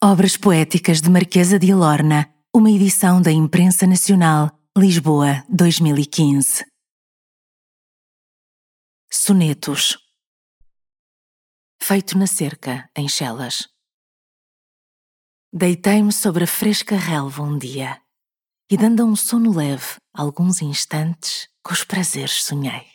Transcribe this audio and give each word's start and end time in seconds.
Obras 0.00 0.36
Poéticas 0.36 1.00
de 1.00 1.10
Marquesa 1.10 1.58
de 1.58 1.72
Alorna, 1.72 2.32
uma 2.54 2.70
edição 2.70 3.20
da 3.20 3.32
Imprensa 3.32 3.84
Nacional, 3.84 4.56
Lisboa, 4.76 5.44
2015. 5.48 6.64
Sonetos 9.10 9.98
Feito 11.82 12.16
na 12.16 12.28
cerca, 12.28 12.88
em 12.94 13.08
Chelas. 13.08 13.68
Deitei-me 15.52 16.12
sobre 16.12 16.44
a 16.44 16.46
fresca 16.46 16.94
relva 16.94 17.42
um 17.42 17.58
dia 17.58 18.00
e, 18.70 18.76
dando 18.76 19.02
a 19.02 19.04
um 19.04 19.16
sono 19.16 19.52
leve 19.52 19.96
alguns 20.14 20.62
instantes, 20.62 21.48
com 21.60 21.72
os 21.72 21.82
prazeres 21.82 22.44
sonhei, 22.44 22.86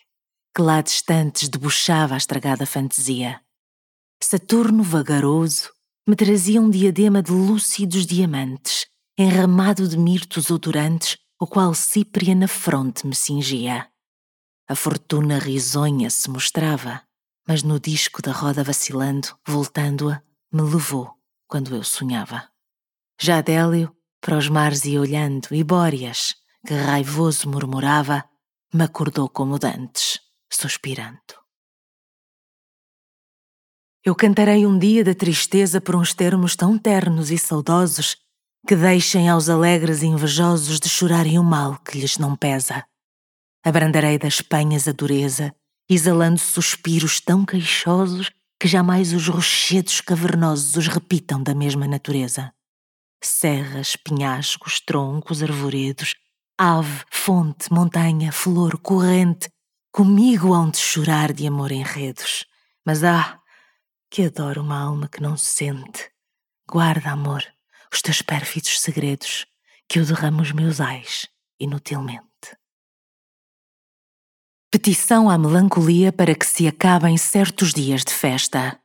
que 0.55 0.61
lá 0.61 0.79
distantes 0.79 1.49
debuxava 1.49 2.13
a 2.13 2.17
estragada 2.17 2.65
fantasia. 2.65 3.41
Saturno 4.21 4.81
vagaroso 4.83 5.69
me 6.05 6.15
trazia 6.15 6.59
um 6.61 6.69
diadema 6.69 7.23
de 7.23 7.31
lúcidos 7.31 8.05
diamantes, 8.05 8.87
enramado 9.17 9.87
de 9.87 9.97
mirtos 9.97 10.51
odorantes, 10.51 11.17
o 11.39 11.47
qual 11.47 11.73
Cípria 11.73 12.35
na 12.35 12.47
fronte 12.47 13.07
me 13.07 13.15
cingia. 13.15 13.87
A 14.67 14.75
fortuna 14.75 15.39
risonha 15.39 16.09
se 16.09 16.29
mostrava, 16.29 17.01
mas 17.47 17.63
no 17.63 17.79
disco 17.79 18.21
da 18.21 18.31
roda 18.31 18.63
vacilando, 18.63 19.29
voltando-a, 19.47 20.21
me 20.51 20.61
levou 20.61 21.13
quando 21.47 21.75
eu 21.75 21.83
sonhava. 21.83 22.49
Já 23.19 23.41
Délio, 23.41 23.95
para 24.19 24.37
os 24.37 24.49
mares 24.49 24.85
ia 24.85 24.99
olhando, 24.99 25.47
e 25.51 25.63
Bóreas, 25.63 26.35
que 26.65 26.73
raivoso 26.73 27.49
murmurava, 27.49 28.23
me 28.73 28.83
acordou 28.83 29.29
como 29.29 29.59
dantes, 29.59 30.19
suspirando. 30.51 31.42
Eu 34.05 34.13
cantarei 34.13 34.65
um 34.65 34.77
dia 34.77 35.01
da 35.01 35.15
tristeza 35.15 35.79
por 35.79 35.95
uns 35.95 36.13
termos 36.13 36.57
tão 36.57 36.77
ternos 36.77 37.31
e 37.31 37.37
saudosos 37.37 38.17
que 38.67 38.75
deixem 38.75 39.29
aos 39.29 39.47
alegres 39.47 40.01
e 40.01 40.07
invejosos 40.07 40.77
de 40.77 40.89
chorarem 40.89 41.39
o 41.39 41.43
mal 41.43 41.77
que 41.77 41.97
lhes 41.97 42.17
não 42.17 42.35
pesa. 42.35 42.83
Abrandarei 43.63 44.17
das 44.17 44.41
penhas 44.41 44.89
a 44.89 44.91
dureza, 44.91 45.55
exalando 45.89 46.37
suspiros 46.37 47.21
tão 47.21 47.45
queixosos 47.45 48.29
que 48.59 48.67
jamais 48.67 49.13
os 49.13 49.29
rochedos 49.29 50.01
cavernosos 50.01 50.75
os 50.75 50.87
repitam 50.89 51.41
da 51.41 51.55
mesma 51.55 51.87
natureza. 51.87 52.51
Serras, 53.23 53.95
penhascos, 53.95 54.81
troncos, 54.81 55.41
arvoredos, 55.41 56.13
ave, 56.59 57.05
fonte, 57.09 57.71
montanha, 57.71 58.33
flor, 58.33 58.77
corrente, 58.79 59.47
comigo 59.93 60.53
hão 60.53 60.69
de 60.69 60.77
chorar 60.77 61.31
de 61.31 61.47
amor 61.47 61.71
enredos. 61.71 62.45
Mas 62.85 63.01
ah, 63.01 63.39
que 64.13 64.25
adoro 64.25 64.61
uma 64.61 64.79
alma 64.79 65.07
que 65.07 65.19
não 65.19 65.35
sente. 65.35 66.11
Guarda, 66.69 67.09
amor, 67.09 67.43
os 67.91 67.99
teus 67.99 68.21
pérfidos 68.21 68.79
segredos, 68.79 69.47
que 69.89 69.99
eu 69.99 70.05
derramo 70.05 70.43
os 70.43 70.51
meus 70.51 70.79
ais 70.79 71.27
inutilmente. 71.59 72.21
Petição 74.71 75.31
à 75.31 75.35
melancolia 75.35 76.13
para 76.13 76.35
que 76.35 76.45
se 76.45 76.67
acabem 76.67 77.17
certos 77.17 77.73
dias 77.73 78.03
de 78.03 78.13
festa. 78.13 78.79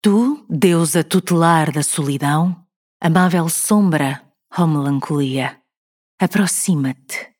Tu, 0.00 0.46
deusa 0.48 1.02
tutelar 1.02 1.72
da 1.72 1.82
solidão, 1.82 2.64
amável 3.00 3.48
sombra, 3.48 4.22
ó 4.56 4.62
oh 4.62 4.66
melancolia, 4.68 5.60
aproxima-te, 6.20 7.34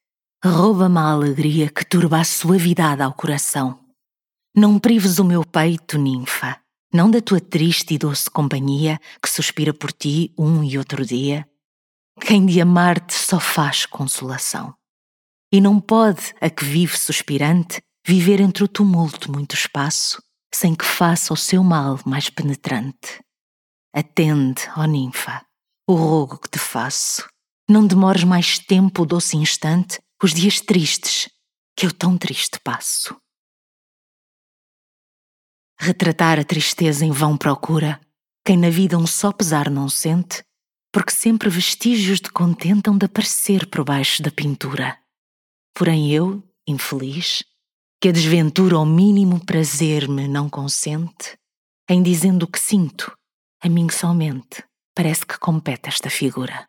rouba-me 0.45 0.99
a 0.99 1.13
alegria 1.13 1.71
que 1.71 1.85
turba 1.85 2.19
a 2.19 2.25
suavidade 2.25 3.03
ao 3.03 3.15
coração 3.15 3.88
não 4.59 4.77
prives 4.77 5.21
o 5.21 5.25
meu 5.25 5.45
peito, 5.45 5.97
ninfa, 5.97 6.61
não 6.93 7.09
da 7.09 7.21
tua 7.21 7.41
triste 7.41 7.95
e 7.95 7.99
doce 7.99 8.29
companhia 8.29 9.01
que 9.23 9.31
suspira 9.31 9.73
por 9.73 9.93
ti 9.93 10.35
um 10.37 10.65
e 10.65 10.77
outro 10.77 11.07
dia. 11.07 11.49
Quem 12.21 12.45
de 12.45 12.61
amar-te 12.61 13.15
só 13.15 13.39
faz 13.39 13.87
consolação. 13.87 14.75
E 15.53 15.61
não 15.61 15.81
pode 15.81 16.35
a 16.41 16.51
que 16.51 16.65
vive 16.65 16.99
suspirante 16.99 17.81
viver 18.05 18.41
entre 18.41 18.65
o 18.65 18.69
tumulto 18.69 19.31
muito 19.31 19.55
espaço, 19.55 20.21
sem 20.53 20.75
que 20.75 20.85
faça 20.85 21.33
o 21.33 21.37
seu 21.37 21.63
mal 21.63 22.01
mais 22.05 22.29
penetrante. 22.29 23.23
Atende, 23.95 24.63
ó 24.77 24.85
ninfa, 24.87 25.41
o 25.87 25.95
rogo 25.95 26.39
que 26.39 26.51
te 26.51 26.59
faço. 26.59 27.25
Não 27.71 27.87
demores 27.87 28.25
mais 28.25 28.59
tempo 28.59 29.03
o 29.03 29.07
doce 29.07 29.37
instante, 29.37 30.01
os 30.21 30.35
dias 30.35 30.61
tristes, 30.61 31.29
que 31.77 31.87
eu 31.87 31.93
tão 31.93 32.19
triste 32.19 32.59
passo. 32.65 33.17
Retratar 35.81 36.41
a 36.41 36.45
tristeza 36.45 37.05
em 37.05 37.13
vão 37.13 37.37
procura, 37.37 38.01
quem 38.45 38.57
na 38.57 38.69
vida 38.69 38.99
um 38.99 39.07
só 39.07 39.31
pesar 39.31 39.71
não 39.71 39.89
sente, 39.89 40.43
porque 40.93 41.13
sempre 41.13 41.49
vestígios 41.49 42.21
de 42.21 42.31
contentam 42.31 42.97
de 42.97 43.07
aparecer 43.07 43.67
por 43.67 43.85
baixo 43.85 44.23
da 44.23 44.31
pintura. 44.31 44.99
Porém 45.75 46.13
eu, 46.13 46.43
infeliz, 46.67 47.45
que 48.01 48.09
a 48.09 48.13
desventura 48.13 48.77
ao 48.77 48.87
mínimo 48.87 49.45
prazer 49.45 50.09
me 50.09 50.27
não 50.27 50.49
consente, 50.49 51.39
em 51.89 52.03
dizendo 52.03 52.45
o 52.45 52.49
que 52.49 52.59
sinto, 52.59 53.17
a 53.63 53.69
mim 53.69 53.89
somente 53.89 54.65
parece 54.95 55.25
que 55.25 55.39
compete 55.39 55.89
esta 55.89 56.11
figura. 56.11 56.67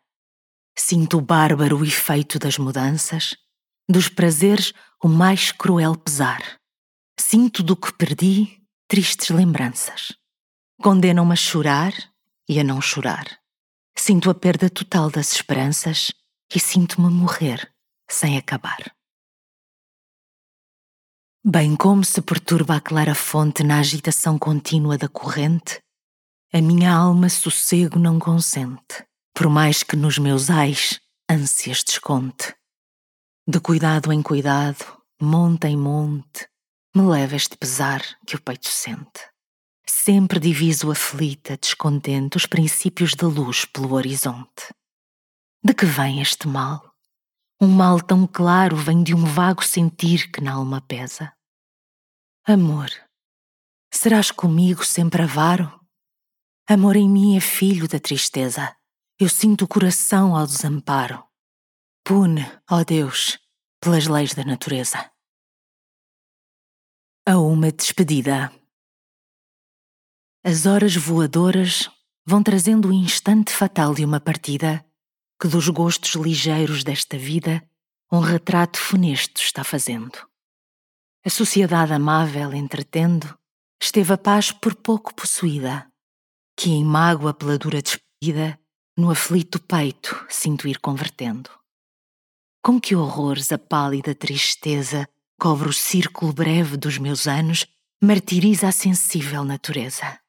Sinto 0.78 1.18
o 1.18 1.20
bárbaro 1.20 1.84
efeito 1.84 2.38
das 2.38 2.58
mudanças, 2.58 3.36
dos 3.88 4.08
prazeres 4.08 4.72
o 5.02 5.08
mais 5.08 5.50
cruel 5.50 5.96
pesar. 5.96 6.60
Sinto 7.18 7.62
do 7.62 7.74
que 7.74 7.92
perdi 7.92 8.59
tristes 8.90 9.30
lembranças. 9.30 10.12
Condenam-me 10.82 11.32
a 11.32 11.36
chorar 11.36 11.92
e 12.48 12.58
a 12.58 12.64
não 12.64 12.80
chorar. 12.80 13.38
Sinto 13.96 14.28
a 14.28 14.34
perda 14.34 14.68
total 14.68 15.08
das 15.08 15.32
esperanças 15.32 16.12
e 16.52 16.58
sinto-me 16.58 17.08
morrer 17.08 17.72
sem 18.10 18.36
acabar. 18.36 18.92
Bem 21.44 21.76
como 21.76 22.04
se 22.04 22.20
perturba 22.20 22.74
a 22.74 22.80
clara 22.80 23.14
fonte 23.14 23.62
na 23.62 23.78
agitação 23.78 24.36
contínua 24.36 24.98
da 24.98 25.08
corrente, 25.08 25.80
a 26.52 26.60
minha 26.60 26.92
alma 26.92 27.28
sossego 27.28 27.96
não 27.96 28.18
consente, 28.18 29.06
por 29.32 29.48
mais 29.48 29.84
que 29.84 29.94
nos 29.94 30.18
meus 30.18 30.50
ais 30.50 31.00
ânsias 31.30 31.84
desconte. 31.84 32.56
De 33.46 33.60
cuidado 33.60 34.12
em 34.12 34.20
cuidado, 34.20 34.84
monte 35.22 35.68
em 35.68 35.76
monte, 35.76 36.49
me 36.94 37.02
leva 37.02 37.36
este 37.36 37.56
pesar 37.56 38.02
que 38.26 38.34
o 38.34 38.42
peito 38.42 38.68
sente. 38.68 39.20
Sempre 39.86 40.40
diviso 40.40 40.90
aflita, 40.90 41.56
descontente, 41.56 42.36
os 42.36 42.46
princípios 42.46 43.14
da 43.14 43.28
luz 43.28 43.64
pelo 43.64 43.94
horizonte. 43.94 44.74
De 45.62 45.72
que 45.72 45.86
vem 45.86 46.20
este 46.20 46.48
mal? 46.48 46.94
Um 47.60 47.68
mal 47.68 48.00
tão 48.00 48.26
claro 48.26 48.76
vem 48.76 49.02
de 49.04 49.14
um 49.14 49.24
vago 49.24 49.62
sentir 49.62 50.30
que 50.32 50.40
na 50.40 50.54
alma 50.54 50.80
pesa. 50.80 51.32
Amor, 52.44 52.90
serás 53.92 54.30
comigo 54.30 54.84
sempre 54.84 55.22
avaro? 55.22 55.80
Amor 56.68 56.96
em 56.96 57.08
mim 57.08 57.36
é 57.36 57.40
filho 57.40 57.86
da 57.86 58.00
tristeza. 58.00 58.74
Eu 59.18 59.28
sinto 59.28 59.64
o 59.64 59.68
coração 59.68 60.34
ao 60.34 60.46
desamparo. 60.46 61.22
Pune, 62.02 62.50
ó 62.68 62.82
Deus, 62.82 63.38
pelas 63.80 64.06
leis 64.06 64.34
da 64.34 64.44
natureza 64.44 65.10
a 67.30 67.38
uma 67.38 67.70
despedida. 67.70 68.52
As 70.42 70.66
horas 70.66 70.96
voadoras 70.96 71.88
vão 72.26 72.42
trazendo 72.42 72.88
o 72.88 72.92
instante 72.92 73.52
fatal 73.52 73.94
de 73.94 74.04
uma 74.04 74.18
partida 74.18 74.84
que 75.40 75.46
dos 75.46 75.68
gostos 75.68 76.16
ligeiros 76.16 76.82
desta 76.82 77.16
vida 77.16 77.62
um 78.10 78.18
retrato 78.18 78.80
funesto 78.80 79.40
está 79.40 79.62
fazendo. 79.62 80.18
A 81.24 81.30
sociedade 81.30 81.92
amável, 81.92 82.52
entretendo, 82.52 83.32
esteve 83.80 84.12
a 84.12 84.18
paz 84.18 84.50
por 84.50 84.74
pouco 84.74 85.14
possuída, 85.14 85.86
que 86.56 86.70
em 86.70 86.84
mágoa 86.84 87.32
pela 87.32 87.56
dura 87.56 87.80
despedida, 87.80 88.58
no 88.98 89.08
aflito 89.08 89.60
peito 89.60 90.26
sinto 90.28 90.66
ir 90.66 90.80
convertendo. 90.80 91.48
Com 92.60 92.80
que 92.80 92.96
horrores 92.96 93.52
a 93.52 93.58
pálida 93.58 94.16
tristeza 94.16 95.08
cobre 95.40 95.70
o 95.70 95.72
círculo 95.72 96.34
breve 96.34 96.76
dos 96.76 96.98
meus 96.98 97.26
anos, 97.26 97.66
martiriza 98.02 98.68
a 98.68 98.72
sensível 98.72 99.42
natureza. 99.42 100.20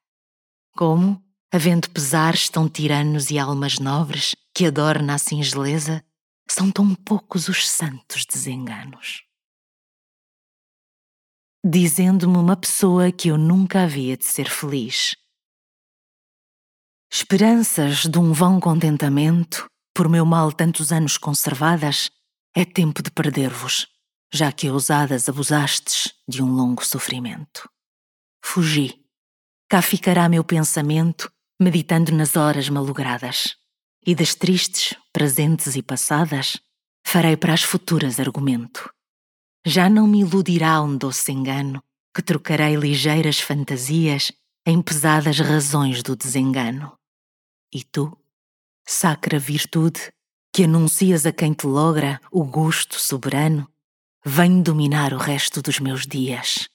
Como, 0.74 1.22
havendo 1.52 1.90
pesares 1.90 2.48
tão 2.48 2.66
tiranos 2.66 3.30
e 3.30 3.38
almas 3.38 3.78
nobres 3.78 4.34
que 4.54 4.64
adorna 4.64 5.14
a 5.14 5.18
singeleza, 5.18 6.02
são 6.48 6.70
tão 6.70 6.94
poucos 6.94 7.46
os 7.48 7.68
santos 7.68 8.24
desenganos. 8.24 9.22
Dizendo-me 11.62 12.38
uma 12.38 12.56
pessoa 12.56 13.12
que 13.12 13.28
eu 13.28 13.36
nunca 13.36 13.82
havia 13.82 14.16
de 14.16 14.24
ser 14.24 14.48
feliz. 14.48 15.14
Esperanças 17.12 18.06
de 18.06 18.18
um 18.18 18.32
vão 18.32 18.58
contentamento, 18.58 19.66
por 19.94 20.08
meu 20.08 20.24
mal 20.24 20.50
tantos 20.50 20.90
anos 20.90 21.18
conservadas, 21.18 22.10
é 22.56 22.64
tempo 22.64 23.02
de 23.02 23.10
perder-vos 23.10 23.91
já 24.32 24.50
que 24.50 24.70
ousadas 24.70 25.28
abusastes 25.28 26.14
de 26.26 26.42
um 26.42 26.50
longo 26.50 26.84
sofrimento. 26.84 27.68
Fugi. 28.42 29.04
Cá 29.68 29.82
ficará 29.82 30.28
meu 30.28 30.42
pensamento, 30.42 31.30
meditando 31.60 32.12
nas 32.12 32.36
horas 32.36 32.68
malogradas, 32.68 33.56
e 34.04 34.14
das 34.14 34.34
tristes, 34.34 34.94
presentes 35.12 35.76
e 35.76 35.82
passadas, 35.82 36.58
farei 37.06 37.36
para 37.36 37.52
as 37.52 37.62
futuras 37.62 38.18
argumento. 38.18 38.90
Já 39.64 39.88
não 39.88 40.06
me 40.06 40.20
iludirá 40.20 40.82
um 40.82 40.96
doce 40.96 41.30
engano, 41.30 41.82
que 42.14 42.22
trocarei 42.22 42.74
ligeiras 42.74 43.38
fantasias 43.38 44.32
em 44.66 44.80
pesadas 44.82 45.38
razões 45.38 46.02
do 46.02 46.16
desengano. 46.16 46.98
E 47.72 47.82
tu, 47.82 48.16
sacra 48.86 49.38
virtude, 49.38 50.12
que 50.52 50.64
anuncias 50.64 51.24
a 51.24 51.32
quem 51.32 51.54
te 51.54 51.66
logra 51.66 52.20
o 52.30 52.44
gosto 52.44 53.00
soberano, 53.00 53.71
vem 54.24 54.62
dominar 54.62 55.12
o 55.12 55.18
resto 55.18 55.60
dos 55.60 55.80
meus 55.80 56.06
dias. 56.06 56.68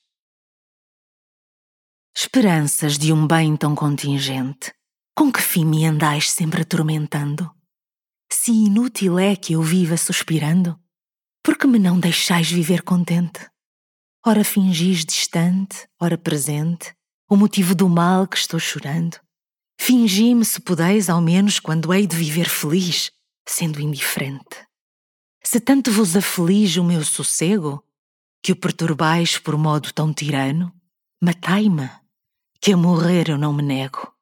Esperanças 2.13 2.97
de 2.97 3.13
um 3.13 3.25
bem 3.25 3.55
tão 3.55 3.73
contingente, 3.73 4.73
com 5.15 5.31
que 5.31 5.41
fim 5.41 5.63
me 5.63 5.85
andais 5.85 6.29
sempre 6.29 6.63
atormentando? 6.63 7.49
Se 8.29 8.51
inútil 8.51 9.17
é 9.17 9.33
que 9.33 9.53
eu 9.53 9.61
viva 9.61 9.95
suspirando, 9.95 10.77
por 11.41 11.57
que 11.57 11.65
me 11.65 11.79
não 11.79 11.97
deixais 11.97 12.51
viver 12.51 12.81
contente? 12.81 13.47
Ora 14.25 14.43
fingis 14.43 15.05
distante, 15.05 15.87
ora 16.01 16.17
presente, 16.17 16.93
o 17.29 17.37
motivo 17.37 17.73
do 17.73 17.87
mal 17.87 18.27
que 18.27 18.35
estou 18.35 18.59
chorando. 18.59 19.17
Fingi-me, 19.79 20.43
se 20.43 20.59
podeis, 20.59 21.09
ao 21.09 21.21
menos, 21.21 21.61
quando 21.61 21.93
hei 21.93 22.05
de 22.05 22.17
viver 22.17 22.49
feliz, 22.49 23.09
sendo 23.47 23.79
indiferente. 23.79 24.66
Se 25.49 25.61
tanto 25.61 25.89
vos 25.93 26.13
aflige 26.17 26.77
o 26.77 26.83
meu 26.83 27.05
sossego, 27.05 27.81
que 28.43 28.51
o 28.51 28.55
perturbais 28.57 29.37
por 29.37 29.57
modo 29.57 29.93
tão 29.93 30.13
tirano, 30.13 30.75
matai-me, 31.23 31.89
que 32.59 32.73
a 32.73 32.77
morrer 32.77 33.29
eu 33.29 33.37
não 33.37 33.53
me 33.53 33.63
nego. 33.63 34.13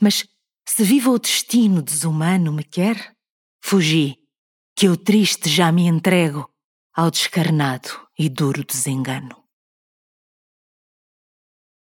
Mas 0.00 0.26
se 0.66 0.82
vivo 0.84 1.12
o 1.12 1.18
destino 1.18 1.82
desumano 1.82 2.50
me 2.50 2.64
quer, 2.64 3.14
fugi, 3.62 4.26
que 4.74 4.88
eu 4.88 4.96
triste 4.96 5.50
já 5.50 5.70
me 5.70 5.82
entrego 5.86 6.50
ao 6.94 7.10
descarnado 7.10 8.08
e 8.18 8.30
duro 8.30 8.64
desengano. 8.64 9.44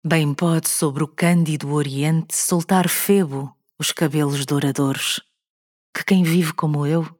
Bem 0.06 0.34
pode 0.34 0.68
sobre 0.68 1.02
o 1.02 1.08
cândido 1.08 1.72
oriente 1.72 2.36
soltar 2.36 2.90
Febo 2.90 3.56
os 3.78 3.90
cabelos 3.90 4.44
douradores, 4.44 5.18
que 5.96 6.04
quem 6.04 6.22
vive 6.22 6.52
como 6.52 6.86
eu 6.86 7.19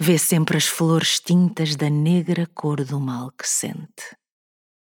vê 0.00 0.18
sempre 0.18 0.56
as 0.56 0.66
flores 0.66 1.20
tintas 1.20 1.76
da 1.76 1.90
negra 1.90 2.46
cor 2.54 2.84
do 2.84 2.98
mal 2.98 3.30
que 3.32 3.46
sente. 3.46 4.16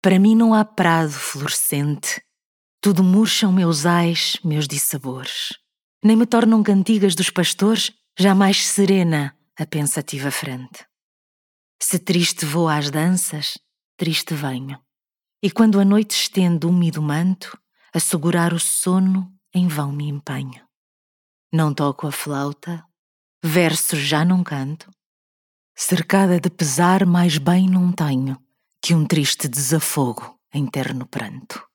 Para 0.02 0.18
mim 0.18 0.36
não 0.36 0.52
há 0.52 0.64
prado 0.64 1.12
florescente, 1.12 2.22
tudo 2.80 3.02
murcham 3.02 3.52
meus 3.52 3.86
ais, 3.86 4.38
meus 4.44 4.68
dissabores. 4.68 5.48
Nem 6.04 6.16
me 6.16 6.26
tornam 6.26 6.62
cantigas 6.62 7.14
dos 7.14 7.30
pastores, 7.30 7.92
jamais 8.18 8.66
serena 8.66 9.36
a 9.58 9.66
pensativa 9.66 10.30
frente. 10.30 10.86
Se 11.82 11.98
triste 11.98 12.44
vou 12.44 12.68
às 12.68 12.90
danças, 12.90 13.58
triste 13.96 14.34
venho 14.34 14.78
e 15.42 15.50
quando 15.50 15.80
a 15.80 15.84
noite 15.84 16.12
estende 16.12 16.66
úmido 16.66 17.00
manto, 17.00 17.58
a 17.94 17.98
segurar 17.98 18.52
o 18.52 18.60
sono 18.60 19.32
em 19.54 19.66
vão 19.66 19.90
me 19.90 20.06
empenho. 20.08 20.62
Não 21.52 21.72
toco 21.72 22.06
a 22.06 22.12
flauta, 22.12 22.84
versos 23.42 23.98
já 23.98 24.24
não 24.24 24.42
canto, 24.42 24.90
cercada 25.74 26.38
de 26.38 26.50
pesar 26.50 27.06
mais 27.06 27.38
bem 27.38 27.68
não 27.68 27.90
tenho 27.90 28.38
que 28.82 28.94
um 28.94 29.06
triste 29.06 29.48
desafogo 29.48 30.38
em 30.52 30.66
terno 30.66 31.06
pranto. 31.06 31.66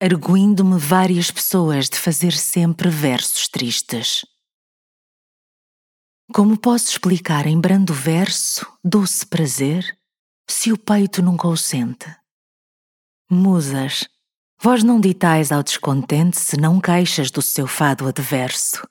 Arguindo-me 0.00 0.78
várias 0.78 1.30
pessoas 1.30 1.88
de 1.88 1.98
fazer 1.98 2.32
sempre 2.32 2.88
versos 2.88 3.48
tristes. 3.48 4.24
Como 6.32 6.56
posso 6.56 6.90
explicar 6.90 7.46
em 7.46 7.60
brando 7.60 7.92
verso 7.92 8.66
doce 8.84 9.26
prazer 9.26 9.98
se 10.48 10.72
o 10.72 10.78
peito 10.78 11.20
nunca 11.22 11.48
o 11.48 11.56
sente. 11.56 12.06
Musas, 13.30 14.06
vós 14.62 14.82
não 14.84 15.00
ditais 15.00 15.50
ao 15.50 15.62
descontente 15.62 16.38
se 16.38 16.56
não 16.56 16.80
queixas 16.80 17.30
do 17.30 17.42
seu 17.42 17.66
fado 17.66 18.06
adverso. 18.06 18.86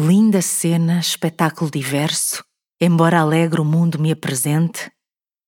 Linda 0.00 0.40
cena, 0.40 1.00
espetáculo 1.00 1.68
diverso, 1.68 2.44
embora 2.80 3.18
alegre 3.18 3.60
o 3.60 3.64
mundo 3.64 3.98
me 3.98 4.12
apresente, 4.12 4.88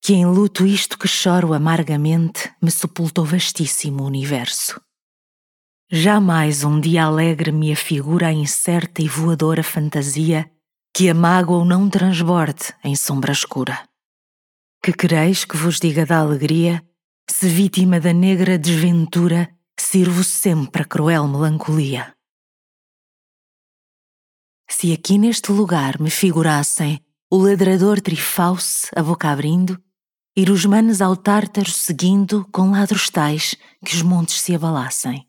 que 0.02 0.12
em 0.12 0.26
luto 0.26 0.66
isto 0.66 0.98
que 0.98 1.06
choro 1.06 1.54
amargamente 1.54 2.52
me 2.60 2.68
sepultou 2.68 3.24
vastíssimo 3.24 4.02
universo. 4.02 4.80
Jamais 5.88 6.64
um 6.64 6.80
dia 6.80 7.04
alegre 7.04 7.52
me 7.52 7.72
afigura 7.72 8.26
a 8.26 8.32
incerta 8.32 9.00
e 9.00 9.06
voadora 9.06 9.62
fantasia 9.62 10.50
que 10.92 11.08
a 11.08 11.14
mágoa 11.14 11.64
não 11.64 11.88
transborde 11.88 12.74
em 12.82 12.96
sombra 12.96 13.30
escura. 13.30 13.88
Que 14.82 14.92
quereis 14.92 15.44
que 15.44 15.56
vos 15.56 15.78
diga 15.78 16.04
da 16.04 16.18
alegria, 16.18 16.84
se 17.30 17.48
vítima 17.48 18.00
da 18.00 18.12
negra 18.12 18.58
desventura, 18.58 19.48
sirvo 19.78 20.24
sempre 20.24 20.82
a 20.82 20.84
cruel 20.84 21.28
melancolia. 21.28 22.16
Se 24.70 24.92
aqui 24.92 25.18
neste 25.18 25.50
lugar 25.50 26.00
me 26.00 26.08
figurassem 26.08 27.04
o 27.28 27.36
ladrador 27.36 28.00
trifalce 28.00 28.88
a 28.94 29.02
boca 29.02 29.28
abrindo, 29.28 29.78
ir 30.36 30.48
os 30.48 30.64
manos 30.64 31.02
ao 31.02 31.16
tártaro 31.16 31.70
seguindo 31.70 32.46
com 32.52 32.70
ladros 32.70 33.10
tais 33.10 33.56
que 33.84 33.94
os 33.94 34.00
montes 34.00 34.40
se 34.40 34.54
abalassem. 34.54 35.26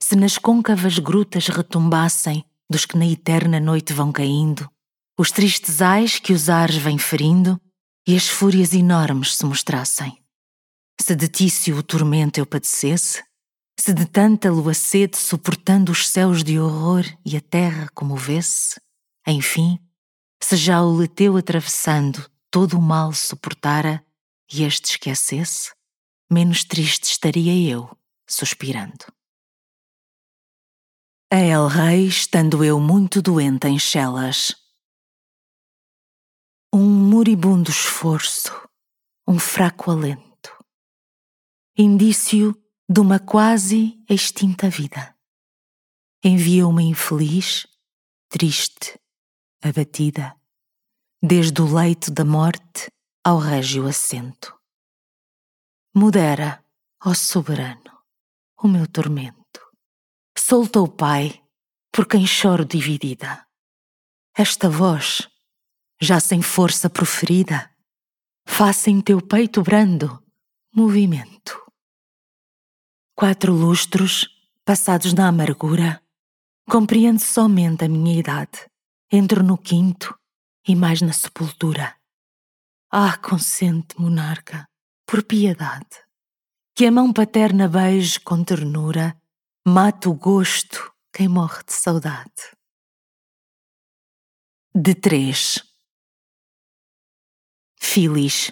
Se 0.00 0.14
nas 0.14 0.38
côncavas 0.38 0.98
grutas 0.98 1.48
retumbassem 1.48 2.44
dos 2.70 2.86
que 2.86 2.96
na 2.96 3.06
eterna 3.06 3.58
noite 3.58 3.92
vão 3.92 4.12
caindo, 4.12 4.70
os 5.18 5.32
tristes 5.32 5.82
ais 5.82 6.18
que 6.20 6.32
os 6.32 6.48
ares 6.48 6.76
vêm 6.76 6.96
ferindo, 6.96 7.60
e 8.06 8.14
as 8.16 8.28
fúrias 8.28 8.72
enormes 8.72 9.34
se 9.34 9.44
mostrassem. 9.44 10.16
Se 11.00 11.14
de 11.16 11.26
Tício 11.26 11.76
o 11.76 11.82
tormento 11.82 12.38
eu 12.38 12.46
padecesse, 12.46 13.22
se 13.78 13.92
de 13.92 14.06
tanta 14.06 14.50
lua 14.50 14.74
sede 14.74 15.16
suportando 15.16 15.92
os 15.92 16.08
céus 16.08 16.42
de 16.42 16.58
horror 16.58 17.04
e 17.24 17.36
a 17.36 17.40
terra 17.40 17.88
comovesse, 17.94 18.80
enfim, 19.26 19.78
se 20.42 20.56
já 20.56 20.82
o 20.82 20.94
leteu 20.94 21.36
atravessando 21.36 22.30
todo 22.50 22.78
o 22.78 22.82
mal 22.82 23.12
suportara 23.12 24.04
e 24.52 24.62
este 24.62 24.92
esquecesse, 24.92 25.72
menos 26.30 26.64
triste 26.64 27.04
estaria 27.04 27.70
eu, 27.70 27.90
suspirando. 28.28 29.12
A 31.32 31.38
El 31.38 31.66
Rei, 31.66 32.06
estando 32.06 32.62
eu 32.62 32.78
muito 32.78 33.20
doente 33.20 33.66
em 33.66 33.78
Chelas, 33.78 34.54
um 36.72 36.84
moribundo 36.84 37.70
esforço, 37.70 38.52
um 39.26 39.38
fraco 39.38 39.90
alento, 39.90 40.52
indício 41.76 42.54
de 42.88 43.00
uma 43.00 43.18
quase 43.18 43.98
extinta 44.08 44.68
vida. 44.68 45.16
Envia-uma 46.22 46.82
infeliz, 46.82 47.66
triste, 48.28 48.98
abatida, 49.62 50.36
desde 51.22 51.60
o 51.62 51.74
leito 51.74 52.10
da 52.10 52.24
morte 52.24 52.90
ao 53.24 53.38
régio 53.38 53.86
assento. 53.86 54.54
Modera, 55.94 56.62
ó 57.04 57.14
soberano, 57.14 58.02
o 58.62 58.68
meu 58.68 58.86
tormento. 58.86 59.60
Solta 60.36 60.80
o 60.80 60.88
Pai, 60.88 61.42
por 61.90 62.06
quem 62.06 62.26
choro 62.26 62.64
dividida. 62.64 63.46
Esta 64.36 64.68
voz 64.68 65.28
já 66.00 66.20
sem 66.20 66.42
força 66.42 66.90
proferida, 66.90 67.70
faça 68.46 68.90
em 68.90 69.00
teu 69.00 69.22
peito 69.22 69.62
brando 69.62 70.22
movimento. 70.74 71.63
Quatro 73.16 73.52
lustros, 73.52 74.28
passados 74.64 75.14
na 75.14 75.28
amargura, 75.28 76.02
compreende 76.68 77.22
somente 77.22 77.84
a 77.84 77.88
minha 77.88 78.18
idade, 78.18 78.68
entro 79.08 79.40
no 79.44 79.56
quinto 79.56 80.18
e 80.66 80.74
mais 80.74 81.00
na 81.00 81.12
sepultura. 81.12 81.94
Ah, 82.90 83.16
consente, 83.16 83.94
monarca, 84.00 84.68
por 85.06 85.22
piedade, 85.22 86.02
que 86.74 86.86
a 86.86 86.90
mão 86.90 87.12
paterna 87.12 87.68
beije 87.68 88.18
com 88.18 88.42
ternura, 88.42 89.16
mata 89.64 90.10
o 90.10 90.14
gosto 90.14 90.92
quem 91.12 91.28
morre 91.28 91.62
de 91.62 91.72
saudade. 91.72 92.50
De 94.74 94.92
três. 94.92 95.62
Filis. 97.80 98.50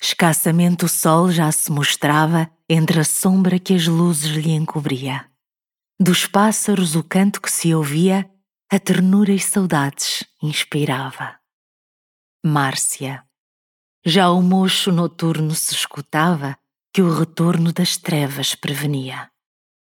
Escassamente 0.00 0.84
o 0.84 0.88
sol 0.88 1.32
já 1.32 1.50
se 1.50 1.72
mostrava 1.72 2.55
entre 2.68 3.00
a 3.00 3.04
sombra 3.04 3.58
que 3.58 3.74
as 3.74 3.86
luzes 3.86 4.32
lhe 4.32 4.50
encobria. 4.50 5.30
Dos 5.98 6.26
pássaros 6.26 6.94
o 6.94 7.02
canto 7.02 7.40
que 7.40 7.50
se 7.50 7.74
ouvia, 7.74 8.30
a 8.70 8.78
ternura 8.78 9.32
e 9.32 9.38
saudades 9.38 10.24
inspirava. 10.42 11.38
Márcia. 12.44 13.24
Já 14.04 14.30
o 14.30 14.42
mocho 14.42 14.92
noturno 14.92 15.54
se 15.54 15.74
escutava 15.74 16.58
que 16.92 17.02
o 17.02 17.12
retorno 17.12 17.72
das 17.72 17.96
trevas 17.96 18.54
prevenia. 18.54 19.30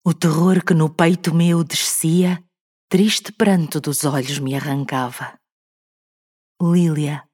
O 0.04 0.12
terror 0.12 0.64
que 0.64 0.74
no 0.74 0.90
peito 0.90 1.34
meu 1.34 1.64
descia, 1.64 2.42
triste 2.88 3.32
pranto 3.32 3.80
dos 3.80 4.04
olhos 4.04 4.38
me 4.38 4.54
arrancava. 4.54 5.38
Lília, 6.60 7.28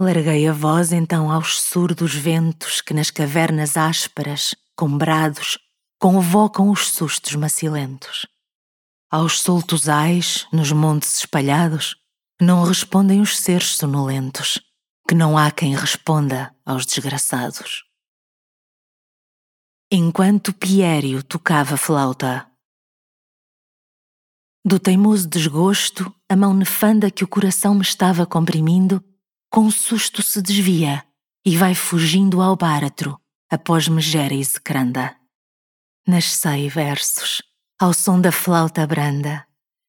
larguei 0.00 0.48
a 0.48 0.52
voz 0.52 0.92
então 0.92 1.30
aos 1.30 1.60
surdos 1.60 2.14
ventos 2.14 2.80
que 2.80 2.94
nas 2.94 3.10
cavernas 3.10 3.76
ásperas, 3.76 4.54
com 4.74 4.96
brados, 4.96 5.58
convocam 6.00 6.70
os 6.70 6.88
sustos 6.88 7.34
macilentos. 7.34 8.26
Aos 9.10 9.42
soltos 9.42 9.90
ais, 9.90 10.46
nos 10.50 10.72
montes 10.72 11.18
espalhados, 11.18 11.96
não 12.40 12.64
respondem 12.64 13.20
os 13.20 13.38
seres 13.38 13.76
sonolentos, 13.76 14.58
que 15.06 15.14
não 15.14 15.36
há 15.36 15.50
quem 15.50 15.76
responda 15.76 16.54
aos 16.64 16.86
desgraçados. 16.86 17.84
Enquanto 19.92 20.54
Pierio 20.54 21.22
tocava 21.22 21.76
flauta, 21.76 22.50
do 24.64 24.78
teimoso 24.78 25.28
desgosto, 25.28 26.14
a 26.28 26.36
mão 26.36 26.54
nefanda 26.54 27.10
que 27.10 27.24
o 27.24 27.28
coração 27.28 27.74
me 27.74 27.82
estava 27.82 28.24
comprimindo, 28.24 29.02
com 29.50 29.68
susto 29.68 30.22
se 30.22 30.40
desvia 30.40 31.04
e 31.44 31.56
vai 31.56 31.74
fugindo 31.74 32.40
ao 32.40 32.56
báratro, 32.56 33.20
após 33.50 33.88
megera 33.88 34.32
e 34.32 34.44
zecranda. 34.44 35.16
Nascei 36.06 36.68
versos 36.68 37.42
ao 37.80 37.92
som 37.92 38.20
da 38.20 38.30
flauta 38.30 38.86
branda. 38.86 39.46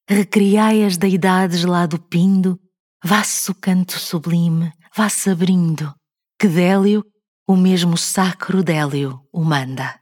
Recriai 0.10 0.84
as 0.84 0.98
deidades 0.98 1.64
lá 1.64 1.86
do 1.86 2.00
pindo, 2.00 2.60
vá-se 3.04 3.52
o 3.52 3.56
canto 3.56 4.00
sublime, 4.00 4.74
vá-se 4.96 5.30
abrindo, 5.30 5.94
que 6.40 6.48
Délio, 6.48 7.06
o 7.48 7.56
mesmo 7.56 7.98
sacro 7.98 8.64
Délio, 8.64 9.22
o 9.32 9.44
manda. 9.44 10.00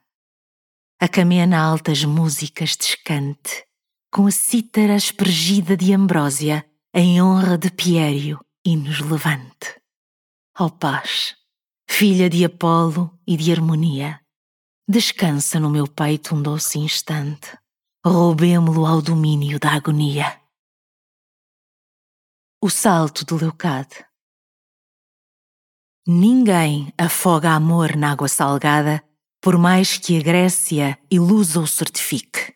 A 1.01 1.07
camena 1.07 1.59
altas 1.59 2.05
músicas 2.05 2.75
descante, 2.77 3.65
com 4.11 4.27
a 4.27 4.31
cítara 4.31 4.95
aspergida 4.95 5.75
de 5.75 5.93
Ambrósia, 5.93 6.65
em 6.93 7.21
honra 7.21 7.57
de 7.57 7.71
Piério, 7.71 8.39
e 8.65 8.75
nos 8.75 8.99
levante. 8.99 9.79
Ó 10.59 10.69
paz, 10.69 11.35
filha 11.89 12.29
de 12.29 12.43
Apolo 12.43 13.17
e 13.25 13.37
de 13.37 13.51
harmonia, 13.51 14.19
descansa 14.87 15.59
no 15.59 15.69
meu 15.69 15.87
peito 15.87 16.35
um 16.35 16.41
doce 16.41 16.79
instante 16.79 17.57
roubemo-lo 18.05 18.85
ao 18.85 19.01
domínio 19.01 19.59
da 19.59 19.71
agonia. 19.73 20.39
O 22.61 22.69
salto 22.69 23.25
de 23.25 23.33
Leucade. 23.33 24.05
Ninguém 26.07 26.93
afoga 26.97 27.51
amor 27.51 27.95
na 27.95 28.11
água 28.11 28.27
salgada, 28.27 29.03
por 29.41 29.57
mais 29.57 29.97
que 29.97 30.17
a 30.17 30.23
Grécia 30.23 30.99
ilusa 31.09 31.59
o 31.59 31.67
certifique. 31.67 32.53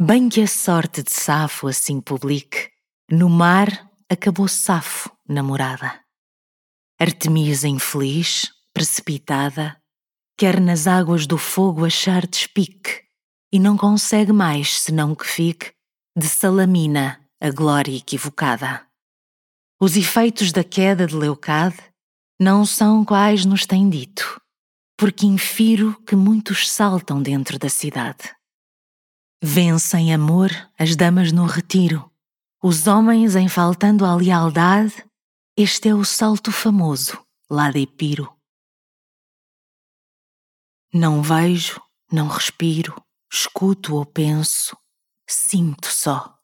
Bem 0.00 0.28
que 0.28 0.42
a 0.42 0.46
sorte 0.46 1.02
de 1.02 1.10
Safo 1.10 1.68
assim 1.68 2.00
publique, 2.00 2.70
no 3.10 3.30
mar 3.30 3.90
acabou 4.10 4.46
Safo 4.46 5.15
namorada. 5.28 6.00
Artemisa 6.98 7.68
infeliz, 7.68 8.50
precipitada, 8.72 9.76
quer 10.36 10.60
nas 10.60 10.86
águas 10.86 11.26
do 11.26 11.38
fogo 11.38 11.84
achar 11.84 12.26
despique 12.26 13.02
e 13.52 13.58
não 13.58 13.76
consegue 13.76 14.32
mais 14.32 14.80
senão 14.80 15.14
que 15.14 15.26
fique 15.26 15.72
de 16.16 16.26
Salamina 16.26 17.20
a 17.40 17.50
glória 17.50 17.96
equivocada. 17.96 18.86
Os 19.80 19.96
efeitos 19.96 20.52
da 20.52 20.64
queda 20.64 21.06
de 21.06 21.14
Leucade 21.14 21.76
não 22.40 22.64
são 22.64 23.04
quais 23.04 23.44
nos 23.44 23.66
tem 23.66 23.88
dito, 23.88 24.40
porque 24.96 25.26
infiro 25.26 25.98
que 26.06 26.16
muitos 26.16 26.70
saltam 26.70 27.22
dentro 27.22 27.58
da 27.58 27.68
cidade. 27.68 28.34
Vencem 29.42 30.14
amor 30.14 30.50
as 30.78 30.96
damas 30.96 31.30
no 31.30 31.44
retiro, 31.44 32.10
os 32.62 32.86
homens 32.86 33.36
em 33.36 33.48
faltando 33.48 34.04
à 34.04 34.14
lealdade, 34.14 34.94
este 35.58 35.88
é 35.88 35.94
o 35.94 36.04
salto 36.04 36.52
famoso 36.52 37.18
lá 37.48 37.70
de 37.70 37.80
Epiro. 37.80 38.30
Não 40.92 41.22
vejo, 41.22 41.80
não 42.12 42.28
respiro, 42.28 43.02
escuto 43.32 43.96
ou 43.96 44.04
penso, 44.04 44.76
sinto 45.26 45.86
só. 45.86 46.36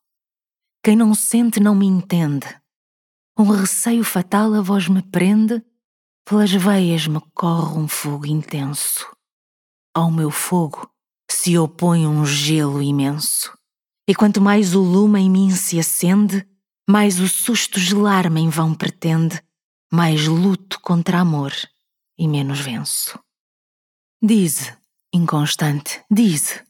Quem 0.83 0.97
não 0.97 1.15
sente 1.15 1.61
não 1.61 1.75
me 1.75 1.85
entende. 1.85 2.59
Um 3.39 3.51
receio 3.51 4.03
fatal 4.03 4.55
a 4.55 4.63
voz 4.63 4.89
me 4.89 5.03
prende, 5.03 5.63
pelas 6.25 6.51
veias 6.51 7.07
me 7.07 7.21
corre 7.35 7.79
um 7.79 7.87
fogo 7.87 8.25
intenso. 8.25 9.15
Ao 9.95 10.11
meu 10.11 10.31
fogo 10.31 10.91
se 11.31 11.59
opõe 11.59 12.07
um 12.07 12.25
gelo 12.25 12.81
imenso. 12.81 13.53
E 14.09 14.15
quanto 14.15 14.41
mais 14.41 14.75
o 14.75 14.81
lume 14.81 15.21
em 15.21 15.31
mim 15.31 15.51
se 15.51 15.79
acende, 15.79 16.47
mais 16.89 17.21
o 17.21 17.29
susto 17.29 17.79
gelar-me 17.79 18.41
em 18.41 18.49
vão 18.49 18.75
pretende, 18.75 19.43
mais 19.93 20.27
luto 20.27 20.81
contra 20.81 21.21
amor 21.21 21.53
e 22.19 22.27
menos 22.27 22.61
venço. 22.61 23.19
Dize, 24.23 24.77
inconstante, 25.13 26.03
dize, 26.11 26.63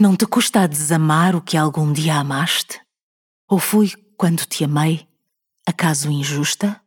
não 0.00 0.16
te 0.16 0.26
custa 0.26 0.62
a 0.62 0.66
desamar 0.66 1.34
o 1.34 1.42
que 1.42 1.56
algum 1.56 1.92
dia 1.92 2.16
amaste? 2.16 2.80
Ou 3.48 3.58
fui, 3.58 3.92
quando 4.16 4.46
te 4.46 4.64
amei, 4.64 5.08
acaso 5.66 6.10
injusta? 6.10 6.80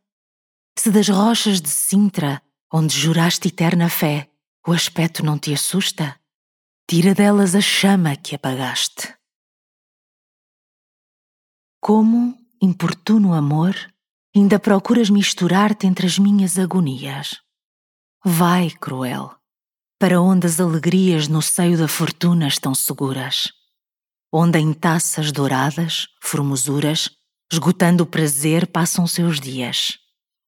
Se 0.78 0.90
das 0.90 1.08
rochas 1.08 1.60
de 1.60 1.68
Sintra, 1.68 2.42
onde 2.72 2.98
juraste 2.98 3.48
eterna 3.48 3.88
fé, 3.88 4.30
o 4.66 4.72
aspecto 4.72 5.24
não 5.24 5.38
te 5.38 5.52
assusta, 5.52 6.18
tira 6.88 7.14
delas 7.14 7.54
a 7.54 7.60
chama 7.60 8.16
que 8.16 8.34
apagaste. 8.34 9.14
Como, 11.80 12.41
importuno 12.62 13.34
amor, 13.34 13.74
ainda 14.34 14.56
procuras 14.56 15.10
misturar-te 15.10 15.84
entre 15.84 16.06
as 16.06 16.16
minhas 16.16 16.60
agonias? 16.60 17.40
Vai, 18.24 18.70
cruel, 18.70 19.34
para 19.98 20.20
onde 20.20 20.46
as 20.46 20.60
alegrias 20.60 21.26
no 21.26 21.42
seio 21.42 21.76
da 21.76 21.88
fortuna 21.88 22.46
estão 22.46 22.72
seguras, 22.72 23.50
onde 24.32 24.60
em 24.60 24.72
taças 24.72 25.32
douradas, 25.32 26.06
formosuras, 26.22 27.10
esgotando 27.52 28.04
o 28.04 28.06
prazer, 28.06 28.68
passam 28.68 29.08
seus 29.08 29.40
dias, 29.40 29.98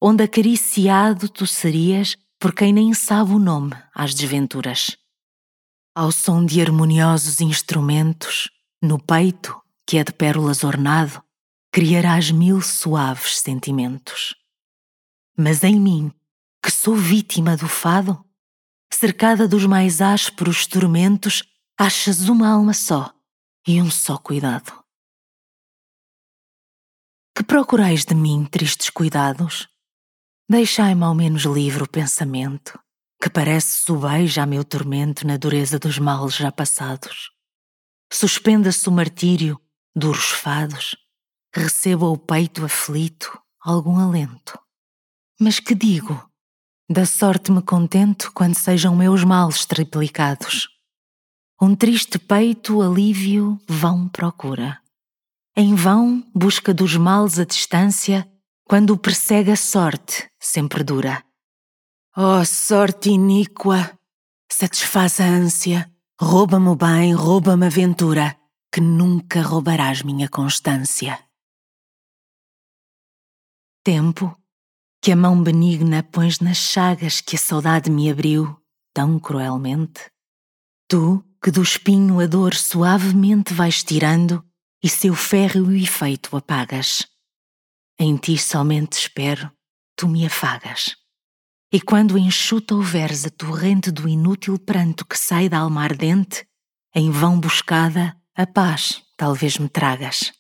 onde 0.01 0.23
acariciado 0.23 1.29
tu 1.29 1.49
serias 1.49 2.17
por 2.39 2.55
quem 2.55 2.73
nem 2.73 2.95
sabe 2.95 3.33
o 3.33 3.41
nome 3.41 3.73
às 3.93 4.15
desventuras. 4.15 4.97
Ao 5.93 6.13
som 6.13 6.47
de 6.47 6.61
harmoniosos 6.61 7.41
instrumentos, 7.41 8.49
no 8.81 9.01
peito, 9.01 9.61
que 9.85 9.99
é 9.99 10.05
de 10.05 10.13
pérolas 10.13 10.63
ornado, 10.63 11.24
criarás 11.75 12.31
mil 12.31 12.63
suaves 12.63 13.41
sentimentos. 13.41 14.37
Mas 15.37 15.65
em 15.65 15.81
mim, 15.81 16.13
que 16.63 16.71
sou 16.71 16.95
vítima 16.95 17.57
do 17.57 17.67
fado, 17.67 18.25
cercada 18.93 19.49
dos 19.49 19.67
mais 19.67 20.01
ásperos 20.01 20.69
tormentos, 20.69 21.43
achas 21.77 22.29
uma 22.29 22.49
alma 22.49 22.73
só 22.73 23.13
e 23.67 23.83
um 23.83 23.91
só 23.91 24.17
cuidado. 24.17 24.73
Que 27.37 27.43
procurais 27.43 28.05
de 28.05 28.15
mim 28.15 28.47
tristes 28.49 28.89
cuidados? 28.89 29.69
Deixai-me 30.49 31.03
ao 31.03 31.13
menos 31.13 31.43
livre 31.43 31.83
o 31.83 31.91
pensamento, 31.91 32.79
que 33.21 33.29
parece 33.29 33.79
subeja 33.79 34.45
a 34.45 34.47
meu 34.47 34.65
tormento 34.65 35.27
na 35.27 35.37
dureza 35.37 35.81
dos 35.81 35.99
males 35.99 36.37
já 36.37 36.53
passados. 36.53 37.33
Suspenda-se 38.13 38.89
o 38.89 38.93
martírio, 38.93 39.61
duros 39.93 40.31
fados, 40.31 40.95
receba 41.55 42.07
o 42.07 42.19
peito 42.19 42.65
aflito 42.65 43.39
algum 43.65 43.99
alento. 43.99 44.59
Mas 45.41 45.59
que 45.59 45.75
digo? 45.75 46.29
Da 46.89 47.07
sorte 47.07 47.51
me 47.51 47.63
contento 47.63 48.31
quando 48.35 48.55
sejam 48.55 48.95
meus 48.95 49.25
males 49.25 49.65
triplicados. 49.65 50.69
Um 51.61 51.75
triste 51.75 52.19
peito 52.19 52.83
alívio 52.83 53.59
vão 53.67 54.09
procura. 54.09 54.81
Em 55.57 55.75
vão 55.75 56.23
busca 56.35 56.75
dos 56.75 56.97
males 56.97 57.39
a 57.39 57.45
distância, 57.45 58.29
quando 58.65 58.91
o 58.91 58.99
persegue 58.99 59.51
a 59.51 59.57
sorte 59.57 60.29
sempre 60.39 60.83
dura. 60.83 61.25
Oh, 62.17 62.45
sorte 62.45 63.11
iníqua, 63.11 63.99
satisfaz 64.51 65.21
a 65.21 65.25
ânsia, 65.25 65.91
rouba-me 66.21 66.69
o 66.69 66.77
bem, 66.77 67.15
rouba-me 67.15 67.67
a 67.67 67.71
ventura, 67.71 68.37
que 68.73 68.81
nunca 68.81 69.43
roubarás 69.43 70.03
minha 70.03 70.29
constância. 70.29 71.19
Tempo 73.85 74.35
que 75.03 75.13
a 75.13 75.17
mão 75.17 75.43
benigna 75.43 76.03
pões 76.03 76.41
nas 76.41 76.57
chagas 76.57 77.21
que 77.21 77.37
a 77.37 77.39
saudade 77.39 77.91
me 77.91 78.11
abriu 78.11 78.59
tão 78.95 79.21
cruelmente? 79.21 80.11
Tu, 80.89 81.23
que 81.43 81.51
do 81.51 81.63
espinho 81.63 82.19
a 82.19 82.27
dor 82.27 82.55
suavemente 82.55 83.53
vais 83.53 83.85
tirando 83.85 84.43
e 84.83 84.89
seu 84.89 85.15
férreo 85.15 85.71
efeito 85.71 86.35
apagas. 86.35 87.07
Em 87.99 88.17
ti 88.17 88.39
somente 88.39 88.95
espero, 88.95 89.53
tu 89.95 90.09
me 90.09 90.25
afagas. 90.25 90.97
E 91.71 91.79
quando 91.79 92.17
enxuta 92.17 92.75
houveres 92.75 93.27
a 93.27 93.31
torrente 93.31 93.91
do 93.91 94.09
inútil 94.09 94.59
pranto 94.59 95.05
que 95.05 95.19
sai 95.19 95.51
da 95.51 95.59
alma 95.59 95.83
ardente, 95.83 96.49
em 96.95 97.11
vão 97.11 97.39
buscada, 97.39 98.17
a 98.35 98.47
paz 98.47 99.03
talvez 99.15 99.59
me 99.59 99.69
tragas. 99.69 100.33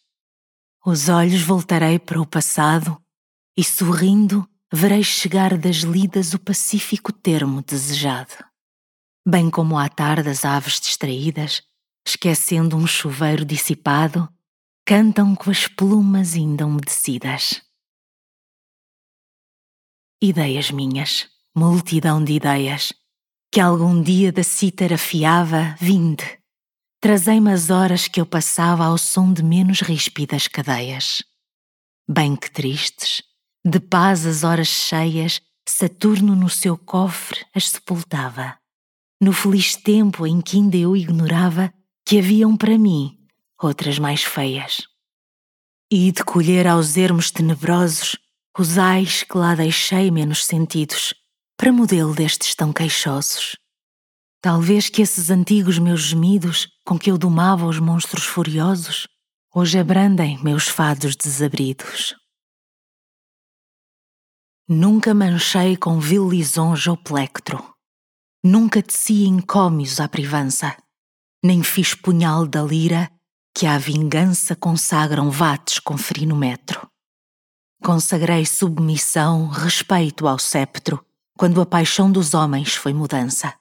Os 0.82 1.10
olhos 1.10 1.42
voltarei 1.42 1.98
para 1.98 2.18
o 2.18 2.26
passado 2.26 3.03
e, 3.56 3.62
sorrindo, 3.62 4.48
verei 4.72 5.02
chegar 5.02 5.56
das 5.56 5.78
lidas 5.78 6.34
o 6.34 6.38
pacífico 6.38 7.12
termo 7.12 7.62
desejado. 7.62 8.44
Bem 9.26 9.50
como 9.50 9.78
à 9.78 9.88
tarde 9.88 10.28
as 10.28 10.44
aves 10.44 10.80
distraídas, 10.80 11.62
esquecendo 12.06 12.76
um 12.76 12.86
chuveiro 12.86 13.44
dissipado, 13.44 14.28
cantam 14.84 15.34
com 15.34 15.50
as 15.50 15.66
plumas 15.66 16.34
ainda 16.34 16.66
umedecidas. 16.66 17.62
Ideias 20.22 20.70
minhas, 20.70 21.28
multidão 21.56 22.22
de 22.22 22.32
ideias, 22.32 22.92
que 23.52 23.60
algum 23.60 24.02
dia 24.02 24.32
da 24.32 24.42
cítara 24.42 24.98
fiava, 24.98 25.76
vinde, 25.80 26.38
trazei-me 27.00 27.52
as 27.52 27.70
horas 27.70 28.08
que 28.08 28.20
eu 28.20 28.26
passava 28.26 28.84
ao 28.84 28.98
som 28.98 29.32
de 29.32 29.42
menos 29.42 29.80
ríspidas 29.80 30.48
cadeias. 30.48 31.22
Bem 32.08 32.36
que 32.36 32.50
tristes, 32.50 33.22
de 33.64 33.80
paz 33.80 34.26
as 34.26 34.44
horas 34.44 34.68
cheias, 34.68 35.40
Saturno 35.66 36.36
no 36.36 36.50
seu 36.50 36.76
cofre 36.76 37.46
as 37.54 37.70
sepultava. 37.70 38.58
No 39.18 39.32
feliz 39.32 39.74
tempo 39.74 40.26
em 40.26 40.42
que 40.42 40.58
ainda 40.58 40.76
eu 40.76 40.94
ignorava 40.94 41.72
que 42.04 42.18
haviam 42.18 42.54
para 42.56 42.76
mim 42.76 43.18
outras 43.62 43.98
mais 43.98 44.22
feias. 44.22 44.82
E 45.90 46.12
de 46.12 46.22
colher 46.22 46.66
aos 46.66 46.98
ermos 46.98 47.30
tenebrosos 47.30 48.16
os 48.58 48.76
ais 48.76 49.22
que 49.22 49.36
lá 49.36 49.54
deixei 49.54 50.10
menos 50.10 50.44
sentidos, 50.44 51.14
para 51.56 51.72
modelo 51.72 52.14
destes 52.14 52.54
tão 52.54 52.72
queixosos. 52.72 53.56
Talvez 54.42 54.90
que 54.90 55.00
esses 55.00 55.30
antigos 55.30 55.78
meus 55.78 56.02
gemidos, 56.02 56.68
com 56.84 56.98
que 56.98 57.10
eu 57.10 57.16
domava 57.16 57.66
os 57.66 57.78
monstros 57.78 58.24
furiosos, 58.24 59.08
hoje 59.54 59.78
abrandem 59.78 60.38
meus 60.42 60.68
fados 60.68 61.16
desabridos. 61.16 62.14
Nunca 64.66 65.12
manchei 65.12 65.76
com 65.76 66.00
vil 66.00 66.26
lisonja 66.26 66.90
o 66.90 66.96
plectro, 66.96 67.62
nunca 68.42 68.82
teci 68.82 69.26
encómios 69.26 70.00
à 70.00 70.08
privança, 70.08 70.74
nem 71.44 71.62
fiz 71.62 71.94
punhal 71.94 72.46
da 72.46 72.62
lira 72.62 73.10
que 73.54 73.66
à 73.66 73.76
vingança 73.76 74.56
consagram 74.56 75.30
vates 75.30 75.78
com 75.78 75.96
metro. 76.34 76.88
Consagrei 77.82 78.46
submissão, 78.46 79.48
respeito 79.48 80.26
ao 80.26 80.38
sceptro, 80.38 81.04
quando 81.36 81.60
a 81.60 81.66
paixão 81.66 82.10
dos 82.10 82.32
homens 82.32 82.74
foi 82.74 82.94
mudança. 82.94 83.52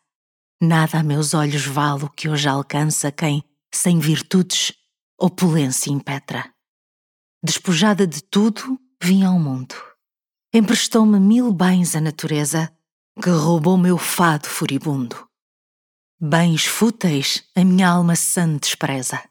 Nada 0.62 1.00
a 1.00 1.04
meus 1.04 1.34
olhos 1.34 1.66
vale 1.66 2.06
o 2.06 2.10
que 2.10 2.30
hoje 2.30 2.48
alcança 2.48 3.12
quem, 3.12 3.44
sem 3.74 4.00
virtudes, 4.00 4.72
opulência 5.20 5.92
impetra. 5.92 6.50
Despojada 7.44 8.08
de 8.08 8.24
tudo, 8.24 8.80
vim 9.02 9.26
ao 9.26 9.38
mundo. 9.38 9.76
Emprestou-me 10.54 11.20
mil 11.20 11.52
bens 11.52 11.96
a 11.96 12.02
natureza, 12.02 12.72
que 13.22 13.30
roubou 13.30 13.78
meu 13.78 13.98
fado 13.98 14.48
furibundo. 14.48 15.28
Bens 16.20 16.66
fúteis 16.66 17.44
a 17.56 17.64
minha 17.64 17.90
alma 17.90 18.16
sã 18.16 18.56
despreza. 18.58 19.22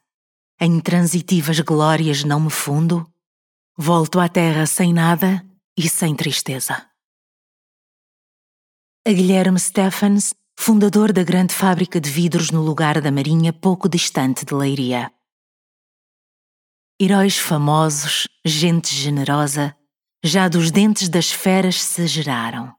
Em 0.60 0.80
transitivas 0.80 1.60
glórias 1.60 2.24
não 2.24 2.40
me 2.40 2.50
fundo, 2.50 3.06
volto 3.76 4.18
à 4.20 4.28
terra 4.28 4.66
sem 4.66 4.92
nada 4.92 5.44
e 5.76 5.88
sem 5.88 6.14
tristeza. 6.14 6.86
A 9.06 9.12
Guilherme 9.12 9.58
Stephens 9.58 10.34
fundador 10.56 11.12
da 11.12 11.24
grande 11.24 11.54
fábrica 11.54 12.00
de 12.00 12.08
vidros 12.08 12.50
no 12.50 12.62
lugar 12.62 13.00
da 13.00 13.10
Marinha, 13.10 13.52
pouco 13.52 13.88
distante 13.88 14.44
de 14.44 14.54
Leiria. 14.54 15.12
Heróis 17.00 17.36
famosos, 17.36 18.28
gente 18.44 18.94
generosa, 18.94 19.76
já 20.24 20.48
dos 20.48 20.70
dentes 20.70 21.08
das 21.08 21.32
feras 21.32 21.82
se 21.82 22.06
geraram. 22.06 22.72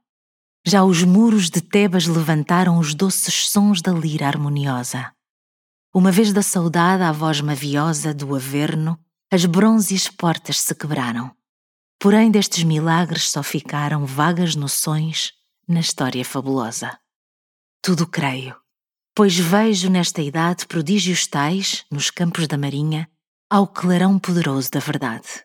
Já 0.65 0.83
os 0.85 1.03
muros 1.03 1.49
de 1.49 1.59
Tebas 1.59 2.07
levantaram 2.07 2.79
os 2.79 2.95
doces 2.95 3.49
sons 3.49 3.81
da 3.81 3.91
lira 3.91 4.27
harmoniosa. 4.27 5.11
Uma 5.93 6.09
vez 6.09 6.31
da 6.31 6.41
saudade 6.41 7.03
à 7.03 7.11
voz 7.11 7.41
maviosa 7.41 8.13
do 8.13 8.33
Averno, 8.33 8.97
as 9.29 9.45
bronzes 9.45 10.07
portas 10.07 10.59
se 10.61 10.73
quebraram. 10.73 11.35
Porém, 11.99 12.31
destes 12.31 12.63
milagres 12.63 13.29
só 13.29 13.43
ficaram 13.43 14.05
vagas 14.05 14.55
noções 14.55 15.33
na 15.67 15.81
história 15.81 16.23
fabulosa. 16.23 16.97
Tudo 17.81 18.07
creio, 18.07 18.55
pois 19.13 19.37
vejo 19.37 19.89
nesta 19.89 20.21
idade 20.21 20.65
prodígios 20.65 21.27
tais, 21.27 21.83
nos 21.91 22.09
campos 22.09 22.47
da 22.47 22.57
marinha, 22.57 23.09
ao 23.49 23.67
clarão 23.67 24.17
poderoso 24.17 24.71
da 24.71 24.79
verdade. 24.79 25.43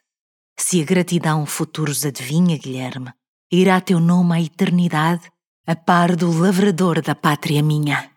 Se 0.59 0.83
a 0.83 0.85
gratidão 0.85 1.47
futuros 1.47 2.05
adivinha, 2.05 2.59
Guilherme, 2.59 3.13
irá 3.51 3.81
teu 3.81 4.01
nome 4.01 4.35
à 4.35 4.41
eternidade, 4.41 5.31
a 5.67 5.77
par 5.77 6.17
do 6.17 6.31
lavrador 6.31 7.01
da 7.01 7.15
pátria 7.15 7.63
minha. 7.63 8.11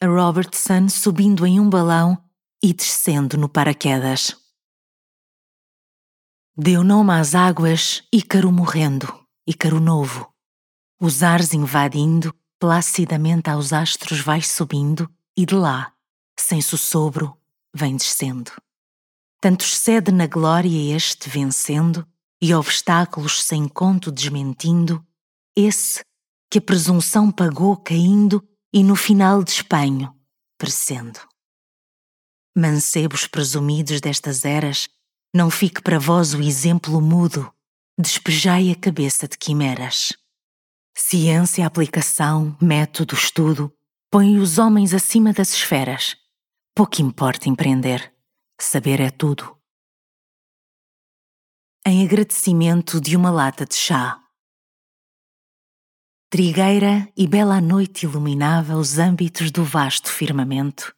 A 0.00 0.06
Robertson 0.06 0.88
subindo 0.88 1.46
em 1.46 1.58
um 1.58 1.70
balão 1.70 2.22
e 2.62 2.72
descendo 2.72 3.36
no 3.38 3.48
paraquedas. 3.48 4.36
Deu 6.56 6.84
nome 6.84 7.12
às 7.12 7.34
águas 7.34 8.06
Ícaro 8.12 8.52
morrendo, 8.52 9.08
Ícaro 9.46 9.80
novo 9.80 10.32
os 11.04 11.24
ares 11.24 11.52
invadindo, 11.52 12.32
placidamente 12.60 13.50
aos 13.50 13.72
astros 13.72 14.20
vai 14.20 14.40
subindo 14.40 15.12
e 15.36 15.44
de 15.44 15.56
lá, 15.56 15.92
sem 16.38 16.62
sussobro, 16.62 17.36
vem 17.74 17.96
descendo. 17.96 18.52
Tanto 19.42 19.64
excede 19.64 20.12
na 20.12 20.28
glória 20.28 20.94
este 20.94 21.28
vencendo 21.28 22.06
e 22.40 22.54
obstáculos 22.54 23.42
sem 23.42 23.66
conto 23.66 24.12
desmentindo, 24.12 25.04
esse 25.56 26.04
que 26.48 26.58
a 26.58 26.62
presunção 26.62 27.28
pagou 27.28 27.76
caindo 27.76 28.40
e 28.72 28.84
no 28.84 28.94
final 28.94 29.42
de 29.42 29.50
espanho, 29.50 30.14
perecendo. 30.56 31.18
Mancebos 32.56 33.26
presumidos 33.26 34.00
destas 34.00 34.44
eras, 34.44 34.88
não 35.34 35.50
fique 35.50 35.82
para 35.82 35.98
vós 35.98 36.34
o 36.34 36.40
exemplo 36.40 37.00
mudo, 37.00 37.52
despejai 37.98 38.70
a 38.70 38.76
cabeça 38.76 39.26
de 39.26 39.36
quimeras. 39.36 40.12
Ciência, 40.96 41.66
aplicação, 41.66 42.56
método, 42.62 43.16
estudo 43.16 43.74
põem 44.08 44.38
os 44.38 44.58
homens 44.58 44.94
acima 44.94 45.32
das 45.32 45.52
esferas. 45.52 46.16
Pouco 46.76 47.02
importa 47.02 47.48
empreender, 47.48 48.11
saber 48.64 49.00
é 49.00 49.10
tudo. 49.10 49.56
Em 51.84 52.04
agradecimento 52.04 53.00
de 53.00 53.16
uma 53.16 53.30
lata 53.30 53.66
de 53.66 53.74
chá. 53.74 54.22
Trigueira 56.30 57.12
e 57.16 57.26
bela 57.26 57.60
noite 57.60 58.06
iluminava 58.06 58.76
os 58.76 58.98
âmbitos 58.98 59.50
do 59.50 59.64
vasto 59.64 60.08
firmamento, 60.08 60.94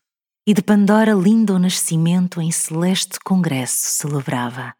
e 0.46 0.52
de 0.52 0.62
Pandora 0.62 1.12
lindo 1.12 1.54
o 1.54 1.58
nascimento 1.58 2.40
em 2.40 2.52
celeste 2.52 3.18
congresso 3.24 3.96
celebrava. 3.96 4.74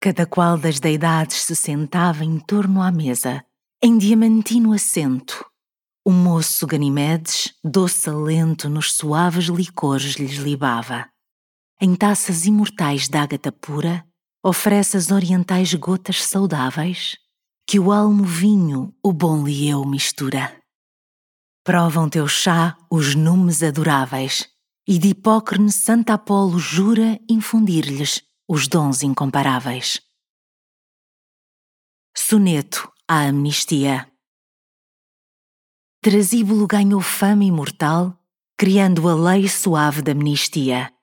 Cada 0.00 0.26
qual 0.26 0.58
das 0.58 0.80
deidades 0.80 1.42
se 1.42 1.56
sentava 1.56 2.24
em 2.24 2.38
torno 2.40 2.82
à 2.82 2.90
mesa 2.90 3.44
em 3.82 3.96
diamantino 3.96 4.72
assento, 4.72 5.44
o 6.04 6.10
moço 6.10 6.66
Ganimedes, 6.66 7.54
doce 7.62 8.10
alento 8.10 8.68
nos 8.68 8.92
suaves 8.92 9.46
licores 9.46 10.16
lhes 10.16 10.36
libava. 10.36 11.13
Em 11.86 11.94
taças 11.94 12.46
imortais 12.46 13.10
d'ágata 13.10 13.52
pura, 13.52 14.08
oferece 14.42 14.96
as 14.96 15.10
orientais 15.10 15.74
gotas 15.74 16.24
saudáveis, 16.24 17.14
que 17.68 17.78
o 17.78 17.92
almo 17.92 18.24
vinho 18.24 18.96
o 19.04 19.12
bom 19.12 19.44
lieu 19.44 19.84
mistura. 19.84 20.58
Provam 21.62 22.08
teu 22.08 22.26
chá 22.26 22.74
os 22.90 23.14
numes 23.14 23.62
adoráveis, 23.62 24.48
e 24.88 24.98
de 24.98 25.08
Hipócrene 25.08 25.70
Santa 25.70 26.14
Apolo 26.14 26.58
jura 26.58 27.20
infundir-lhes 27.28 28.22
os 28.48 28.66
dons 28.66 29.02
incomparáveis. 29.02 30.00
Soneto 32.16 32.90
a 33.06 33.24
amnistia. 33.26 34.10
Trasíbulo 36.00 36.66
ganhou 36.66 37.02
fama 37.02 37.44
imortal, 37.44 38.18
criando 38.56 39.06
a 39.06 39.14
lei 39.14 39.46
suave 39.50 40.00
da 40.00 40.12
amnistia. 40.12 40.93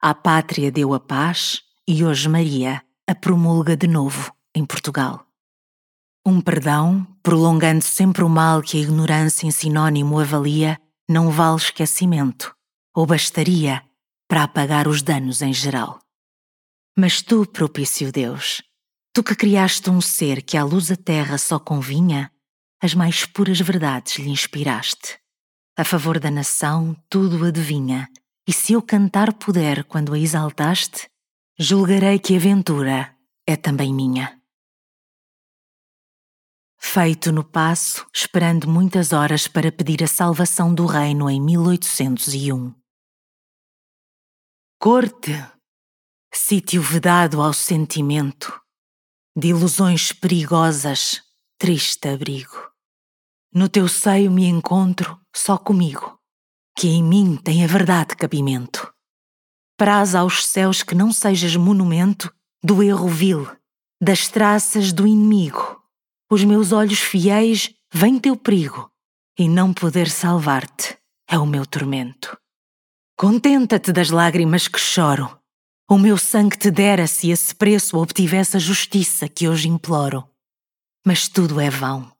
À 0.00 0.14
pátria 0.14 0.70
deu 0.72 0.94
a 0.94 1.00
paz 1.00 1.62
e 1.86 2.04
hoje 2.04 2.28
Maria 2.28 2.82
a 3.06 3.14
promulga 3.14 3.76
de 3.76 3.86
novo 3.86 4.32
em 4.54 4.64
Portugal. 4.64 5.26
Um 6.24 6.40
perdão, 6.40 7.06
prolongando 7.22 7.82
sempre 7.82 8.22
o 8.22 8.28
mal 8.28 8.62
que 8.62 8.78
a 8.78 8.80
ignorância 8.80 9.46
em 9.46 9.50
sinônimo 9.50 10.18
avalia, 10.18 10.80
não 11.08 11.30
vale 11.30 11.56
esquecimento, 11.56 12.54
ou 12.94 13.06
bastaria 13.06 13.82
para 14.28 14.44
apagar 14.44 14.86
os 14.86 15.02
danos 15.02 15.42
em 15.42 15.52
geral. 15.52 15.98
Mas 16.96 17.20
tu, 17.22 17.46
propício 17.46 18.12
Deus, 18.12 18.62
Tu 19.12 19.24
que 19.24 19.34
criaste 19.34 19.90
um 19.90 20.00
ser 20.00 20.40
que 20.40 20.56
à 20.56 20.62
luz 20.62 20.86
da 20.86 20.96
terra 20.96 21.36
só 21.36 21.58
convinha, 21.58 22.30
as 22.80 22.94
mais 22.94 23.24
puras 23.24 23.60
verdades 23.60 24.18
lhe 24.18 24.30
inspiraste. 24.30 25.18
A 25.76 25.84
favor 25.84 26.20
da 26.20 26.30
nação, 26.30 26.96
tudo 27.08 27.44
adivinha, 27.44 28.08
e 28.50 28.52
se 28.52 28.72
eu 28.72 28.82
cantar 28.82 29.32
puder 29.34 29.84
quando 29.84 30.12
a 30.12 30.18
exaltaste, 30.18 31.08
julgarei 31.56 32.18
que 32.18 32.34
a 32.34 32.38
ventura 32.40 33.16
é 33.46 33.54
também 33.54 33.94
minha. 33.94 34.42
Feito 36.76 37.30
no 37.30 37.44
passo, 37.44 38.04
esperando 38.12 38.68
muitas 38.68 39.12
horas 39.12 39.46
para 39.46 39.70
pedir 39.70 40.02
a 40.02 40.08
salvação 40.08 40.74
do 40.74 40.84
reino 40.84 41.30
em 41.30 41.40
1801. 41.40 42.74
Corte, 44.80 45.30
sítio 46.34 46.82
vedado 46.82 47.40
ao 47.40 47.52
sentimento, 47.52 48.60
de 49.36 49.50
ilusões 49.50 50.12
perigosas, 50.12 51.22
triste 51.56 52.08
abrigo. 52.08 52.68
No 53.54 53.68
teu 53.68 53.86
seio 53.86 54.28
me 54.28 54.46
encontro 54.46 55.20
só 55.32 55.56
comigo, 55.56 56.19
que 56.80 56.88
em 56.88 57.04
mim 57.04 57.36
tem 57.36 57.62
a 57.62 57.66
verdade 57.66 58.16
cabimento. 58.16 58.90
Praz 59.76 60.14
aos 60.14 60.46
céus 60.46 60.82
que 60.82 60.94
não 60.94 61.12
sejas 61.12 61.54
monumento 61.54 62.34
do 62.64 62.82
erro 62.82 63.06
vil, 63.06 63.46
das 64.02 64.28
traças 64.28 64.90
do 64.90 65.06
inimigo. 65.06 65.78
Os 66.32 66.42
meus 66.42 66.72
olhos 66.72 66.98
fiéis 66.98 67.74
vem 67.92 68.18
teu 68.18 68.34
perigo, 68.34 68.90
e 69.38 69.46
não 69.46 69.74
poder 69.74 70.08
salvar-te 70.08 70.96
é 71.28 71.36
o 71.36 71.44
meu 71.44 71.66
tormento. 71.66 72.34
Contenta-te 73.14 73.92
das 73.92 74.08
lágrimas 74.08 74.66
que 74.66 74.80
choro. 74.80 75.38
O 75.86 75.98
meu 75.98 76.16
sangue 76.16 76.56
te 76.56 76.70
dera 76.70 77.06
se 77.06 77.30
esse 77.30 77.54
preço 77.54 77.98
obtivesse 77.98 78.56
a 78.56 78.60
justiça 78.60 79.28
que 79.28 79.46
hoje 79.46 79.68
imploro. 79.68 80.26
Mas 81.06 81.28
tudo 81.28 81.60
é 81.60 81.68
vão, 81.68 82.10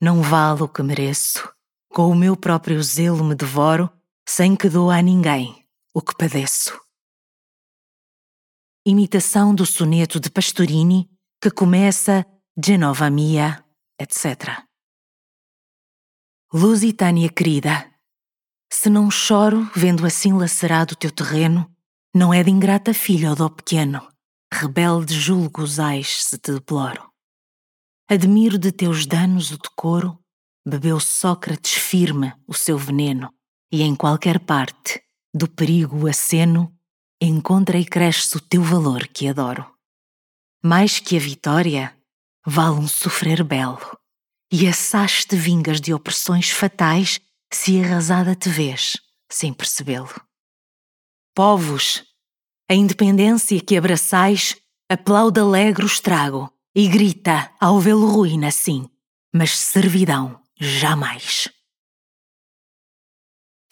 não 0.00 0.22
vale 0.22 0.62
o 0.62 0.68
que 0.68 0.82
mereço. 0.82 1.46
Com 1.90 2.10
o 2.10 2.16
meu 2.16 2.34
próprio 2.34 2.82
zelo 2.82 3.22
me 3.22 3.34
devoro, 3.34 3.90
sem 4.28 4.56
que 4.56 4.68
dou 4.68 4.90
a 4.90 5.00
ninguém 5.00 5.64
o 5.94 6.02
que 6.02 6.14
padeço. 6.16 6.78
Imitação 8.84 9.54
do 9.54 9.64
soneto 9.64 10.20
de 10.20 10.28
Pastorini 10.30 11.08
que 11.40 11.50
começa 11.50 12.26
Genova 12.62 13.08
mia, 13.08 13.64
etc. 14.00 14.62
Lusitânia 16.52 17.28
querida, 17.28 17.90
se 18.72 18.88
não 18.90 19.10
choro 19.10 19.70
vendo 19.74 20.04
assim 20.04 20.32
lacerado 20.32 20.94
o 20.94 20.96
teu 20.96 21.10
terreno, 21.10 21.70
não 22.14 22.32
é 22.32 22.42
de 22.42 22.50
ingrata 22.50 22.94
filha 22.94 23.30
ou 23.30 23.36
do 23.36 23.50
pequeno, 23.50 24.06
rebelde 24.52 25.14
julgo 25.14 25.62
usais 25.62 26.24
se 26.24 26.38
te 26.38 26.52
deploro. 26.52 27.10
Admiro 28.08 28.58
de 28.58 28.72
teus 28.72 29.06
danos 29.06 29.50
o 29.50 29.58
decoro, 29.58 30.18
bebeu 30.66 30.98
Sócrates 31.00 31.74
firme 31.74 32.32
o 32.46 32.54
seu 32.54 32.78
veneno, 32.78 33.35
e 33.70 33.82
em 33.82 33.94
qualquer 33.94 34.40
parte, 34.40 35.02
do 35.34 35.48
perigo 35.48 36.06
aceno, 36.06 36.72
encontra 37.20 37.78
e 37.78 37.84
cresce 37.84 38.36
o 38.36 38.40
teu 38.40 38.62
valor 38.62 39.06
que 39.08 39.28
adoro. 39.28 39.66
Mais 40.62 40.98
que 40.98 41.16
a 41.16 41.20
vitória, 41.20 41.94
vale 42.46 42.76
um 42.76 42.88
sofrer 42.88 43.42
belo, 43.42 43.78
e 44.52 44.66
assaz 44.66 45.24
te 45.24 45.36
vingas 45.36 45.80
de 45.80 45.92
opressões 45.92 46.50
fatais 46.50 47.20
se 47.52 47.82
arrasada 47.82 48.34
te 48.34 48.48
vês, 48.48 48.96
sem 49.30 49.52
percebê-lo. 49.52 50.14
Povos, 51.34 52.04
a 52.68 52.74
independência 52.74 53.60
que 53.60 53.76
abraçais, 53.76 54.56
aplauda 54.90 55.42
alegre 55.42 55.84
o 55.84 55.86
estrago 55.86 56.50
e 56.74 56.88
grita 56.88 57.50
ao 57.60 57.80
vê-lo 57.80 58.06
ruína, 58.06 58.50
sim, 58.50 58.88
mas 59.34 59.56
servidão 59.56 60.40
jamais. 60.58 61.48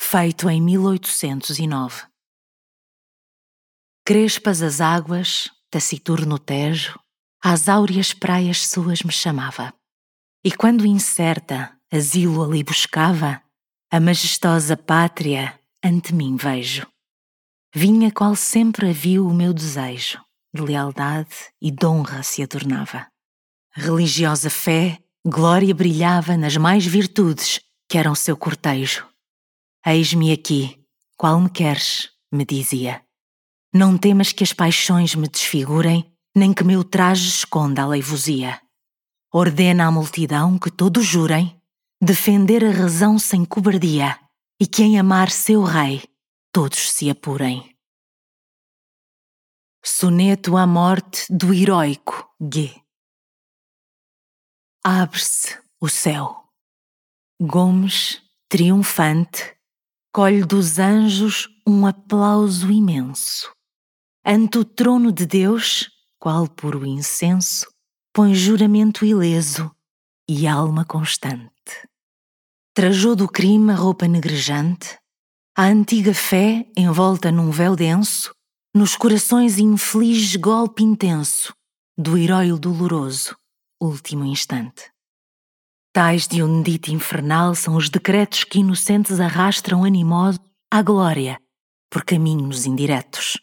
Feito 0.07 0.51
em 0.51 0.61
1809. 0.61 2.03
Crespas 4.05 4.63
as 4.63 4.81
águas, 4.81 5.51
taciturno 5.71 6.39
Tejo, 6.39 7.01
às 7.43 7.69
áureas 7.69 8.13
praias 8.13 8.69
suas 8.69 9.03
me 9.03 9.11
chamava. 9.11 9.75
E 10.45 10.53
quando 10.53 10.87
incerta 10.87 11.75
asilo 11.91 12.45
ali 12.45 12.63
buscava, 12.63 13.43
a 13.91 13.99
majestosa 13.99 14.77
pátria 14.77 15.59
ante 15.83 16.15
mim 16.15 16.37
vejo. 16.37 16.87
Vinha 17.75 18.13
qual 18.13 18.37
sempre 18.37 18.91
havia 18.91 19.23
o 19.23 19.35
meu 19.35 19.53
desejo, 19.55 20.23
de 20.55 20.63
lealdade 20.63 21.35
e 21.61 21.73
de 21.73 21.87
honra 21.87 22.23
se 22.23 22.43
adornava. 22.43 23.09
Religiosa 23.73 24.51
fé, 24.51 25.03
glória 25.27 25.75
brilhava 25.75 26.37
nas 26.37 26.57
mais 26.57 26.87
virtudes 26.87 27.61
que 27.89 27.99
eram 27.99 28.15
seu 28.15 28.37
cortejo. 28.37 29.14
Eis-me 29.87 30.33
aqui, 30.33 30.83
qual 31.15 31.39
me 31.39 31.51
queres, 31.51 32.11
me 32.33 32.45
dizia. 32.45 33.05
Não 33.73 33.99
temas 33.99 34.33
que 34.33 34.43
as 34.43 34.53
paixões 34.53 35.15
me 35.15 35.29
desfigurem, 35.29 36.11
nem 36.35 36.55
que 36.55 36.65
meu 36.65 36.83
traje 36.83 37.29
esconda 37.29 37.83
a 37.83 37.87
leivosia. 37.87 38.61
Ordena 39.31 39.87
à 39.87 39.91
multidão 39.91 40.59
que 40.59 40.71
todos 40.71 41.05
jurem 41.05 41.61
defender 42.01 42.65
a 42.65 42.71
razão 42.71 43.19
sem 43.19 43.45
cobardia 43.45 44.19
e 44.61 44.67
que 44.67 44.83
em 44.83 44.99
amar 44.99 45.31
seu 45.31 45.63
rei 45.63 46.03
todos 46.51 46.91
se 46.91 47.11
apurem. 47.11 47.77
Soneto 49.85 50.57
à 50.57 50.67
morte 50.67 51.27
do 51.31 51.53
heróico 51.53 52.27
G. 52.41 52.75
Abre-se 54.83 55.59
o 55.79 55.89
céu. 55.89 56.49
Gomes, 57.41 58.23
triunfante, 58.49 59.54
colhe 60.15 60.45
dos 60.45 60.79
anjos 60.79 61.49
um 61.67 61.85
aplauso 61.85 62.71
imenso. 62.71 63.53
Ante 64.25 64.59
o 64.59 64.65
trono 64.65 65.11
de 65.11 65.27
Deus, 65.27 65.91
qual 66.21 66.47
puro 66.47 66.87
incenso, 66.87 67.67
põe 68.13 68.33
juramento 68.33 69.05
ileso 69.05 69.75
e 70.31 70.47
alma 70.47 70.85
constante. 70.85 71.51
Trajou 72.73 73.17
do 73.17 73.27
crime 73.27 73.73
a 73.73 73.75
roupa 73.75 74.07
negrejante, 74.07 74.97
a 75.57 75.65
antiga 75.65 76.15
fé 76.15 76.65
envolta 76.77 77.33
num 77.33 77.51
véu 77.51 77.75
denso, 77.75 78.33
nos 78.73 78.95
corações 78.95 79.59
inflige 79.59 80.39
golpe 80.39 80.85
intenso 80.85 81.53
do 81.99 82.17
herói 82.17 82.57
doloroso, 82.57 83.37
último 83.83 84.25
instante. 84.25 84.94
Tais 85.95 86.29
de 86.29 86.43
um 86.43 86.61
dito 86.61 86.91
infernal 86.91 87.55
são 87.55 87.77
os 87.77 87.89
decretos 87.89 88.45
que 88.45 88.59
inocentes 88.59 89.19
arrastram 89.19 89.83
animosos 89.83 90.41
à 90.71 90.83
glória 90.83 91.41
por 91.89 92.05
caminhos 92.05 92.67
indiretos 92.67 93.39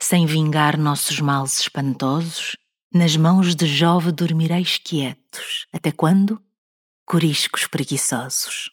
sem 0.00 0.26
vingar 0.26 0.78
nossos 0.78 1.20
males 1.20 1.60
espantosos, 1.60 2.56
nas 2.92 3.16
mãos 3.16 3.54
de 3.54 3.66
Jove 3.66 4.12
dormireis 4.12 4.78
quietos. 4.78 5.66
Até 5.72 5.90
quando? 5.92 6.42
Coriscos 7.04 7.66
preguiçosos. 7.66 8.70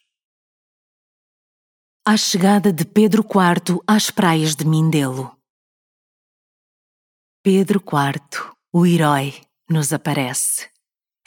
À 2.04 2.16
chegada 2.16 2.72
de 2.72 2.84
Pedro 2.84 3.22
IV 3.22 3.82
às 3.86 4.10
praias 4.10 4.54
de 4.54 4.64
Mindelo. 4.64 5.36
Pedro 7.42 7.80
IV, 7.80 8.54
o 8.72 8.86
herói, 8.86 9.34
nos 9.68 9.92
aparece. 9.92 10.70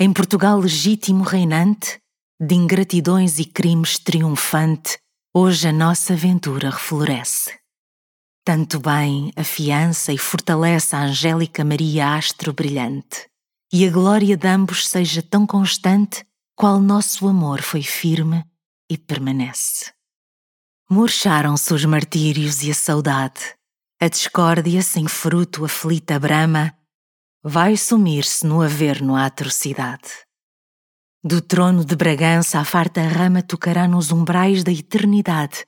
Em 0.01 0.13
Portugal 0.13 0.57
legítimo 0.57 1.25
reinante, 1.25 1.99
de 2.39 2.55
ingratidões 2.55 3.37
e 3.37 3.43
crimes 3.43 3.99
triunfante, 3.99 4.97
hoje 5.33 5.67
a 5.67 5.73
nossa 5.73 6.13
aventura 6.13 6.69
refloresce. 6.69 7.59
Tanto 8.45 8.79
bem 8.79 9.33
afiança 9.35 10.13
e 10.13 10.17
fortalece 10.17 10.95
a 10.95 11.01
Angélica 11.01 11.65
Maria 11.65 12.15
Astro 12.15 12.53
brilhante, 12.53 13.27
e 13.73 13.85
a 13.85 13.91
glória 13.91 14.37
de 14.37 14.47
ambos 14.47 14.87
seja 14.87 15.21
tão 15.21 15.45
constante 15.45 16.25
qual 16.55 16.79
nosso 16.79 17.27
amor 17.27 17.61
foi 17.61 17.83
firme 17.83 18.45
e 18.89 18.97
permanece. 18.97 19.91
Murcharam-se 20.89 21.73
os 21.73 21.83
martírios 21.83 22.63
e 22.63 22.71
a 22.71 22.73
saudade, 22.73 23.53
a 23.99 24.07
discórdia 24.07 24.81
sem 24.81 25.09
fruto 25.09 25.65
aflita 25.65 26.17
brama, 26.17 26.73
vai 27.43 27.77
sumir-se 27.77 28.45
no 28.45 28.61
averno 28.61 29.15
a 29.15 29.25
atrocidade. 29.25 30.09
Do 31.23 31.41
trono 31.41 31.83
de 31.83 31.95
Bragança 31.95 32.59
a 32.59 32.65
farta 32.65 33.01
rama 33.01 33.41
tocará 33.41 33.87
nos 33.87 34.11
umbrais 34.11 34.63
da 34.63 34.71
eternidade, 34.71 35.65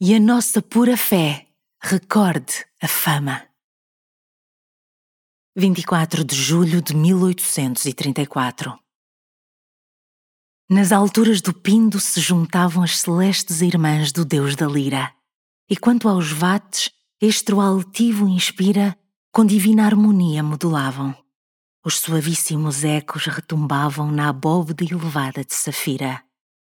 e 0.00 0.14
a 0.14 0.20
nossa 0.20 0.62
pura 0.62 0.96
fé 0.96 1.46
Recorde 1.80 2.66
a 2.82 2.88
fama. 2.88 3.46
24 5.56 6.24
de 6.24 6.34
julho 6.34 6.82
de 6.82 6.94
1834 6.94 8.76
Nas 10.68 10.90
alturas 10.90 11.40
do 11.40 11.52
Pindo 11.52 12.00
se 12.00 12.20
juntavam 12.20 12.82
as 12.82 12.98
celestes 12.98 13.60
irmãs 13.60 14.10
do 14.10 14.24
Deus 14.24 14.56
da 14.56 14.66
Lira, 14.66 15.14
e 15.70 15.76
quanto 15.76 16.08
aos 16.08 16.32
vates, 16.32 16.90
este 17.20 17.52
altivo 17.52 18.28
inspira, 18.28 18.98
com 19.38 19.46
divina 19.46 19.86
harmonia 19.86 20.42
modulavam. 20.42 21.14
Os 21.86 22.00
suavíssimos 22.00 22.82
ecos 22.82 23.26
retumbavam 23.26 24.10
na 24.10 24.30
abóbode 24.30 24.84
elevada 24.84 25.44
de 25.44 25.54
safira. 25.54 26.24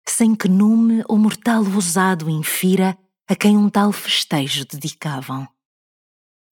sem 0.08 0.34
que 0.34 0.48
nume 0.48 1.04
ou 1.10 1.18
mortal 1.18 1.66
ousado 1.66 2.30
infira 2.30 2.98
a 3.28 3.36
quem 3.36 3.58
um 3.58 3.70
tal 3.70 3.92
festejo 3.92 4.66
dedicavam. 4.66 5.46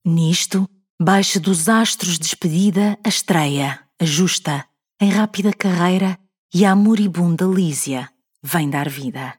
Nisto, 0.04 0.68
baixa 1.00 1.40
dos 1.40 1.70
astros 1.70 2.18
despedida 2.18 2.98
a 3.02 3.08
estreia, 3.08 3.80
a 3.98 4.04
justa, 4.04 4.66
em 5.00 5.10
rápida 5.10 5.54
carreira, 5.54 6.18
e 6.52 6.66
a 6.66 6.76
moribunda 6.76 7.46
Lísia 7.46 8.10
vem 8.42 8.68
dar 8.68 8.90
vida. 8.90 9.38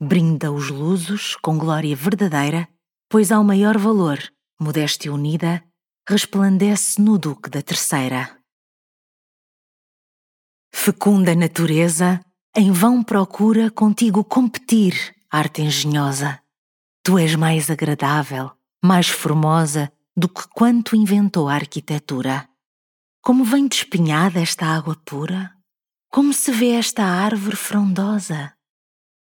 Brinda 0.00 0.52
os 0.52 0.70
lusos 0.70 1.34
com 1.42 1.58
glória 1.58 1.96
verdadeira, 1.96 2.68
pois 3.10 3.32
ao 3.32 3.42
maior 3.42 3.76
valor, 3.76 4.20
modéstia 4.60 5.12
unida, 5.12 5.65
resplandece 6.08 7.02
no 7.02 7.18
Duque 7.18 7.50
da 7.50 7.60
Terceira. 7.60 8.38
Fecunda 10.72 11.34
natureza, 11.34 12.20
em 12.54 12.70
vão 12.70 13.02
procura 13.02 13.72
contigo 13.72 14.22
competir, 14.22 14.94
arte 15.28 15.62
engenhosa. 15.62 16.40
Tu 17.02 17.18
és 17.18 17.34
mais 17.34 17.70
agradável, 17.70 18.52
mais 18.84 19.08
formosa 19.08 19.92
do 20.16 20.28
que 20.28 20.46
quanto 20.48 20.94
inventou 20.94 21.48
a 21.48 21.54
arquitetura. 21.54 22.48
Como 23.20 23.44
vem 23.44 23.66
despinhada 23.66 24.40
esta 24.40 24.64
água 24.64 24.94
pura? 25.04 25.52
Como 26.08 26.32
se 26.32 26.52
vê 26.52 26.70
esta 26.70 27.02
árvore 27.02 27.56
frondosa? 27.56 28.52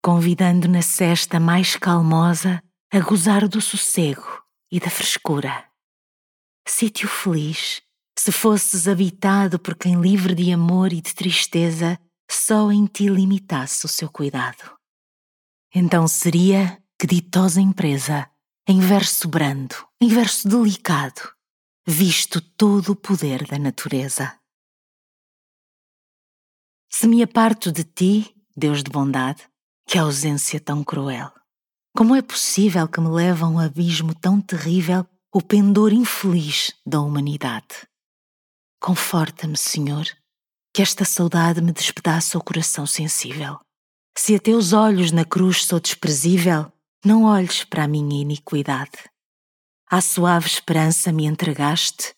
Convidando 0.04 0.68
na 0.68 0.82
cesta 0.82 1.40
mais 1.40 1.78
calmosa 1.78 2.62
a 2.92 3.00
gozar 3.00 3.48
do 3.48 3.62
sossego 3.62 4.44
e 4.70 4.78
da 4.78 4.90
frescura. 4.90 5.75
Sítio 6.68 7.08
feliz, 7.08 7.82
se 8.18 8.32
fosses 8.32 8.88
habitado 8.88 9.60
por 9.60 9.76
quem 9.76 10.02
livre 10.02 10.34
de 10.34 10.52
amor 10.52 10.92
e 10.92 11.00
de 11.00 11.14
tristeza, 11.14 12.00
só 12.30 12.72
em 12.72 12.88
ti 12.88 13.08
limitasse 13.08 13.86
o 13.86 13.90
seu 13.90 14.10
cuidado. 14.10 14.76
Então 15.74 16.08
seria 16.08 16.82
que 17.00 17.06
ditosa 17.06 17.62
empresa, 17.62 18.30
em 18.68 18.80
verso 18.80 19.28
brando, 19.28 19.76
em 20.02 20.08
verso 20.08 20.48
delicado, 20.48 21.22
visto 21.86 22.42
todo 22.42 22.94
o 22.94 22.96
poder 22.96 23.46
da 23.46 23.60
natureza. 23.60 24.40
Se 26.92 27.08
me 27.08 27.22
aparto 27.22 27.72
de 27.72 27.84
ti, 27.84 28.36
Deus 28.58 28.82
de 28.82 28.90
bondade, 28.90 29.48
que 29.88 30.00
ausência 30.00 30.60
tão 30.60 30.84
cruel. 30.84 31.32
Como 31.96 32.16
é 32.16 32.22
possível 32.22 32.88
que 32.88 33.00
me 33.00 33.10
leve 33.10 33.44
a 33.44 33.48
um 33.48 33.60
abismo 33.60 34.16
tão 34.16 34.42
terrível 34.42 35.06
o 35.38 35.42
pendor 35.42 35.92
infeliz 35.92 36.72
da 36.86 37.02
humanidade? 37.02 37.86
Conforta-me, 38.80 39.58
Senhor, 39.58 40.06
que 40.74 40.82
esta 40.82 41.04
saudade 41.04 41.60
me 41.60 41.74
despedaça 41.74 42.38
o 42.38 42.42
coração 42.42 42.88
sensível. 42.88 43.60
Se 44.18 44.34
a 44.34 44.40
teus 44.40 44.72
olhos 44.72 45.12
na 45.12 45.26
cruz 45.26 45.66
sou 45.66 45.82
desprezível, 45.82 46.72
não 47.04 47.26
olhes 47.26 47.66
para 47.66 47.84
a 47.84 47.88
minha 47.88 48.22
iniquidade. 48.22 48.98
À 49.92 50.00
suave 50.00 50.48
esperança 50.48 51.12
me 51.12 51.26
entregaste, 51.26 52.14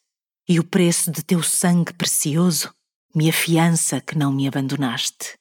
e 0.48 0.60
o 0.60 0.64
preço 0.64 1.12
de 1.12 1.24
teu 1.24 1.42
sangue 1.42 1.94
precioso 1.94 2.72
me 3.16 3.32
afiança 3.32 4.00
que 4.00 4.16
não 4.16 4.32
me 4.32 4.48
abandonaste. 4.48 5.34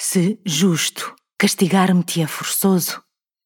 Se, 0.00 0.40
justo, 0.42 1.14
castigar-me-te 1.36 2.22
é 2.22 2.26
forçoso, 2.26 3.04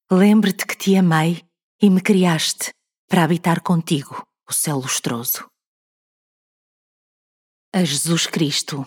lembre-te 0.09 0.65
que 0.65 0.77
te 0.77 0.95
amei 0.95 1.45
e 1.83 1.91
me 1.91 2.01
criaste 2.01 2.73
para 3.13 3.25
habitar 3.25 3.61
contigo 3.61 4.27
o 4.49 4.55
céu 4.55 4.79
lustroso. 4.79 5.47
A 7.71 7.85
Jesus 7.85 8.27
Cristo. 8.27 8.87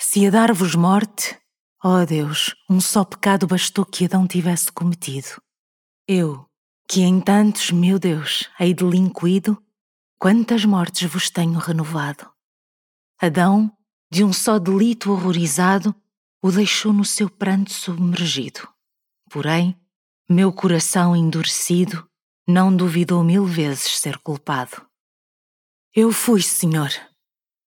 Se 0.00 0.26
a 0.26 0.30
dar-vos 0.30 0.74
morte, 0.74 1.38
ó 1.84 2.06
Deus, 2.06 2.54
um 2.66 2.80
só 2.80 3.04
pecado 3.04 3.46
bastou 3.46 3.84
que 3.84 4.06
Adão 4.06 4.26
tivesse 4.26 4.72
cometido. 4.72 5.38
Eu, 6.08 6.46
que 6.88 7.02
em 7.02 7.20
tantos, 7.20 7.70
meu 7.70 7.98
Deus, 7.98 8.48
hei 8.58 8.72
delinquido, 8.72 9.62
quantas 10.18 10.64
mortes 10.64 11.06
vos 11.10 11.28
tenho 11.28 11.58
renovado. 11.58 12.26
Adão, 13.20 13.70
de 14.10 14.24
um 14.24 14.32
só 14.32 14.58
delito 14.58 15.12
horrorizado, 15.12 15.94
o 16.42 16.50
deixou 16.50 16.90
no 16.90 17.04
seu 17.04 17.28
pranto 17.28 17.70
submergido. 17.70 18.66
Porém, 19.28 19.78
meu 20.28 20.52
coração 20.52 21.14
endurecido 21.14 22.08
não 22.46 22.74
duvidou 22.74 23.22
mil 23.22 23.44
vezes 23.44 23.98
ser 23.98 24.18
culpado. 24.18 24.86
Eu 25.94 26.10
fui, 26.12 26.42
Senhor, 26.42 26.90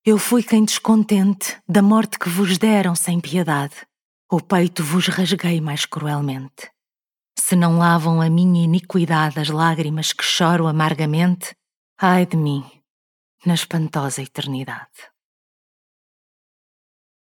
eu 0.05 0.17
fui 0.17 0.43
quem 0.43 0.63
descontente 0.63 1.57
da 1.67 1.81
morte 1.81 2.19
que 2.19 2.29
vos 2.29 2.57
deram 2.57 2.95
sem 2.95 3.19
piedade, 3.19 3.75
o 4.31 4.41
peito 4.41 4.83
vos 4.83 5.07
rasguei 5.07 5.61
mais 5.61 5.85
cruelmente. 5.85 6.71
Se 7.37 7.55
não 7.55 7.77
lavam 7.77 8.21
a 8.21 8.29
minha 8.29 8.63
iniquidade 8.63 9.39
as 9.39 9.49
lágrimas 9.49 10.13
que 10.13 10.23
choro 10.23 10.67
amargamente, 10.67 11.55
ai 11.99 12.25
de 12.25 12.37
mim, 12.37 12.63
na 13.45 13.53
espantosa 13.53 14.21
eternidade. 14.21 15.09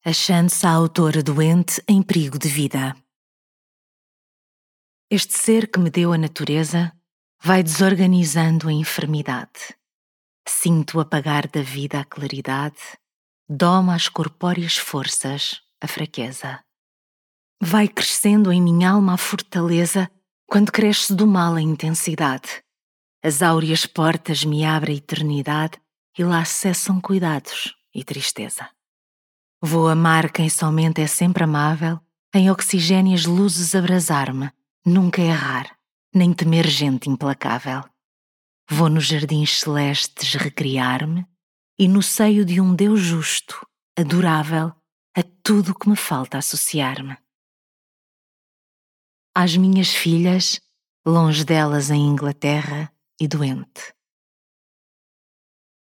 Achando-se 0.04 0.66
a 0.66 0.72
autora 0.72 1.22
doente 1.22 1.84
em 1.88 2.02
perigo 2.02 2.38
de 2.40 2.48
vida. 2.48 2.96
Este 5.12 5.34
ser 5.34 5.72
que 5.72 5.80
me 5.80 5.90
deu 5.90 6.14
a 6.14 6.20
natureza 6.20 6.94
vai 7.42 7.64
desorganizando 7.64 8.68
a 8.68 8.72
enfermidade. 8.72 9.76
Sinto 10.48 11.00
apagar 11.00 11.48
da 11.48 11.64
vida 11.64 12.02
a 12.02 12.06
claridade, 12.06 12.78
doma 13.50 13.96
as 13.96 14.08
corpóreas 14.08 14.78
forças 14.78 15.62
a 15.82 15.88
fraqueza. 15.88 16.64
Vai 17.60 17.88
crescendo 17.88 18.52
em 18.52 18.62
minha 18.62 18.92
alma 18.92 19.16
a 19.16 19.18
fortaleza 19.18 20.12
quando 20.46 20.72
cresce 20.72 21.16
do 21.16 21.26
mal 21.26 21.56
a 21.56 21.62
intensidade. 21.62 22.64
As 23.24 23.42
áureas 23.42 23.88
portas 23.88 24.46
me 24.46 24.64
abrem 24.64 24.94
a 24.94 24.98
eternidade 25.00 25.82
e 26.20 26.24
lá 26.24 26.46
cessam 26.46 27.02
cuidados 27.02 27.76
e 27.96 28.04
tristeza. 28.04 28.70
Vou 29.60 29.88
amar 29.90 30.32
quem 30.32 30.50
somente 30.50 31.02
é 31.02 31.08
sempre 31.08 31.44
amável, 31.44 32.00
em 32.32 32.52
oxigênias 32.52 33.26
luzes 33.26 33.74
abrasar-me, 33.74 34.52
nunca 34.90 35.22
errar, 35.22 35.78
nem 36.14 36.34
temer 36.34 36.68
gente 36.68 37.10
implacável. 37.10 37.84
Vou 38.70 38.90
nos 38.90 39.06
jardins 39.06 39.62
celestes 39.62 40.34
recriar-me 40.34 41.26
e 41.78 41.88
no 41.88 42.02
seio 42.02 42.44
de 42.44 42.60
um 42.60 42.76
Deus 42.76 43.00
justo, 43.00 43.66
adorável, 43.98 44.74
a 45.16 45.24
tudo 45.44 45.78
que 45.78 45.90
me 45.90 45.96
falta 45.96 46.38
associar-me 46.38 47.18
às 49.42 49.56
minhas 49.56 49.90
filhas, 49.90 50.60
longe 51.06 51.46
delas 51.46 51.90
em 51.90 52.08
Inglaterra 52.08 52.92
e 53.18 53.26
doente. 53.26 53.94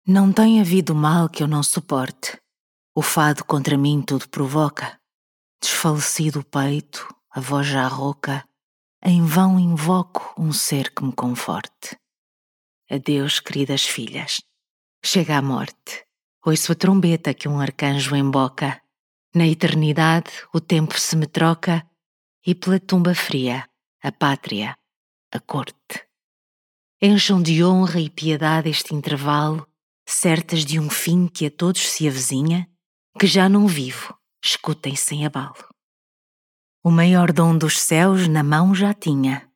Não 0.06 0.30
tem 0.30 0.60
havido 0.60 0.94
mal 0.94 1.30
que 1.30 1.42
eu 1.42 1.46
não 1.46 1.62
suporte. 1.62 2.38
O 2.94 3.00
fado 3.00 3.42
contra 3.44 3.78
mim 3.78 4.02
tudo 4.02 4.28
provoca. 4.28 5.00
Desfalecido 5.62 6.40
o 6.40 6.44
peito, 6.44 7.08
a 7.30 7.40
voz 7.40 7.66
já 7.66 7.86
rouca, 7.88 8.46
em 9.02 9.24
vão 9.24 9.58
invoco 9.58 10.34
um 10.36 10.52
ser 10.52 10.92
que 10.92 11.04
me 11.04 11.12
conforte. 11.12 11.96
Adeus, 12.90 13.38
queridas 13.38 13.84
filhas. 13.84 14.40
Chega 15.04 15.36
a 15.36 15.42
morte. 15.42 16.04
Ouço 16.44 16.72
a 16.72 16.74
trombeta 16.74 17.34
que 17.34 17.48
um 17.48 17.60
arcanjo 17.60 18.16
emboca. 18.16 18.80
Na 19.34 19.46
eternidade 19.46 20.30
o 20.52 20.60
tempo 20.60 20.98
se 20.98 21.14
me 21.16 21.26
troca 21.26 21.86
e 22.44 22.54
pela 22.54 22.80
tumba 22.80 23.14
fria, 23.14 23.68
a 24.02 24.10
pátria, 24.10 24.76
a 25.32 25.38
corte. 25.38 26.06
Encham 27.00 27.40
de 27.42 27.62
honra 27.62 28.00
e 28.00 28.10
piedade 28.10 28.70
este 28.70 28.94
intervalo, 28.94 29.68
certas 30.08 30.64
de 30.64 30.80
um 30.80 30.88
fim 30.88 31.28
que 31.28 31.46
a 31.46 31.50
todos 31.50 31.88
se 31.88 32.08
avizinha, 32.08 32.68
que 33.20 33.26
já 33.26 33.48
não 33.48 33.66
vivo, 33.68 34.18
escutem 34.42 34.96
sem 34.96 35.26
abalo. 35.26 35.67
O 36.84 36.90
maior 36.90 37.32
dom 37.32 37.56
dos 37.56 37.80
céus 37.80 38.28
na 38.28 38.42
mão 38.42 38.74
já 38.74 38.94
tinha, 38.94 39.50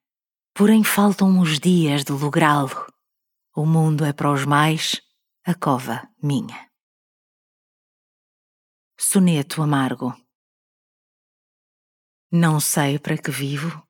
porém 0.54 0.82
faltam 0.82 1.40
os 1.40 1.58
dias 1.58 2.04
de 2.04 2.12
lográ-lo. 2.12 2.87
O 3.54 3.64
mundo 3.64 4.04
é 4.04 4.12
para 4.12 4.32
os 4.32 4.44
mais, 4.44 5.00
a 5.44 5.54
cova 5.54 6.08
minha. 6.22 6.68
Soneto 8.98 9.62
amargo 9.62 10.14
não 12.35 12.58
sei 12.58 12.98
para 12.98 13.18
que 13.18 13.30
vivo. 13.30 13.82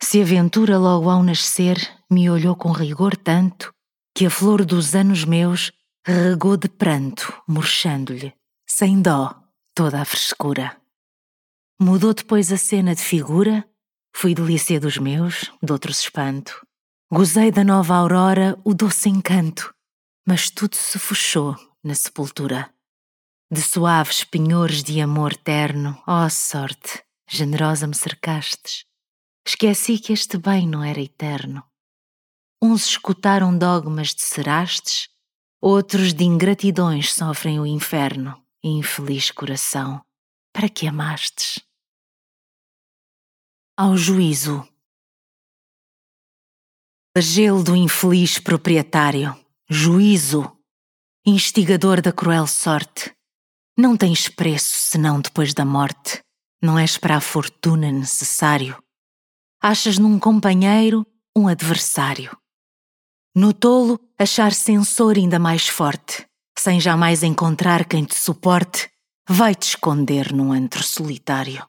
Se 0.00 0.22
a 0.22 0.24
ventura 0.24 0.78
logo 0.78 1.10
ao 1.10 1.20
nascer 1.20 1.76
me 2.08 2.30
olhou 2.30 2.54
com 2.54 2.70
rigor 2.70 3.16
tanto 3.16 3.74
que 4.14 4.24
a 4.24 4.30
flor 4.30 4.64
dos 4.64 4.94
anos 4.94 5.24
meus 5.24 5.72
regou 6.06 6.56
de 6.56 6.68
pranto, 6.68 7.42
murchando-lhe, 7.48 8.32
sem 8.64 9.02
dó, 9.02 9.34
toda 9.74 10.00
a 10.00 10.04
frescura. 10.04 10.77
Mudou 11.80 12.12
depois 12.12 12.50
a 12.52 12.56
cena 12.56 12.92
de 12.92 13.00
figura, 13.00 13.64
fui 14.12 14.34
delícia 14.34 14.80
dos 14.80 14.98
meus, 14.98 15.52
de 15.62 15.72
outros 15.72 16.00
espanto. 16.00 16.66
Gozei 17.08 17.52
da 17.52 17.62
nova 17.62 17.94
aurora 17.94 18.58
o 18.64 18.74
doce 18.74 19.08
encanto, 19.08 19.72
mas 20.26 20.50
tudo 20.50 20.74
se 20.74 20.98
fechou 20.98 21.56
na 21.84 21.94
sepultura. 21.94 22.74
de 23.50 23.62
suaves 23.62 24.24
penhores 24.24 24.82
de 24.82 25.00
amor 25.00 25.36
terno, 25.36 26.02
ó 26.04 26.28
sorte, 26.28 27.02
generosa 27.30 27.86
me 27.86 27.94
cercastes. 27.94 28.84
Esqueci 29.46 30.00
que 30.00 30.12
este 30.12 30.36
bem 30.36 30.66
não 30.66 30.82
era 30.82 31.00
eterno. 31.00 31.62
Uns 32.60 32.86
escutaram 32.86 33.56
dogmas 33.56 34.14
de 34.16 34.22
serastes, 34.22 35.08
outros 35.62 36.12
de 36.12 36.24
ingratidões 36.24 37.14
sofrem 37.14 37.60
o 37.60 37.64
inferno, 37.64 38.36
infeliz 38.64 39.30
coração, 39.30 40.04
para 40.52 40.68
que 40.68 40.88
amastes? 40.88 41.67
Ao 43.80 43.96
juízo. 43.96 44.66
Flagelo 47.16 47.62
do 47.62 47.76
infeliz 47.76 48.40
proprietário, 48.40 49.38
juízo, 49.70 50.50
instigador 51.24 52.02
da 52.02 52.12
cruel 52.12 52.48
sorte, 52.48 53.14
não 53.78 53.96
tens 53.96 54.28
preço 54.28 54.74
senão 54.90 55.20
depois 55.20 55.54
da 55.54 55.64
morte, 55.64 56.20
não 56.60 56.76
és 56.76 56.98
para 56.98 57.18
a 57.18 57.20
fortuna 57.20 57.92
necessário. 57.92 58.82
Achas 59.62 59.96
num 59.96 60.18
companheiro 60.18 61.06
um 61.36 61.46
adversário. 61.46 62.36
No 63.32 63.52
tolo, 63.52 64.00
achar 64.18 64.52
censor 64.52 65.16
ainda 65.16 65.38
mais 65.38 65.68
forte, 65.68 66.26
sem 66.58 66.80
jamais 66.80 67.22
encontrar 67.22 67.84
quem 67.84 68.04
te 68.04 68.16
suporte, 68.16 68.90
vai-te 69.28 69.68
esconder 69.68 70.32
num 70.32 70.50
antro 70.50 70.82
solitário. 70.82 71.64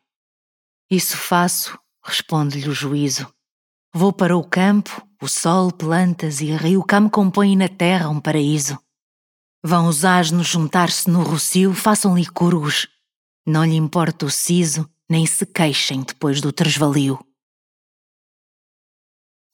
Isso 0.90 1.16
faço, 1.16 1.78
responde-lhe 2.10 2.68
o 2.68 2.74
juízo. 2.74 3.32
Vou 3.94 4.12
para 4.12 4.36
o 4.36 4.44
campo, 4.44 5.02
o 5.22 5.28
sol, 5.28 5.72
plantas 5.72 6.42
e 6.42 6.52
rio 6.52 6.84
cá 6.84 7.00
me 7.00 7.10
compõem 7.10 7.56
na 7.56 7.70
terra 7.70 8.10
um 8.10 8.20
paraíso. 8.20 8.78
Vão 9.64 9.88
os 9.88 10.04
asnos 10.04 10.48
juntar-se 10.48 11.10
no 11.10 11.22
rocio, 11.22 11.74
façam 11.74 12.18
licurgos. 12.18 12.88
Não 13.46 13.64
lhe 13.64 13.76
importa 13.76 14.26
o 14.26 14.30
siso, 14.30 14.90
nem 15.10 15.26
se 15.26 15.46
queixem 15.46 16.02
depois 16.02 16.42
do 16.42 16.52
tresvalio. 16.52 17.20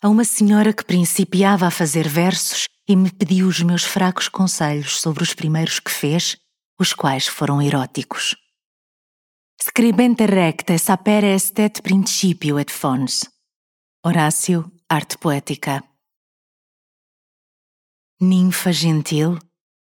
A 0.01 0.09
uma 0.09 0.23
senhora 0.23 0.71
que 0.73 0.85
principiava 0.85 1.67
a 1.67 1.71
fazer 1.71 2.07
versos 2.07 2.67
e 2.87 2.95
me 2.95 3.11
pediu 3.11 3.47
os 3.47 3.61
meus 3.61 3.83
fracos 3.83 4.29
conselhos 4.29 5.01
sobre 5.01 5.23
os 5.23 5.33
primeiros 5.33 5.79
que 5.79 5.89
fez, 5.89 6.37
os 6.79 6.93
quais 6.93 7.27
foram 7.27 7.61
eróticos. 7.61 8.35
Scribente 9.57 10.25
recte 10.25 10.77
sapere 10.77 11.33
estet 11.33 11.81
principio 11.81 12.59
et 12.59 12.69
fons. 12.69 13.23
Horácio, 14.05 14.69
Arte 14.89 15.17
Poética. 15.17 15.81
Ninfa 18.19 18.71
gentil, 18.71 19.39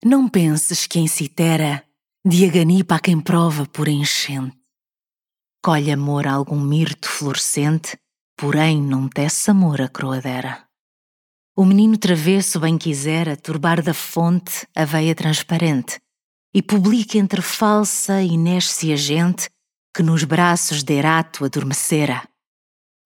não 0.04 0.28
penses 0.28 0.86
que 0.86 0.98
em 0.98 1.06
Citera 1.06 1.84
diaganipa 2.24 2.96
a 2.96 3.00
quem 3.00 3.20
prova 3.20 3.66
por 3.66 3.86
enchente. 3.86 4.56
Colhe 5.62 5.92
amor 5.92 6.26
a 6.26 6.32
algum 6.32 6.58
mirto 6.58 7.08
florescente, 7.08 7.98
porém 8.36 8.80
não 8.82 9.08
tece 9.08 9.50
amor 9.50 9.82
a 9.82 9.88
croadera. 9.88 10.66
O 11.54 11.66
menino 11.66 11.98
travesso 11.98 12.58
bem 12.58 12.78
quisera 12.78 13.36
turbar 13.36 13.82
da 13.82 13.92
fonte 13.92 14.66
a 14.74 14.86
veia 14.86 15.14
transparente 15.14 16.00
e 16.52 16.62
publica 16.62 17.16
entre 17.16 17.42
falsa 17.42 18.22
e 18.22 18.36
nesce 18.36 18.96
gente 18.96 19.48
que 19.94 20.02
nos 20.02 20.24
braços 20.24 20.82
de 20.82 20.94
Erato 20.94 21.44
adormecera. 21.44 22.28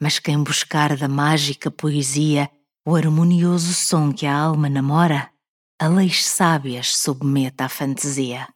Mas 0.01 0.19
quem 0.19 0.43
buscar 0.43 0.97
da 0.97 1.09
mágica 1.09 1.71
poesia 1.71 2.51
o 2.87 2.95
harmonioso 2.95 3.73
som 3.73 4.13
que 4.13 4.27
a 4.27 4.37
alma 4.37 4.69
namora, 4.69 5.33
a 5.81 5.89
leis 5.89 6.25
sábias 6.25 6.97
submeta 6.97 7.65
à 7.65 7.69
fantasia. 7.69 8.47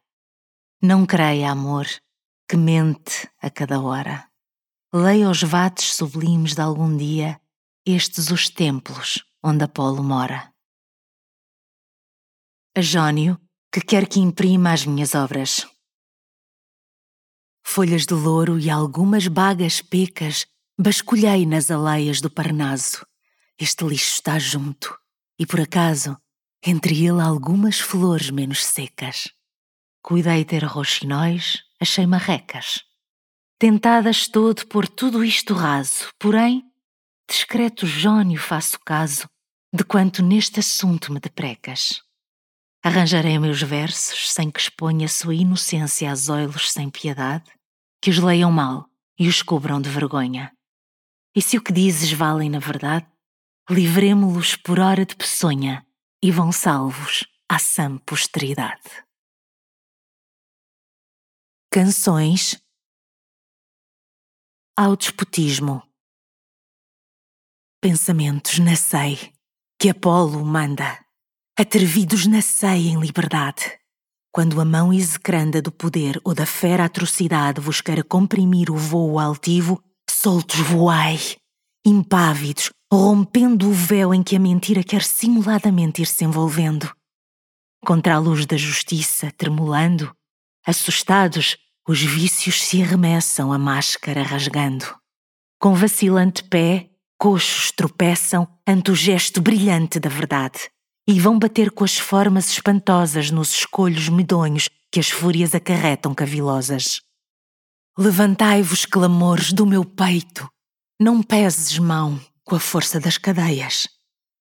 Não 0.83 1.07
creia, 1.07 1.51
amor, 1.51 1.87
que 2.49 2.57
mente 2.57 3.29
a 3.41 3.51
cada 3.51 3.81
hora. 3.81 4.29
Leia 4.93 5.31
os 5.31 5.43
vates 5.43 5.95
sublimes 5.95 6.55
de 6.55 6.61
algum 6.61 6.95
dia, 6.97 7.41
estes 7.87 8.31
os 8.31 8.49
templos 8.49 9.25
onde 9.43 9.65
Apolo 9.65 10.03
mora. 10.03 10.53
A 12.77 12.81
Jónio, 12.81 13.41
que 13.73 13.81
quer 13.81 14.09
que 14.09 14.21
imprima 14.21 14.73
as 14.73 14.87
minhas 14.87 15.15
obras. 15.15 15.67
Folhas 17.63 18.07
de 18.07 18.15
louro 18.15 18.59
e 18.59 18.71
algumas 18.71 19.29
bagas 19.29 19.83
pecas 19.83 20.47
basculhei 20.79 21.45
nas 21.45 21.71
aleias 21.71 22.21
do 22.21 22.31
Parnaso. 22.31 23.07
Este 23.59 23.85
lixo 23.85 24.15
está 24.15 24.39
junto, 24.39 24.97
e 25.39 25.45
por 25.45 25.61
acaso 25.61 26.17
entre 26.65 27.05
ele 27.05 27.21
algumas 27.21 27.79
flores 27.79 28.31
menos 28.31 28.65
secas. 28.65 29.29
Cuidei 30.03 30.45
ter 30.45 30.65
roxinóis, 30.65 31.63
achei 31.81 32.07
marrecas. 32.07 32.85
Tentada 33.59 34.11
estou 34.11 34.55
de 34.55 34.65
pôr 34.65 34.89
tudo 34.89 35.25
isto 35.25 35.53
raso, 35.53 36.09
porém, 36.19 36.65
discreto 37.29 37.87
Jónio 37.87 38.41
faço 38.41 38.79
caso 38.81 39.29
de 39.73 39.85
quanto 39.85 40.23
neste 40.23 40.61
assunto 40.61 41.13
me 41.13 41.21
deprecas. 41.21 42.01
Arranjarei 42.83 43.39
meus 43.39 43.61
versos 43.63 44.31
sem 44.33 44.51
que 44.51 44.61
exponha 44.61 45.09
sua 45.09 45.35
inocência 45.35 46.11
aos 46.11 46.29
olhos 46.29 46.71
sem 46.71 46.89
piedade, 46.89 47.51
que 48.01 48.11
os 48.11 48.19
leiam 48.19 48.51
mal 48.51 48.89
e 49.19 49.29
os 49.29 49.43
cobram 49.43 49.81
de 49.81 49.91
vergonha. 49.91 50.53
E 51.35 51.43
se 51.43 51.59
o 51.59 51.63
que 51.63 51.73
dizes 51.73 52.13
valem 52.13 52.49
na 52.49 52.59
verdade, 52.59 53.07
livremo-los 53.69 54.57
por 54.57 54.79
hora 54.79 55.05
de 55.05 55.15
peçonha, 55.17 55.85
e 56.23 56.31
vão 56.33 56.51
salvos 56.51 57.27
à 57.49 57.59
sã 57.59 57.99
posteridade. 57.99 59.05
Canções 61.71 62.61
ao 64.77 64.97
despotismo. 64.97 65.83
Pensamentos 67.81 68.59
nascei, 68.59 69.33
que 69.79 69.91
Apolo 69.91 70.45
manda, 70.45 71.05
atrevidos 71.61 72.25
nascei 72.25 72.87
em 72.87 73.01
liberdade. 73.01 73.77
Quando 74.33 74.61
a 74.61 74.65
mão 74.65 74.93
execranda 74.93 75.61
do 75.61 75.73
poder 75.73 76.21
ou 76.23 76.33
da 76.33 76.47
fera 76.47 76.85
atrocidade 76.85 77.61
vos 77.61 77.81
queira 77.81 78.05
comprimir 78.05 78.71
o 78.71 78.77
voo 78.77 79.19
altivo, 79.19 79.83
soltos 80.09 80.61
voai, 80.61 81.19
impávidos, 81.85 82.71
rompendo 82.93 83.69
o 83.69 83.73
véu 83.73 84.15
em 84.15 84.23
que 84.23 84.37
a 84.37 84.39
mentira 84.39 84.85
quer 84.85 85.03
simuladamente 85.03 86.01
ir 86.01 86.07
se 86.07 86.25
envolvendo. 86.25 86.89
Contra 87.85 88.15
a 88.15 88.19
luz 88.21 88.47
da 88.47 88.57
justiça, 88.57 89.33
tremulando, 89.37 90.15
assustados, 90.65 91.57
os 91.89 92.01
vícios 92.01 92.63
se 92.63 92.81
arremessam, 92.81 93.53
a 93.53 93.59
máscara 93.59 94.23
rasgando. 94.23 94.87
Com 95.59 95.75
vacilante 95.75 96.45
pé, 96.45 96.89
coxos 97.19 97.73
tropeçam 97.73 98.47
ante 98.65 98.93
o 98.93 98.95
gesto 98.95 99.41
brilhante 99.41 99.99
da 99.99 100.09
verdade 100.09 100.71
e 101.09 101.19
vão 101.19 101.39
bater 101.39 101.71
com 101.71 101.85
as 101.85 101.97
formas 101.97 102.51
espantosas 102.51 103.31
nos 103.31 103.55
escolhos 103.55 104.11
medonhos 104.11 104.69
que 104.93 105.01
as 105.01 105.09
fúrias 105.09 105.55
acarretam 105.55 106.15
cavilosas. 106.15 107.01
Levantai-vos, 107.99 108.85
clamores 108.85 109.51
do 109.55 109.65
meu 109.65 109.87
peito, 109.87 110.47
não 111.01 111.23
peses 111.23 111.79
mão, 111.79 112.21
com 112.45 112.55
a 112.55 112.61
força 112.61 113.01
das 113.01 113.17
cadeias. 113.17 113.89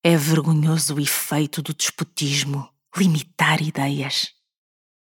É 0.04 0.18
vergonhoso 0.18 0.96
o 0.96 1.00
efeito 1.00 1.62
do 1.62 1.74
despotismo 1.74 2.70
limitar 2.98 3.62
ideias. 3.62 4.28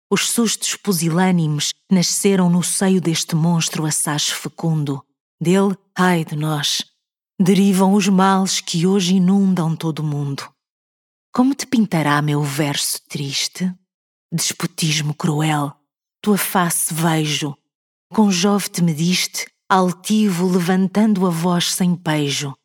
Os 0.10 0.30
sustos 0.30 0.75
pusilânimes 0.75 1.73
nasceram 1.91 2.49
no 2.49 2.63
seio 2.63 3.01
deste 3.01 3.36
monstro 3.36 3.86
assaz 3.86 4.30
fecundo. 4.30 5.03
Dele, 5.41 5.75
ai 5.97 6.23
de 6.23 6.36
nós, 6.36 6.86
derivam 7.39 7.93
os 7.93 8.08
males 8.08 8.62
que 8.62 8.88
hoje 8.88 9.15
inundam 9.15 9.75
todo 9.75 9.99
o 9.99 10.06
mundo. 10.06 10.49
Como 11.38 11.54
te 11.54 11.67
pintará 11.67 12.19
meu 12.19 12.41
verso 12.41 13.00
triste? 13.08 13.71
Despotismo 14.34 15.13
cruel, 15.13 15.71
tua 16.20 16.36
face 16.36 16.91
vejo. 16.91 17.55
Com 18.09 18.32
Jove 18.32 18.68
te 18.70 18.82
mediste, 18.82 19.45
altivo 19.70 20.49
levantando 20.49 21.28
a 21.28 21.30
voz 21.30 21.76
sem 21.76 21.95
pejo 21.95 22.55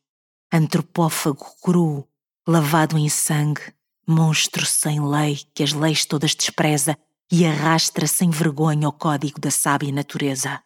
antropófago 0.50 1.44
cru, 1.62 2.08
lavado 2.48 2.96
em 2.96 3.10
sangue, 3.10 3.74
monstro 4.08 4.64
sem 4.64 5.06
lei 5.06 5.42
que 5.54 5.62
as 5.62 5.74
leis 5.74 6.06
todas 6.06 6.34
despreza 6.34 6.96
e 7.30 7.44
arrastra 7.44 8.06
sem 8.06 8.30
vergonha 8.30 8.88
o 8.88 8.92
código 8.92 9.38
da 9.38 9.50
sábia 9.50 9.92
natureza. 9.92 10.62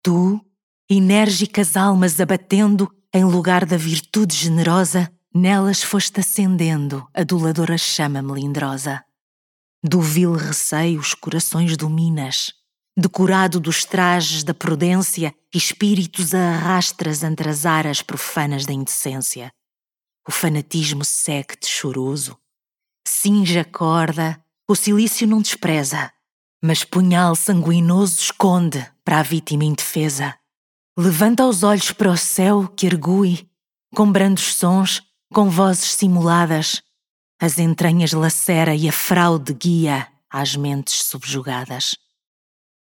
Tu, 0.00 0.40
enérgicas 0.88 1.76
almas 1.76 2.20
abatendo, 2.20 2.88
em 3.12 3.24
lugar 3.24 3.66
da 3.66 3.76
virtude 3.76 4.36
generosa, 4.36 5.12
nelas 5.34 5.82
foste 5.82 6.20
acendendo 6.20 7.06
a 7.14 7.22
doladora 7.22 7.78
chama 7.78 8.20
melindrosa. 8.22 9.04
Do 9.82 10.00
vil 10.00 10.32
receio 10.32 11.00
os 11.00 11.14
corações 11.14 11.76
dominas, 11.76 12.52
decorado 12.96 13.58
dos 13.58 13.84
trajes 13.84 14.44
da 14.44 14.52
prudência, 14.52 15.34
espíritos 15.54 16.34
a 16.34 16.54
arrastras 16.54 17.22
entre 17.22 17.48
as 17.48 17.64
aras 17.64 18.02
profanas 18.02 18.66
da 18.66 18.72
indecência. 18.72 19.52
O 20.28 20.32
fanatismo 20.32 21.04
segue-te 21.04 21.66
choroso. 21.66 22.36
Cinge 23.06 23.58
a 23.58 23.64
corda, 23.64 24.42
o 24.68 24.76
silício 24.76 25.26
não 25.26 25.40
despreza. 25.40 26.12
mas 26.62 26.84
punhal 26.84 27.34
sanguinoso 27.34 28.20
esconde 28.20 28.86
para 29.02 29.20
a 29.20 29.22
vítima 29.22 29.64
indefesa. 29.64 30.34
Levanta 30.96 31.46
os 31.46 31.62
olhos 31.62 31.90
para 31.90 32.10
o 32.10 32.16
céu 32.16 32.68
que 32.68 32.86
ergui, 32.86 33.48
com 33.94 34.12
brandos 34.12 34.54
sons, 34.54 35.02
com 35.32 35.48
vozes 35.48 35.92
simuladas. 35.92 36.82
As 37.40 37.58
entranhas 37.58 38.12
lacera 38.12 38.74
e 38.74 38.88
a 38.88 38.92
fraude 38.92 39.54
guia 39.54 40.06
às 40.28 40.56
mentes 40.56 41.04
subjugadas. 41.04 41.96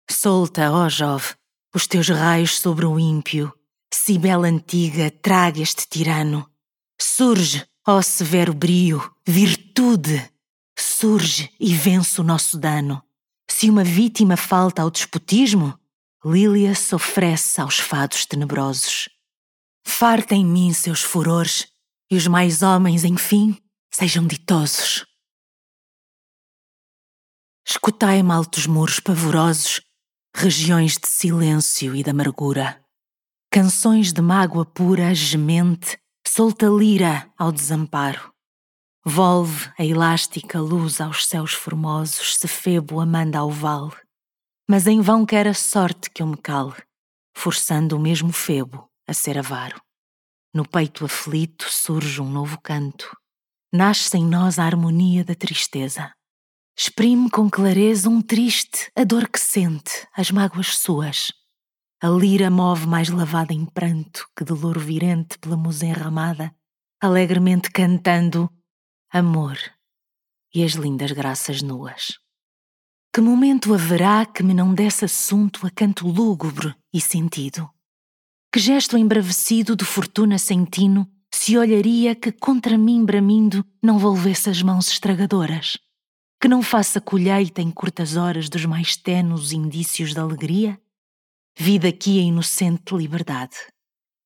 Solta, 0.09 0.71
ó 0.71 0.89
Jove, 0.89 1.35
os 1.73 1.85
teus 1.85 2.09
raios 2.09 2.59
sobre 2.59 2.85
o 2.85 2.99
ímpio, 2.99 3.53
Cibele 3.93 4.47
antiga, 4.47 5.09
traga 5.09 5.61
este 5.61 5.87
tirano. 5.87 6.49
Surge, 6.99 7.65
ó 7.87 8.01
severo 8.01 8.53
brio, 8.53 9.15
virtude, 9.25 10.31
surge 10.77 11.51
e 11.59 11.73
vence 11.73 12.21
o 12.21 12.23
nosso 12.23 12.57
dano. 12.57 13.01
Se 13.49 13.69
uma 13.69 13.83
vítima 13.83 14.37
falta 14.37 14.81
ao 14.81 14.91
despotismo, 14.91 15.77
Lília 16.23 16.75
se 16.75 16.93
oferece 16.93 17.61
aos 17.61 17.79
fados 17.79 18.25
tenebrosos. 18.25 19.09
Farta 19.85 20.35
em 20.35 20.45
mim 20.45 20.73
seus 20.73 21.01
furores, 21.01 21.67
e 22.09 22.17
os 22.17 22.27
mais 22.27 22.61
homens, 22.63 23.03
enfim, 23.03 23.57
sejam 23.91 24.25
ditosos. 24.25 25.05
Escutai-me 27.67 28.31
altos 28.31 28.65
muros 28.65 28.99
pavorosos, 28.99 29.81
regiões 30.35 30.97
de 30.97 31.07
silêncio 31.07 31.95
e 31.95 32.01
de 32.01 32.09
amargura. 32.09 32.83
Canções 33.51 34.11
de 34.11 34.21
mágoa 34.21 34.65
pura, 34.65 35.13
gemente, 35.13 35.99
solta 36.27 36.67
lira 36.67 37.31
ao 37.37 37.51
desamparo. 37.51 38.33
Volve 39.05 39.71
a 39.77 39.85
elástica 39.85 40.59
luz 40.59 40.99
aos 40.99 41.25
céus 41.25 41.53
formosos, 41.53 42.37
se 42.37 42.47
Febo 42.47 42.99
a 42.99 43.05
manda 43.05 43.39
ao 43.39 43.51
vale. 43.51 43.95
Mas 44.67 44.87
em 44.87 45.01
vão 45.01 45.25
quer 45.25 45.47
a 45.47 45.53
sorte 45.53 46.09
que 46.09 46.21
eu 46.21 46.27
me 46.27 46.37
cale, 46.37 46.75
forçando 47.35 47.95
o 47.95 47.99
mesmo 47.99 48.31
Febo 48.31 48.87
a 49.07 49.13
ser 49.13 49.37
avaro. 49.37 49.81
No 50.51 50.67
peito 50.67 51.05
aflito 51.05 51.69
surge 51.69 52.19
um 52.19 52.29
novo 52.29 52.59
canto. 52.59 53.15
Nasce 53.71 54.17
em 54.17 54.25
nós 54.25 54.57
a 54.57 54.65
harmonia 54.65 55.23
da 55.23 55.35
tristeza. 55.35 56.11
Exprime 56.75 57.29
com 57.29 57.47
clareza 57.47 58.09
um 58.09 58.19
triste, 58.19 58.91
a 58.95 59.03
dor 59.03 59.29
que 59.29 59.39
sente, 59.39 60.07
as 60.15 60.31
mágoas 60.31 60.77
suas. 60.77 61.31
A 62.01 62.07
lira 62.07 62.49
move 62.49 62.87
mais 62.87 63.09
lavada 63.09 63.53
em 63.53 63.63
pranto 63.63 64.25
que 64.35 64.43
de 64.43 64.53
louro 64.53 64.79
virente 64.79 65.37
pela 65.37 65.55
musa 65.55 65.85
enramada, 65.85 66.51
alegremente 66.99 67.69
cantando 67.69 68.49
amor 69.11 69.57
e 70.53 70.63
as 70.63 70.71
lindas 70.71 71.11
graças 71.11 71.61
nuas. 71.61 72.17
Que 73.13 73.21
momento 73.21 73.71
haverá 73.73 74.25
que 74.25 74.41
me 74.41 74.53
não 74.53 74.73
desse 74.73 75.05
assunto 75.05 75.67
a 75.67 75.69
canto 75.69 76.07
lúgubre 76.07 76.73
e 76.91 76.99
sentido? 76.99 77.69
Que 78.51 78.59
gesto 78.59 78.97
embravecido 78.97 79.75
de 79.75 79.85
fortuna 79.85 80.39
sentino 80.39 81.07
se 81.31 81.55
olharia 81.55 82.15
que 82.15 82.31
contra 82.31 82.79
mim 82.79 83.05
bramindo 83.05 83.63
não 83.79 83.99
volvesse 83.99 84.49
as 84.49 84.63
mãos 84.63 84.87
estragadoras? 84.87 85.77
Que 86.41 86.47
não 86.47 86.63
faça 86.63 86.99
colheita 86.99 87.61
em 87.61 87.69
curtas 87.69 88.15
horas 88.15 88.49
dos 88.49 88.65
mais 88.65 88.97
tenos 88.97 89.51
indícios 89.51 90.15
de 90.15 90.19
alegria? 90.19 90.81
Vi 91.55 91.77
daqui 91.77 92.17
a 92.19 92.23
inocente 92.23 92.95
liberdade, 92.95 93.55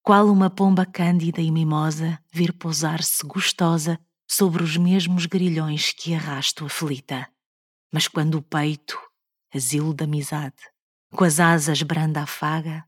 qual 0.01 0.29
uma 0.29 0.49
pomba 0.49 0.85
cândida 0.85 1.41
e 1.41 1.51
mimosa 1.51 2.17
vir 2.31 2.53
pousar-se 2.53 3.27
gostosa 3.27 3.99
sobre 4.25 4.63
os 4.63 4.77
mesmos 4.77 5.25
grilhões 5.25 5.91
que 5.91 6.13
arrasto 6.13 6.63
aflita. 6.65 7.27
Mas 7.91 8.07
quando 8.07 8.35
o 8.35 8.41
peito, 8.41 8.97
asilo 9.53 9.93
da 9.93 10.05
amizade, 10.05 10.55
com 11.11 11.25
as 11.25 11.41
asas 11.41 11.83
branda 11.83 12.21
afaga, 12.21 12.85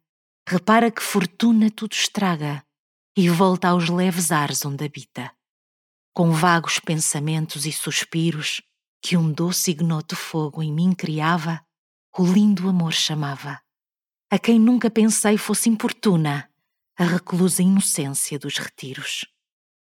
repara 0.48 0.92
que 0.92 1.02
fortuna 1.02 1.72
tudo 1.72 1.94
estraga 1.94 2.64
e 3.18 3.30
volta 3.30 3.70
aos 3.70 3.90
leves 3.90 4.32
ares 4.32 4.64
onde 4.66 4.86
habita. 4.86 5.32
Com 6.14 6.32
vagos 6.32 6.80
pensamentos 6.80 7.66
e 7.66 7.72
suspiros 7.72 8.62
que 9.02 9.18
um 9.18 9.32
doce 9.32 9.72
ignoto 9.72 10.16
fogo 10.16 10.62
em 10.62 10.72
mim 10.72 10.94
criava, 10.94 11.66
o 12.18 12.26
lindo 12.26 12.70
amor 12.70 12.94
chamava, 12.94 13.60
a 14.32 14.40
quem 14.40 14.60
nunca 14.60 14.90
pensei 14.90 15.38
fosse 15.38 15.70
importuna 15.70 16.50
a 16.98 17.04
reclusa 17.04 17.62
inocência 17.62 18.40
dos 18.40 18.58
retiros. 18.58 19.26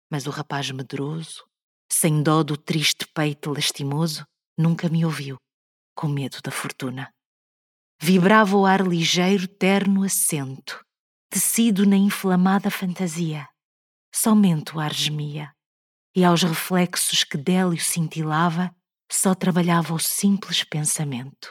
Mas 0.09 0.27
o 0.27 0.31
rapaz 0.31 0.71
medroso, 0.71 1.45
sem 1.91 2.23
dó 2.23 2.45
do 2.45 2.57
triste 2.57 3.07
peito 3.09 3.51
lastimoso, 3.51 4.25
nunca 4.57 4.89
me 4.89 5.05
ouviu, 5.05 5.37
com 5.97 6.07
medo 6.07 6.39
da 6.43 6.53
fortuna. 6.53 7.13
Vibrava 8.05 8.57
o 8.57 8.67
ar 8.67 8.85
ligeiro, 8.85 9.47
terno 9.47 10.03
assento, 10.03 10.85
tecido 11.31 11.87
na 11.87 11.95
inflamada 11.97 12.69
fantasia. 12.69 13.49
Somente 14.13 14.75
o 14.75 14.81
ar 14.81 14.93
gemia, 14.93 15.53
e 16.13 16.25
aos 16.25 16.43
reflexos 16.43 17.23
que 17.23 17.39
délio 17.39 17.81
cintilava, 17.81 18.75
só 19.09 19.37
trabalhava 19.37 19.95
o 19.95 20.01
simples 20.01 20.65
pensamento. 20.65 21.49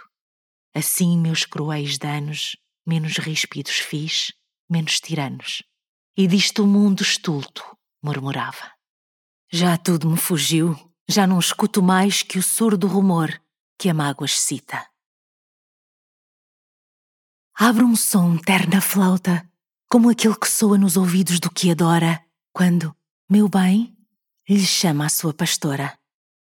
Assim 0.76 1.18
meus 1.18 1.46
cruéis 1.46 1.98
danos, 1.98 2.58
menos 2.86 3.18
ríspidos 3.18 3.76
fiz, 3.76 4.34
menos 4.70 5.00
tiranos. 5.00 5.64
E 6.18 6.28
disto 6.28 6.66
o 6.66 6.68
mundo 6.68 7.02
estulto, 7.02 7.64
murmurava. 8.04 8.74
Já 9.50 9.78
tudo 9.78 10.10
me 10.10 10.18
fugiu, 10.18 10.76
já 11.08 11.26
não 11.26 11.40
escuto 11.40 11.82
mais 11.82 12.24
que 12.24 12.38
o 12.38 12.44
surdo 12.44 12.88
rumor 12.88 13.42
que 13.80 13.88
a 13.88 13.94
mágoa 13.94 14.26
excita. 14.26 14.91
Abre 17.64 17.84
um 17.84 17.96
som 17.96 18.38
terna 18.38 18.82
flauta, 18.82 19.48
como 19.88 20.10
aquele 20.10 20.34
que 20.34 20.50
soa 20.50 20.80
nos 20.80 20.98
ouvidos 20.98 21.40
do 21.40 21.52
que 21.52 21.70
adora, 21.70 22.20
quando, 22.52 22.92
meu 23.30 23.48
bem, 23.48 23.96
lhe 24.50 24.66
chama 24.66 25.06
a 25.06 25.10
sua 25.10 25.32
pastora. 25.32 25.96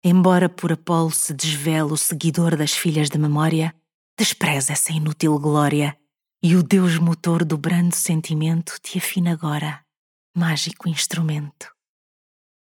Embora 0.03 0.49
por 0.49 0.71
Apolo 0.71 1.11
se 1.11 1.31
desvela 1.31 1.93
o 1.93 1.95
seguidor 1.95 2.57
das 2.57 2.71
filhas 2.71 3.07
da 3.07 3.19
memória, 3.19 3.71
despreza 4.17 4.73
essa 4.73 4.91
inútil 4.91 5.37
glória 5.37 5.95
e 6.41 6.55
o 6.55 6.63
Deus 6.63 6.97
motor 6.97 7.45
do 7.45 7.55
brando 7.55 7.93
sentimento 7.93 8.79
te 8.81 8.97
afina 8.97 9.31
agora, 9.31 9.85
mágico 10.35 10.89
instrumento. 10.89 11.71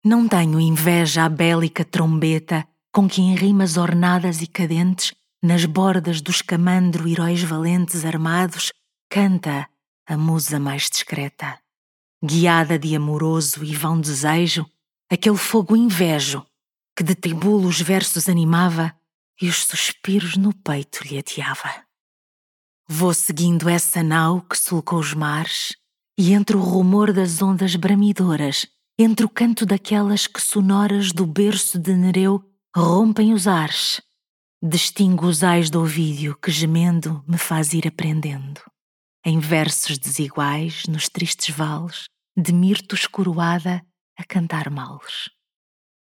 Não 0.05 0.29
tenho 0.29 0.61
inveja 0.61 1.25
à 1.25 1.31
bélica 1.31 1.83
trombeta 1.83 2.69
com 2.93 3.09
que 3.09 3.23
em 3.23 3.35
rimas 3.35 3.79
ornadas 3.79 4.43
e 4.43 4.47
cadentes, 4.47 5.15
nas 5.45 5.67
bordas 5.67 6.23
dos 6.23 6.41
camandro 6.41 7.07
heróis 7.07 7.43
valentes 7.43 8.03
armados, 8.03 8.73
canta 9.11 9.69
a 10.07 10.17
musa 10.17 10.59
mais 10.59 10.89
discreta. 10.89 11.59
Guiada 12.25 12.79
de 12.79 12.97
amoroso 12.97 13.63
e 13.63 13.75
vão 13.75 14.01
desejo, 14.01 14.65
aquele 15.11 15.37
fogo 15.37 15.77
invejo 15.77 16.43
que 16.97 17.05
de 17.05 17.15
tribulo 17.15 17.69
os 17.69 17.79
versos 17.79 18.27
animava 18.27 18.95
e 19.39 19.47
os 19.47 19.67
suspiros 19.67 20.39
no 20.39 20.55
peito 20.55 21.05
lhe 21.05 21.19
ateava. 21.19 21.85
Vou 22.89 23.13
seguindo 23.13 23.69
essa 23.69 24.03
nau 24.03 24.41
que 24.41 24.57
sulcou 24.57 24.99
os 24.99 25.13
mares, 25.13 25.77
e 26.17 26.33
entre 26.33 26.57
o 26.57 26.61
rumor 26.61 27.13
das 27.13 27.43
ondas 27.43 27.77
bramidoras, 27.77 28.67
entre 28.99 29.27
o 29.27 29.29
canto 29.29 29.67
daquelas 29.67 30.27
que 30.27 30.41
sonoras 30.41 31.13
do 31.13 31.27
berço 31.27 31.79
de 31.79 31.95
Nereu 31.95 32.43
rompem 32.75 33.35
os 33.35 33.47
ares, 33.47 34.01
distingo 34.67 35.27
os 35.27 35.45
ais 35.45 35.69
do 35.69 35.83
Ovídio 35.83 36.35
que 36.41 36.51
gemendo 36.51 37.23
me 37.29 37.37
faz 37.37 37.75
ir 37.75 37.87
aprendendo. 37.87 38.63
Em 39.23 39.39
versos 39.39 39.99
desiguais, 39.99 40.85
nos 40.89 41.07
tristes 41.07 41.55
vales, 41.55 42.05
de 42.35 42.51
mirtos 42.51 43.07
coroada 43.07 43.85
a 44.19 44.25
cantar 44.25 44.71
males. 44.71 45.29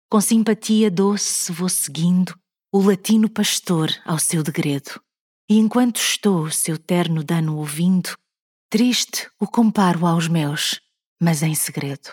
Com 0.09 0.19
simpatia 0.19 0.89
doce 0.89 1.51
vou 1.51 1.69
seguindo 1.69 2.35
o 2.73 2.81
latino 2.81 3.29
pastor 3.29 3.91
ao 4.03 4.17
seu 4.17 4.41
degredo 4.41 4.99
e 5.47 5.59
enquanto 5.59 5.97
estou 5.97 6.49
seu 6.49 6.79
terno 6.79 7.23
dano 7.23 7.57
ouvindo, 7.57 8.17
triste 8.71 9.29
o 9.39 9.45
comparo 9.45 10.05
aos 10.05 10.27
meus, 10.27 10.81
mas 11.21 11.43
em 11.43 11.53
segredo. 11.53 12.11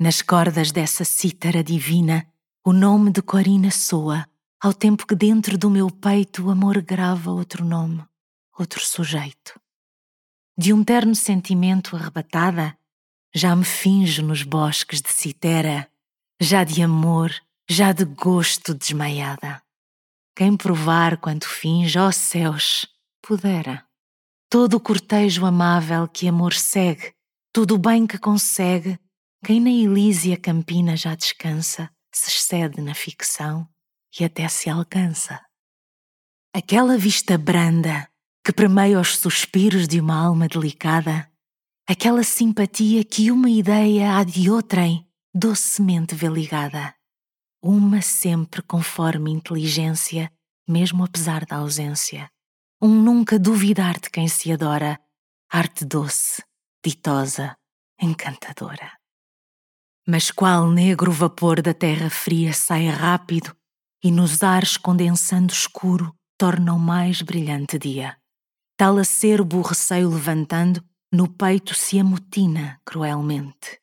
Nas 0.00 0.20
cordas 0.20 0.72
dessa 0.72 1.04
cítara 1.04 1.62
divina, 1.62 2.26
o 2.66 2.72
nome 2.72 3.12
de 3.12 3.22
Corina 3.22 3.70
soa, 3.70 4.26
ao 4.60 4.72
tempo 4.72 5.06
que 5.06 5.14
dentro 5.14 5.58
do 5.58 5.68
meu 5.68 5.90
peito 5.90 6.46
o 6.46 6.50
amor 6.50 6.80
grava 6.80 7.30
outro 7.30 7.64
nome, 7.64 8.02
outro 8.58 8.80
sujeito. 8.84 9.60
De 10.56 10.72
um 10.72 10.84
terno 10.84 11.14
sentimento 11.14 11.96
arrebatada, 11.96 12.76
já 13.34 13.54
me 13.54 13.64
finjo 13.64 14.22
nos 14.22 14.42
bosques 14.42 15.02
de 15.02 15.12
citera, 15.12 15.90
já 16.40 16.64
de 16.64 16.82
amor, 16.82 17.34
já 17.68 17.92
de 17.92 18.04
gosto 18.04 18.72
desmaiada. 18.72 19.60
Quem 20.36 20.56
provar 20.56 21.18
quanto 21.18 21.48
finge, 21.48 21.98
ó 21.98 22.10
céus, 22.10 22.86
pudera. 23.20 23.84
Todo 24.48 24.74
o 24.74 24.80
cortejo 24.80 25.44
amável 25.44 26.06
que 26.06 26.28
amor 26.28 26.54
segue, 26.54 27.12
todo 27.52 27.74
o 27.74 27.78
bem 27.78 28.06
que 28.06 28.18
consegue, 28.18 28.98
quem 29.44 29.60
na 29.60 29.70
Elísia 29.70 30.36
campina 30.36 30.96
já 30.96 31.14
descansa, 31.14 31.90
se 32.12 32.30
excede 32.30 32.80
na 32.80 32.94
ficção 32.94 33.68
e 34.18 34.24
até 34.24 34.48
se 34.48 34.70
alcança. 34.70 35.40
aquela 36.54 36.96
vista 36.96 37.36
branda 37.36 38.08
que 38.44 38.52
permeia 38.52 39.00
os 39.00 39.16
suspiros 39.16 39.88
de 39.88 39.98
uma 39.98 40.14
alma 40.16 40.46
delicada, 40.46 41.28
aquela 41.88 42.22
simpatia 42.22 43.02
que 43.02 43.30
uma 43.30 43.50
ideia 43.50 44.16
há 44.16 44.22
de 44.22 44.48
outrem 44.50 45.08
docemente 45.34 46.14
vê 46.14 46.28
ligada, 46.28 46.94
uma 47.62 48.00
sempre 48.02 48.62
conforme 48.62 49.32
inteligência, 49.32 50.30
mesmo 50.68 51.04
apesar 51.04 51.44
da 51.44 51.56
ausência, 51.56 52.30
um 52.80 52.88
nunca 53.02 53.38
duvidar 53.38 53.98
de 53.98 54.10
quem 54.10 54.28
se 54.28 54.52
adora, 54.52 55.00
arte 55.50 55.84
doce, 55.84 56.42
ditosa, 56.84 57.56
encantadora. 58.00 58.92
Mas 60.06 60.30
qual 60.30 60.70
negro 60.70 61.10
vapor 61.10 61.62
da 61.62 61.72
terra 61.72 62.10
fria 62.10 62.52
sai 62.52 62.86
rápido 62.86 63.56
e 64.04 64.10
nos 64.10 64.42
ares 64.42 64.76
condensando 64.76 65.50
escuro 65.50 66.14
torna 66.36 66.74
o 66.74 66.78
mais 66.78 67.22
brilhante 67.22 67.78
dia. 67.78 68.14
Tal 68.76 68.98
acerbo 68.98 69.56
o 69.56 69.62
receio 69.62 70.10
levantando, 70.10 70.84
no 71.10 71.26
peito 71.26 71.74
se 71.74 71.98
amotina 71.98 72.78
cruelmente. 72.84 73.80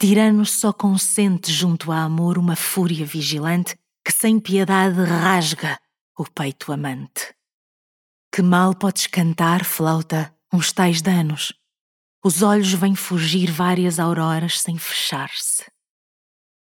Tirano 0.00 0.44
só 0.44 0.72
consente 0.72 1.52
junto 1.52 1.92
a 1.92 2.02
amor 2.02 2.38
uma 2.38 2.56
fúria 2.56 3.06
vigilante 3.06 3.78
que 4.04 4.10
sem 4.10 4.40
piedade 4.40 5.00
rasga 5.04 5.78
o 6.18 6.24
peito 6.24 6.72
amante. 6.72 7.32
Que 8.34 8.42
mal 8.42 8.74
podes 8.74 9.06
cantar, 9.06 9.64
flauta, 9.64 10.34
uns 10.52 10.72
tais 10.72 11.00
danos, 11.00 11.52
os 12.24 12.42
olhos 12.42 12.72
vêm 12.72 12.94
fugir 12.94 13.50
várias 13.50 13.98
auroras 13.98 14.60
sem 14.60 14.78
fechar-se. 14.78 15.71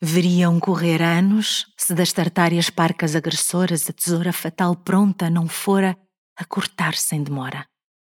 Veriam 0.04 0.58
correr 0.58 1.00
anos 1.00 1.64
se 1.76 1.94
das 1.94 2.12
tartárias 2.12 2.68
parcas 2.68 3.14
agressoras 3.14 3.88
a 3.88 3.92
tesoura 3.92 4.32
fatal 4.32 4.74
pronta 4.74 5.30
não 5.30 5.46
fora 5.46 5.96
a 6.36 6.44
cortar 6.44 6.96
sem 6.96 7.22
demora, 7.22 7.64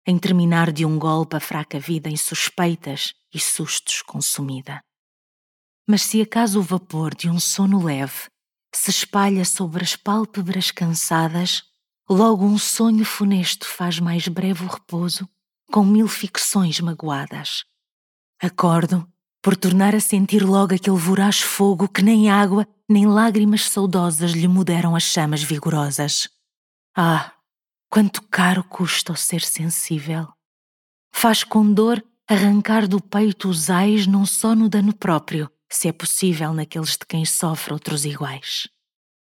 em 0.03 0.17
terminar 0.17 0.71
de 0.71 0.83
um 0.83 0.97
golpe 0.97 1.35
a 1.35 1.39
fraca 1.39 1.79
vida 1.79 2.09
em 2.09 2.17
suspeitas 2.17 3.13
e 3.31 3.39
sustos 3.39 4.01
consumida. 4.01 4.81
Mas 5.87 6.01
se 6.01 6.19
acaso 6.23 6.59
o 6.59 6.63
vapor 6.63 7.13
de 7.13 7.29
um 7.29 7.39
sono 7.39 7.83
leve 7.83 8.29
se 8.73 8.89
espalha 8.89 9.45
sobre 9.45 9.83
as 9.83 9.95
pálpebras 9.95 10.71
cansadas, 10.71 11.61
logo 12.09 12.45
um 12.45 12.57
sonho 12.57 13.05
funesto 13.05 13.67
faz 13.67 13.99
mais 13.99 14.27
breve 14.27 14.65
o 14.65 14.67
repouso 14.67 15.29
com 15.71 15.85
mil 15.85 16.07
ficções 16.07 16.79
magoadas. 16.79 17.63
Acordo 18.41 19.07
por 19.45 19.55
tornar 19.55 19.93
a 19.93 19.99
sentir 19.99 20.43
logo 20.43 20.73
aquele 20.73 20.97
voraz 20.97 21.39
fogo 21.39 21.87
que 21.87 22.01
nem 22.01 22.31
água 22.31 22.67
nem 22.89 23.05
lágrimas 23.05 23.65
saudosas 23.65 24.31
lhe 24.31 24.47
muderam 24.47 24.95
as 24.95 25.03
chamas 25.03 25.43
vigorosas. 25.43 26.27
Ah, 26.97 27.31
quanto 27.87 28.23
caro 28.23 28.63
custa 28.63 29.13
o 29.13 29.15
ser 29.15 29.41
sensível! 29.41 30.27
Faz 31.13 31.43
com 31.43 31.71
dor 31.71 32.03
arrancar 32.27 32.87
do 32.87 32.99
peito 32.99 33.47
os 33.47 33.69
ais 33.69 34.07
não 34.07 34.25
só 34.25 34.55
no 34.55 34.67
dano 34.67 34.95
próprio, 34.95 35.47
se 35.71 35.87
é 35.87 35.91
possível 35.91 36.51
naqueles 36.51 36.93
de 36.97 37.05
quem 37.07 37.23
sofre 37.23 37.71
outros 37.71 38.03
iguais. 38.03 38.67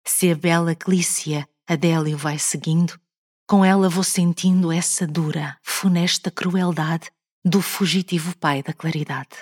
Se 0.07 0.32
a 0.32 0.36
bela 0.36 0.74
Clícia 0.74 1.45
Adélio 1.68 2.18
vai 2.18 2.39
seguindo, 2.39 2.97
com 3.45 3.66
ela 3.66 3.89
vou 3.89 4.03
sentindo 4.03 4.72
essa 4.72 5.05
dura, 5.05 5.57
funesta 5.61 6.32
crueldade 6.32 7.11
do 7.43 7.61
fugitivo 7.61 8.34
pai 8.38 8.63
da 8.63 8.72
claridade. 8.72 9.36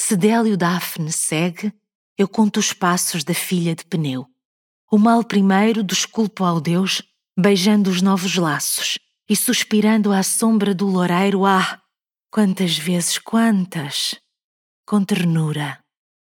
Se 0.00 0.16
Délio 0.16 0.56
Daphne 0.56 1.12
segue, 1.12 1.72
eu 2.16 2.28
conto 2.28 2.60
os 2.60 2.72
passos 2.72 3.24
da 3.24 3.34
filha 3.34 3.74
de 3.74 3.84
Pneu. 3.84 4.26
O 4.90 4.96
mal 4.96 5.24
primeiro 5.24 5.82
desculpo 5.82 6.44
ao 6.44 6.60
Deus, 6.60 7.02
beijando 7.36 7.90
os 7.90 8.00
novos 8.00 8.36
laços 8.36 8.96
e 9.28 9.34
suspirando 9.34 10.12
à 10.12 10.22
sombra 10.22 10.72
do 10.72 10.86
loureiro, 10.86 11.44
ah, 11.44 11.82
quantas 12.30 12.78
vezes, 12.78 13.18
quantas! 13.18 14.14
Com 14.86 15.04
ternura, 15.04 15.78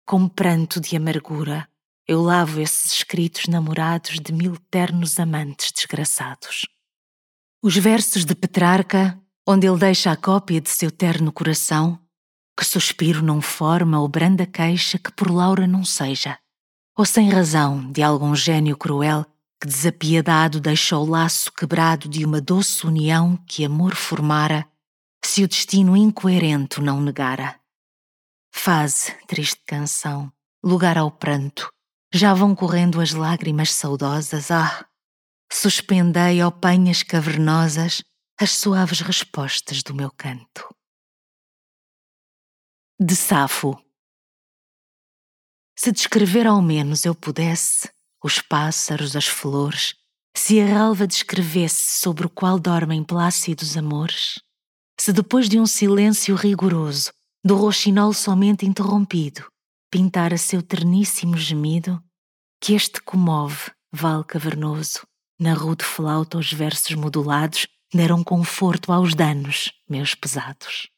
com 0.07 0.29
pranto 0.29 0.81
de 0.81 0.97
amargura, 0.97 1.69
eu 2.07 2.23
lavo 2.23 2.61
esses 2.61 2.93
escritos 2.93 3.47
namorados 3.49 4.21
de 4.21 4.33
mil 4.33 4.57
ternos 4.71 5.19
amantes 5.19 5.73
desgraçados. 5.73 6.67
Os 7.61 7.77
versos 7.77 8.25
de 8.25 8.35
Petrarca, 8.35 9.21
onde 9.47 9.67
ele 9.67 9.77
deixa 9.77 10.13
a 10.13 10.17
cópia 10.17 10.61
de 10.61 10.71
seu 10.71 10.91
terno 10.91 11.33
coração, 11.33 12.01
que 12.57 12.65
suspiro 12.65 13.23
não 13.23 13.43
forma 13.43 14.01
ou 14.01 14.09
branda 14.09 14.47
queixa 14.47 14.99
que 14.99 15.13
por 15.13 15.31
Laura 15.31 15.67
não 15.67 15.85
seja, 15.85 16.39
ou 16.97 17.05
sem 17.05 17.29
razão 17.29 17.93
de 17.93 18.03
algum 18.03 18.35
gênio 18.35 18.77
cruel 18.77 19.27
que 19.61 19.69
desapiedado 19.69 20.61
deixa 20.61 20.97
o 20.97 21.05
laço 21.05 21.53
quebrado 21.53 22.09
de 22.09 22.25
uma 22.25 22.41
doce 22.41 22.87
união 22.87 23.37
que 23.47 23.65
amor 23.65 23.95
formara, 23.95 24.67
se 25.25 25.43
o 25.43 25.49
destino 25.49 25.97
incoerente 25.97 26.81
não 26.81 27.01
negara. 27.01 27.59
Faze, 28.53 29.13
triste 29.27 29.61
canção, 29.67 30.33
lugar 30.65 30.97
ao 30.97 31.11
pranto, 31.11 31.71
já 32.13 32.33
vão 32.33 32.55
correndo 32.55 33.01
as 33.01 33.13
lágrimas 33.13 33.73
saudosas, 33.73 34.51
ah! 34.51 34.87
Suspendei, 35.53 36.43
ó 36.43 36.51
penhas 36.51 37.03
cavernosas, 37.03 38.03
as 38.39 38.51
suaves 38.53 39.01
respostas 39.01 39.83
do 39.83 39.95
meu 39.95 40.11
canto. 40.11 40.76
De 42.99 43.15
Safo 43.15 43.79
Se 45.79 45.93
descrever 45.93 46.47
ao 46.47 46.63
menos 46.63 47.05
eu 47.05 47.15
pudesse 47.15 47.91
os 48.25 48.41
pássaros, 48.41 49.15
as 49.15 49.27
flores, 49.27 49.95
se 50.35 50.59
a 50.63 50.65
relva 50.65 51.07
descrevesse 51.07 52.01
sobre 52.01 52.25
o 52.25 52.31
qual 52.31 52.59
dormem 52.59 53.05
plácidos 53.05 53.77
amores, 53.77 54.41
se 54.99 55.13
depois 55.13 55.47
de 55.47 55.61
um 55.61 55.67
silêncio 55.67 56.35
rigoroso, 56.35 57.13
do 57.45 57.55
roxinol 57.55 58.15
somente 58.15 58.65
interrompido, 58.65 59.47
pintar 59.91 60.33
a 60.33 60.39
seu 60.39 60.63
terníssimo 60.63 61.37
gemido, 61.37 62.03
que 62.63 62.73
este 62.73 63.03
comove, 63.03 63.73
val 63.93 64.25
cavernoso, 64.25 65.07
na 65.39 65.53
rude 65.53 65.85
flauta 65.85 66.39
os 66.39 66.51
versos 66.51 66.97
modulados 66.97 67.69
deram 67.93 68.25
conforto 68.25 68.91
aos 68.91 69.15
danos, 69.15 69.71
meus 69.87 70.15
pesados. 70.15 70.96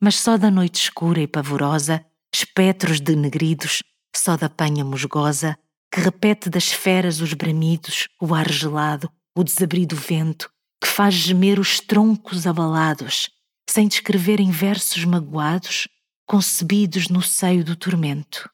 Mas 0.00 0.16
só 0.16 0.36
da 0.36 0.50
noite 0.50 0.76
escura 0.76 1.20
e 1.20 1.26
pavorosa, 1.26 2.04
espectros 2.32 3.00
denegridos, 3.00 3.82
só 4.14 4.36
da 4.36 4.48
panha 4.48 4.84
musgosa, 4.84 5.58
que 5.92 6.00
repete 6.00 6.48
das 6.50 6.68
feras 6.70 7.20
os 7.20 7.32
bramidos, 7.32 8.08
o 8.20 8.34
ar 8.34 8.50
gelado, 8.50 9.10
o 9.36 9.42
desabrido 9.42 9.96
vento, 9.96 10.50
que 10.82 10.88
faz 10.88 11.14
gemer 11.14 11.58
os 11.58 11.80
troncos 11.80 12.46
abalados, 12.46 13.30
sem 13.68 13.88
descrever 13.88 14.40
em 14.40 14.50
versos 14.50 15.04
magoados, 15.04 15.88
concebidos 16.26 17.08
no 17.08 17.22
seio 17.22 17.64
do 17.64 17.74
tormento. 17.74 18.48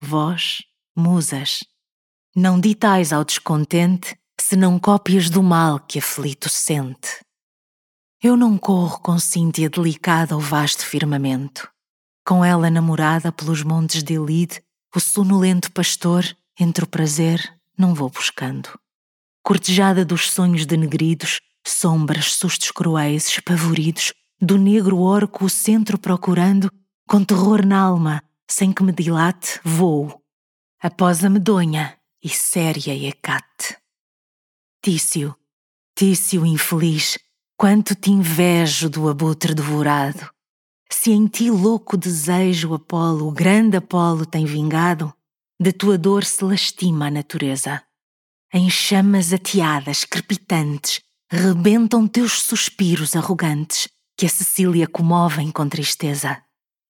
Vós, 0.00 0.62
musas, 0.96 1.64
não 2.34 2.60
ditais 2.60 3.12
ao 3.12 3.24
descontente 3.24 4.16
se 4.40 4.56
não 4.56 4.78
cópias 4.78 5.28
do 5.28 5.42
mal 5.42 5.80
que 5.80 5.98
aflito 5.98 6.48
sente. 6.48 7.25
Eu 8.22 8.34
não 8.34 8.56
corro 8.56 8.98
com 9.00 9.18
Cíntia 9.18 9.68
delicada 9.68 10.34
ao 10.34 10.40
vasto 10.40 10.86
firmamento, 10.86 11.68
com 12.24 12.42
ela 12.42 12.70
namorada 12.70 13.30
pelos 13.30 13.62
montes 13.62 14.02
de 14.02 14.14
Elide, 14.14 14.62
o 14.94 14.98
sonolento 14.98 15.70
pastor, 15.70 16.24
entre 16.58 16.84
o 16.84 16.86
prazer, 16.88 17.60
não 17.76 17.94
vou 17.94 18.08
buscando. 18.08 18.70
Cortejada 19.42 20.02
dos 20.02 20.30
sonhos 20.30 20.64
denegridos, 20.64 21.42
sombras, 21.66 22.34
sustos 22.34 22.70
cruéis, 22.70 23.28
espavoridos, 23.28 24.14
do 24.40 24.56
negro 24.56 24.98
orco 24.98 25.44
o 25.44 25.50
centro 25.50 25.98
procurando, 25.98 26.72
com 27.06 27.22
terror 27.22 27.66
na 27.66 27.78
alma, 27.78 28.22
sem 28.48 28.72
que 28.72 28.82
me 28.82 28.92
dilate, 28.92 29.60
vou. 29.62 30.22
Após 30.80 31.22
a 31.22 31.28
medonha 31.28 31.98
e 32.22 32.30
séria 32.30 32.94
Hecate. 32.94 33.76
Tício, 34.82 35.36
Tício 35.94 36.46
infeliz, 36.46 37.18
quanto 37.56 37.94
te 37.94 38.10
invejo 38.10 38.90
do 38.90 39.08
abutre 39.08 39.54
devorado. 39.54 40.30
Se 40.90 41.10
em 41.10 41.26
ti 41.26 41.50
louco 41.50 41.96
desejo 41.96 42.74
Apolo, 42.74 43.28
o 43.28 43.32
grande 43.32 43.76
Apolo 43.76 44.26
tem 44.26 44.44
vingado, 44.44 45.12
de 45.58 45.72
tua 45.72 45.96
dor 45.96 46.24
se 46.24 46.44
lastima 46.44 47.06
a 47.06 47.10
natureza. 47.10 47.82
Em 48.52 48.70
chamas 48.70 49.32
ateadas, 49.32 50.04
crepitantes, 50.04 51.00
rebentam 51.30 52.06
teus 52.06 52.42
suspiros 52.42 53.16
arrogantes, 53.16 53.88
que 54.16 54.26
a 54.26 54.28
Cecília 54.28 54.86
comovem 54.86 55.50
com 55.50 55.68
tristeza. 55.68 56.42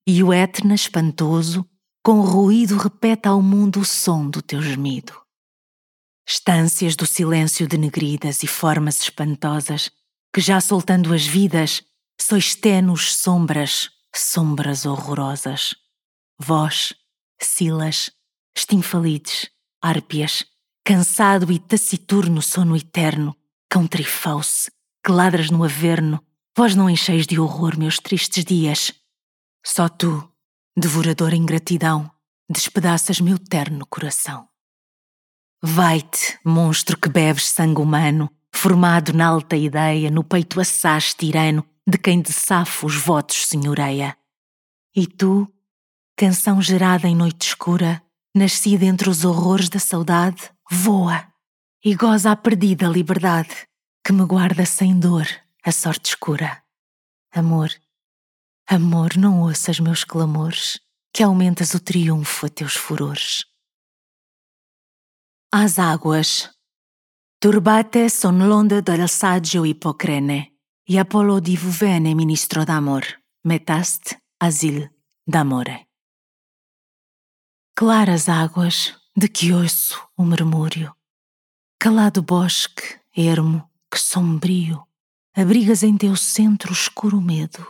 E 0.07 0.23
o 0.23 0.33
Etna 0.33 0.75
espantoso, 0.75 1.69
com 2.05 2.21
ruído 2.21 2.77
repete 2.77 3.29
ao 3.29 3.41
mundo 3.41 3.81
o 3.81 3.85
som 3.85 4.29
do 4.29 4.43
teu 4.43 4.63
gemido. 4.63 5.13
Estâncias 6.29 6.95
do 6.95 7.07
silêncio 7.07 7.67
denegridas 7.67 8.43
e 8.43 8.47
formas 8.47 9.01
espantosas, 9.01 9.91
que 10.37 10.43
já 10.43 10.61
soltando 10.61 11.15
as 11.15 11.27
vidas, 11.27 11.83
sois 12.21 12.55
tenues 12.55 13.17
sombras, 13.17 13.89
sombras 14.15 14.85
horrorosas. 14.85 15.75
Vós, 16.39 16.93
Silas, 17.41 18.11
Estinfalides, 18.55 19.49
Árpias, 19.81 20.45
cansado 20.85 21.51
e 21.51 21.59
taciturno 21.59 22.43
sono 22.43 22.77
eterno, 22.77 23.35
cão 23.67 23.87
trifauce, 23.87 24.71
que 25.03 25.11
ladras 25.11 25.49
no 25.49 25.65
averno, 25.65 26.23
vós 26.55 26.75
não 26.75 26.91
encheis 26.91 27.27
de 27.27 27.41
horror 27.41 27.79
meus 27.79 27.99
tristes 27.99 28.45
dias. 28.45 28.93
Só 29.65 29.89
tu, 29.89 30.31
devorador 30.77 31.33
ingratidão, 31.33 32.11
despedaças 32.47 33.21
meu 33.23 33.39
terno 33.39 33.87
coração. 33.87 34.47
Vai-te, 35.63 36.39
monstro 36.45 36.99
que 36.99 37.09
bebes 37.09 37.49
sangue 37.49 37.81
humano, 37.81 38.31
formado 38.57 39.13
na 39.13 39.27
alta 39.27 39.57
ideia, 39.57 40.11
no 40.11 40.25
peito 40.25 40.61
assaz 40.61 41.15
tirano, 41.15 41.65
de 41.87 41.99
quem 41.99 42.21
de 42.21 42.33
safo 42.33 42.87
os 42.87 42.97
votos 42.97 43.47
senhoreia. 43.47 44.17
E 44.95 45.07
tu, 45.07 45.47
canção 46.17 46.61
gerada 46.61 47.07
em 47.07 47.15
noite 47.15 47.49
escura, 47.49 48.03
nascida 48.35 48.85
entre 48.85 49.09
os 49.09 49.25
horrores 49.25 49.69
da 49.69 49.79
saudade, 49.79 50.51
voa 50.71 51.27
e 51.85 51.95
goza 51.95 52.33
a 52.33 52.37
perdida 52.37 52.89
liberdade 52.89 53.69
que 54.05 54.13
me 54.13 54.25
guarda 54.25 54.65
sem 54.65 54.99
dor 54.99 55.27
a 55.65 55.71
sorte 55.71 56.07
escura. 56.11 56.63
Amor, 57.33 57.71
amor, 58.67 59.17
não 59.17 59.43
ouças 59.43 59.79
meus 59.79 60.03
clamores, 60.03 60.81
que 61.13 61.23
aumentas 61.23 61.75
o 61.75 61.81
triunfo 61.81 62.47
a 62.47 62.49
teus 62.49 62.75
furores. 62.75 63.45
As 65.53 65.79
águas. 65.79 66.56
Turbate 67.39 68.09
son 68.09 68.47
l'onde 68.47 68.81
del 68.83 69.07
saggio 69.09 69.65
Ippocrene, 69.65 70.55
e 70.89 70.99
Apollo 70.99 71.41
divuvene 71.41 72.15
ministro 72.15 72.65
d'amor, 72.65 73.05
metast 73.43 74.17
asil 74.39 74.91
d'amore. 75.23 75.87
Claras 77.75 78.29
águas, 78.29 78.95
de 79.15 79.29
que 79.29 79.53
ouço 79.53 80.09
o 80.17 80.25
murmúrio, 80.25 80.97
calado 81.79 82.23
bosque, 82.23 82.99
ermo, 83.15 83.71
que 83.91 83.99
sombrio, 83.99 84.87
abrigas 85.35 85.83
em 85.83 85.97
teu 85.97 86.17
centro 86.17 86.73
escuro 86.73 87.21
medo. 87.21 87.67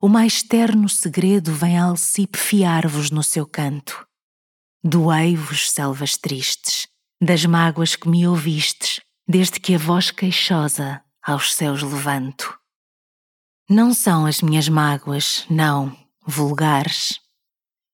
O 0.00 0.08
mais 0.08 0.42
terno 0.42 0.88
segredo 0.88 1.52
vem 1.52 1.78
Alcipe 1.78 2.38
fiar-vos 2.38 3.10
no 3.10 3.22
seu 3.22 3.46
canto. 3.46 4.06
Doei-vos, 4.82 5.70
selvas 5.70 6.16
tristes, 6.16 6.88
das 7.24 7.44
mágoas 7.44 7.94
que 7.94 8.08
me 8.08 8.26
ouvistes, 8.26 9.00
desde 9.28 9.60
que 9.60 9.76
a 9.76 9.78
voz 9.78 10.10
queixosa 10.10 11.00
aos 11.22 11.54
céus 11.54 11.80
levanto. 11.80 12.58
Não 13.70 13.94
são 13.94 14.26
as 14.26 14.42
minhas 14.42 14.68
mágoas, 14.68 15.46
não, 15.48 15.96
vulgares. 16.26 17.20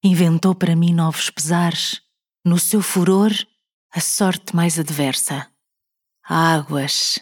Inventou 0.02 0.54
para 0.54 0.74
mim 0.74 0.94
novos 0.94 1.28
pesares, 1.28 2.00
no 2.42 2.58
seu 2.58 2.80
furor, 2.80 3.30
a 3.92 4.00
sorte 4.00 4.56
mais 4.56 4.78
adversa. 4.78 5.46
Águas, 6.24 7.18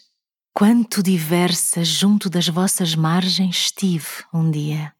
quanto 0.55 1.03
diversas 1.03 1.89
junto 1.89 2.31
das 2.31 2.47
vossas 2.47 2.95
margens 2.95 3.57
estive 3.57 4.25
um 4.33 4.49
dia, 4.49 4.95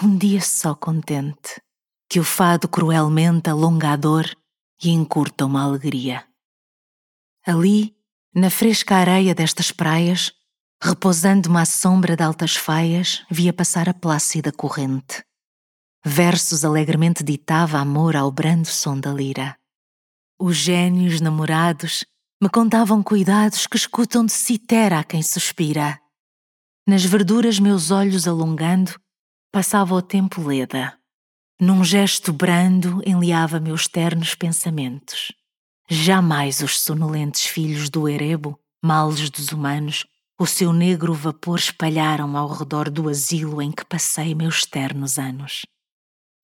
um 0.00 0.16
dia 0.16 0.40
só 0.40 0.76
contente, 0.76 1.60
que 2.08 2.20
o 2.20 2.24
fado 2.24 2.68
cruelmente 2.68 3.50
alonga 3.50 3.90
a 3.90 3.96
dor 3.96 4.30
e 4.80 4.90
encurta 4.90 5.44
uma 5.44 5.64
alegria. 5.64 6.24
Ali, 7.46 7.96
na 8.34 8.50
fresca 8.50 8.96
areia 8.96 9.32
destas 9.32 9.70
praias, 9.70 10.32
repousando-me 10.82 11.58
à 11.58 11.64
sombra 11.64 12.16
de 12.16 12.22
altas 12.24 12.56
faias, 12.56 13.24
via 13.30 13.52
passar 13.52 13.88
a 13.88 13.94
plácida 13.94 14.50
corrente. 14.50 15.24
Versos 16.04 16.64
alegremente 16.64 17.22
ditava 17.22 17.78
amor 17.78 18.16
ao 18.16 18.32
brando 18.32 18.66
som 18.66 18.98
da 18.98 19.12
lira. 19.12 19.56
Os 20.36 20.56
gênios 20.56 21.20
namorados 21.20 22.04
me 22.42 22.48
contavam 22.48 23.00
cuidados 23.00 23.68
que 23.68 23.76
escutam 23.76 24.26
de 24.26 24.32
citera 24.32 24.98
a 24.98 25.04
quem 25.04 25.22
suspira. 25.22 26.00
Nas 26.84 27.04
verduras 27.04 27.60
meus 27.60 27.92
olhos 27.92 28.26
alongando, 28.26 28.92
passava 29.52 29.94
o 29.94 30.02
tempo 30.02 30.42
leda. 30.42 30.98
Num 31.60 31.84
gesto 31.84 32.32
brando 32.32 33.00
enliava 33.06 33.60
meus 33.60 33.86
ternos 33.86 34.34
pensamentos. 34.34 35.32
Jamais 35.88 36.60
os 36.60 36.80
sonolentes 36.80 37.46
filhos 37.46 37.88
do 37.88 38.08
Erebo, 38.08 38.58
males 38.82 39.30
dos 39.30 39.52
humanos, 39.52 40.04
o 40.38 40.44
seu 40.44 40.72
negro 40.72 41.14
vapor 41.14 41.58
espalharam 41.58 42.36
ao 42.36 42.48
redor 42.48 42.90
do 42.90 43.08
asilo 43.08 43.62
em 43.62 43.70
que 43.70 43.84
passei 43.84 44.34
meus 44.34 44.64
ternos 44.64 45.16
anos. 45.16 45.64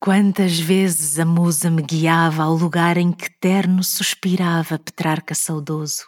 Quantas 0.01 0.59
vezes 0.59 1.19
a 1.19 1.25
musa 1.25 1.71
me 1.71 1.83
guiava 1.83 2.45
ao 2.45 2.55
lugar 2.55 2.97
em 2.97 3.13
que 3.13 3.31
terno 3.39 3.83
suspirava 3.83 4.79
Petrarca 4.79 5.35
saudoso, 5.35 6.07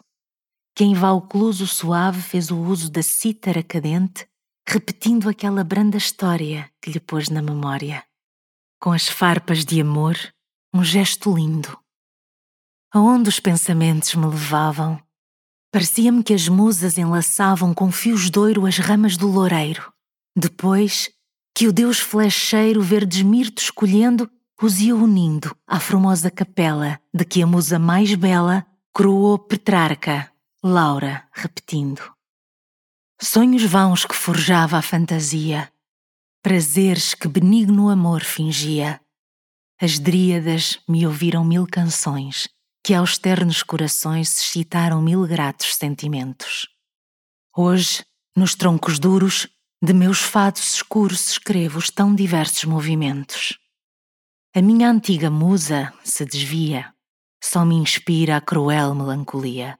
que 0.74 0.85
em 0.85 0.95
Valcluso 0.95 1.66
suave 1.66 2.22
fez 2.22 2.51
o 2.51 2.59
uso 2.59 2.91
da 2.91 3.03
cítara 3.03 3.62
cadente, 3.62 4.26
repetindo 4.66 5.28
aquela 5.28 5.62
branda 5.62 5.97
história 5.97 6.70
que 6.80 6.91
lhe 6.91 7.01
pôs 7.01 7.28
na 7.28 7.43
memória. 7.43 8.05
Com 8.80 8.93
as 8.93 9.09
farpas 9.09 9.64
de 9.64 9.80
amor, 9.80 10.16
um 10.72 10.82
gesto 10.82 11.35
lindo, 11.35 11.76
aonde 12.95 13.28
os 13.28 13.40
pensamentos 13.40 14.14
me 14.14 14.24
levavam. 14.24 15.03
Parecia-me 15.72 16.22
que 16.22 16.32
as 16.32 16.49
musas 16.49 16.97
enlaçavam 16.97 17.74
com 17.74 17.90
fios 17.90 18.30
de 18.30 18.38
ouro 18.38 18.66
as 18.66 18.78
ramas 18.78 19.16
do 19.16 19.26
loureiro. 19.26 19.92
Depois, 20.36 21.11
que 21.53 21.66
o 21.66 21.72
deus 21.72 21.99
flecheiro 21.99 22.80
verdes 22.80 23.22
mirtos 23.22 23.64
escolhendo 23.64 24.30
os 24.62 24.80
ia 24.80 24.95
unindo 24.95 25.55
à 25.66 25.80
formosa 25.80 26.30
capela 26.30 27.01
de 27.12 27.24
que 27.24 27.42
a 27.42 27.47
musa 27.47 27.80
mais 27.80 28.14
bela 28.14 28.64
coroou 28.92 29.40
Petrarca, 29.40 30.30
Laura, 30.62 31.26
repetindo. 31.32 32.01
Sonhos 33.20 33.64
vãos 33.64 34.05
que 34.05 34.14
forjava 34.14 34.78
a 34.78 34.82
fantasia, 34.82 35.70
prazeres 36.40 37.12
que 37.12 37.26
benigno 37.26 37.88
amor 37.88 38.22
fingia. 38.22 39.01
As 39.80 39.99
dríadas 39.99 40.78
me 40.88 41.05
ouviram 41.05 41.45
mil 41.45 41.66
canções 41.66 42.54
que 42.85 42.93
aos 42.93 43.16
ternos 43.16 43.62
corações 43.62 44.28
se 44.28 44.43
excitaram 44.43 45.01
mil 45.01 45.26
gratos 45.26 45.74
sentimentos. 45.74 46.68
Hoje, 47.57 48.05
nos 48.37 48.55
troncos 48.55 48.99
duros, 48.99 49.49
de 49.82 49.95
meus 49.95 50.20
fados 50.20 50.74
escuros 50.74 51.30
escrevo 51.30 51.78
os 51.78 51.89
tão 51.89 52.14
diversos 52.14 52.64
movimentos. 52.64 53.59
A 54.55 54.61
minha 54.61 54.91
antiga 54.91 55.30
musa 55.30 55.95
se 56.05 56.26
desvia, 56.26 56.93
só 57.43 57.64
me 57.64 57.74
inspira 57.74 58.37
a 58.37 58.41
cruel 58.41 58.95
melancolia. 58.95 59.78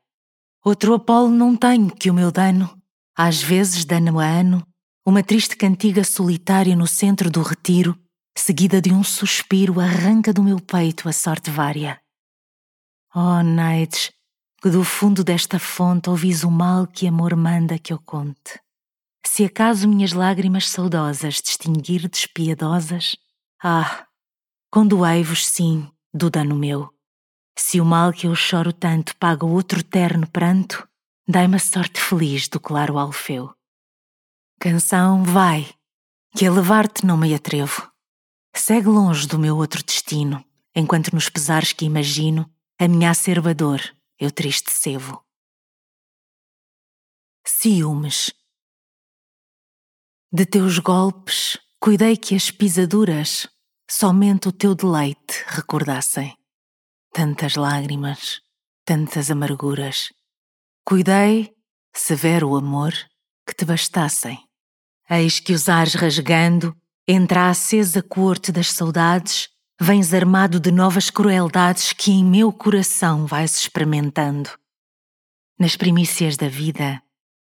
Outro 0.65 0.95
Apolo 0.95 1.29
não 1.29 1.55
tenho 1.55 1.95
que 1.95 2.11
o 2.11 2.15
meu 2.15 2.33
dano, 2.33 2.75
às 3.15 3.43
vezes 3.43 3.85
dano 3.85 4.19
a 4.19 4.25
ano, 4.25 4.67
uma 5.07 5.23
triste 5.23 5.57
cantiga 5.57 6.05
solitária 6.05 6.75
no 6.75 6.87
centro 6.87 7.31
do 7.31 7.43
retiro, 7.43 7.99
seguida 8.35 8.81
de 8.81 8.93
um 8.95 9.05
suspiro, 9.05 9.79
arranca 9.79 10.33
do 10.33 10.43
meu 10.43 10.59
peito 10.59 11.07
a 11.07 11.13
sorte 11.13 11.51
vária. 11.51 12.01
Oh, 13.17 13.45
Naides, 13.45 14.11
que 14.61 14.69
do 14.69 14.83
fundo 14.83 15.23
desta 15.23 15.61
fonte 15.61 16.11
ouvis 16.11 16.43
o 16.43 16.51
mal 16.51 16.85
que 16.85 17.07
amor 17.07 17.37
manda 17.37 17.79
que 17.79 17.93
eu 17.93 17.99
conte. 18.01 18.59
Se 19.25 19.45
acaso 19.45 19.89
minhas 19.89 20.13
lágrimas 20.13 20.69
saudosas 20.69 21.35
distinguir 21.35 22.09
despiadosas, 22.09 23.17
ah, 23.63 24.05
condoei-vos 24.69 25.47
sim 25.47 25.89
do 26.13 26.29
dano 26.29 26.57
meu. 26.57 26.93
Se 27.57 27.81
o 27.81 27.85
mal 27.85 28.13
que 28.13 28.27
eu 28.27 28.35
choro 28.35 28.73
tanto 28.73 29.17
paga 29.17 29.47
outro 29.47 29.85
terno 29.85 30.27
pranto, 30.27 30.85
dai-me 31.29 31.55
a 31.55 31.61
sorte 31.61 32.01
feliz 32.01 32.49
do 32.49 32.59
claro 32.59 32.99
alfeu. 32.99 33.55
Canção, 34.59 35.23
vai, 35.23 35.73
que 36.37 36.45
a 36.45 36.51
levar-te 36.51 37.07
não 37.07 37.17
me 37.17 37.33
atrevo. 37.33 37.89
Segue 38.57 38.89
longe 38.89 39.29
do 39.29 39.39
meu 39.39 39.57
outro 39.57 39.85
destino, 39.85 40.45
enquanto 40.75 41.15
nos 41.15 41.29
pesares 41.29 41.73
que 41.73 41.85
imagino 41.85 42.53
a 42.79 42.89
minha 42.89 43.11
acerba 43.11 43.55
dor, 43.55 43.81
eu 44.19 44.31
triste 44.31 44.71
sevo. 44.71 45.25
Ciúmes. 47.47 48.33
De 50.33 50.45
teus 50.45 50.79
golpes, 50.79 51.59
cuidei 51.79 52.17
que 52.17 52.35
as 52.35 52.51
pisaduras 52.51 53.49
somente 53.89 54.49
o 54.49 54.53
teu 54.53 54.75
deleite 54.75 55.45
recordassem. 55.47 56.37
Tantas 57.13 57.55
lágrimas, 57.55 58.41
tantas 58.85 59.31
amarguras. 59.31 60.13
Cuidei, 60.85 61.55
severo 61.95 62.57
amor, 62.57 62.93
que 63.47 63.55
te 63.55 63.65
bastassem. 63.65 64.39
Eis 65.09 65.39
que 65.39 65.53
os 65.53 65.69
ares 65.69 65.95
rasgando, 65.95 66.77
entre 67.07 67.39
a 67.39 67.51
acesa 67.51 68.03
corte 68.03 68.51
das 68.51 68.73
saudades, 68.73 69.49
vens 69.81 70.15
armado 70.15 70.61
de 70.61 70.71
novas 70.71 71.11
crueldades 71.11 71.93
que 71.93 72.13
em 72.13 72.25
meu 72.25 72.53
coração 72.53 73.27
vais 73.27 73.57
experimentando. 73.57 74.51
Nas 75.59 75.77
primícias 75.77 76.37
da 76.37 76.49
vida, 76.49 77.03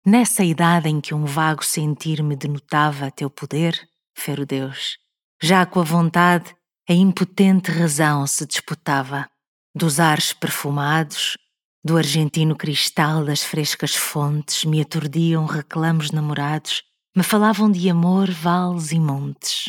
nessa 0.06 0.44
idade 0.44 0.90
em 0.90 1.00
que 1.00 1.14
um 1.14 1.26
vago 1.26 1.64
sentir 1.64 2.24
me 2.24 2.36
denotava 2.36 3.12
teu 3.12 3.30
poder, 3.30 3.80
fero 4.16 4.46
Deus, 4.46 4.98
já 5.42 5.66
com 5.66 5.80
a 5.80 5.84
vontade, 5.84 6.56
a 6.90 6.94
impotente 6.94 7.72
razão 7.72 8.26
se 8.28 8.46
disputava. 8.46 9.30
Dos 9.74 10.00
ares 10.00 10.32
perfumados, 10.32 11.38
Do 11.86 11.98
argentino 11.98 12.56
cristal 12.56 13.24
das 13.24 13.44
frescas 13.44 13.96
fontes 13.96 14.66
me 14.66 14.82
aturdiam 14.82 15.46
reclamos 15.46 16.10
namorados, 16.10 16.82
me 17.16 17.22
falavam 17.22 17.72
de 17.72 17.88
amor, 17.88 18.32
vales 18.32 18.92
e 18.92 19.00
montes. 19.00 19.66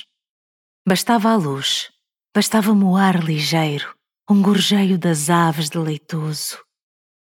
Bastava 0.89 1.29
a 1.29 1.37
luz, 1.37 1.91
bastava-me 2.37 2.85
o 2.85 2.99
ar 2.99 3.25
ligeiro, 3.25 3.97
um 4.29 4.43
gorjeio 4.43 4.99
das 4.99 5.31
aves 5.31 5.71
deleitoso, 5.71 6.59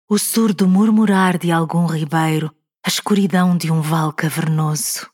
o 0.06 0.18
surdo 0.18 0.68
murmurar 0.68 1.38
de 1.38 1.50
algum 1.50 1.86
ribeiro, 1.86 2.54
a 2.84 2.88
escuridão 2.90 3.56
de 3.56 3.72
um 3.72 3.80
vale 3.80 4.12
cavernoso. 4.12 5.08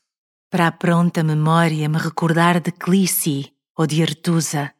Para 0.51 0.67
a 0.67 0.71
pronta 0.73 1.23
memória 1.23 1.87
me 1.87 1.97
recordar 1.97 2.59
de 2.59 2.73
Clície 2.73 3.53
ou 3.73 3.87
de 3.87 4.01
Artusa, 4.01 4.73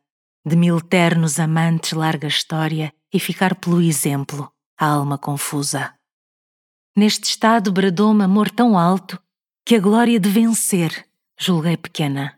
de 0.45 0.57
mil 0.57 0.81
ternos 0.81 1.39
amantes 1.39 1.93
larga 1.93 2.27
história 2.27 2.93
e 3.13 3.17
ficar 3.17 3.55
pelo 3.55 3.81
exemplo 3.81 4.51
a 4.77 4.85
alma 4.85 5.17
confusa. 5.17 5.93
Neste 6.93 7.29
estado 7.29 7.71
bradou-me 7.71 8.25
amor 8.25 8.51
tão 8.51 8.77
alto 8.77 9.17
que 9.65 9.75
a 9.75 9.79
glória 9.79 10.19
de 10.19 10.27
vencer 10.27 11.07
julguei 11.39 11.77
pequena. 11.77 12.37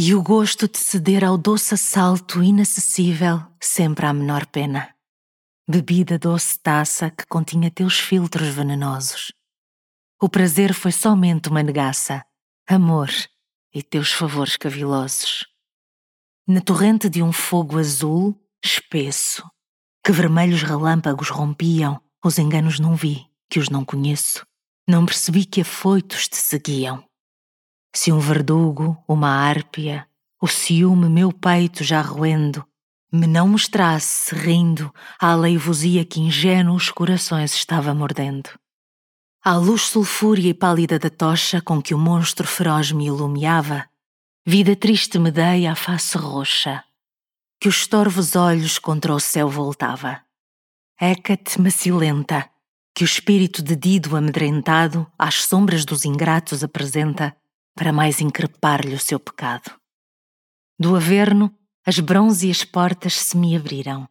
E 0.00 0.14
o 0.14 0.22
gosto 0.22 0.68
de 0.68 0.78
ceder 0.78 1.24
ao 1.24 1.36
doce 1.36 1.74
assalto 1.74 2.40
inacessível 2.40 3.44
sempre 3.60 4.06
à 4.06 4.12
menor 4.12 4.46
pena. 4.46 4.94
Bebida 5.68 6.16
doce 6.16 6.56
taça 6.60 7.10
que 7.10 7.26
continha 7.26 7.68
teus 7.68 7.98
filtros 7.98 8.46
venenosos. 8.46 9.32
O 10.22 10.28
prazer 10.28 10.72
foi 10.72 10.92
somente 10.92 11.48
uma 11.48 11.64
negaça, 11.64 12.24
amor 12.68 13.10
e 13.74 13.82
teus 13.82 14.12
favores 14.12 14.56
cavilosos. 14.56 15.44
Na 16.46 16.60
torrente 16.60 17.08
de 17.08 17.20
um 17.20 17.32
fogo 17.32 17.76
azul, 17.76 18.40
espesso, 18.64 19.42
que 20.06 20.12
vermelhos 20.12 20.62
relâmpagos 20.62 21.28
rompiam, 21.28 22.00
os 22.24 22.38
enganos 22.38 22.78
não 22.78 22.94
vi, 22.94 23.26
que 23.50 23.58
os 23.58 23.68
não 23.68 23.84
conheço. 23.84 24.46
Não 24.88 25.04
percebi 25.04 25.44
que 25.44 25.62
afoitos 25.62 26.28
te 26.28 26.36
seguiam. 26.36 27.07
Se 27.94 28.12
um 28.12 28.18
verdugo, 28.18 28.96
uma 29.08 29.30
árpia, 29.30 30.06
o 30.40 30.46
ciúme 30.46 31.08
meu 31.08 31.32
peito 31.32 31.82
já 31.82 32.00
roendo, 32.00 32.64
me 33.10 33.26
não 33.26 33.48
mostrasse, 33.48 34.34
rindo, 34.34 34.92
a 35.20 35.32
aleivosia 35.32 36.04
que 36.04 36.20
ingênuos 36.20 36.90
corações 36.90 37.54
estava 37.54 37.94
mordendo. 37.94 38.50
À 39.42 39.56
luz 39.56 39.82
sulfúrea 39.82 40.50
e 40.50 40.54
pálida 40.54 40.98
da 40.98 41.08
tocha 41.08 41.60
com 41.62 41.80
que 41.80 41.94
o 41.94 41.98
monstro 41.98 42.46
feroz 42.46 42.92
me 42.92 43.06
ilumiava, 43.06 43.88
vida 44.44 44.76
triste 44.76 45.18
me 45.18 45.30
dei 45.30 45.66
à 45.66 45.74
face 45.74 46.18
roxa, 46.18 46.84
que 47.58 47.68
os 47.68 47.86
torvos 47.86 48.36
olhos 48.36 48.78
contra 48.78 49.14
o 49.14 49.18
céu 49.18 49.48
voltava. 49.48 50.20
Hécate 51.00 51.60
macilenta, 51.60 52.48
que 52.94 53.04
o 53.04 53.06
espírito 53.06 53.62
de 53.62 53.74
Dido 53.74 54.16
amedrentado 54.16 55.10
às 55.18 55.44
sombras 55.44 55.84
dos 55.84 56.04
ingratos 56.04 56.62
apresenta 56.62 57.34
para 57.78 57.92
mais 57.92 58.20
increpar-lhe 58.20 58.92
o 58.92 58.98
seu 58.98 59.20
pecado. 59.20 59.70
Do 60.76 60.96
averno, 60.96 61.54
as 61.86 62.00
bronzeas 62.00 62.64
portas 62.64 63.14
se 63.14 63.36
me 63.36 63.56
abriram, 63.56 64.08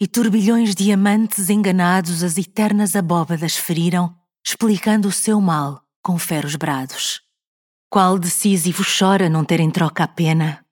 e 0.00 0.06
turbilhões 0.06 0.74
de 0.74 0.90
amantes 0.90 1.50
enganados 1.50 2.22
as 2.22 2.38
eternas 2.38 2.96
abóbadas 2.96 3.54
feriram, 3.54 4.16
explicando 4.42 5.08
o 5.08 5.12
seu 5.12 5.42
mal 5.42 5.82
com 6.02 6.18
feros 6.18 6.56
brados. 6.56 7.20
Qual 7.90 8.18
decisivo 8.18 8.82
chora 8.82 9.28
não 9.28 9.44
ter 9.44 9.60
em 9.60 9.70
troca 9.70 10.04
a 10.04 10.08
pena, 10.08 10.64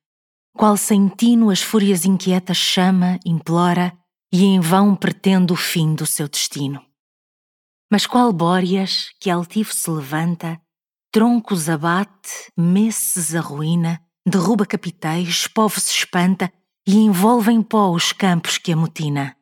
qual 0.56 0.78
sentino 0.78 1.50
as 1.50 1.60
fúrias 1.60 2.06
inquietas 2.06 2.56
chama, 2.56 3.20
implora 3.24 3.92
e 4.32 4.44
em 4.44 4.60
vão 4.60 4.96
pretende 4.96 5.52
o 5.52 5.56
fim 5.56 5.94
do 5.94 6.06
seu 6.06 6.26
destino. 6.26 6.82
Mas 7.92 8.06
qual 8.06 8.32
Bóreas, 8.32 9.10
que 9.20 9.28
altivo 9.28 9.74
se 9.74 9.90
levanta, 9.90 10.58
troncos 11.12 11.68
abate, 11.68 12.52
messes 12.56 13.34
arruína, 13.34 14.00
derruba 14.26 14.64
capitais, 14.64 15.46
povo 15.48 15.80
se 15.80 15.92
espanta 15.92 16.52
e 16.86 16.96
envolve 16.96 17.50
em 17.50 17.62
pó 17.62 17.90
os 17.90 18.12
campos 18.12 18.58
que 18.58 18.72
amotina. 18.72 19.36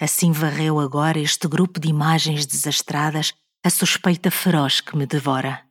Assim 0.00 0.32
varreu 0.32 0.80
agora 0.80 1.18
este 1.18 1.46
grupo 1.46 1.78
de 1.78 1.88
imagens 1.88 2.46
desastradas 2.46 3.32
a 3.64 3.70
suspeita 3.70 4.30
feroz 4.30 4.80
que 4.80 4.96
me 4.96 5.06
devora. 5.06 5.64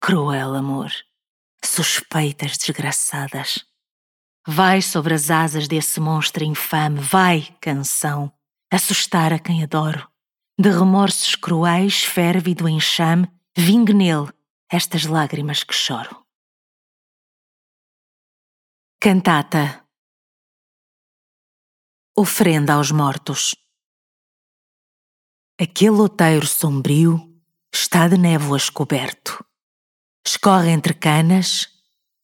Cruel 0.00 0.54
amor, 0.54 0.90
suspeitas 1.64 2.56
desgraçadas. 2.56 3.64
Vai 4.46 4.80
sobre 4.80 5.12
as 5.12 5.28
asas 5.30 5.66
desse 5.66 6.00
monstro 6.00 6.44
infame, 6.44 7.00
vai, 7.00 7.48
canção, 7.60 8.32
assustar 8.72 9.32
a 9.32 9.38
quem 9.38 9.62
adoro. 9.62 10.08
De 10.58 10.70
remorsos 10.70 11.34
cruéis, 11.34 12.02
férvido 12.04 12.68
enxame, 12.68 13.28
vingue 13.56 13.92
nele 13.92 14.32
estas 14.70 15.04
lágrimas 15.04 15.64
que 15.64 15.74
choro. 15.74 16.26
Cantata 19.00 19.88
Ofrenda 22.16 22.74
aos 22.74 22.90
mortos. 22.90 23.54
Aquele 25.58 26.00
outeiro 26.00 26.46
sombrio 26.46 27.40
está 27.72 28.08
de 28.08 28.18
névoas 28.18 28.68
coberto. 28.68 29.44
Escorre 30.26 30.70
entre 30.70 30.94
canas, 30.94 31.68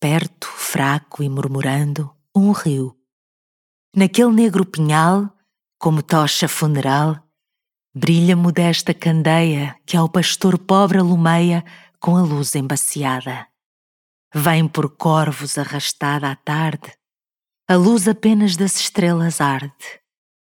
perto, 0.00 0.48
fraco 0.48 1.22
e 1.22 1.28
murmurando, 1.28 2.14
um 2.34 2.50
rio. 2.50 2.98
Naquele 3.96 4.32
negro 4.32 4.66
pinhal, 4.66 5.32
como 5.78 6.02
tocha 6.02 6.48
funeral, 6.48 7.24
brilha 7.94 8.34
modesta 8.34 8.92
candeia 8.92 9.80
que 9.86 9.96
ao 9.96 10.08
pastor 10.08 10.58
pobre 10.58 10.98
alumeia 10.98 11.64
com 12.04 12.18
a 12.18 12.22
luz 12.22 12.54
embaciada. 12.54 13.46
Vem 14.34 14.68
por 14.68 14.94
corvos 14.94 15.56
arrastada 15.56 16.30
à 16.30 16.36
tarde, 16.36 16.92
a 17.66 17.76
luz 17.76 18.06
apenas 18.06 18.58
das 18.58 18.78
estrelas 18.78 19.40
arde. 19.40 20.02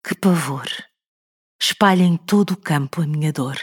Que 0.01 0.15
pavor! 0.15 0.69
Espalha 1.61 2.03
em 2.03 2.15
todo 2.15 2.51
o 2.51 2.57
campo 2.57 3.01
a 3.01 3.05
minha 3.05 3.33
dor. 3.33 3.57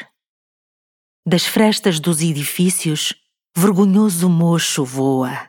Das 1.27 1.47
frestas 1.47 1.99
dos 1.99 2.21
edifícios, 2.21 3.15
vergonhoso 3.57 4.29
mocho 4.29 4.85
voa, 4.85 5.49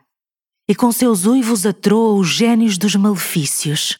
e 0.65 0.73
com 0.73 0.93
seus 0.93 1.25
uivos 1.25 1.65
atroa 1.65 2.13
os 2.13 2.29
gênios 2.29 2.77
dos 2.77 2.95
malefícios. 2.95 3.99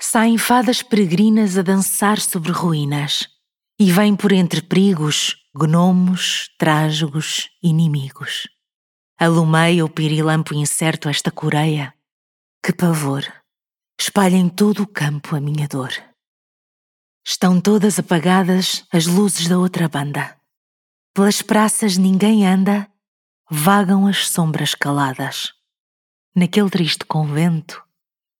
Saem 0.00 0.38
fadas 0.38 0.84
peregrinas 0.84 1.58
a 1.58 1.62
dançar 1.62 2.20
sobre 2.20 2.52
ruínas, 2.52 3.28
e 3.78 3.90
vêm 3.90 4.14
por 4.14 4.32
entre 4.32 4.62
perigos, 4.62 5.36
gnomos, 5.54 6.50
trágicos, 6.58 7.50
inimigos. 7.62 8.48
Alumeia 9.18 9.84
o 9.84 9.88
pirilampo 9.88 10.54
incerto 10.54 11.08
esta 11.08 11.30
coreia. 11.30 11.94
Que 12.64 12.72
pavor! 12.72 13.24
Espalha 14.00 14.36
em 14.36 14.48
todo 14.48 14.82
o 14.82 14.86
campo 14.86 15.36
a 15.36 15.40
minha 15.40 15.68
dor. 15.68 15.92
Estão 17.24 17.60
todas 17.60 17.98
apagadas 17.98 18.84
as 18.92 19.06
luzes 19.06 19.46
da 19.46 19.58
outra 19.58 19.88
banda. 19.88 20.36
Pelas 21.14 21.42
praças 21.42 21.96
ninguém 21.96 22.46
anda, 22.46 22.88
vagam 23.48 24.06
as 24.06 24.28
sombras 24.28 24.74
caladas 24.74 25.52
naquele 26.34 26.70
triste 26.70 27.04
convento, 27.04 27.82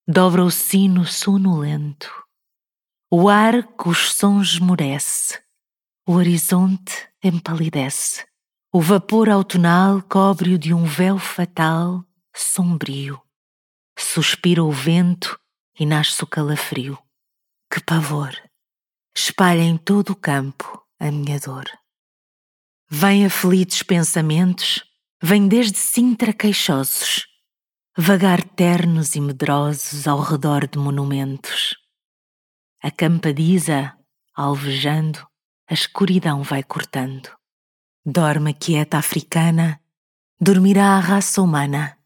dobra 0.09 0.43
o 0.45 0.51
sino 0.51 1.05
sonolento. 1.05 2.11
O 3.15 3.29
ar 3.29 3.63
com 3.77 3.91
os 3.91 4.15
sons 4.15 4.55
esmorece, 4.55 5.39
o 6.09 6.13
horizonte 6.13 7.11
empalidece. 7.23 8.25
O 8.73 8.81
vapor 8.81 9.29
autunal 9.29 10.01
cobre-o 10.01 10.59
de 10.59 10.73
um 10.73 10.87
véu 10.87 11.19
fatal, 11.19 12.03
sombrio. 12.35 13.21
Suspira 13.99 14.65
o 14.65 14.73
vento 14.73 15.39
e 15.79 15.85
nasce 15.85 16.25
o 16.25 16.27
calafrio. 16.27 16.99
Que 17.71 17.83
pavor! 17.85 18.35
Espalha 19.15 19.61
em 19.61 19.77
todo 19.77 20.15
o 20.15 20.17
campo 20.17 20.83
a 20.99 21.11
minha 21.11 21.39
dor. 21.39 21.67
Vêm 22.89 23.27
aflitos 23.27 23.83
pensamentos, 23.83 24.83
vêm 25.23 25.49
desde 25.49 25.77
Sintra 25.77 26.33
queixosos, 26.33 27.27
vagar 27.95 28.43
ternos 28.43 29.15
e 29.15 29.21
medrosos 29.21 30.09
ao 30.09 30.19
redor 30.19 30.67
de 30.67 30.79
monumentos. 30.79 31.82
A 32.83 32.91
campadiza, 32.91 33.97
alvejando, 34.35 35.27
a 35.69 35.75
escuridão 35.75 36.43
vai 36.43 36.63
cortando. 36.63 37.31
Dorme 38.05 38.53
quieta 38.55 38.99
africana, 38.99 39.81
dormirá 40.41 40.97
a 40.97 41.01
raça 41.01 41.41
humana. 41.41 41.97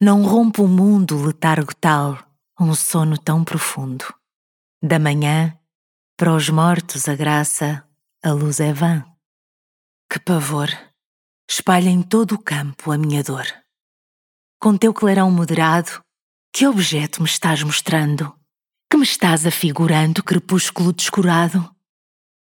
Não 0.00 0.24
rompe 0.24 0.60
o 0.60 0.68
mundo 0.68 1.22
letargo 1.22 1.74
tal, 1.74 2.18
um 2.58 2.74
sono 2.74 3.18
tão 3.18 3.44
profundo. 3.44 4.04
Da 4.82 4.98
manhã, 4.98 5.56
para 6.16 6.34
os 6.34 6.48
mortos 6.48 7.08
a 7.08 7.14
graça, 7.14 7.86
a 8.22 8.32
luz 8.32 8.60
é 8.60 8.72
vã. 8.72 9.04
Que 10.10 10.18
pavor! 10.18 10.68
Espalha 11.48 11.90
em 11.90 12.02
todo 12.02 12.36
o 12.36 12.42
campo 12.42 12.90
a 12.90 12.96
minha 12.96 13.22
dor 13.22 13.46
com 14.64 14.78
teu 14.78 14.94
clarão 14.94 15.30
moderado, 15.30 16.02
que 16.50 16.66
objeto 16.66 17.20
me 17.20 17.28
estás 17.28 17.62
mostrando? 17.62 18.34
Que 18.94 18.98
me 18.98 19.02
estás 19.02 19.44
afigurando, 19.44 20.22
crepúsculo 20.22 20.92
descurado? 20.92 21.68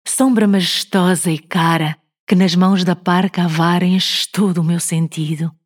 sombra 0.05 0.49
majestosa 0.49 1.31
e 1.31 1.39
cara, 1.39 1.97
que 2.27 2.35
nas 2.35 2.57
mãos 2.57 2.83
da 2.83 2.97
parca 2.97 3.45
avar 3.45 3.85
enches 3.85 4.27
todo 4.27 4.59
o 4.59 4.65
meu 4.65 4.81
sentido. 4.81 5.57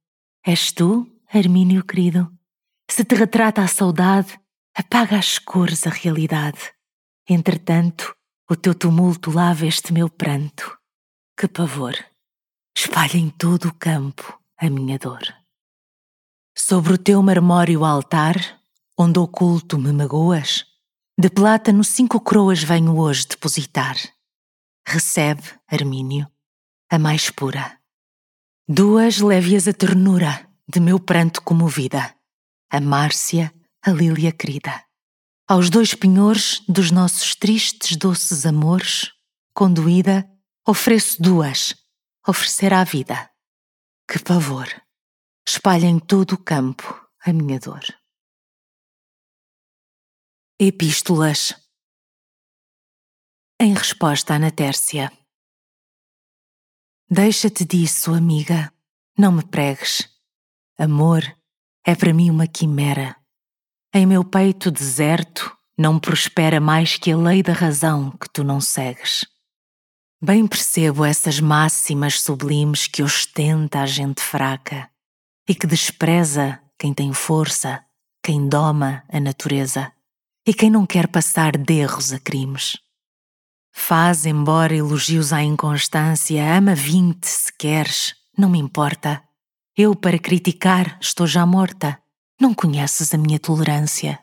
És 0.46 0.72
tu, 0.72 1.10
Hermínio 1.32 1.82
querido? 1.82 2.30
Se 2.90 3.02
te 3.02 3.14
retrata 3.14 3.62
a 3.62 3.66
saudade, 3.66 4.38
apaga 4.76 5.16
às 5.16 5.38
cores 5.38 5.86
a 5.86 5.90
realidade. 5.90 6.60
Entretanto, 7.26 8.14
o 8.50 8.54
teu 8.54 8.74
tumulto 8.74 9.30
lava 9.30 9.64
este 9.64 9.90
meu 9.90 10.10
pranto. 10.10 10.76
Que 11.34 11.48
pavor! 11.48 11.96
Espalha 12.76 13.16
em 13.16 13.30
todo 13.30 13.68
o 13.68 13.74
campo 13.74 14.38
a 14.58 14.68
minha 14.68 14.98
dor. 14.98 15.34
Sobre 16.54 16.92
o 16.92 16.98
teu 16.98 17.22
marmório 17.22 17.86
altar, 17.86 18.36
onde 18.98 19.18
oculto 19.18 19.78
me 19.78 19.90
magoas, 19.90 20.73
de 21.16 21.30
plátano 21.30 21.84
cinco 21.84 22.20
coroas 22.20 22.62
venho 22.62 22.98
hoje 22.98 23.26
depositar. 23.26 23.96
Recebe, 24.86 25.42
Armínio, 25.68 26.30
a 26.90 26.98
mais 26.98 27.30
pura. 27.30 27.78
Duas 28.68 29.18
leve-as 29.18 29.68
a 29.68 29.72
ternura 29.72 30.48
de 30.68 30.80
meu 30.80 30.98
pranto 30.98 31.40
comovida, 31.42 32.14
a 32.70 32.80
Márcia, 32.80 33.54
a 33.82 33.90
Lília 33.90 34.32
querida. 34.32 34.84
Aos 35.46 35.70
dois 35.70 35.94
penhores 35.94 36.62
dos 36.68 36.90
nossos 36.90 37.34
tristes 37.34 37.96
doces 37.96 38.44
amores, 38.44 39.12
conduída, 39.54 40.28
ofereço 40.66 41.22
duas, 41.22 41.74
oferecer 42.26 42.72
à 42.72 42.82
vida. 42.82 43.30
Que 44.10 44.18
pavor! 44.18 44.68
espalha 45.46 45.86
em 45.86 45.98
todo 45.98 46.32
o 46.32 46.38
campo 46.38 47.06
a 47.24 47.32
minha 47.32 47.60
dor. 47.60 47.84
Epístolas 50.56 51.52
Em 53.60 53.74
resposta 53.74 54.34
à 54.34 54.38
Natércia 54.38 55.10
Deixa-te 57.10 57.64
disso, 57.64 58.14
amiga, 58.14 58.72
não 59.18 59.32
me 59.32 59.44
pregues. 59.44 60.08
Amor 60.78 61.24
é 61.84 61.96
para 61.96 62.14
mim 62.14 62.30
uma 62.30 62.46
quimera. 62.46 63.16
Em 63.92 64.06
meu 64.06 64.22
peito 64.22 64.70
deserto 64.70 65.58
não 65.76 65.98
prospera 65.98 66.60
mais 66.60 66.96
que 66.98 67.10
a 67.10 67.16
lei 67.16 67.42
da 67.42 67.52
razão 67.52 68.12
que 68.12 68.30
tu 68.32 68.44
não 68.44 68.60
segues. 68.60 69.26
Bem 70.22 70.46
percebo 70.46 71.04
essas 71.04 71.40
máximas 71.40 72.20
sublimes 72.20 72.86
que 72.86 73.02
ostenta 73.02 73.80
a 73.80 73.86
gente 73.86 74.22
fraca 74.22 74.88
e 75.48 75.54
que 75.54 75.66
despreza 75.66 76.62
quem 76.78 76.94
tem 76.94 77.12
força, 77.12 77.84
quem 78.22 78.48
doma 78.48 79.02
a 79.08 79.18
natureza 79.18 79.92
e 80.46 80.52
quem 80.52 80.70
não 80.70 80.86
quer 80.86 81.08
passar 81.08 81.56
de 81.56 81.74
erros 81.74 82.12
a 82.12 82.18
crimes. 82.18 82.78
Faz, 83.72 84.24
embora 84.24 84.74
elogios 84.74 85.32
à 85.32 85.42
inconstância, 85.42 86.56
ama 86.56 86.74
vinte 86.74 87.26
se 87.26 87.52
queres, 87.52 88.14
não 88.36 88.48
me 88.48 88.58
importa. 88.58 89.22
Eu, 89.76 89.96
para 89.96 90.18
criticar, 90.18 90.98
estou 91.00 91.26
já 91.26 91.44
morta. 91.44 91.98
Não 92.40 92.54
conheces 92.54 93.12
a 93.12 93.18
minha 93.18 93.40
tolerância. 93.40 94.20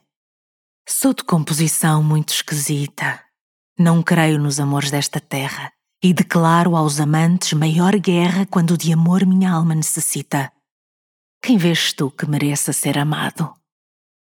Sou 0.88 1.14
de 1.14 1.24
composição 1.24 2.02
muito 2.02 2.30
esquisita. 2.30 3.22
Não 3.78 4.02
creio 4.02 4.40
nos 4.40 4.60
amores 4.60 4.92
desta 4.92 5.20
terra 5.20 5.72
e 6.02 6.14
declaro 6.14 6.76
aos 6.76 7.00
amantes 7.00 7.54
maior 7.54 7.98
guerra 7.98 8.46
quando 8.46 8.78
de 8.78 8.94
amor 8.94 9.26
minha 9.26 9.52
alma 9.52 9.76
necessita. 9.76 10.52
Quem 11.42 11.58
vês 11.58 11.92
tu 11.94 12.10
que 12.10 12.26
mereça 12.26 12.72
ser 12.72 12.98
amado? 12.98 13.54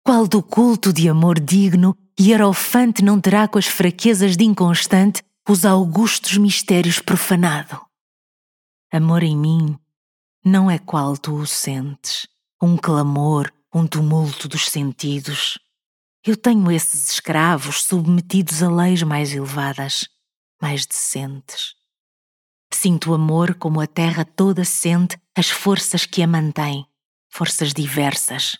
Qual 0.04 0.26
do 0.26 0.42
culto 0.42 0.92
de 0.92 1.08
amor 1.08 1.38
digno 1.38 1.96
e 2.18 2.32
arofante 2.32 3.04
não 3.04 3.20
terá 3.20 3.46
com 3.46 3.58
as 3.58 3.66
fraquezas 3.66 4.36
de 4.36 4.44
inconstante 4.44 5.22
os 5.48 5.64
augustos 5.64 6.36
mistérios 6.36 6.98
profanado? 6.98 7.80
Amor 8.92 9.22
em 9.22 9.36
mim 9.36 9.78
não 10.44 10.70
é 10.70 10.78
qual 10.78 11.16
tu 11.16 11.34
o 11.34 11.46
sentes, 11.46 12.26
um 12.62 12.76
clamor, 12.76 13.52
um 13.74 13.86
tumulto 13.86 14.48
dos 14.48 14.70
sentidos. 14.70 15.58
Eu 16.24 16.36
tenho 16.36 16.70
esses 16.70 17.10
escravos 17.10 17.84
submetidos 17.84 18.62
a 18.62 18.70
leis 18.70 19.02
mais 19.02 19.32
elevadas, 19.32 20.08
mais 20.60 20.86
decentes. 20.86 21.74
Sinto 22.72 23.12
amor 23.14 23.54
como 23.54 23.80
a 23.80 23.86
terra 23.86 24.24
toda 24.24 24.64
sente 24.64 25.18
as 25.36 25.50
forças 25.50 26.06
que 26.06 26.22
a 26.22 26.26
mantêm 26.26 26.86
forças 27.30 27.72
diversas. 27.72 28.56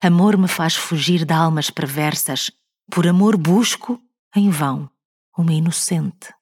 Amor 0.00 0.36
me 0.36 0.46
faz 0.46 0.74
fugir 0.74 1.24
de 1.24 1.32
almas 1.32 1.70
perversas. 1.70 2.50
Por 2.90 3.06
amor 3.06 3.36
busco, 3.36 4.00
em 4.34 4.48
vão, 4.48 4.88
uma 5.36 5.52
inocente. 5.52 6.32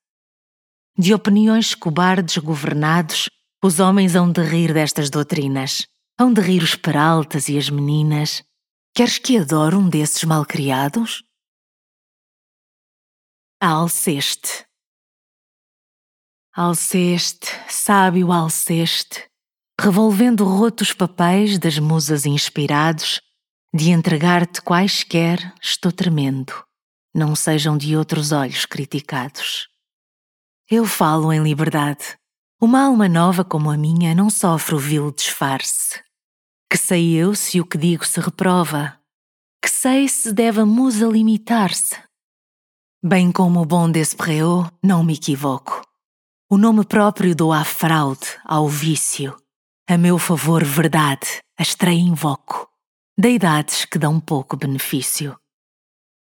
De 0.99 1.13
opiniões 1.15 1.75
cobardes 1.75 2.39
governados, 2.39 3.29
os 3.63 3.81
homens 3.81 4.15
hão 4.15 4.31
de 4.31 4.43
rir 4.43 4.73
destas 4.73 5.11
doutrinas. 5.11 5.87
Hão 6.19 6.33
de 6.33 6.41
rir 6.41 6.63
os 6.63 6.75
peraltas 6.75 7.49
e 7.49 7.59
as 7.59 7.69
meninas. 7.69 8.43
Queres 8.95 9.19
que 9.19 9.39
adore 9.39 9.77
um 9.77 9.89
desses 9.89 10.25
malcriados? 10.25 11.23
Alceste 13.61 14.67
Alceste, 16.55 17.49
sábio 17.69 18.33
Alceste, 18.33 19.29
revolvendo 19.79 20.43
rotos 20.43 20.91
papéis 20.95 21.59
das 21.59 21.79
musas 21.79 22.25
inspirados, 22.25 23.21
de 23.75 23.91
entregar-te 23.91 24.63
quaisquer 24.63 25.55
estou 25.61 25.93
tremendo, 25.93 26.53
não 27.15 27.35
sejam 27.37 27.77
de 27.77 27.97
outros 27.97 28.33
olhos 28.33 28.65
criticados. 28.67 29.69
Eu 30.71 30.85
falo 30.85 31.33
em 31.33 31.43
liberdade. 31.43 32.19
Uma 32.61 32.87
alma 32.87 33.09
nova 33.09 33.45
como 33.45 33.71
a 33.71 33.77
minha 33.77 34.15
não 34.15 34.31
sofre 34.31 34.75
o 34.75 34.79
vil 34.79 35.13
disfarce. 35.13 36.03
Que 36.71 36.77
sei 36.77 37.15
eu 37.15 37.35
se 37.35 37.61
o 37.61 37.67
que 37.67 37.79
digo 37.79 38.05
se 38.05 38.19
reprova? 38.19 38.99
Que 39.63 39.71
sei 39.71 40.09
se 40.09 40.33
deve 40.33 40.61
a 40.61 40.67
musa 40.67 41.07
limitar-se? 41.07 41.97
Bem 43.05 43.31
como 43.31 43.61
o 43.61 43.67
bom 43.67 43.91
desse 43.91 44.17
não 44.83 45.05
me 45.05 45.15
equivoco. 45.15 45.83
O 46.51 46.57
nome 46.57 46.85
próprio 46.85 47.35
dou 47.35 47.53
à 47.53 47.65
fraude, 47.65 48.27
ao 48.45 48.69
vício, 48.69 49.37
a 49.89 49.97
meu 49.97 50.19
favor, 50.19 50.65
verdade, 50.65 51.41
a 51.57 51.63
estreia 51.63 52.01
invoco, 52.01 52.69
deidades 53.19 53.87
que 53.87 53.99
dão 53.99 54.21
pouco 54.21 54.57
benefício. 54.57 55.39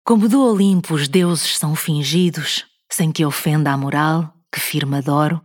Como 0.05 0.29
do 0.29 0.43
Olimpo 0.43 0.93
os 0.93 1.07
deuses 1.07 1.57
são 1.57 1.75
fingidos, 1.75 2.65
sem 2.91 3.11
que 3.11 3.25
ofenda 3.25 3.71
a 3.71 3.77
moral, 3.77 4.31
que 4.53 4.59
firme 4.59 4.97
adoro, 4.97 5.41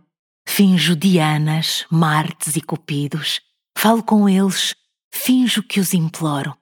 finjo 0.47 0.95
Dianas, 0.95 1.85
Martes 1.89 2.55
e 2.55 2.61
Cupidos, 2.61 3.41
falo 3.75 4.03
com 4.03 4.29
eles, 4.29 4.75
finjo 5.11 5.63
que 5.63 5.79
os 5.79 5.93
imploro. 5.93 6.55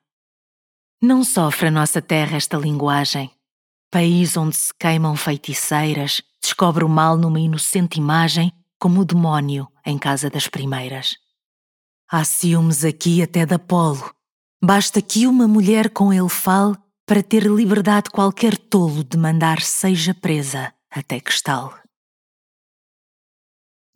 Não 1.01 1.23
sofre 1.23 1.67
a 1.67 1.71
nossa 1.71 2.01
terra 2.01 2.37
esta 2.37 2.57
linguagem, 2.57 3.29
país 3.91 4.37
onde 4.37 4.55
se 4.55 4.73
queimam 4.79 5.17
feiticeiras, 5.17 6.21
descobre 6.41 6.85
o 6.85 6.89
mal 6.89 7.17
numa 7.17 7.39
inocente 7.39 7.99
imagem, 7.99 8.53
como 8.79 9.01
o 9.01 9.05
demónio 9.05 9.67
em 9.85 9.97
casa 9.97 10.29
das 10.29 10.47
primeiras. 10.47 11.17
Há 12.09 12.23
ciúmes 12.23 12.85
aqui 12.85 13.21
até 13.21 13.45
da 13.45 13.59
polo. 13.59 14.11
Basta 14.63 15.01
que 15.01 15.25
uma 15.25 15.47
mulher 15.47 15.89
com 15.89 16.13
ele 16.13 16.29
fale 16.29 16.77
para 17.05 17.23
ter 17.23 17.43
liberdade 17.43 18.09
qualquer 18.09 18.57
tolo 18.57 19.03
de 19.03 19.17
mandar 19.17 19.61
seja 19.61 20.13
presa 20.13 20.73
até 20.89 21.19
que 21.19 21.31
estale. 21.31 21.73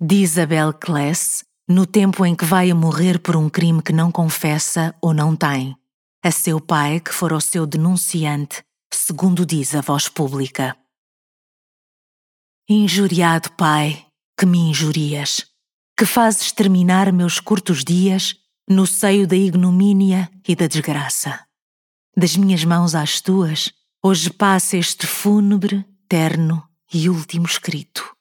Diz 0.02 0.38
Abel 0.38 0.74
Kless, 0.74 1.46
no 1.70 1.86
tempo 1.86 2.26
em 2.26 2.36
que 2.36 2.46
vai 2.46 2.72
a 2.72 2.76
morrer 2.76 3.20
por 3.20 3.36
um 3.36 3.50
crime 3.50 3.82
que 3.82 3.94
não 3.94 4.12
confessa 4.12 4.96
ou 5.02 5.14
não 5.14 5.36
tem, 5.36 5.78
a 6.24 6.32
seu 6.32 6.60
pai 6.60 7.00
que 7.00 7.14
for 7.14 7.32
o 7.32 7.40
seu 7.40 7.66
denunciante, 7.66 8.64
segundo 8.94 9.46
diz 9.46 9.76
a 9.76 9.82
voz 9.82 10.10
pública. 10.10 10.76
Injuriado 12.68 13.52
pai, 13.52 14.06
que 14.38 14.46
me 14.46 14.58
injurias 14.58 15.46
que 15.98 16.06
fazes 16.06 16.52
terminar 16.52 17.12
meus 17.14 17.40
curtos 17.40 17.84
dias 17.84 18.36
no 18.70 18.88
seio 18.88 19.28
da 19.28 19.36
ignomínia 19.36 20.30
e 20.48 20.56
da 20.56 20.68
desgraça. 20.68 21.46
Das 22.18 22.36
minhas 22.36 22.64
mãos 22.64 22.96
às 22.96 23.22
tuas, 23.22 23.74
hoje 24.04 24.30
passa 24.30 24.78
este 24.78 25.06
fúnebre, 25.06 25.86
terno 26.08 26.68
e 26.94 27.10
último 27.10 27.46
escrito. 27.46 28.16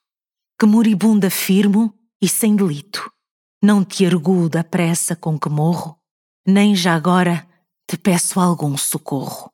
Que 0.58 0.66
moribunda 0.66 1.30
firmo 1.30 1.94
e 2.20 2.28
sem 2.28 2.56
delito, 2.56 3.10
não 3.62 3.84
te 3.84 4.04
arguo 4.06 4.48
da 4.48 4.62
pressa 4.62 5.16
com 5.16 5.38
que 5.38 5.48
morro, 5.48 5.98
nem 6.46 6.74
já 6.74 6.94
agora 6.94 7.46
te 7.88 7.96
peço 7.96 8.40
algum 8.40 8.76
socorro. 8.76 9.50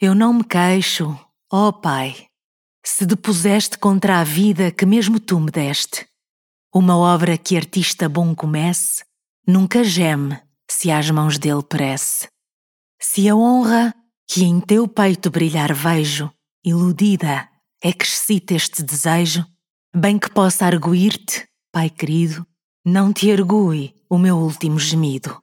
Eu 0.00 0.14
não 0.14 0.32
me 0.34 0.44
queixo, 0.44 1.18
ó 1.50 1.68
oh 1.68 1.72
Pai, 1.72 2.26
se 2.84 3.06
depuseste 3.06 3.78
contra 3.78 4.20
a 4.20 4.24
vida 4.24 4.70
que 4.70 4.84
mesmo 4.84 5.18
tu 5.18 5.40
me 5.40 5.50
deste 5.50 6.06
uma 6.78 6.94
obra 6.94 7.38
que 7.38 7.56
artista 7.56 8.06
bom 8.06 8.34
comece, 8.34 9.02
nunca 9.46 9.84
geme 9.84 10.40
se 10.68 10.90
às 10.90 11.10
mãos 11.10 11.38
dele 11.38 11.62
perece. 11.62 12.28
Se 13.00 13.28
a 13.28 13.36
honra 13.36 13.94
que 14.26 14.44
em 14.44 14.60
teu 14.60 14.88
peito 14.88 15.30
brilhar 15.30 15.72
vejo, 15.72 16.30
iludida, 16.64 17.48
é 17.82 17.92
que 17.92 18.04
excita 18.04 18.54
este 18.54 18.82
desejo, 18.82 19.46
bem 19.94 20.18
que 20.18 20.30
possa 20.30 20.66
arguir-te, 20.66 21.46
Pai 21.72 21.90
querido, 21.90 22.46
não 22.84 23.12
te 23.12 23.28
ergue 23.28 23.94
o 24.08 24.18
meu 24.18 24.36
último 24.38 24.78
gemido. 24.78 25.42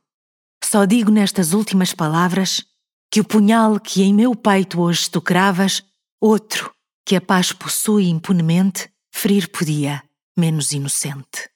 Só 0.63 0.85
digo 0.85 1.11
nestas 1.11 1.53
últimas 1.53 1.93
palavras 1.93 2.65
que 3.11 3.19
o 3.19 3.23
punhal 3.23 3.79
que 3.79 4.01
em 4.01 4.13
meu 4.13 4.35
peito 4.35 4.81
hoje 4.81 5.09
tu 5.09 5.21
cravas, 5.21 5.83
outro 6.19 6.73
que 7.05 7.15
a 7.15 7.21
paz 7.21 7.51
possui 7.51 8.07
impunemente, 8.07 8.89
ferir 9.13 9.49
podia, 9.49 10.01
menos 10.35 10.71
inocente. 10.71 11.49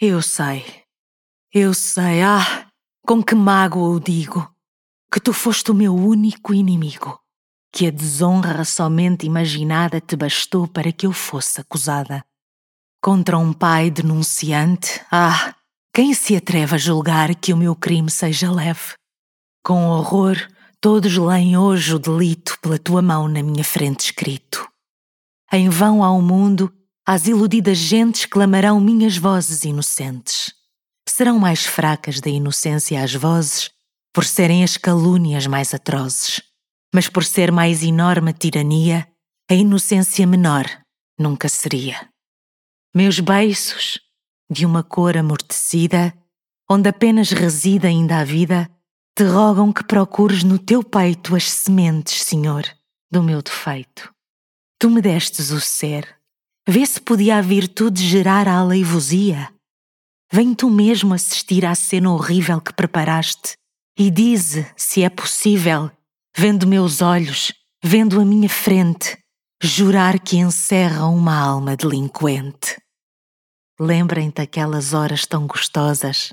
Eu 0.00 0.20
sei, 0.22 0.64
eu 1.52 1.74
sei, 1.74 2.22
ah, 2.22 2.68
com 3.04 3.20
que 3.20 3.34
mágoa 3.34 3.88
o 3.88 3.98
digo, 3.98 4.48
que 5.12 5.18
tu 5.18 5.32
foste 5.32 5.72
o 5.72 5.74
meu 5.74 5.92
único 5.92 6.54
inimigo, 6.54 7.18
que 7.72 7.88
a 7.88 7.90
desonra 7.90 8.64
somente 8.64 9.26
imaginada 9.26 10.00
te 10.00 10.14
bastou 10.14 10.68
para 10.68 10.92
que 10.92 11.06
eu 11.06 11.12
fosse 11.12 11.60
acusada. 11.60 12.24
Contra 13.02 13.36
um 13.36 13.52
pai 13.52 13.90
denunciante, 13.90 15.00
ah, 15.10 15.52
quem 15.92 16.14
se 16.14 16.36
atreve 16.36 16.76
a 16.76 16.78
julgar 16.78 17.34
que 17.34 17.52
o 17.52 17.56
meu 17.56 17.74
crime 17.74 18.10
seja 18.10 18.52
leve? 18.52 18.94
Com 19.64 19.88
horror, 19.88 20.36
todos 20.80 21.16
leem 21.16 21.56
hoje 21.56 21.96
o 21.96 21.98
delito 21.98 22.56
pela 22.62 22.78
tua 22.78 23.02
mão 23.02 23.26
na 23.26 23.42
minha 23.42 23.64
frente 23.64 24.04
escrito. 24.04 24.68
Em 25.52 25.68
vão 25.68 26.04
ao 26.04 26.22
mundo, 26.22 26.72
as 27.04 27.26
iludidas 27.26 27.76
gentes 27.76 28.24
clamarão 28.24 28.78
minhas 28.78 29.16
vozes 29.16 29.64
inocentes. 29.64 30.59
Serão 31.08 31.38
mais 31.38 31.64
fracas 31.64 32.20
da 32.20 32.30
inocência 32.30 33.02
as 33.02 33.14
vozes, 33.14 33.70
por 34.12 34.24
serem 34.24 34.64
as 34.64 34.76
calúnias 34.76 35.46
mais 35.46 35.74
atrozes. 35.74 36.40
Mas 36.94 37.08
por 37.08 37.24
ser 37.24 37.52
mais 37.52 37.82
enorme 37.82 38.30
a 38.30 38.34
tirania, 38.34 39.06
a 39.50 39.54
inocência 39.54 40.26
menor 40.26 40.66
nunca 41.18 41.48
seria. 41.48 42.08
Meus 42.94 43.20
beiços, 43.20 44.00
de 44.50 44.66
uma 44.66 44.82
cor 44.82 45.16
amortecida, 45.16 46.12
onde 46.68 46.88
apenas 46.88 47.30
reside 47.30 47.86
ainda 47.86 48.18
a 48.18 48.24
vida, 48.24 48.68
te 49.16 49.24
rogam 49.24 49.72
que 49.72 49.84
procures 49.84 50.42
no 50.42 50.58
teu 50.58 50.82
peito 50.82 51.36
as 51.36 51.50
sementes, 51.50 52.22
Senhor, 52.22 52.64
do 53.10 53.22
meu 53.22 53.42
defeito. 53.42 54.12
Tu 54.78 54.88
me 54.88 55.02
destes 55.02 55.50
o 55.50 55.60
ser, 55.60 56.08
vê 56.66 56.84
se 56.86 57.00
podia 57.00 57.36
a 57.36 57.42
virtude 57.42 58.06
gerar 58.06 58.48
a 58.48 58.58
aleivosia. 58.58 59.52
Vem 60.32 60.54
tu 60.54 60.70
mesmo 60.70 61.12
assistir 61.12 61.66
à 61.66 61.74
cena 61.74 62.12
horrível 62.12 62.60
que 62.60 62.72
preparaste 62.72 63.56
e 63.98 64.10
dize 64.12 64.64
se 64.76 65.02
é 65.02 65.10
possível, 65.10 65.90
vendo 66.36 66.68
meus 66.68 67.02
olhos, 67.02 67.52
vendo 67.82 68.20
a 68.20 68.24
minha 68.24 68.48
frente, 68.48 69.18
jurar 69.60 70.20
que 70.20 70.36
encerra 70.36 71.06
uma 71.06 71.36
alma 71.36 71.76
delinquente. 71.76 72.80
Lembrem-te 73.78 74.40
aquelas 74.40 74.94
horas 74.94 75.26
tão 75.26 75.48
gostosas 75.48 76.32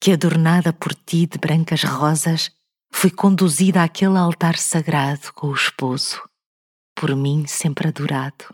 que, 0.00 0.10
adornada 0.10 0.72
por 0.72 0.92
ti 0.92 1.26
de 1.26 1.38
brancas 1.38 1.84
rosas, 1.84 2.50
fui 2.92 3.12
conduzida 3.12 3.84
àquele 3.84 4.18
altar 4.18 4.58
sagrado 4.58 5.32
com 5.34 5.48
o 5.48 5.54
esposo, 5.54 6.20
por 6.96 7.14
mim 7.14 7.46
sempre 7.46 7.88
adorado. 7.88 8.46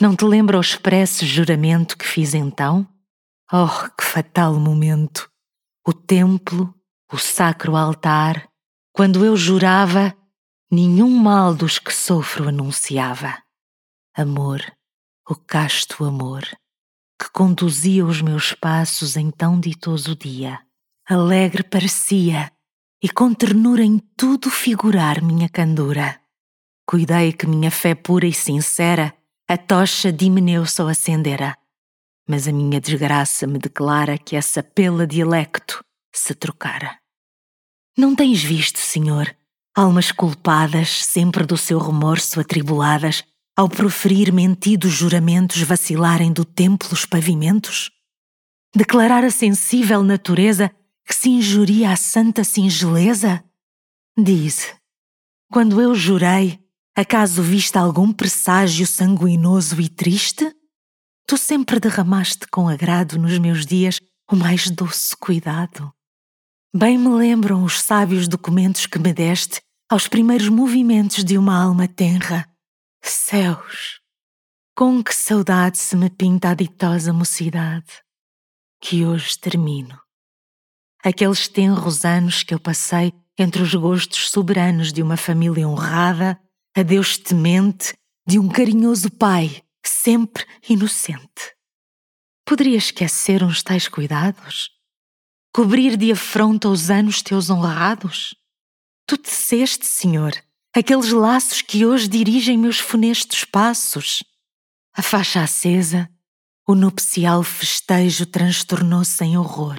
Não 0.00 0.16
te 0.16 0.24
lembra 0.24 0.58
o 0.58 0.60
expresso 0.60 1.24
juramento 1.24 1.96
que 1.96 2.04
fiz 2.04 2.34
então? 2.34 2.88
Oh, 3.54 3.90
que 3.98 4.02
fatal 4.02 4.58
momento! 4.58 5.30
O 5.86 5.92
templo, 5.92 6.74
o 7.12 7.18
sacro 7.18 7.76
altar, 7.76 8.48
quando 8.94 9.26
eu 9.26 9.36
jurava, 9.36 10.16
nenhum 10.70 11.10
mal 11.10 11.54
dos 11.54 11.78
que 11.78 11.92
sofro 11.92 12.48
anunciava. 12.48 13.36
Amor, 14.16 14.60
o 15.28 15.34
casto 15.34 16.02
amor 16.02 16.44
que 17.22 17.30
conduzia 17.30 18.04
os 18.04 18.20
meus 18.20 18.52
passos 18.52 19.16
em 19.16 19.30
tão 19.30 19.60
ditoso 19.60 20.16
dia. 20.16 20.58
Alegre 21.06 21.62
parecia 21.62 22.50
e 23.00 23.08
com 23.08 23.32
ternura 23.32 23.84
em 23.84 23.98
tudo 24.16 24.50
figurar 24.50 25.22
minha 25.22 25.48
candura. 25.48 26.18
Cuidei 26.84 27.32
que 27.32 27.46
minha 27.46 27.70
fé 27.70 27.94
pura 27.94 28.26
e 28.26 28.32
sincera 28.32 29.14
a 29.46 29.56
tocha 29.56 30.10
de 30.10 30.24
Himeneu 30.24 30.66
só 30.66 30.88
acendera. 30.88 31.56
Mas 32.28 32.46
a 32.46 32.52
minha 32.52 32.80
desgraça 32.80 33.46
me 33.46 33.58
declara 33.58 34.16
que 34.16 34.36
essa 34.36 34.62
pela 34.62 35.06
dialecto 35.06 35.84
se 36.14 36.34
trocara. 36.34 36.98
Não 37.96 38.14
tens 38.14 38.42
visto, 38.42 38.78
Senhor, 38.78 39.34
almas 39.74 40.12
culpadas, 40.12 41.04
sempre 41.04 41.44
do 41.44 41.56
seu 41.56 41.78
remorso 41.78 42.40
atribuladas, 42.40 43.24
ao 43.56 43.68
proferir 43.68 44.32
mentidos 44.32 44.92
juramentos 44.92 45.60
vacilarem 45.62 46.32
do 46.32 46.44
templo 46.44 46.88
os 46.92 47.04
pavimentos? 47.04 47.90
Declarar 48.74 49.24
a 49.24 49.30
sensível 49.30 50.02
natureza 50.02 50.70
que 51.06 51.14
se 51.14 51.28
injuria 51.28 51.90
à 51.90 51.96
santa 51.96 52.44
singeleza? 52.44 53.44
Diz, 54.16 54.74
quando 55.50 55.80
eu 55.80 55.94
jurei, 55.94 56.58
acaso 56.96 57.42
viste 57.42 57.76
algum 57.76 58.12
presságio 58.12 58.86
sanguinoso 58.86 59.80
e 59.80 59.88
triste? 59.88 60.50
Tu 61.26 61.36
sempre 61.36 61.80
derramaste 61.80 62.46
com 62.48 62.68
agrado 62.68 63.18
nos 63.18 63.38
meus 63.38 63.64
dias 63.64 64.00
o 64.30 64.36
mais 64.36 64.70
doce 64.70 65.16
cuidado. 65.16 65.92
Bem 66.74 66.96
me 66.98 67.08
lembram 67.08 67.64
os 67.64 67.80
sábios 67.80 68.26
documentos 68.26 68.86
que 68.86 68.98
me 68.98 69.12
deste 69.12 69.60
aos 69.90 70.08
primeiros 70.08 70.48
movimentos 70.48 71.22
de 71.22 71.36
uma 71.36 71.62
alma 71.62 71.86
tenra 71.86 72.48
Céus, 73.04 74.00
com 74.76 75.02
que 75.02 75.14
saudade 75.14 75.76
se 75.76 75.96
me 75.96 76.08
pinta 76.08 76.50
a 76.50 76.54
ditosa 76.54 77.12
mocidade, 77.12 78.02
que 78.80 79.04
hoje 79.04 79.38
termino. 79.38 80.00
Aqueles 81.04 81.48
tenros 81.48 82.04
anos 82.04 82.42
que 82.42 82.54
eu 82.54 82.60
passei 82.60 83.12
entre 83.36 83.62
os 83.62 83.74
gostos 83.74 84.30
soberanos 84.30 84.92
de 84.92 85.02
uma 85.02 85.16
família 85.16 85.68
honrada, 85.68 86.40
a 86.76 86.82
Deus 86.82 87.18
temente, 87.18 87.92
de 88.26 88.38
um 88.38 88.48
carinhoso 88.48 89.10
pai, 89.10 89.62
sempre 89.88 90.46
inocente. 90.68 91.54
Poderia 92.44 92.76
esquecer 92.76 93.42
uns 93.42 93.62
tais 93.62 93.88
cuidados? 93.88 94.70
Cobrir 95.54 95.96
de 95.96 96.12
afronta 96.12 96.68
os 96.68 96.90
anos 96.90 97.22
teus 97.22 97.50
honrados? 97.50 98.34
Tu 99.06 99.16
teceste, 99.16 99.86
Senhor, 99.86 100.32
aqueles 100.74 101.10
laços 101.10 101.62
que 101.62 101.84
hoje 101.84 102.08
dirigem 102.08 102.56
meus 102.56 102.78
funestos 102.78 103.44
passos. 103.44 104.22
A 104.94 105.02
faixa 105.02 105.42
acesa, 105.42 106.10
o 106.66 106.74
nupcial 106.74 107.42
festejo 107.42 108.26
transtornou-se 108.26 109.22
em 109.24 109.36
horror, 109.36 109.78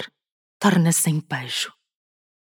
torna-se 0.59 1.09
em 1.09 1.19
pejo. 1.19 1.71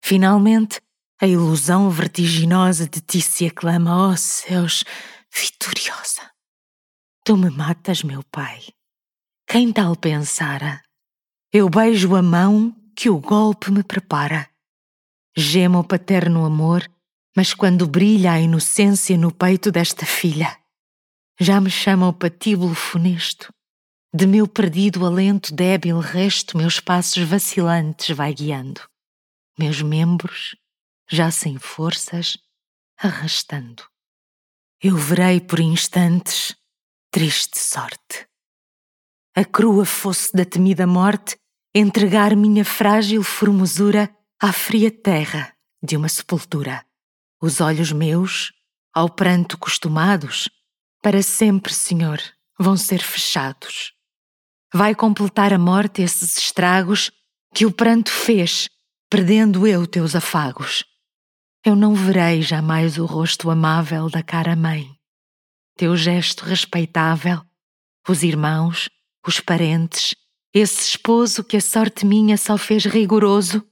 Finalmente, 0.03 0.81
a 1.21 1.27
ilusão 1.27 1.89
vertiginosa 1.89 2.87
de 2.87 3.01
ti 3.01 3.21
se 3.21 3.45
aclama, 3.45 4.07
ó 4.07 4.11
oh 4.11 4.17
céus, 4.17 4.83
vitoriosa. 5.31 6.31
Tu 7.29 7.37
me 7.37 7.51
matas, 7.51 8.01
meu 8.01 8.23
pai. 8.23 8.59
Quem 9.47 9.71
tal 9.71 9.95
pensara? 9.95 10.81
Eu 11.53 11.69
beijo 11.69 12.15
a 12.15 12.23
mão 12.23 12.75
que 12.95 13.07
o 13.07 13.19
golpe 13.19 13.69
me 13.69 13.83
prepara. 13.83 14.49
Gemo 15.37 15.77
o 15.77 15.83
paterno 15.83 16.43
amor 16.43 16.89
mas 17.37 17.53
quando 17.53 17.85
brilha 17.85 18.31
a 18.31 18.41
inocência 18.41 19.15
no 19.15 19.31
peito 19.31 19.71
desta 19.71 20.07
filha, 20.07 20.57
já 21.39 21.61
me 21.61 21.69
chama 21.69 22.07
o 22.07 22.13
patíbulo 22.13 22.73
funesto. 22.73 23.53
De 24.11 24.25
meu 24.25 24.47
perdido 24.47 25.05
alento 25.05 25.53
débil 25.53 25.99
resto, 25.99 26.57
meus 26.57 26.79
passos 26.79 27.21
vacilantes 27.21 28.09
vai 28.09 28.33
guiando. 28.33 28.81
Meus 29.55 29.83
membros, 29.83 30.55
já 31.07 31.29
sem 31.29 31.59
forças, 31.59 32.39
arrastando. 32.97 33.83
Eu 34.81 34.97
verei 34.97 35.39
por 35.39 35.59
instantes 35.59 36.57
triste 37.11 37.57
sorte. 37.57 38.27
A 39.35 39.43
crua 39.43 39.85
fosse 39.85 40.31
da 40.33 40.45
temida 40.45 40.85
morte 40.85 41.37
entregar 41.73 42.35
minha 42.35 42.63
frágil 42.63 43.23
formosura 43.23 44.15
à 44.39 44.53
fria 44.53 44.91
terra 44.91 45.53
de 45.81 45.97
uma 45.97 46.09
sepultura. 46.09 46.85
Os 47.41 47.61
olhos 47.61 47.91
meus, 47.91 48.51
ao 48.93 49.09
pranto 49.09 49.57
costumados, 49.57 50.49
para 51.01 51.23
sempre, 51.23 51.73
Senhor, 51.73 52.21
vão 52.59 52.77
ser 52.77 52.99
fechados. 52.99 53.93
Vai 54.73 54.93
completar 54.93 55.51
a 55.51 55.57
morte 55.57 56.01
esses 56.01 56.37
estragos 56.37 57.11
que 57.55 57.65
o 57.65 57.71
pranto 57.71 58.11
fez, 58.11 58.69
perdendo 59.09 59.65
eu 59.65 59.87
teus 59.87 60.15
afagos. 60.15 60.83
Eu 61.65 61.75
não 61.75 61.95
verei 61.95 62.41
jamais 62.41 62.97
o 62.97 63.05
rosto 63.05 63.49
amável 63.49 64.09
da 64.09 64.21
cara 64.21 64.55
mãe. 64.55 64.98
Teu 65.79 65.95
gesto 65.95 66.43
respeitável, 66.43 67.41
os 68.05 68.21
irmãos, 68.21 68.89
os 69.25 69.39
parentes, 69.39 70.13
esse 70.53 70.89
esposo 70.89 71.41
que 71.41 71.55
a 71.55 71.61
sorte 71.61 72.05
minha 72.05 72.35
só 72.35 72.57
fez 72.57 72.83
rigoroso, 72.83 73.65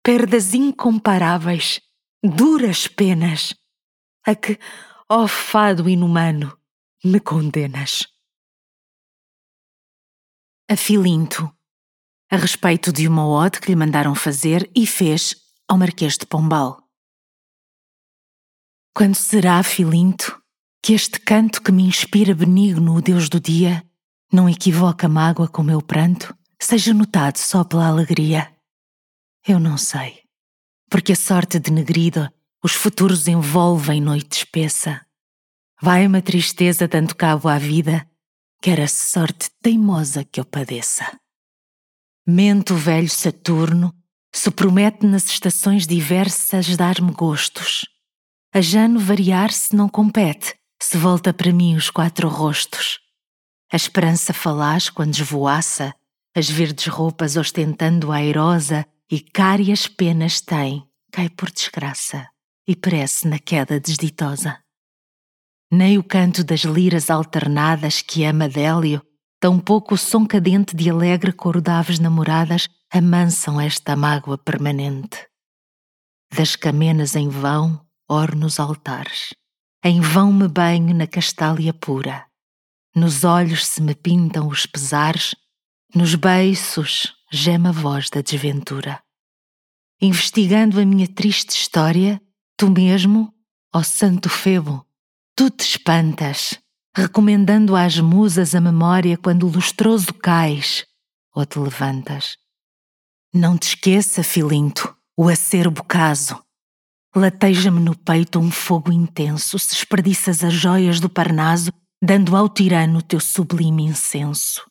perdas 0.00 0.54
incomparáveis 0.54 1.80
duras 2.22 2.86
penas, 2.86 3.56
a 4.24 4.36
que, 4.36 4.56
ó 5.08 5.26
fado 5.26 5.88
inumano, 5.88 6.56
me 7.04 7.18
condenas. 7.18 8.06
A 10.70 10.76
Filinto, 10.76 11.52
a 12.30 12.36
respeito 12.36 12.92
de 12.92 13.08
uma 13.08 13.26
ode 13.26 13.60
que 13.60 13.66
lhe 13.66 13.74
mandaram 13.74 14.14
fazer 14.14 14.70
e 14.76 14.86
fez 14.86 15.34
ao 15.66 15.76
Marquês 15.76 16.16
de 16.16 16.24
Pombal. 16.24 16.88
Quando 18.94 19.16
será, 19.16 19.60
Filinto, 19.64 20.40
que 20.82 20.92
este 20.92 21.20
canto 21.20 21.62
que 21.62 21.72
me 21.72 21.82
inspira 21.82 22.34
benigno 22.34 22.94
o 22.94 23.02
Deus 23.02 23.28
do 23.28 23.40
dia 23.40 23.84
não 24.32 24.48
equivoca 24.48 25.06
a 25.06 25.10
mágoa 25.10 25.48
com 25.48 25.62
meu 25.62 25.82
pranto, 25.82 26.36
seja 26.60 26.92
notado 26.92 27.38
só 27.38 27.64
pela 27.64 27.86
alegria? 27.86 28.52
Eu 29.46 29.58
não 29.58 29.76
sei, 29.78 30.22
porque 30.90 31.12
a 31.12 31.16
sorte 31.16 31.58
denegrida 31.58 32.32
os 32.62 32.72
futuros 32.72 33.28
envolve 33.28 33.92
em 33.92 34.00
noite 34.00 34.38
espessa. 34.38 35.00
Vai-me 35.80 36.18
a 36.18 36.22
tristeza 36.22 36.88
dando 36.88 37.14
cabo 37.14 37.48
à 37.48 37.56
vida, 37.56 38.06
quer 38.60 38.80
a 38.80 38.88
sorte 38.88 39.50
teimosa 39.62 40.24
que 40.24 40.40
eu 40.40 40.44
padeça. 40.44 41.18
Mente 42.26 42.72
o 42.72 42.76
velho 42.76 43.08
Saturno, 43.08 43.94
se 44.32 44.50
promete 44.50 45.06
nas 45.06 45.24
estações 45.26 45.86
diversas 45.86 46.76
dar-me 46.76 47.12
gostos. 47.12 47.86
A 48.52 48.60
Jano 48.60 48.98
variar 48.98 49.52
se 49.52 49.74
não 49.74 49.88
compete, 49.88 50.57
se 50.80 50.96
volta 50.96 51.32
para 51.32 51.52
mim 51.52 51.74
os 51.74 51.90
quatro 51.90 52.28
rostos. 52.28 53.00
A 53.72 53.76
esperança 53.76 54.32
falaz 54.32 54.88
quando 54.88 55.14
esvoaça, 55.14 55.94
as 56.34 56.48
verdes 56.48 56.86
roupas 56.86 57.36
ostentando 57.36 58.12
airosa 58.12 58.86
e 59.10 59.20
cárias 59.20 59.86
penas 59.86 60.40
tem, 60.40 60.86
cai 61.10 61.28
por 61.28 61.50
desgraça 61.50 62.28
e 62.66 62.76
perece 62.76 63.26
na 63.26 63.38
queda 63.38 63.80
desditosa. 63.80 64.58
Nem 65.70 65.98
o 65.98 66.04
canto 66.04 66.44
das 66.44 66.60
liras 66.60 67.10
alternadas 67.10 68.00
que 68.00 68.24
ama 68.24 68.48
Délio, 68.48 69.02
tampouco 69.40 69.94
o 69.94 69.98
som 69.98 70.26
cadente 70.26 70.74
de 70.74 70.88
alegre 70.88 71.32
coro 71.32 71.60
de 71.60 71.70
aves 71.70 71.98
namoradas 71.98 72.68
amansam 72.90 73.60
esta 73.60 73.94
mágoa 73.94 74.38
permanente. 74.38 75.26
Das 76.34 76.56
camenas 76.56 77.16
em 77.16 77.28
vão 77.28 77.80
orno 78.08 78.46
os 78.46 78.58
altares, 78.58 79.34
em 79.84 80.00
vão 80.00 80.32
me 80.32 80.48
banho 80.48 80.94
na 80.94 81.06
castália 81.06 81.72
pura, 81.72 82.26
nos 82.94 83.24
olhos 83.24 83.66
se 83.66 83.80
me 83.80 83.94
pintam 83.94 84.48
os 84.48 84.66
pesares, 84.66 85.34
nos 85.94 86.14
beiços 86.14 87.14
gema 87.32 87.68
a 87.68 87.72
voz 87.72 88.10
da 88.10 88.20
desventura. 88.20 89.02
Investigando 90.00 90.80
a 90.80 90.84
minha 90.84 91.08
triste 91.08 91.50
história, 91.50 92.20
Tu 92.58 92.68
mesmo, 92.68 93.32
ó 93.72 93.84
Santo 93.84 94.28
Febo, 94.28 94.84
tu 95.36 95.48
te 95.48 95.62
espantas, 95.62 96.58
recomendando 96.92 97.76
às 97.76 98.00
musas 98.00 98.52
a 98.52 98.60
memória 98.60 99.16
quando 99.16 99.46
lustroso 99.46 100.12
cais 100.14 100.84
ou 101.32 101.46
te 101.46 101.56
levantas. 101.60 102.36
Não 103.32 103.56
te 103.56 103.68
esqueça, 103.68 104.24
filinto, 104.24 104.92
o 105.16 105.28
acerbo 105.28 105.84
caso. 105.84 106.42
Lateja-me 107.14 107.80
no 107.80 107.96
peito 107.96 108.38
um 108.38 108.50
fogo 108.50 108.92
intenso, 108.92 109.58
se 109.58 109.70
desperdiças 109.70 110.44
as 110.44 110.52
joias 110.52 111.00
do 111.00 111.08
Parnaso, 111.08 111.72
dando 112.02 112.36
ao 112.36 112.48
tirano 112.48 113.02
teu 113.02 113.18
sublime 113.18 113.84
incenso. 113.84 114.64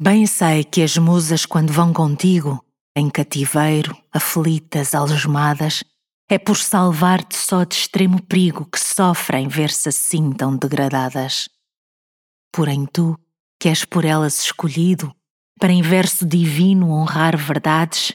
Bem 0.00 0.26
sei 0.26 0.64
que 0.64 0.82
as 0.82 0.96
musas, 0.96 1.46
quando 1.46 1.72
vão 1.72 1.92
contigo, 1.92 2.62
em 2.96 3.10
cativeiro, 3.10 3.96
aflitas, 4.12 4.94
algemadas, 4.94 5.84
é 6.28 6.38
por 6.38 6.56
salvar-te 6.56 7.36
só 7.36 7.62
de 7.64 7.74
extremo 7.74 8.20
perigo 8.22 8.64
que 8.66 8.80
sofrem 8.80 9.46
ver-se 9.46 9.88
assim 9.88 10.32
tão 10.32 10.56
degradadas. 10.56 11.48
Porém 12.52 12.86
tu, 12.86 13.18
que 13.60 13.68
és 13.68 13.84
por 13.84 14.04
elas 14.04 14.42
escolhido, 14.42 15.14
para 15.60 15.72
em 15.72 15.82
verso 15.82 16.26
divino 16.26 16.90
honrar 16.90 17.36
verdades, 17.36 18.12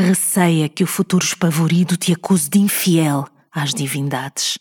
receia 0.00 0.68
que 0.68 0.82
o 0.82 0.86
futuro 0.86 1.24
espavorido 1.24 1.96
te 1.96 2.12
acuse 2.12 2.48
de 2.48 2.58
infiel 2.58 3.26
às 3.50 3.74
divindades. 3.74 4.58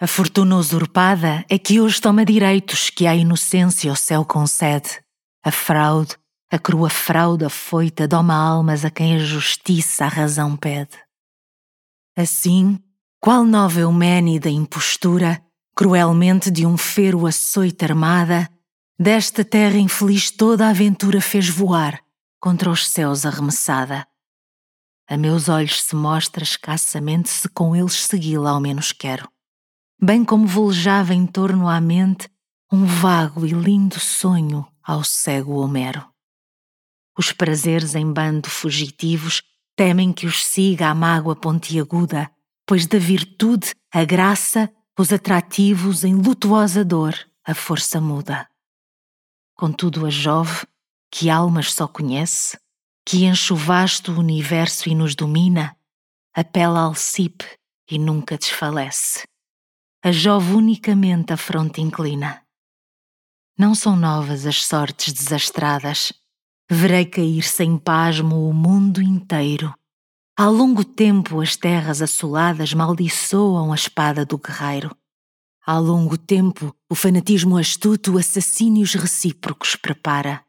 A 0.00 0.06
fortuna 0.06 0.56
usurpada 0.56 1.44
é 1.48 1.58
que 1.58 1.78
hoje 1.78 2.00
toma 2.00 2.24
direitos 2.24 2.88
que 2.88 3.06
a 3.06 3.14
inocência 3.14 3.92
o 3.92 3.96
céu 3.96 4.24
concede. 4.24 4.98
A 5.44 5.50
fraude, 5.50 6.16
a 6.50 6.58
crua 6.58 6.88
fraude 6.88 7.44
afoita, 7.44 8.08
doma 8.08 8.34
almas 8.34 8.84
a 8.84 8.90
quem 8.90 9.14
a 9.14 9.18
justiça 9.18 10.06
a 10.06 10.08
razão 10.08 10.56
pede. 10.56 10.96
Assim, 12.16 12.78
qual 13.20 13.44
nova 13.44 13.80
Eumênida 13.80 14.48
impostura, 14.48 15.42
cruelmente 15.76 16.50
de 16.50 16.64
um 16.64 16.78
fero 16.78 17.26
açoite 17.26 17.84
armada, 17.84 18.48
desta 18.98 19.44
terra 19.44 19.76
infeliz 19.76 20.30
toda 20.30 20.66
a 20.66 20.70
aventura 20.70 21.20
fez 21.20 21.48
voar, 21.48 22.00
contra 22.40 22.70
os 22.70 22.88
céus 22.88 23.26
arremessada. 23.26 24.06
A 25.10 25.16
meus 25.16 25.48
olhos 25.48 25.82
se 25.82 25.96
mostra 25.96 26.44
escassamente 26.44 27.28
se 27.28 27.48
com 27.48 27.74
eles 27.74 27.94
segui-la 27.94 28.50
ao 28.50 28.60
menos 28.60 28.92
quero. 28.92 29.28
Bem 30.00 30.24
como 30.24 30.46
volejava 30.46 31.12
em 31.12 31.26
torno 31.26 31.68
à 31.68 31.80
mente 31.80 32.30
um 32.70 32.86
vago 32.86 33.44
e 33.44 33.50
lindo 33.50 33.98
sonho 33.98 34.64
ao 34.80 35.02
cego 35.02 35.56
Homero. 35.56 36.08
Os 37.18 37.32
prazeres 37.32 37.96
em 37.96 38.12
bando 38.12 38.48
fugitivos 38.48 39.42
temem 39.74 40.12
que 40.12 40.26
os 40.26 40.44
siga 40.44 40.86
a 40.86 40.94
mágoa 40.94 41.34
pontiaguda, 41.34 42.30
pois 42.64 42.86
da 42.86 42.98
virtude, 42.98 43.74
a 43.92 44.04
graça, 44.04 44.72
os 44.96 45.12
atrativos 45.12 46.04
em 46.04 46.14
lutuosa 46.14 46.84
dor, 46.84 47.18
a 47.44 47.52
força 47.52 48.00
muda. 48.00 48.48
Contudo, 49.56 50.06
a 50.06 50.10
Jove, 50.10 50.64
que 51.10 51.28
almas 51.28 51.72
só 51.72 51.88
conhece, 51.88 52.56
que 53.04 53.24
enche 53.24 53.52
o 53.52 53.58
universo 54.18 54.88
e 54.88 54.94
nos 54.94 55.14
domina, 55.14 55.76
apela 56.34 56.80
ao 56.80 56.94
Cipe 56.94 57.46
e 57.90 57.98
nunca 57.98 58.38
desfalece. 58.38 59.26
A 60.02 60.12
Jove 60.12 60.52
unicamente 60.52 61.32
a 61.32 61.36
fronte 61.36 61.80
inclina. 61.80 62.42
Não 63.58 63.74
são 63.74 63.96
novas 63.96 64.46
as 64.46 64.64
sortes 64.64 65.12
desastradas, 65.12 66.12
verei 66.70 67.04
cair 67.04 67.42
sem 67.42 67.76
pasmo 67.76 68.48
o 68.48 68.54
mundo 68.54 69.02
inteiro. 69.02 69.74
Há 70.38 70.48
longo 70.48 70.84
tempo 70.84 71.40
as 71.40 71.56
terras 71.56 72.00
assoladas 72.00 72.72
maldiçoam 72.72 73.72
a 73.72 73.74
espada 73.74 74.24
do 74.24 74.38
guerreiro. 74.38 74.96
Há 75.66 75.78
longo 75.78 76.16
tempo 76.16 76.74
o 76.88 76.94
fanatismo 76.94 77.58
astuto 77.58 78.16
assassínios 78.16 78.94
recíprocos 78.94 79.76
prepara. 79.76 80.42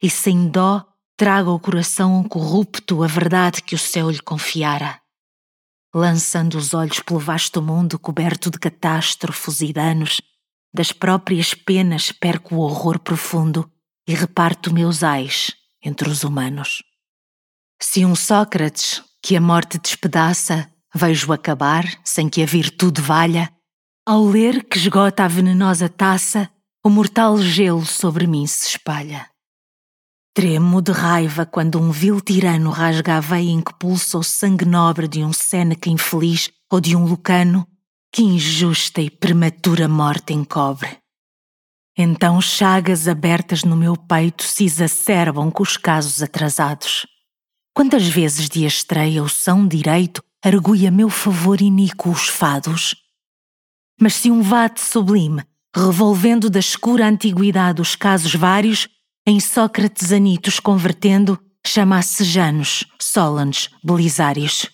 E 0.00 0.08
sem 0.08 0.48
dó 0.48 0.86
traga 1.22 1.50
ao 1.50 1.60
coração 1.60 2.24
corrupto 2.24 3.04
a 3.04 3.06
verdade 3.06 3.62
que 3.62 3.76
o 3.76 3.78
céu 3.78 4.10
lhe 4.10 4.18
confiara. 4.18 5.00
Lançando 5.94 6.56
os 6.58 6.74
olhos 6.74 6.98
pelo 6.98 7.20
vasto 7.20 7.62
mundo 7.62 7.96
coberto 7.96 8.50
de 8.50 8.58
catástrofes 8.58 9.60
e 9.60 9.72
danos, 9.72 10.20
das 10.74 10.90
próprias 10.90 11.54
penas 11.54 12.10
perco 12.10 12.56
o 12.56 12.58
horror 12.58 12.98
profundo 12.98 13.70
e 14.04 14.12
reparto 14.12 14.74
meus 14.74 15.04
ais 15.04 15.52
entre 15.80 16.08
os 16.08 16.24
humanos. 16.24 16.82
Se 17.80 18.04
um 18.04 18.16
Sócrates, 18.16 19.00
que 19.22 19.36
a 19.36 19.40
morte 19.40 19.78
despedaça, 19.78 20.68
vejo 20.92 21.32
acabar 21.32 21.84
sem 22.02 22.28
que 22.28 22.42
a 22.42 22.46
virtude 22.46 23.00
valha, 23.00 23.48
ao 24.04 24.24
ler 24.24 24.64
que 24.64 24.76
esgota 24.76 25.22
a 25.22 25.28
venenosa 25.28 25.88
taça, 25.88 26.50
o 26.84 26.90
mortal 26.90 27.38
gelo 27.38 27.86
sobre 27.86 28.26
mim 28.26 28.44
se 28.44 28.70
espalha. 28.70 29.31
Tremo 30.34 30.80
de 30.80 30.92
raiva 30.92 31.44
quando 31.44 31.78
um 31.78 31.90
vil 31.90 32.18
tirano 32.18 32.70
rasga 32.70 33.18
a 33.18 33.20
veia 33.20 33.50
em 33.50 33.60
que 33.60 33.74
pulsa 33.74 34.16
o 34.16 34.22
sangue 34.22 34.64
nobre 34.64 35.06
de 35.06 35.22
um 35.22 35.30
Sêneca 35.30 35.90
infeliz 35.90 36.50
ou 36.70 36.80
de 36.80 36.96
um 36.96 37.04
Lucano 37.04 37.68
que 38.10 38.22
injusta 38.22 39.02
e 39.02 39.10
prematura 39.10 39.86
morte 39.88 40.32
encobre. 40.32 40.98
Então 41.96 42.40
chagas 42.40 43.06
abertas 43.06 43.62
no 43.62 43.76
meu 43.76 43.94
peito 43.94 44.42
se 44.42 44.64
exacerbam 44.64 45.50
com 45.50 45.62
os 45.62 45.76
casos 45.76 46.22
atrasados. 46.22 47.06
Quantas 47.74 48.08
vezes 48.08 48.48
de 48.48 48.64
estreia 48.64 49.22
o 49.22 49.28
São 49.28 49.68
Direito 49.68 50.22
argui 50.42 50.86
a 50.86 50.90
meu 50.90 51.10
favor 51.10 51.60
iníquo 51.60 52.10
os 52.10 52.28
fados? 52.28 52.94
Mas 54.00 54.14
se 54.14 54.30
um 54.30 54.40
vate 54.40 54.80
sublime, 54.80 55.44
revolvendo 55.76 56.48
da 56.48 56.58
escura 56.58 57.06
antiguidade 57.06 57.82
os 57.82 57.94
casos 57.94 58.34
vários, 58.34 58.88
em 59.26 59.38
Sócrates 59.38 60.10
anitos 60.10 60.58
convertendo, 60.58 61.38
chama-se 61.64 62.24
Janos, 62.24 62.84
Solanes, 63.00 63.70
Belisários. 63.82 64.68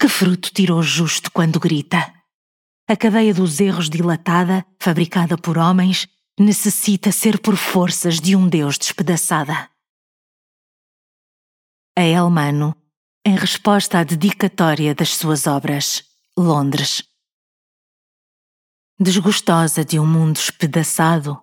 Que 0.00 0.08
fruto 0.08 0.50
tirou 0.52 0.82
justo 0.82 1.30
quando 1.30 1.60
grita? 1.60 2.12
A 2.88 2.96
cadeia 2.96 3.32
dos 3.32 3.60
erros 3.60 3.88
dilatada, 3.88 4.66
fabricada 4.80 5.36
por 5.36 5.56
homens, 5.56 6.08
necessita 6.38 7.12
ser 7.12 7.38
por 7.40 7.56
forças 7.56 8.20
de 8.20 8.34
um 8.34 8.48
Deus 8.48 8.78
despedaçada. 8.78 9.70
A 11.96 12.02
Elmano, 12.02 12.74
em 13.24 13.36
resposta 13.36 13.98
à 13.98 14.04
dedicatória 14.04 14.94
das 14.94 15.16
suas 15.16 15.46
obras, 15.46 16.04
Londres, 16.36 17.02
desgostosa 18.98 19.84
de 19.84 19.98
um 19.98 20.06
mundo 20.06 20.36
espedaçado, 20.36 21.40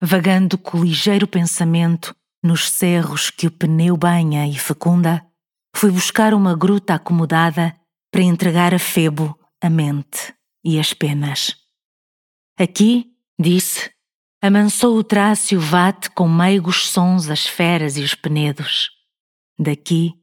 vagando 0.00 0.56
com 0.56 0.82
ligeiro 0.82 1.26
pensamento 1.26 2.14
nos 2.42 2.70
cerros 2.70 3.30
que 3.30 3.46
o 3.46 3.50
pneu 3.50 3.96
banha 3.96 4.46
e 4.46 4.58
fecunda, 4.58 5.24
fui 5.76 5.90
buscar 5.90 6.32
uma 6.32 6.56
gruta 6.56 6.94
acomodada 6.94 7.74
para 8.10 8.22
entregar 8.22 8.74
a 8.74 8.78
Febo 8.78 9.38
a 9.62 9.68
mente 9.68 10.34
e 10.64 10.80
as 10.80 10.94
penas. 10.94 11.54
Aqui, 12.58 13.12
disse, 13.38 13.90
amansou 14.42 14.96
o 14.96 15.04
traço 15.04 15.54
e 15.54 15.56
o 15.56 15.60
vate 15.60 16.10
com 16.10 16.28
meigos 16.28 16.88
sons 16.88 17.28
as 17.28 17.46
feras 17.46 17.96
e 17.96 18.02
os 18.02 18.14
penedos. 18.14 18.90
Daqui, 19.58 20.14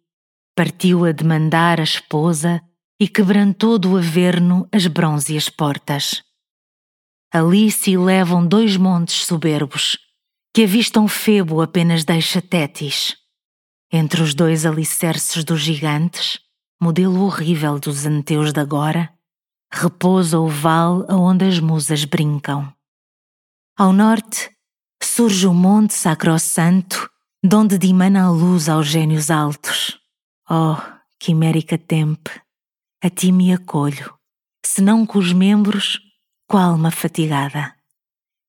partiu 0.56 1.06
a 1.06 1.12
demandar 1.12 1.80
a 1.80 1.84
esposa 1.84 2.62
e 3.00 3.08
quebrantou 3.08 3.78
do 3.78 3.96
averno 3.96 4.68
as 4.72 4.88
bronzeas 4.88 5.50
portas. 5.50 6.24
Ali 7.32 7.72
se 7.72 7.92
elevam 7.92 8.46
dois 8.48 8.78
montes 8.78 9.26
soberbos, 9.26 9.98
que 10.54 10.64
avistam 10.64 11.08
Febo 11.08 11.62
apenas 11.62 12.04
deixa 12.04 12.42
Tétis. 12.42 13.16
Entre 13.92 14.22
os 14.22 14.34
dois 14.34 14.66
alicerces 14.66 15.44
dos 15.44 15.62
gigantes, 15.62 16.40
modelo 16.82 17.22
horrível 17.22 17.80
dos 17.80 18.06
anteus 18.06 18.54
de 18.54 18.60
agora, 18.60 19.14
repousa 19.72 20.40
o 20.40 20.48
vale 20.48 21.06
aonde 21.10 21.46
as 21.46 21.60
musas 21.60 22.06
brincam. 22.06 22.74
Ao 23.78 23.94
norte, 23.94 24.50
surge 25.04 25.46
o 25.46 25.54
monte 25.54 25.94
sacrossanto, 25.94 27.10
donde 27.44 27.78
dimana 27.78 28.24
a 28.24 28.30
luz 28.30 28.70
aos 28.70 28.88
gênios 28.88 29.30
altos. 29.30 30.00
Oh, 30.50 30.78
quimérica 31.20 31.78
tempe, 31.78 32.32
a 33.04 33.10
ti 33.10 33.32
me 33.32 33.54
acolho, 33.54 34.14
senão 34.66 35.06
com 35.06 35.20
os 35.20 35.34
membros, 35.34 36.00
com 36.48 36.58
a 36.58 36.64
alma 36.64 36.92
fatigada. 36.92 37.74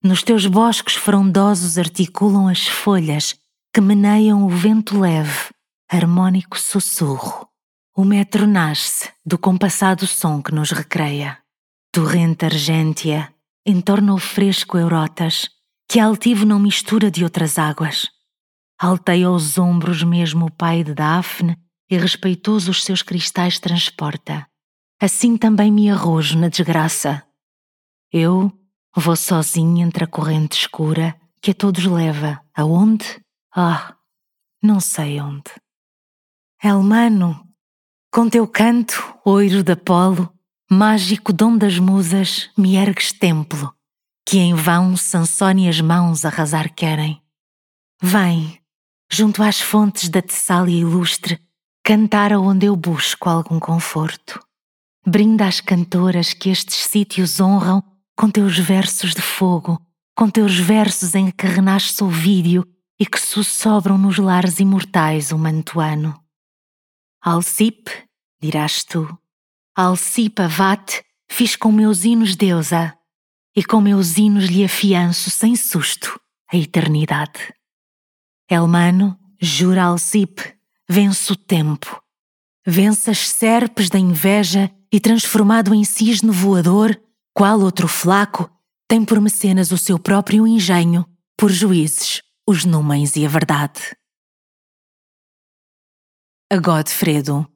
Nos 0.03 0.23
teus 0.23 0.47
bosques 0.47 0.95
frondosos 0.95 1.77
articulam 1.77 2.47
as 2.49 2.67
folhas 2.69 3.35
que 3.75 3.81
meneiam 3.81 4.47
o 4.47 4.49
vento 4.49 4.99
leve, 4.99 5.51
harmônico 5.91 6.59
sussurro. 6.59 7.49
O 7.97 8.05
metro 8.05 8.47
nasce 8.47 9.11
do 9.27 9.37
compassado 9.37 10.07
som 10.07 10.41
que 10.41 10.55
nos 10.55 10.71
recreia. 10.71 11.39
Torrente 11.93 12.45
argêntea 12.45 13.35
entorna 13.67 14.15
o 14.15 14.19
fresco 14.19 14.79
Eurotas, 14.79 15.49
que 15.89 15.99
altivo 15.99 16.47
não 16.47 16.61
mistura 16.61 17.11
de 17.11 17.25
outras 17.25 17.59
águas. 17.59 18.09
Alteia 18.79 19.27
aos 19.27 19.59
ombros 19.59 20.05
mesmo 20.05 20.47
o 20.47 20.51
pai 20.51 20.85
de 20.85 20.95
Daphne 20.95 21.59
e 21.91 21.99
respeitoso 21.99 22.71
os 22.71 22.85
seus 22.85 23.03
cristais 23.03 23.59
transporta. 23.59 24.47
Assim 25.01 25.37
também 25.37 25.73
me 25.73 25.91
arrojo 25.91 26.39
na 26.39 26.49
desgraça. 26.49 27.25
Eu 28.13 28.51
vou 28.97 29.17
sozinho 29.17 29.87
entre 29.87 30.05
a 30.05 30.07
corrente 30.07 30.61
escura 30.61 31.15
que 31.43 31.51
a 31.51 31.55
todos 31.55 31.85
leva. 31.85 32.41
Aonde? 32.55 33.23
Ah, 33.55 33.95
não 34.63 34.81
sei 34.81 35.21
onde. 35.21 35.51
Elmano, 36.63 37.47
com 38.11 38.29
teu 38.29 38.49
canto, 38.49 39.15
oiro 39.25 39.63
de 39.63 39.73
Apolo, 39.73 40.33
mágico 40.71 41.33
dom 41.33 41.57
das 41.57 41.79
musas, 41.79 42.51
me 42.57 42.77
ergues 42.77 43.13
templo, 43.13 43.73
que 44.27 44.39
em 44.39 44.55
vão 44.55 44.97
Sansónias 44.97 45.81
mãos 45.81 46.25
arrasar 46.25 46.75
querem. 46.75 47.23
Vem, 48.03 48.59
junto 49.11 49.43
às 49.43 49.61
fontes 49.61 50.09
da 50.09 50.23
Tessália 50.23 50.81
ilustre, 50.81 51.41
cantar 51.85 52.33
aonde 52.33 52.67
eu 52.67 52.75
busco 52.75 53.29
algum 53.29 53.61
conforto. 53.61 54.41
Brinda 55.07 55.47
às 55.47 55.61
cantoras 55.61 56.33
que 56.33 56.51
estes 56.51 56.85
sítios 56.85 57.39
honram 57.39 57.83
com 58.19 58.29
teus 58.29 58.59
versos 58.59 59.15
de 59.15 59.23
fogo, 59.23 59.81
com 60.17 60.29
teus 60.29 60.59
versos 60.59 61.15
em 61.15 61.31
que 61.31 61.47
renasce 61.47 62.03
o 62.03 62.09
vídeo 62.09 62.67
e 62.99 63.07
que 63.07 63.21
sussobram 63.21 63.97
nos 63.97 64.19
lares 64.19 64.59
imortais 64.59 65.31
o 65.31 65.39
mantuano. 65.39 66.21
Alcipe, 67.23 67.93
dirás 68.43 68.83
tu, 68.83 69.07
Alcipe 69.77 70.43
avate, 70.43 71.01
fiz 71.31 71.55
com 71.55 71.71
meus 71.71 72.05
hinos 72.05 72.35
deusa, 72.35 72.93
e 73.55 73.63
com 73.63 73.81
meus 73.81 74.19
hinos 74.19 74.47
lhe 74.47 74.65
afianço 74.65 75.31
sem 75.31 75.55
susto 75.55 76.21
a 76.53 76.57
eternidade. 76.57 77.55
Elmano, 78.51 79.17
jura 79.41 79.85
Alcipe, 79.85 80.57
vence 80.89 81.33
o 81.33 81.37
tempo. 81.37 82.03
Vence 82.67 83.11
as 83.13 83.29
serpes 83.29 83.89
da 83.89 83.99
inveja 83.99 84.75
e 84.93 84.99
transformado 84.99 85.73
em 85.73 85.85
cisne 85.85 86.33
voador, 86.33 87.01
qual 87.39 87.61
outro 87.61 87.87
flaco, 87.87 88.51
tem 88.89 89.05
por 89.05 89.21
mecenas 89.21 89.71
o 89.71 89.79
seu 89.79 89.97
próprio 89.97 90.45
engenho, 90.45 91.07
por 91.37 91.53
juízes, 91.53 92.21
os 92.45 92.65
numens 92.65 93.15
e 93.15 93.25
a 93.25 93.29
verdade. 93.29 93.97
A 96.51 96.57
Godfredo 96.57 97.49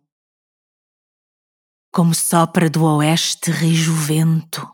Como 1.93 2.15
sopra 2.15 2.71
do 2.71 2.85
oeste 2.85 3.51
rijo 3.51 3.93
vento, 3.93 4.73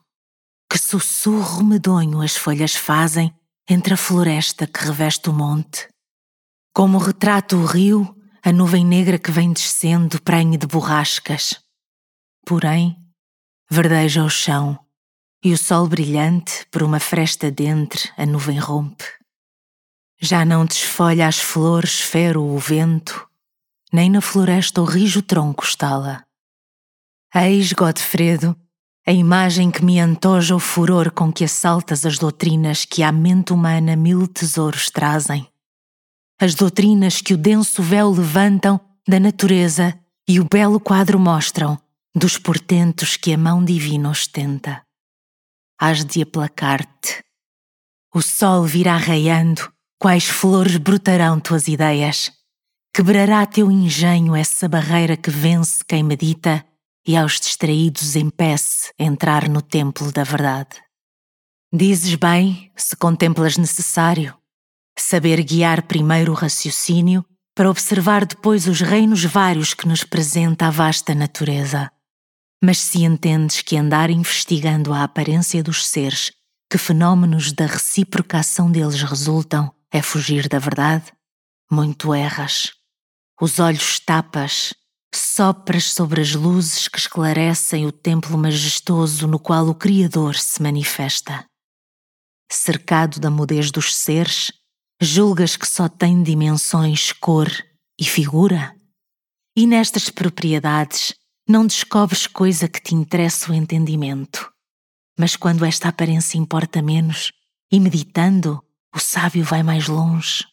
que 0.71 0.77
sussurro 0.77 1.65
medonho 1.65 2.21
as 2.21 2.37
folhas 2.37 2.75
fazem 2.75 3.35
entre 3.67 3.95
a 3.95 3.97
floresta 3.97 4.67
que 4.67 4.85
reveste 4.85 5.31
o 5.31 5.33
monte. 5.33 5.89
Como 6.75 6.99
retrata 6.99 7.57
o 7.57 7.65
rio, 7.65 8.15
a 8.45 8.53
nuvem 8.53 8.85
negra 8.85 9.19
que 9.19 9.31
vem 9.31 9.55
descendo 9.55 10.21
prenhe 10.21 10.59
de 10.59 10.67
borrascas. 10.67 11.59
Porém, 12.45 12.95
verdeja 13.71 14.23
o 14.23 14.29
chão, 14.29 14.79
e 15.43 15.53
o 15.53 15.59
sol 15.59 15.87
brilhante, 15.87 16.67
por 16.71 16.83
uma 16.83 16.99
fresta 16.99 17.51
dentre, 17.51 18.11
a 18.17 18.27
nuvem 18.27 18.59
rompe. 18.59 19.05
Já 20.21 20.45
não 20.45 20.67
desfolha 20.67 21.29
as 21.29 21.39
flores 21.39 22.01
fero 22.01 22.43
o 22.43 22.59
vento, 22.59 23.29
nem 23.93 24.11
na 24.11 24.21
floresta 24.21 24.81
o 24.81 24.85
rijo 24.85 25.23
tronco 25.23 25.65
estala. 25.65 26.25
Eis, 27.35 27.73
Godfredo, 27.73 28.57
a 29.07 29.13
imagem 29.13 29.71
que 29.71 29.85
me 29.85 30.01
antoja 30.01 30.57
o 30.57 30.59
furor 30.59 31.13
com 31.13 31.33
que 31.33 31.45
assaltas 31.45 32.05
as 32.05 32.19
doutrinas 32.19 32.85
que 32.85 33.03
à 33.03 33.13
mente 33.13 33.53
humana 33.53 33.95
mil 33.95 34.27
tesouros 34.27 34.91
trazem 34.91 35.49
as 36.41 36.55
doutrinas 36.55 37.21
que 37.21 37.35
o 37.35 37.37
denso 37.37 37.83
véu 37.83 38.13
levantam 38.13 38.81
da 39.07 39.19
natureza 39.19 39.99
e 40.27 40.39
o 40.39 40.45
belo 40.45 40.79
quadro 40.79 41.19
mostram 41.19 41.77
dos 42.15 42.39
portentos 42.39 43.17
que 43.17 43.33
a 43.33 43.39
mão 43.39 43.65
divina 43.65 44.09
ostenta. 44.09 44.83
Hás 45.81 46.05
de 46.05 46.23
aplacar-te. 46.23 47.23
O 48.13 48.21
sol 48.21 48.65
virá 48.65 48.97
raiando, 48.97 49.73
quais 49.97 50.25
flores 50.25 50.77
brotarão 50.77 51.39
tuas 51.39 51.69
ideias. 51.69 52.33
Quebrará 52.93 53.47
teu 53.47 53.71
engenho 53.71 54.35
essa 54.35 54.69
barreira 54.69 55.17
que 55.17 55.31
vence 55.31 55.85
quem 55.87 56.03
medita 56.03 56.67
e 57.07 57.17
aos 57.17 57.39
distraídos 57.39 58.17
impece 58.17 58.93
entrar 58.99 59.49
no 59.49 59.63
templo 59.63 60.11
da 60.11 60.25
verdade. 60.25 60.83
Dizes 61.73 62.17
bem, 62.17 62.73
se 62.75 62.97
contemplas 62.97 63.57
necessário, 63.57 64.37
saber 64.99 65.41
guiar 65.45 65.83
primeiro 65.83 66.33
o 66.33 66.35
raciocínio 66.35 67.25
para 67.55 67.71
observar 67.71 68.27
depois 68.27 68.67
os 68.67 68.81
reinos 68.81 69.25
vários 69.25 69.75
que 69.75 69.87
nos 69.87 70.03
presenta 70.03 70.67
a 70.67 70.71
vasta 70.71 71.15
natureza. 71.15 71.89
Mas 72.63 72.79
se 72.79 73.05
entendes 73.05 73.63
que 73.63 73.77
andar 73.77 74.11
investigando 74.11 74.93
a 74.93 75.05
aparência 75.05 75.63
dos 75.63 75.87
seres, 75.87 76.33
que 76.71 76.77
fenômenos 76.77 77.53
da 77.53 77.67
recíproca 77.67 78.39
ação 78.39 78.71
deles 78.71 79.03
resultam, 79.03 79.73
é 79.91 80.03
fugir 80.03 80.49
da 80.49 80.59
verdade, 80.59 81.13
muito 81.71 82.13
erras. 82.13 82.73
Os 83.41 83.59
olhos 83.59 84.01
tapas, 84.01 84.75
sopras 85.15 85.85
sobre 85.93 86.21
as 86.21 86.35
luzes 86.35 86.89
que 86.89 86.99
esclarecem 86.99 87.87
o 87.87 87.93
templo 87.93 88.37
majestoso 88.37 89.27
no 89.27 89.39
qual 89.39 89.69
o 89.69 89.75
Criador 89.75 90.35
se 90.35 90.63
manifesta. 90.63 91.47
Cercado 92.51 93.21
da 93.21 93.31
mudez 93.31 93.71
dos 93.71 93.95
seres, 93.95 94.51
Julgas 95.01 95.57
que 95.57 95.67
só 95.67 95.89
tem 95.89 96.25
dimensões, 96.25 97.13
cor 97.13 97.49
e 98.01 98.05
figura? 98.05 98.75
E 99.57 99.65
nestas 99.65 100.11
propriedades 100.11 101.15
não 101.49 101.67
descobres 101.67 102.27
coisa 102.27 102.69
que 102.69 102.81
te 102.81 102.95
interessa 102.95 103.51
o 103.51 103.55
entendimento. 103.55 104.53
Mas 105.19 105.35
quando 105.35 105.65
esta 105.65 105.89
aparência 105.89 106.37
importa 106.37 106.83
menos, 106.83 107.33
e 107.73 107.81
meditando, 107.81 108.63
o 108.95 108.99
sábio 108.99 109.45
vai 109.45 109.63
mais 109.63 109.89
longe. 109.89 110.45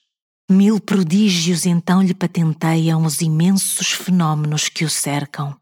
Mil 0.50 0.80
prodígios 0.80 1.66
então 1.66 2.02
lhe 2.02 2.14
patenteiam 2.14 3.04
os 3.04 3.22
imensos 3.22 3.92
fenômenos 3.92 4.70
que 4.70 4.86
o 4.86 4.90
cercam. 4.90 5.56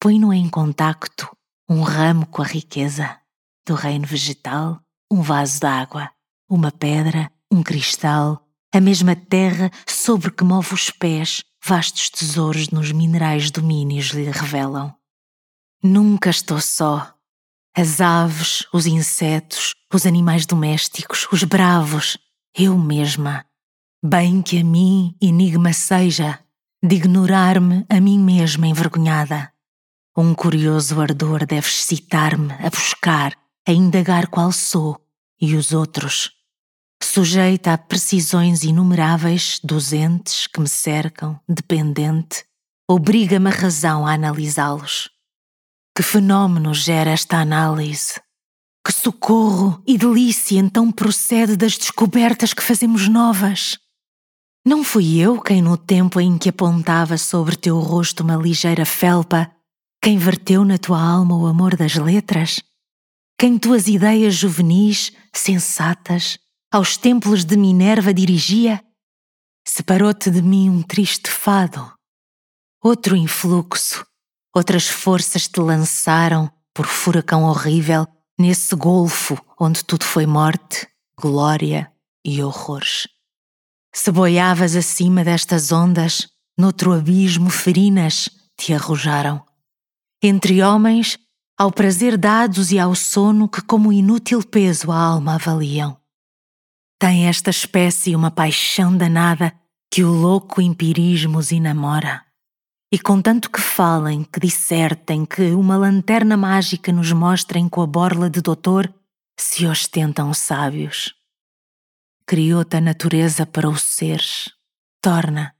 Põe-no 0.00 0.32
em 0.32 0.48
contacto 0.48 1.28
um 1.68 1.82
ramo 1.82 2.26
com 2.26 2.42
a 2.42 2.46
riqueza 2.46 3.18
do 3.66 3.74
reino 3.74 4.06
vegetal, 4.06 4.80
um 5.10 5.20
vaso 5.20 5.60
d'água, 5.60 6.10
uma 6.48 6.72
pedra 6.72 7.30
um 7.50 7.62
cristal, 7.62 8.46
a 8.72 8.80
mesma 8.80 9.16
terra 9.16 9.70
sobre 9.86 10.30
que 10.30 10.44
move 10.44 10.74
os 10.74 10.90
pés, 10.90 11.42
vastos 11.68 12.08
tesouros 12.08 12.70
nos 12.70 12.92
minerais 12.92 13.50
domínios 13.50 14.06
lhe 14.06 14.30
revelam. 14.30 14.94
Nunca 15.82 16.30
estou 16.30 16.62
só. 16.62 17.12
As 17.76 18.00
aves, 18.00 18.66
os 18.72 18.86
insetos, 18.86 19.74
os 19.92 20.06
animais 20.06 20.46
domésticos, 20.46 21.28
os 21.30 21.44
bravos, 21.44 22.16
eu 22.56 22.78
mesma. 22.78 23.44
Bem 24.02 24.40
que 24.40 24.58
a 24.60 24.64
mim 24.64 25.14
enigma 25.20 25.74
seja 25.74 26.38
de 26.82 26.96
ignorar-me 26.96 27.84
a 27.90 28.00
mim 28.00 28.18
mesma 28.18 28.66
envergonhada. 28.66 29.52
Um 30.16 30.34
curioso 30.34 30.98
ardor 30.98 31.44
deve 31.44 31.68
excitar-me 31.68 32.54
a 32.54 32.70
buscar, 32.70 33.36
a 33.66 33.72
indagar 33.72 34.28
qual 34.28 34.52
sou 34.52 34.98
e 35.38 35.54
os 35.54 35.72
outros. 35.72 36.37
Sujeita 37.18 37.72
a 37.72 37.76
precisões 37.76 38.62
inumeráveis 38.62 39.58
dos 39.64 39.92
entes 39.92 40.46
que 40.46 40.60
me 40.60 40.68
cercam, 40.68 41.36
dependente, 41.48 42.44
obriga-me 42.88 43.48
a 43.48 43.52
razão 43.52 44.06
a 44.06 44.12
analisá-los. 44.12 45.10
Que 45.96 46.04
fenómeno 46.04 46.72
gera 46.72 47.10
esta 47.10 47.38
análise? 47.38 48.20
Que 48.86 48.92
socorro 48.92 49.82
e 49.84 49.98
delícia 49.98 50.60
então 50.60 50.92
procede 50.92 51.56
das 51.56 51.76
descobertas 51.76 52.54
que 52.54 52.62
fazemos 52.62 53.08
novas? 53.08 53.76
Não 54.64 54.84
fui 54.84 55.18
eu 55.18 55.40
quem, 55.40 55.60
no 55.60 55.76
tempo 55.76 56.20
em 56.20 56.38
que 56.38 56.50
apontava 56.50 57.18
sobre 57.18 57.56
teu 57.56 57.80
rosto 57.80 58.22
uma 58.22 58.36
ligeira 58.36 58.86
felpa, 58.86 59.50
quem 60.00 60.18
verteu 60.18 60.64
na 60.64 60.78
tua 60.78 61.02
alma 61.02 61.36
o 61.36 61.48
amor 61.48 61.74
das 61.74 61.96
letras? 61.96 62.62
Quem 63.36 63.58
tuas 63.58 63.88
ideias 63.88 64.36
juvenis, 64.36 65.10
sensatas, 65.34 66.38
aos 66.70 66.96
templos 66.96 67.44
de 67.44 67.56
Minerva 67.56 68.12
dirigia? 68.12 68.82
Separou-te 69.66 70.30
de 70.30 70.42
mim 70.42 70.68
um 70.68 70.82
triste 70.82 71.30
fado. 71.30 71.92
Outro 72.82 73.16
influxo, 73.16 74.04
outras 74.54 74.86
forças 74.86 75.48
te 75.48 75.60
lançaram, 75.60 76.50
por 76.74 76.86
furacão 76.86 77.44
horrível, 77.44 78.06
nesse 78.38 78.74
golfo 78.76 79.36
onde 79.58 79.84
tudo 79.84 80.04
foi 80.04 80.26
morte, 80.26 80.86
glória 81.18 81.92
e 82.24 82.42
horrores. 82.42 83.08
Se 83.92 84.12
boiavas 84.12 84.76
acima 84.76 85.24
destas 85.24 85.72
ondas, 85.72 86.28
noutro 86.56 86.92
abismo 86.92 87.50
ferinas 87.50 88.28
te 88.56 88.72
arrojaram. 88.72 89.44
Entre 90.22 90.62
homens, 90.62 91.18
ao 91.58 91.72
prazer 91.72 92.16
dados 92.16 92.70
e 92.70 92.78
ao 92.78 92.94
sono 92.94 93.48
que 93.48 93.62
como 93.62 93.92
inútil 93.92 94.42
peso 94.44 94.92
a 94.92 94.96
alma 94.96 95.34
avaliam. 95.34 95.97
Tem 96.98 97.28
esta 97.28 97.50
espécie 97.50 98.16
uma 98.16 98.30
paixão 98.30 98.96
danada 98.96 99.52
que 99.90 100.02
o 100.02 100.12
louco 100.12 100.60
empirismo 100.60 101.38
os 101.38 101.52
enamora. 101.52 102.24
E 102.92 102.98
contanto 102.98 103.50
que 103.50 103.60
falem, 103.60 104.24
que 104.24 104.40
dissertem, 104.40 105.24
que 105.24 105.52
uma 105.52 105.76
lanterna 105.76 106.36
mágica 106.36 106.90
nos 106.90 107.12
mostrem 107.12 107.68
com 107.68 107.82
a 107.82 107.86
borla 107.86 108.28
de 108.28 108.40
doutor, 108.40 108.92
se 109.38 109.66
ostentam 109.66 110.32
sábios 110.34 111.18
criou-te 112.28 112.76
a 112.76 112.80
natureza 112.82 113.46
para 113.46 113.66
o 113.66 113.78
seres. 113.78 114.50
Torna, 115.00 115.54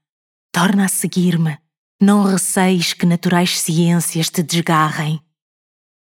torna 0.52 0.84
a 0.84 0.88
seguir-me. 0.88 1.56
Não 1.98 2.22
receis 2.22 2.92
que 2.92 3.06
naturais 3.06 3.58
ciências 3.58 4.28
te 4.28 4.42
desgarrem. 4.42 5.18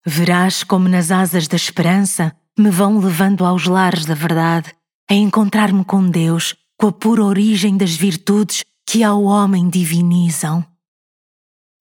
Verás 0.06 0.62
como 0.62 0.88
nas 0.88 1.10
asas 1.10 1.48
da 1.48 1.56
esperança 1.56 2.36
me 2.56 2.70
vão 2.70 3.00
levando 3.00 3.44
aos 3.44 3.66
lares 3.66 4.06
da 4.06 4.14
verdade, 4.14 4.72
a 5.10 5.14
encontrar-me 5.14 5.84
com 5.84 6.08
Deus, 6.08 6.54
com 6.78 6.88
a 6.88 6.92
pura 6.92 7.24
origem 7.24 7.76
das 7.76 7.94
virtudes 7.94 8.64
que 8.86 9.02
ao 9.02 9.22
homem 9.24 9.68
divinizam. 9.68 10.64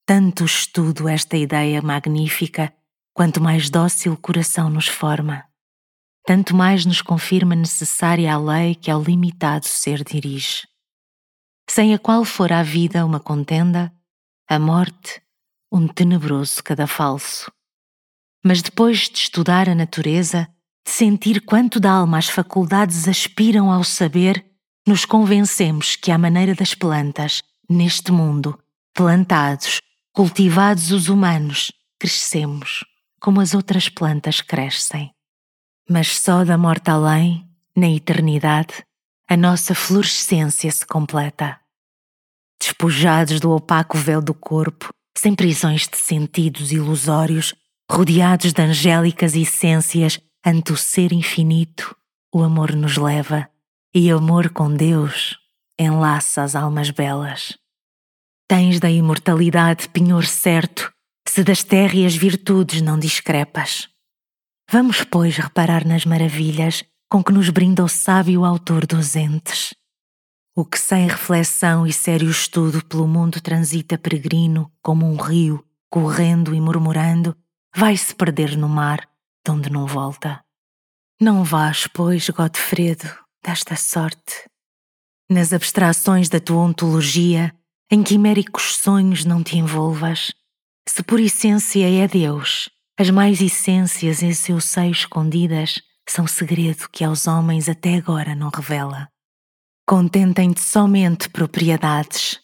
Tanto 0.06 0.44
estudo 0.44 1.08
esta 1.08 1.36
ideia 1.36 1.80
magnífica, 1.80 2.72
quanto 3.14 3.40
mais 3.40 3.70
dócil 3.70 4.12
o 4.12 4.16
coração 4.16 4.68
nos 4.68 4.88
forma 4.88 5.44
tanto 6.24 6.56
mais 6.56 6.86
nos 6.86 7.02
confirma 7.02 7.54
necessária 7.54 8.32
a 8.32 8.38
lei 8.38 8.74
que 8.74 8.90
ao 8.90 9.02
limitado 9.02 9.66
ser 9.66 10.02
dirige. 10.02 10.66
Sem 11.68 11.94
a 11.94 11.98
qual 11.98 12.24
for 12.24 12.50
a 12.50 12.62
vida 12.62 13.04
uma 13.04 13.20
contenda, 13.20 13.92
a 14.48 14.58
morte 14.58 15.22
um 15.70 15.86
tenebroso 15.86 16.62
cadafalso. 16.62 17.52
Mas 18.42 18.62
depois 18.62 19.08
de 19.08 19.18
estudar 19.18 19.68
a 19.68 19.74
natureza, 19.74 20.48
de 20.84 20.92
sentir 20.92 21.40
quanto 21.40 21.80
da 21.80 21.90
alma 21.90 22.18
as 22.18 22.28
faculdades 22.28 23.08
aspiram 23.08 23.70
ao 23.70 23.82
saber, 23.82 24.44
nos 24.86 25.04
convencemos 25.04 25.96
que, 25.96 26.10
à 26.10 26.18
maneira 26.18 26.54
das 26.54 26.74
plantas, 26.74 27.42
neste 27.68 28.12
mundo, 28.12 28.58
plantados, 28.92 29.80
cultivados 30.12 30.90
os 30.90 31.08
humanos, 31.08 31.72
crescemos 31.98 32.84
como 33.18 33.40
as 33.40 33.54
outras 33.54 33.88
plantas 33.88 34.42
crescem 34.42 35.14
mas 35.88 36.18
só 36.18 36.44
da 36.44 36.56
morte 36.56 36.90
além, 36.90 37.46
na 37.76 37.88
eternidade, 37.88 38.84
a 39.28 39.36
nossa 39.36 39.74
florescência 39.74 40.70
se 40.70 40.86
completa. 40.86 41.58
Despojados 42.60 43.40
do 43.40 43.50
opaco 43.50 43.98
véu 43.98 44.22
do 44.22 44.32
corpo, 44.32 44.88
sem 45.16 45.34
prisões 45.34 45.86
de 45.86 45.96
sentidos 45.98 46.72
ilusórios, 46.72 47.54
rodeados 47.90 48.52
de 48.52 48.62
angélicas 48.62 49.34
essências 49.34 50.18
ante 50.44 50.72
o 50.72 50.76
ser 50.76 51.12
infinito, 51.12 51.96
o 52.32 52.42
amor 52.42 52.74
nos 52.74 52.96
leva, 52.96 53.48
e 53.94 54.10
amor 54.10 54.50
com 54.50 54.74
Deus 54.74 55.38
enlaça 55.78 56.42
as 56.42 56.54
almas 56.54 56.90
belas. 56.90 57.56
Tens 58.48 58.78
da 58.78 58.90
imortalidade 58.90 59.88
penhor 59.88 60.24
certo, 60.24 60.92
se 61.26 61.42
das 61.42 61.64
térreas 61.64 62.14
virtudes 62.14 62.82
não 62.82 62.98
discrepas. 62.98 63.88
Vamos, 64.70 65.02
pois, 65.04 65.36
reparar 65.36 65.86
nas 65.86 66.04
maravilhas 66.04 66.84
com 67.10 67.22
que 67.22 67.32
nos 67.32 67.48
brinda 67.48 67.82
o 67.84 67.88
sábio 67.88 68.44
autor 68.44 68.86
dos 68.86 69.16
entes. 69.16 69.74
O 70.56 70.64
que 70.64 70.78
sem 70.78 71.08
reflexão 71.08 71.86
e 71.86 71.92
sério 71.92 72.30
estudo 72.30 72.84
pelo 72.84 73.08
mundo 73.08 73.40
transita 73.40 73.98
peregrino 73.98 74.70
como 74.82 75.06
um 75.06 75.16
rio, 75.16 75.64
correndo 75.90 76.54
e 76.54 76.60
murmurando, 76.60 77.36
vai-se 77.74 78.14
perder 78.14 78.56
no 78.56 78.68
mar, 78.68 79.08
de 79.44 79.50
onde 79.50 79.70
não 79.70 79.86
volta. 79.86 80.42
Não 81.20 81.44
vás, 81.44 81.86
pois, 81.86 82.28
Godfredo, 82.30 83.08
desta 83.42 83.76
sorte. 83.76 84.48
Nas 85.30 85.52
abstrações 85.52 86.28
da 86.28 86.40
tua 86.40 86.62
ontologia, 86.62 87.54
em 87.90 88.02
quiméricos 88.02 88.76
sonhos 88.76 89.24
não 89.24 89.42
te 89.42 89.56
envolvas. 89.56 90.32
Se 90.88 91.02
por 91.02 91.20
essência 91.20 91.88
é 91.88 92.08
Deus, 92.08 92.68
as 92.98 93.10
mais 93.10 93.40
essências 93.40 94.22
em 94.22 94.32
seu 94.32 94.60
seio 94.60 94.92
escondidas 94.92 95.80
são 96.08 96.26
segredo 96.26 96.88
que 96.90 97.04
aos 97.04 97.26
homens 97.26 97.68
até 97.68 97.96
agora 97.96 98.34
não 98.34 98.50
revela. 98.50 99.08
Contentem-te 99.86 100.60
somente 100.60 101.28
propriedades. 101.28 102.40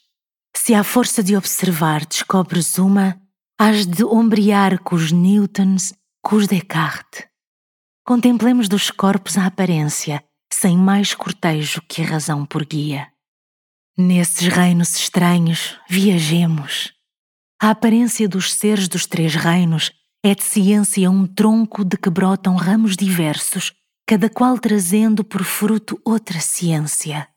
Se 0.56 0.74
à 0.74 0.82
força 0.82 1.22
de 1.22 1.36
observar 1.36 2.04
descobres 2.04 2.78
uma, 2.78 3.20
has 3.58 3.86
de 3.86 4.04
ombrear 4.04 4.82
com 4.82 4.96
os 4.96 5.12
Newtons, 5.12 5.92
os 6.32 6.46
Descartes. 6.46 7.26
Contemplemos 8.04 8.68
dos 8.68 8.90
corpos 8.90 9.36
a 9.36 9.46
aparência, 9.46 10.22
sem 10.52 10.76
mais 10.76 11.14
cortejo 11.14 11.82
que 11.88 12.02
a 12.02 12.06
razão 12.06 12.46
por 12.46 12.64
guia. 12.64 13.08
Nesses 13.98 14.46
reinos 14.46 14.94
estranhos, 14.94 15.78
viajemos. 15.88 16.92
A 17.60 17.70
aparência 17.70 18.28
dos 18.28 18.54
seres 18.54 18.86
dos 18.86 19.06
três 19.06 19.34
reinos 19.34 19.92
é 20.22 20.34
de 20.34 20.42
ciência 20.44 21.10
um 21.10 21.26
tronco 21.26 21.84
de 21.84 21.96
que 21.96 22.10
brotam 22.10 22.54
ramos 22.54 22.96
diversos, 22.96 23.72
cada 24.06 24.30
qual 24.30 24.58
trazendo 24.58 25.24
por 25.24 25.42
fruto 25.42 26.00
outra 26.04 26.40
ciência. 26.40 27.28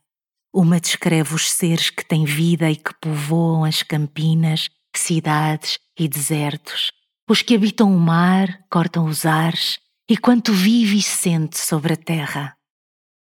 Uma 0.53 0.79
descreve 0.79 1.33
os 1.33 1.51
seres 1.51 1.89
que 1.89 2.05
têm 2.05 2.25
vida 2.25 2.69
e 2.69 2.75
que 2.75 2.93
povoam 3.01 3.63
as 3.63 3.81
campinas, 3.81 4.69
cidades 4.95 5.79
e 5.97 6.07
desertos, 6.07 6.91
os 7.29 7.41
que 7.41 7.55
habitam 7.55 7.95
o 7.95 7.99
mar, 7.99 8.59
cortam 8.69 9.05
os 9.05 9.25
ares 9.25 9.79
e 10.09 10.17
quanto 10.17 10.51
vive 10.53 10.97
e 10.97 11.01
sente 11.01 11.57
sobre 11.57 11.93
a 11.93 11.97
terra. 11.97 12.55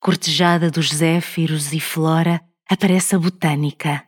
Cortejada 0.00 0.70
dos 0.70 0.90
zéfiros 0.90 1.72
e 1.72 1.80
flora, 1.80 2.40
aparece 2.68 3.14
a 3.14 3.18
botânica. 3.18 4.04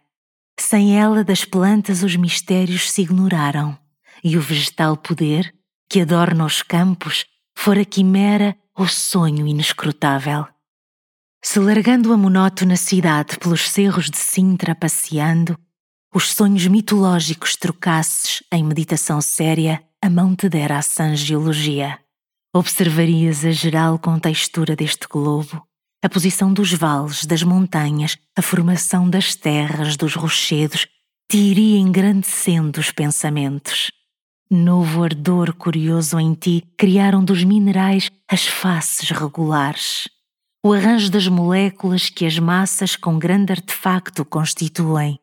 Sem 0.59 0.99
ela, 0.99 1.23
das 1.23 1.45
plantas 1.45 2.03
os 2.03 2.17
mistérios 2.17 2.91
se 2.91 3.03
ignoraram 3.03 3.79
e 4.23 4.37
o 4.37 4.41
vegetal 4.41 4.97
poder, 4.97 5.55
que 5.89 6.01
adorna 6.01 6.45
os 6.45 6.63
campos, 6.63 7.25
fora 7.57 7.85
quimera 7.85 8.57
ou 8.77 8.87
sonho 8.87 9.47
inescrutável. 9.47 10.47
Se 11.43 11.61
largando 11.61 12.13
a 12.13 12.17
monótona 12.17 12.77
cidade 12.77 13.39
pelos 13.39 13.71
cerros 13.71 14.11
de 14.11 14.19
Sintra 14.19 14.75
passeando, 14.75 15.59
os 16.15 16.33
sonhos 16.33 16.67
mitológicos 16.67 17.57
trocasses 17.57 18.43
em 18.53 18.65
meditação 18.65 19.21
séria, 19.21 19.83
a 20.03 20.09
mão 20.09 20.35
te 20.35 20.49
dera 20.49 20.79
a 20.79 20.83
sangiologia. 20.83 21.99
Observarias 22.55 23.45
a 23.45 23.51
geral 23.51 23.99
contextura 23.99 24.75
deste 24.75 25.07
globo, 25.09 25.63
a 26.03 26.09
posição 26.09 26.53
dos 26.53 26.73
vales, 26.73 27.27
das 27.27 27.43
montanhas, 27.43 28.17
a 28.37 28.43
formação 28.43 29.09
das 29.09 29.35
terras, 29.35 29.97
dos 29.97 30.15
rochedos, 30.15 30.87
te 31.31 31.37
iria 31.37 31.79
engrandecendo 31.79 32.81
os 32.81 32.91
pensamentos 32.91 33.91
Novo 34.51 35.05
ardor 35.05 35.53
curioso 35.53 36.19
em 36.19 36.33
ti 36.33 36.65
criaram 36.75 37.23
dos 37.23 37.45
minerais 37.45 38.11
as 38.27 38.47
faces 38.47 39.11
regulares. 39.11 40.09
O 40.65 40.73
arranjo 40.73 41.11
das 41.11 41.29
moléculas 41.29 42.09
que 42.09 42.25
as 42.25 42.39
massas 42.39 42.97
com 42.97 43.19
grande 43.19 43.53
artefacto 43.53 44.25
constituem. 44.25 45.21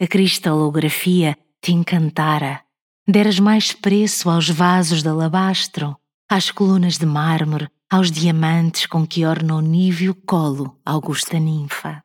A 0.00 0.06
cristalografia 0.06 1.36
te 1.60 1.72
encantara. 1.72 2.62
Deras 3.04 3.40
mais 3.40 3.72
preço 3.72 4.30
aos 4.30 4.48
vasos 4.48 5.02
de 5.02 5.08
alabastro, 5.08 5.96
às 6.30 6.52
colunas 6.52 6.98
de 6.98 7.04
mármore, 7.04 7.68
aos 7.90 8.08
diamantes 8.08 8.86
com 8.86 9.04
que 9.04 9.26
orna 9.26 9.56
o 9.56 9.60
níveo 9.60 10.14
colo 10.14 10.78
augusta 10.86 11.40
ninfa. 11.40 12.00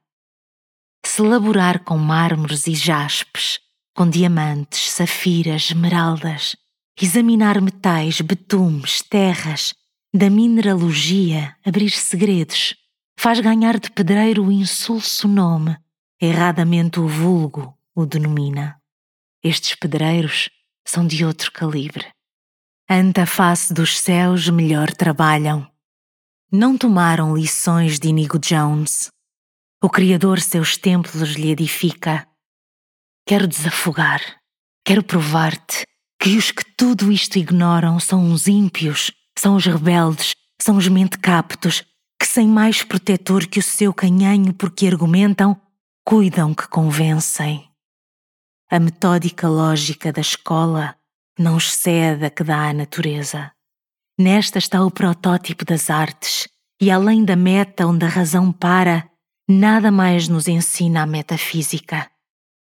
Se 1.05 1.21
laborar 1.21 1.83
com 1.83 1.95
mármores 1.95 2.65
e 2.65 2.73
jaspes, 2.73 3.59
com 3.95 4.09
diamantes, 4.09 4.89
safiras, 4.89 5.65
esmeraldas, 5.69 6.55
examinar 6.99 7.61
metais, 7.61 8.21
betumes, 8.21 9.03
terras, 9.03 9.71
da 10.11 10.31
mineralogia 10.31 11.55
abrir 11.63 11.91
segredos, 11.91 12.73
faz 13.19 13.39
ganhar 13.39 13.79
de 13.79 13.91
pedreiro 13.91 14.45
o 14.45 14.51
insulso 14.51 15.27
nome, 15.27 15.77
erradamente 16.19 16.99
o 16.99 17.07
vulgo 17.07 17.72
o 17.95 18.05
denomina. 18.05 18.79
Estes 19.43 19.75
pedreiros 19.75 20.49
são 20.85 21.05
de 21.05 21.25
outro 21.25 21.51
calibre. 21.51 22.05
Ante 22.89 23.21
a 23.21 23.25
face 23.25 23.73
dos 23.73 23.99
céus 23.99 24.49
melhor 24.49 24.91
trabalham. 24.91 25.69
Não 26.51 26.77
tomaram 26.77 27.35
lições 27.35 27.99
de 27.99 28.09
Inigo 28.09 28.37
Jones. 28.37 29.09
O 29.81 29.89
Criador 29.89 30.39
seus 30.39 30.77
templos 30.77 31.31
lhe 31.31 31.49
edifica. 31.49 32.27
Quero 33.25 33.47
desafogar, 33.47 34.21
quero 34.85 35.03
provar-te 35.03 35.85
que 36.19 36.37
os 36.37 36.51
que 36.51 36.63
tudo 36.77 37.11
isto 37.11 37.37
ignoram 37.37 37.99
são 37.99 38.31
os 38.31 38.47
ímpios, 38.47 39.11
são 39.37 39.55
os 39.55 39.65
rebeldes, 39.65 40.33
são 40.61 40.77
os 40.77 40.87
mentecaptos, 40.87 41.83
que 42.19 42.25
sem 42.25 42.47
mais 42.47 42.83
protetor 42.83 43.47
que 43.47 43.59
o 43.59 43.63
seu 43.63 43.93
canhanho 43.93 44.53
porque 44.53 44.87
argumentam, 44.87 45.59
cuidam 46.05 46.53
que 46.53 46.67
convencem. 46.67 47.72
A 48.73 48.79
metódica 48.79 49.47
lógica 49.47 50.11
da 50.11 50.21
escola 50.21 50.95
não 51.37 51.59
excede 51.59 52.25
a 52.25 52.29
que 52.31 52.43
dá 52.43 52.69
a 52.69 52.73
natureza. 52.73 53.51
Nesta 54.17 54.57
está 54.57 54.83
o 54.83 54.89
protótipo 54.89 55.63
das 55.63 55.91
artes, 55.91 56.47
e 56.81 56.89
além 56.89 57.23
da 57.23 57.35
meta 57.35 57.85
onde 57.85 58.03
a 58.03 58.09
razão 58.09 58.51
para, 58.51 59.07
nada 59.47 59.91
mais 59.91 60.27
nos 60.27 60.47
ensina 60.47 61.03
a 61.03 61.05
metafísica. 61.05 62.09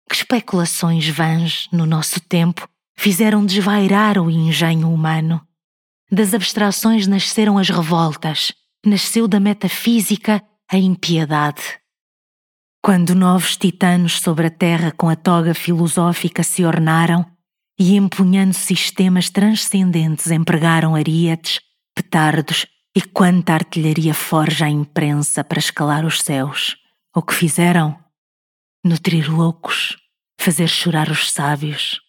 Que 0.08 0.16
especulações 0.16 1.06
vãs, 1.10 1.68
no 1.70 1.84
nosso 1.84 2.20
tempo, 2.20 2.66
fizeram 2.96 3.44
desvairar 3.44 4.16
o 4.16 4.30
engenho 4.30 4.90
humano. 4.90 5.46
Das 6.10 6.32
abstrações 6.32 7.06
nasceram 7.06 7.58
as 7.58 7.68
revoltas, 7.68 8.54
nasceu 8.82 9.28
da 9.28 9.38
metafísica 9.38 10.42
a 10.72 10.78
impiedade. 10.78 11.78
Quando 12.88 13.14
novos 13.14 13.54
titanos 13.54 14.18
sobre 14.18 14.46
a 14.46 14.50
terra 14.50 14.90
com 14.90 15.10
a 15.10 15.14
toga 15.14 15.52
filosófica 15.52 16.42
se 16.42 16.64
ornaram 16.64 17.22
e 17.78 17.94
empunhando 17.94 18.54
sistemas 18.54 19.28
transcendentes 19.28 20.30
empregaram 20.30 20.94
ariates, 20.94 21.60
petardos 21.94 22.64
e 22.96 23.02
quanta 23.02 23.52
artilharia 23.52 24.14
forja 24.14 24.64
a 24.64 24.70
imprensa 24.70 25.44
para 25.44 25.58
escalar 25.58 26.06
os 26.06 26.22
céus, 26.22 26.78
o 27.14 27.20
que 27.20 27.34
fizeram? 27.34 27.94
Nutrir 28.82 29.30
loucos, 29.30 29.98
fazer 30.40 30.68
chorar 30.68 31.10
os 31.10 31.30
sábios, 31.30 32.00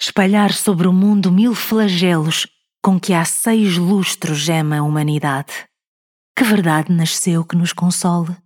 espalhar 0.00 0.52
sobre 0.52 0.86
o 0.86 0.92
mundo 0.92 1.32
mil 1.32 1.52
flagelos 1.52 2.46
com 2.80 3.00
que 3.00 3.12
há 3.12 3.24
seis 3.24 3.76
lustros 3.76 4.38
gema 4.38 4.76
a 4.76 4.82
humanidade. 4.84 5.66
Que 6.38 6.44
verdade 6.44 6.92
nasceu 6.92 7.44
que 7.44 7.56
nos 7.56 7.72
console? 7.72 8.36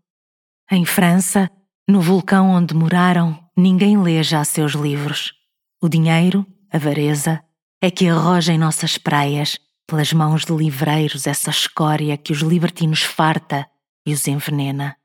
Em 0.70 0.84
França, 0.84 1.50
no 1.88 2.00
vulcão 2.00 2.50
onde 2.50 2.74
moraram, 2.74 3.38
ninguém 3.56 4.00
lê 4.00 4.22
já 4.22 4.44
seus 4.44 4.72
livros. 4.72 5.32
O 5.82 5.88
dinheiro, 5.88 6.46
avareza, 6.70 7.42
é 7.80 7.90
que 7.90 8.08
arroja 8.08 8.52
em 8.52 8.58
nossas 8.58 8.96
praias, 8.96 9.58
pelas 9.86 10.12
mãos 10.12 10.44
de 10.44 10.52
livreiros, 10.52 11.26
essa 11.26 11.50
escória 11.50 12.16
que 12.16 12.32
os 12.32 12.40
libertinos 12.40 13.02
farta 13.02 13.66
e 14.06 14.12
os 14.12 14.28
envenena. 14.28 14.96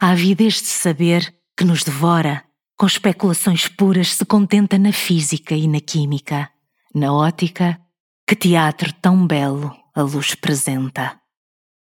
A 0.00 0.10
avidez 0.10 0.54
de 0.54 0.68
saber 0.68 1.34
que 1.56 1.64
nos 1.64 1.82
devora 1.82 2.46
com 2.76 2.86
especulações 2.86 3.66
puras, 3.68 4.14
se 4.14 4.24
contenta 4.24 4.78
na 4.78 4.92
física 4.92 5.54
e 5.54 5.66
na 5.66 5.80
química, 5.80 6.50
na 6.94 7.12
ótica, 7.12 7.80
que 8.28 8.36
teatro 8.36 8.92
tão 8.92 9.26
belo 9.26 9.74
a 9.94 10.02
luz 10.02 10.34
presenta. 10.34 11.18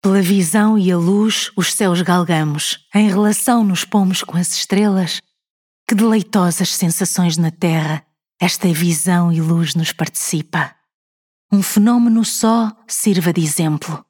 Pela 0.03 0.23
visão 0.23 0.79
e 0.79 0.93
a 0.93 0.97
luz 0.97 1.51
os 1.57 1.73
céus 1.75 2.03
galgamos, 2.03 2.87
em 2.95 3.09
relação 3.09 3.65
nos 3.65 3.85
pomos 3.85 4.23
com 4.23 4.37
as 4.37 4.55
estrelas. 4.55 5.21
Que 5.89 5.95
deleitosas 5.95 6.75
sensações 6.75 7.37
na 7.37 7.51
terra 7.51 8.05
esta 8.41 8.73
visão 8.73 9.33
e 9.33 9.41
luz 9.41 9.75
nos 9.75 9.93
participa. 9.93 10.73
Um 11.51 11.63
fenômeno 11.63 12.25
só 12.25 12.71
sirva 12.87 13.33
de 13.33 13.41
exemplo. 13.41 14.05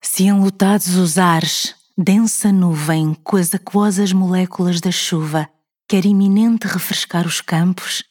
Se 0.00 0.24
enlutados 0.24 0.94
os 0.94 1.18
ares, 1.18 1.74
densa 1.98 2.52
nuvem 2.52 3.14
com 3.24 3.36
as 3.36 3.52
aquosas 3.54 4.12
moléculas 4.12 4.80
da 4.80 4.92
chuva 4.92 5.48
quer 5.88 6.06
iminente 6.06 6.66
refrescar 6.66 7.26
os 7.26 7.42
campos, 7.42 8.02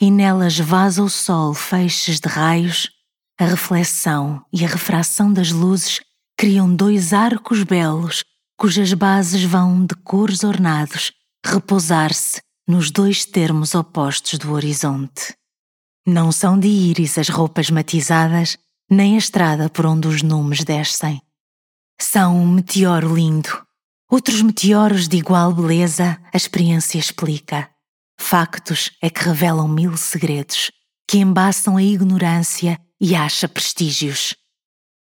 e 0.00 0.10
nelas 0.10 0.58
vaza 0.58 1.02
o 1.02 1.08
sol 1.10 1.52
feixes 1.52 2.18
de 2.18 2.28
raios, 2.28 2.90
a 3.38 3.44
reflexão 3.44 4.42
e 4.50 4.64
a 4.64 4.68
refração 4.68 5.30
das 5.30 5.50
luzes 5.50 6.00
criam 6.36 6.74
dois 6.74 7.12
arcos 7.12 7.62
belos, 7.62 8.24
cujas 8.58 8.92
bases 8.92 9.42
vão 9.42 9.84
de 9.84 9.94
cores 9.96 10.44
ornados 10.44 11.12
repousar-se 11.44 12.40
nos 12.66 12.90
dois 12.90 13.24
termos 13.24 13.74
opostos 13.74 14.38
do 14.38 14.52
horizonte. 14.52 15.34
Não 16.06 16.32
são 16.32 16.58
de 16.58 16.68
íris 16.68 17.18
as 17.18 17.28
roupas 17.28 17.70
matizadas, 17.70 18.56
nem 18.90 19.14
a 19.14 19.18
estrada 19.18 19.68
por 19.68 19.86
onde 19.86 20.08
os 20.08 20.22
numes 20.22 20.64
descem. 20.64 21.20
São 22.00 22.36
um 22.36 22.46
meteoro 22.46 23.14
lindo, 23.14 23.66
Outros 24.08 24.40
meteoros 24.40 25.08
de 25.08 25.16
igual 25.16 25.52
beleza 25.52 26.16
a 26.32 26.36
experiência 26.36 26.96
explica. 26.96 27.68
Factos 28.20 28.92
é 29.02 29.10
que 29.10 29.24
revelam 29.24 29.66
mil 29.66 29.96
segredos, 29.96 30.70
que 31.08 31.18
embaçam 31.18 31.76
a 31.76 31.82
ignorância 31.82 32.78
e 33.00 33.16
acha 33.16 33.48
prestígios. 33.48 34.36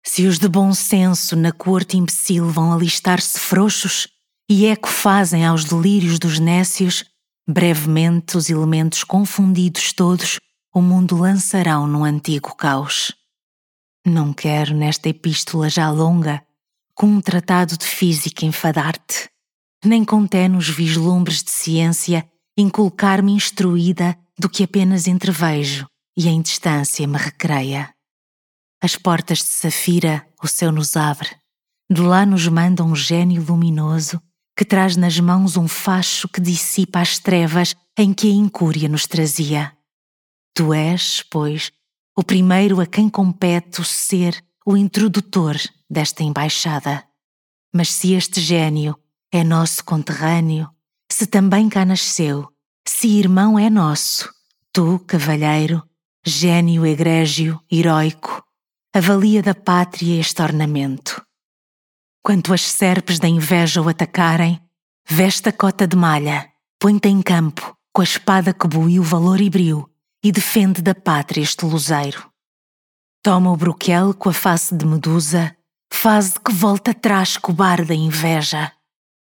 Se 0.04 0.26
os 0.26 0.38
de 0.38 0.48
bom 0.48 0.72
senso 0.72 1.36
na 1.36 1.52
corte 1.52 1.96
imbecil 1.96 2.48
vão 2.50 2.72
alistar-se 2.72 3.38
frouxos 3.38 4.08
e 4.48 4.66
eco 4.66 4.88
fazem 4.88 5.44
aos 5.44 5.64
delírios 5.64 6.18
dos 6.18 6.38
nécios, 6.38 7.04
brevemente 7.46 8.36
os 8.36 8.48
elementos 8.48 9.04
confundidos 9.04 9.92
todos 9.92 10.38
o 10.74 10.80
mundo 10.80 11.16
lançarão 11.16 11.86
no 11.86 12.04
antigo 12.04 12.54
caos. 12.54 13.12
Não 14.06 14.32
quero 14.32 14.74
nesta 14.74 15.08
epístola 15.08 15.68
já 15.68 15.90
longa 15.90 16.42
com 16.94 17.06
um 17.06 17.20
tratado 17.20 17.76
de 17.76 17.86
física 17.86 18.44
enfadar-te, 18.44 19.28
nem 19.84 20.04
com 20.04 20.26
tenos 20.26 20.68
vislumbres 20.68 21.42
de 21.42 21.50
ciência 21.50 22.28
inculcar-me 22.56 23.32
instruída 23.32 24.18
do 24.38 24.48
que 24.48 24.64
apenas 24.64 25.06
entrevejo 25.06 25.86
e 26.16 26.26
em 26.28 26.42
distância 26.42 27.06
me 27.06 27.16
recreia. 27.16 27.94
As 28.80 28.96
portas 28.96 29.38
de 29.38 29.46
safira 29.46 30.26
o 30.42 30.46
céu 30.46 30.70
nos 30.70 30.96
abre, 30.96 31.30
de 31.90 32.00
lá 32.00 32.24
nos 32.24 32.46
manda 32.46 32.84
um 32.84 32.94
gênio 32.94 33.42
luminoso 33.42 34.20
que 34.56 34.64
traz 34.64 34.96
nas 34.96 35.18
mãos 35.18 35.56
um 35.56 35.66
facho 35.66 36.28
que 36.28 36.40
dissipa 36.40 37.00
as 37.00 37.18
trevas 37.18 37.74
em 37.96 38.12
que 38.12 38.28
a 38.28 38.32
incúria 38.32 38.88
nos 38.88 39.06
trazia. 39.06 39.72
Tu 40.54 40.72
és, 40.74 41.24
pois, 41.30 41.72
o 42.16 42.22
primeiro 42.22 42.80
a 42.80 42.86
quem 42.86 43.08
compete 43.08 43.80
o 43.80 43.84
ser 43.84 44.44
o 44.66 44.76
introdutor 44.76 45.56
desta 45.88 46.22
embaixada. 46.22 47.04
Mas 47.72 47.92
se 47.92 48.12
este 48.12 48.40
gênio 48.40 48.98
é 49.32 49.42
nosso 49.42 49.84
conterrâneo, 49.84 50.68
se 51.10 51.26
também 51.26 51.68
cá 51.68 51.84
nasceu, 51.84 52.48
se 52.86 53.08
irmão 53.08 53.58
é 53.58 53.70
nosso, 53.70 54.28
tu, 54.72 54.98
cavalheiro, 55.06 55.82
gênio 56.24 56.84
egrégio, 56.84 57.60
heróico, 57.70 58.44
avalia 58.98 59.40
da 59.42 59.54
pátria 59.54 60.20
este 60.20 60.42
ornamento. 60.42 61.24
Quanto 62.22 62.52
as 62.52 62.62
serpes 62.62 63.18
da 63.18 63.28
inveja 63.28 63.80
o 63.80 63.88
atacarem, 63.88 64.60
veste 65.08 65.48
a 65.48 65.52
cota 65.52 65.86
de 65.86 65.96
malha, 65.96 66.50
põe-te 66.80 67.08
em 67.08 67.22
campo, 67.22 67.76
com 67.92 68.02
a 68.02 68.04
espada 68.04 68.52
que 68.52 68.66
buiu 68.66 69.02
valor 69.02 69.40
e 69.40 69.48
brio, 69.48 69.88
e 70.22 70.32
defende 70.32 70.82
da 70.82 70.94
pátria 70.94 71.42
este 71.42 71.64
luzeiro. 71.64 72.28
Toma 73.22 73.52
o 73.52 73.56
broquel 73.56 74.12
com 74.14 74.28
a 74.28 74.32
face 74.32 74.74
de 74.74 74.84
Medusa, 74.84 75.56
faz 75.92 76.32
de 76.32 76.40
que 76.40 76.52
volta 76.52 76.90
atrás 76.90 77.36
cobarda 77.36 77.94
inveja. 77.94 78.72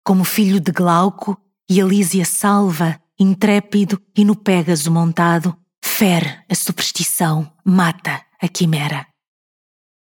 Como 0.04 0.24
filho 0.24 0.60
de 0.60 0.72
Glauco, 0.72 1.40
e 1.68 1.78
Elísia 1.78 2.24
salva, 2.24 3.00
intrépido 3.18 4.02
e 4.16 4.24
no 4.24 4.34
Pégaso 4.34 4.90
montado, 4.90 5.56
fere 5.80 6.42
a 6.48 6.54
superstição, 6.56 7.52
mata 7.64 8.20
a 8.42 8.48
quimera. 8.48 9.09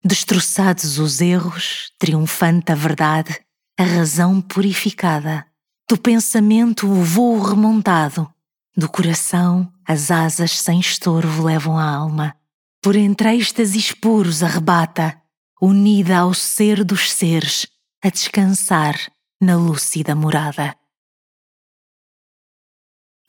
Destroçados 0.03 0.97
os 0.97 1.19
erros, 1.19 1.91
triunfante 1.99 2.71
a 2.71 2.75
verdade, 2.75 3.37
a 3.77 3.83
razão 3.83 4.39
purificada, 4.39 5.45
do 5.89 5.97
pensamento 5.97 6.87
o 6.87 7.03
voo 7.03 7.41
remontado, 7.41 8.31
do 8.77 8.87
coração 8.87 9.71
as 9.85 10.09
asas 10.09 10.51
sem 10.51 10.79
estorvo 10.79 11.43
levam 11.43 11.77
a 11.77 11.83
alma, 11.83 12.33
por 12.81 12.95
entre 12.95 13.35
êxtases 13.35 13.91
puros 13.91 14.41
arrebata, 14.41 15.21
unida 15.61 16.19
ao 16.19 16.33
ser 16.33 16.85
dos 16.85 17.11
seres, 17.11 17.67
a 18.01 18.09
descansar 18.09 18.95
na 19.41 19.57
lúcida 19.57 20.15
morada. 20.15 20.73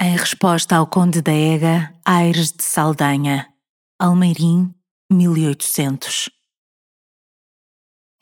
Em 0.01 0.17
resposta 0.17 0.77
ao 0.77 0.87
Conde 0.87 1.21
da 1.21 1.33
Ega, 1.33 1.93
Aires 2.05 2.53
de 2.53 2.63
Saldanha, 2.63 3.53
Almeirim, 3.99 4.73
1800. 5.11 6.40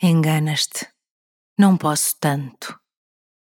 Enganas-te. 0.01 0.87
Não 1.59 1.77
posso 1.77 2.15
tanto. 2.20 2.79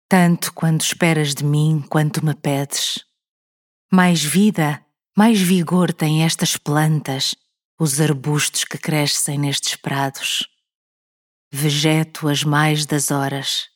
Tanto 0.06 0.52
quando 0.52 0.82
esperas 0.82 1.34
de 1.34 1.42
mim 1.42 1.82
quanto 1.88 2.22
me 2.22 2.34
pedes. 2.34 3.02
Mais 3.90 4.22
vida, 4.22 4.84
mais 5.16 5.40
vigor 5.40 5.94
têm 5.94 6.22
estas 6.22 6.58
plantas, 6.58 7.34
os 7.80 8.02
arbustos 8.02 8.64
que 8.64 8.76
crescem 8.76 9.38
nestes 9.38 9.76
prados. 9.76 10.46
Vegeto 11.50 12.28
as 12.28 12.44
mais 12.44 12.84
das 12.84 13.10
horas. 13.10 13.68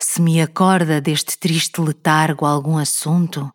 Se 0.00 0.18
me 0.22 0.40
acorda 0.40 1.02
deste 1.02 1.36
triste 1.36 1.78
letargo 1.78 2.46
algum 2.46 2.78
assunto, 2.78 3.52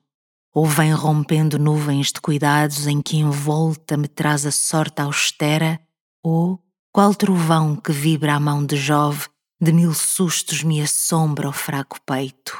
ou 0.53 0.67
vem 0.67 0.93
rompendo 0.93 1.57
nuvens 1.57 2.11
de 2.11 2.21
cuidados 2.21 2.85
em 2.85 3.01
que 3.01 3.17
envolta 3.17 3.97
me 3.97 4.07
traz 4.07 4.45
a 4.45 4.51
sorte 4.51 5.01
austera, 5.01 5.81
ou, 6.21 6.63
qual 6.91 7.13
trovão 7.13 7.75
que 7.75 7.91
vibra 7.91 8.35
a 8.35 8.39
mão 8.39 8.65
de 8.65 8.75
Jove, 8.75 9.27
de 9.61 9.71
mil 9.71 9.93
sustos 9.93 10.63
me 10.63 10.81
assombra 10.81 11.49
o 11.49 11.53
fraco 11.53 11.99
peito. 12.05 12.57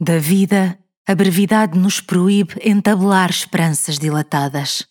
Da 0.00 0.18
vida, 0.18 0.78
a 1.06 1.14
brevidade 1.14 1.78
nos 1.78 2.00
proíbe 2.00 2.54
entabelar 2.62 3.30
esperanças 3.30 3.98
dilatadas. 3.98 4.86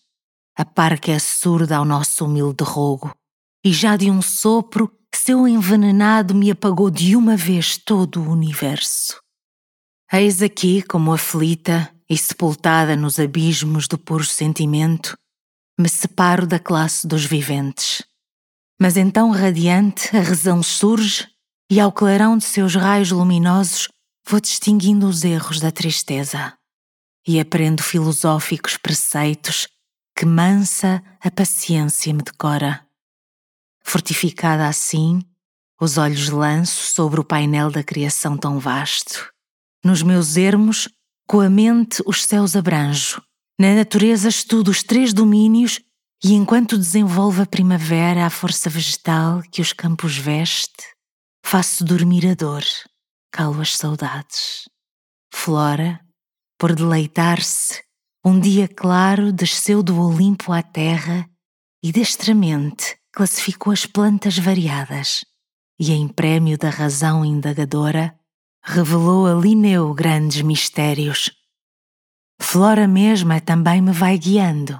A 0.56 0.64
parca 0.64 1.10
é 1.10 1.18
surda 1.18 1.76
ao 1.76 1.84
nosso 1.84 2.26
humilde 2.26 2.62
rogo, 2.62 3.12
e 3.64 3.72
já 3.72 3.96
de 3.96 4.10
um 4.10 4.20
sopro, 4.20 4.90
seu 5.14 5.48
envenenado 5.48 6.34
me 6.34 6.50
apagou 6.50 6.90
de 6.90 7.16
uma 7.16 7.36
vez 7.36 7.76
todo 7.76 8.22
o 8.22 8.30
universo. 8.30 9.20
Eis 10.12 10.42
aqui, 10.42 10.82
como 10.82 11.12
aflita 11.12 11.92
e 12.08 12.16
sepultada 12.16 12.96
nos 12.96 13.18
abismos 13.18 13.86
do 13.86 13.96
puro 13.96 14.24
sentimento, 14.24 15.16
me 15.78 15.88
separo 15.88 16.46
da 16.46 16.58
classe 16.58 17.06
dos 17.06 17.24
viventes. 17.24 18.02
Mas 18.80 18.96
então 18.96 19.30
radiante 19.30 20.16
a 20.16 20.22
razão 20.22 20.62
surge 20.62 21.28
e 21.70 21.78
ao 21.78 21.92
clarão 21.92 22.38
de 22.38 22.44
seus 22.44 22.74
raios 22.74 23.10
luminosos 23.10 23.88
vou 24.26 24.40
distinguindo 24.40 25.06
os 25.06 25.22
erros 25.22 25.60
da 25.60 25.70
tristeza 25.70 26.54
e 27.26 27.38
aprendo 27.38 27.82
filosóficos 27.82 28.78
preceitos 28.78 29.68
que 30.16 30.24
mansa 30.24 31.02
a 31.20 31.30
paciência 31.30 32.12
me 32.14 32.22
decora. 32.22 32.86
Fortificada 33.84 34.66
assim, 34.66 35.20
os 35.78 35.98
olhos 35.98 36.30
lanço 36.30 36.92
sobre 36.92 37.20
o 37.20 37.24
painel 37.24 37.70
da 37.70 37.82
criação 37.82 38.36
tão 38.36 38.58
vasto 38.58 39.30
nos 39.84 40.02
meus 40.02 40.36
ermos, 40.36 40.88
com 41.26 41.40
a 41.40 41.48
mente 41.48 42.02
os 42.06 42.24
céus 42.24 42.54
abranjo. 42.54 43.22
Na 43.58 43.74
natureza 43.74 44.28
estudo 44.28 44.70
os 44.70 44.82
três 44.82 45.12
domínios 45.12 45.80
e 46.22 46.34
enquanto 46.34 46.76
desenvolvo 46.76 47.42
a 47.42 47.46
primavera 47.46 48.26
a 48.26 48.30
força 48.30 48.68
vegetal 48.68 49.42
que 49.50 49.62
os 49.62 49.72
campos 49.72 50.16
veste, 50.16 50.84
faço 51.44 51.84
dormir 51.84 52.26
a 52.26 52.34
dor, 52.34 52.62
calo 53.32 53.60
as 53.60 53.76
saudades. 53.76 54.68
Flora, 55.32 56.00
por 56.58 56.74
deleitar-se, 56.74 57.82
um 58.24 58.38
dia 58.38 58.68
claro 58.68 59.32
desceu 59.32 59.82
do 59.82 59.98
Olimpo 59.98 60.52
à 60.52 60.62
terra 60.62 61.26
e 61.82 61.90
destramente 61.90 62.98
classificou 63.12 63.72
as 63.72 63.86
plantas 63.86 64.38
variadas 64.38 65.24
e 65.80 65.92
em 65.92 66.06
prémio 66.06 66.58
da 66.58 66.68
razão 66.68 67.24
indagadora 67.24 68.14
revelou 68.62 69.26
a 69.26 69.32
Linneu 69.32 69.94
grandes 69.94 70.42
mistérios. 70.42 71.30
Flora 72.38 72.86
mesma 72.86 73.40
também 73.40 73.80
me 73.80 73.90
vai 73.90 74.18
guiando, 74.18 74.78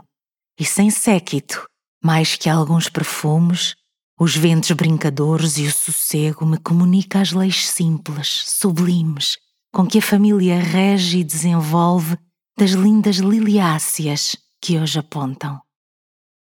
e 0.60 0.64
sem 0.66 0.90
séquito, 0.90 1.66
mais 2.04 2.36
que 2.36 2.46
alguns 2.46 2.90
perfumes, 2.90 3.74
os 4.18 4.36
ventos 4.36 4.70
brincadores 4.72 5.56
e 5.56 5.66
o 5.66 5.72
sossego 5.72 6.44
me 6.44 6.58
comunica 6.58 7.18
as 7.18 7.32
leis 7.32 7.66
simples, 7.66 8.42
sublimes, 8.44 9.38
com 9.72 9.86
que 9.86 9.98
a 9.98 10.02
família 10.02 10.60
rege 10.60 11.20
e 11.20 11.24
desenvolve 11.24 12.18
das 12.58 12.72
lindas 12.72 13.16
liliáceas 13.16 14.36
que 14.60 14.78
hoje 14.78 14.98
apontam. 14.98 15.58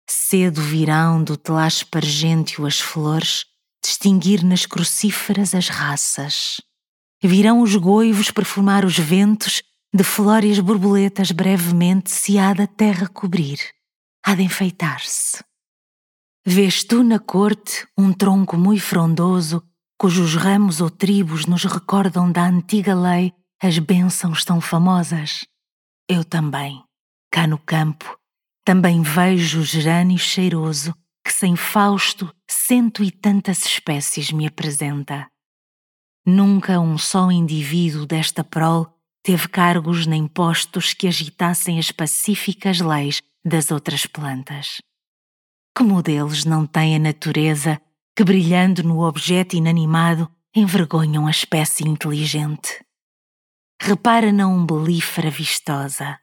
Cedo 0.08 0.62
virão 0.62 1.24
do 1.24 1.36
telar 1.36 1.68
espargênteo 1.68 2.68
as 2.68 2.80
flores, 2.80 3.46
distinguir 3.84 4.44
nas 4.44 4.68
crucíferas 4.68 5.56
as 5.56 5.68
raças. 5.68 6.62
Virão 7.24 7.62
os 7.62 7.76
goivos 7.76 8.30
perfumar 8.30 8.86
os 8.86 9.00
ventos, 9.00 9.64
de 9.92 10.04
flóreas 10.04 10.60
borboletas 10.60 11.32
brevemente 11.32 12.12
se 12.12 12.38
há 12.38 12.54
da 12.54 12.68
terra 12.68 13.08
cobrir, 13.08 13.58
há 14.26 14.34
de 14.34 14.42
enfeitar-se. 14.42 15.44
Vês 16.44 16.84
tu 16.84 17.04
na 17.04 17.20
corte 17.20 17.88
um 17.96 18.12
tronco 18.12 18.58
muito 18.58 18.82
frondoso, 18.82 19.62
cujos 20.00 20.34
ramos 20.34 20.82
ou 20.82 20.90
tribos 20.90 21.46
nos 21.46 21.64
recordam 21.64 22.32
da 22.32 22.44
antiga 22.44 22.96
lei 22.96 23.32
as 23.62 23.78
bênçãos 23.78 24.44
tão 24.44 24.60
famosas? 24.60 25.46
Eu 26.10 26.24
também, 26.24 26.84
cá 27.32 27.46
no 27.46 27.60
campo, 27.60 28.18
também 28.66 29.04
vejo 29.04 29.60
o 29.60 29.64
gerânio 29.64 30.18
cheiroso 30.18 30.96
que 31.24 31.32
sem 31.32 31.56
Fausto 31.56 32.34
cento 32.50 33.04
e 33.04 33.12
tantas 33.12 33.64
espécies 33.64 34.32
me 34.32 34.48
apresenta. 34.48 35.28
Nunca 36.26 36.80
um 36.80 36.98
só 36.98 37.32
indivíduo 37.32 38.08
desta 38.08 38.44
prole 38.44 38.88
teve 39.24 39.48
cargos 39.48 40.08
nem 40.08 40.28
postos 40.28 40.94
que 40.94 41.08
agitassem 41.08 41.78
as 41.78 41.92
pacíficas 41.92 42.80
leis 42.80 43.22
das 43.46 43.70
outras 43.70 44.08
plantas. 44.08 44.82
Que 45.78 45.84
modelos 45.84 46.46
não 46.46 46.66
tem 46.66 46.96
a 46.96 47.00
natureza 47.00 47.80
que, 48.16 48.24
brilhando 48.24 48.82
no 48.82 49.02
objeto 49.06 49.56
inanimado, 49.56 50.28
envergonham 50.56 51.28
a 51.28 51.32
espécie 51.32 51.88
inteligente? 51.88 52.84
Repara 53.80 54.32
na 54.32 54.48
umbelífera 54.48 55.30
vistosa. 55.30 56.18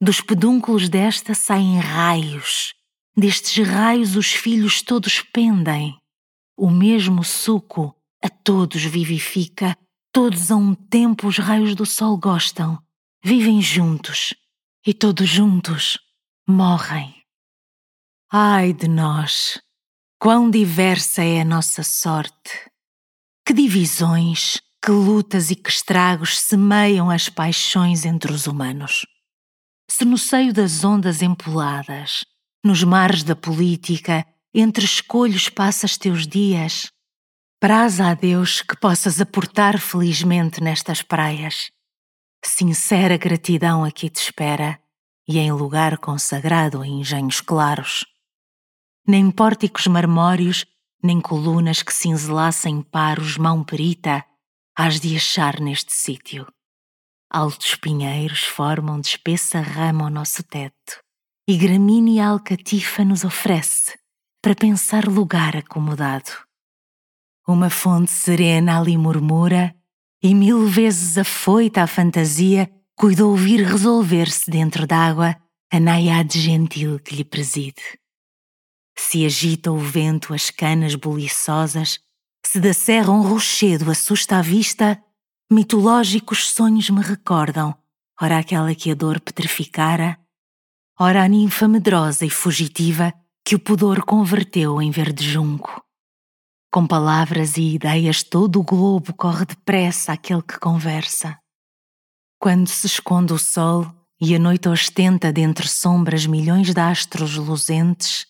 Dos 0.00 0.20
pedúnculos 0.20 0.88
desta 0.88 1.34
saem 1.34 1.80
raios, 1.80 2.74
destes 3.16 3.66
raios 3.66 4.14
os 4.14 4.30
filhos 4.32 4.82
todos 4.82 5.22
pendem. 5.22 5.98
O 6.56 6.70
mesmo 6.70 7.24
suco 7.24 7.96
a 8.22 8.28
todos 8.28 8.84
vivifica, 8.84 9.76
todos 10.12 10.50
a 10.50 10.56
um 10.56 10.74
tempo 10.74 11.26
os 11.26 11.38
raios 11.38 11.74
do 11.74 11.86
sol 11.86 12.18
gostam, 12.18 12.78
vivem 13.24 13.60
juntos 13.60 14.34
e 14.86 14.92
todos 14.92 15.28
juntos 15.28 15.98
morrem. 16.48 17.14
Ai 18.32 18.72
de 18.72 18.86
nós, 18.86 19.60
quão 20.20 20.50
diversa 20.50 21.22
é 21.24 21.40
a 21.40 21.44
nossa 21.44 21.82
sorte! 21.82 22.70
Que 23.44 23.52
divisões, 23.52 24.60
que 24.84 24.90
lutas 24.90 25.50
e 25.50 25.56
que 25.56 25.70
estragos 25.70 26.38
semeiam 26.38 27.10
as 27.10 27.28
paixões 27.28 28.04
entre 28.04 28.32
os 28.32 28.46
humanos. 28.46 29.06
Se 29.90 30.04
no 30.04 30.18
seio 30.18 30.52
das 30.52 30.84
ondas 30.84 31.22
empoladas, 31.22 32.24
nos 32.64 32.82
mares 32.82 33.22
da 33.22 33.36
política, 33.36 34.26
entre 34.54 34.84
escolhos 34.84 35.48
passas 35.48 35.96
teus 35.96 36.26
dias, 36.26 36.90
Praza 37.58 38.10
a 38.10 38.14
Deus 38.14 38.60
que 38.60 38.76
possas 38.76 39.18
aportar 39.18 39.80
felizmente 39.80 40.62
nestas 40.62 41.00
praias. 41.00 41.70
Sincera 42.44 43.16
gratidão 43.16 43.82
aqui 43.82 44.10
te 44.10 44.20
espera 44.20 44.78
e 45.28 45.38
em 45.38 45.50
lugar 45.52 45.98
consagrado 45.98 46.80
a 46.80 46.86
engenhos 46.86 47.40
claros. 47.40 48.04
Nem 49.06 49.30
pórticos 49.30 49.86
marmóreos, 49.86 50.64
nem 51.02 51.20
colunas 51.20 51.82
que 51.82 51.92
cinzelassem 51.92 52.82
paros 52.82 53.36
mão 53.36 53.62
perita, 53.62 54.24
hás 54.76 55.00
de 55.00 55.16
achar 55.16 55.60
neste 55.60 55.92
sítio. 55.92 56.46
Altos 57.30 57.74
pinheiros 57.74 58.44
formam 58.44 59.00
de 59.00 59.08
espessa 59.08 59.60
rama 59.60 60.06
o 60.06 60.10
nosso 60.10 60.42
teto, 60.42 61.00
e 61.48 61.56
gramínea 61.56 62.28
alcatifa 62.28 63.04
nos 63.04 63.24
oferece 63.24 63.98
para 64.42 64.54
pensar 64.54 65.06
lugar 65.06 65.56
acomodado. 65.56 66.30
Uma 67.46 67.70
fonte 67.70 68.10
serena 68.10 68.78
ali 68.78 68.96
murmura, 68.96 69.74
e 70.22 70.34
mil 70.34 70.66
vezes 70.66 71.18
afoita 71.18 71.82
a 71.82 71.86
fantasia, 71.86 72.70
cuidou 72.96 73.36
vir 73.36 73.62
resolver-se 73.62 74.50
dentro 74.50 74.86
d'água, 74.86 75.36
a 75.70 75.78
naiade 75.78 76.40
gentil 76.40 76.98
que 76.98 77.14
lhe 77.14 77.24
preside. 77.24 77.82
Se 78.98 79.26
agita 79.26 79.70
o 79.70 79.78
vento 79.78 80.32
as 80.32 80.50
canas 80.50 80.94
buliçosas, 80.94 82.00
se 82.44 82.58
da 82.58 82.72
serra 82.72 83.12
um 83.12 83.20
rochedo 83.20 83.90
assusta 83.90 84.38
a 84.38 84.42
vista, 84.42 84.98
mitológicos 85.52 86.48
sonhos 86.48 86.88
me 86.88 87.02
recordam, 87.02 87.76
ora 88.20 88.38
aquela 88.38 88.74
que 88.74 88.90
a 88.90 88.94
dor 88.94 89.20
petrificara, 89.20 90.18
ora 90.98 91.22
a 91.22 91.28
ninfa 91.28 91.68
medrosa 91.68 92.24
e 92.24 92.30
fugitiva 92.30 93.12
que 93.44 93.54
o 93.54 93.60
pudor 93.60 94.06
converteu 94.06 94.80
em 94.80 94.90
verde 94.90 95.30
junco. 95.30 95.84
Com 96.72 96.86
palavras 96.86 97.58
e 97.58 97.74
ideias 97.74 98.22
todo 98.22 98.58
o 98.58 98.64
globo 98.64 99.12
corre 99.12 99.44
depressa 99.44 100.12
aquele 100.12 100.42
que 100.42 100.58
conversa. 100.58 101.38
Quando 102.38 102.68
se 102.68 102.86
esconde 102.86 103.32
o 103.32 103.38
sol 103.38 103.90
e 104.20 104.34
a 104.34 104.38
noite 104.38 104.68
ostenta 104.68 105.32
dentre 105.32 105.68
sombras 105.68 106.26
milhões 106.26 106.72
de 106.72 106.80
astros 106.80 107.36
luzentes, 107.36 108.26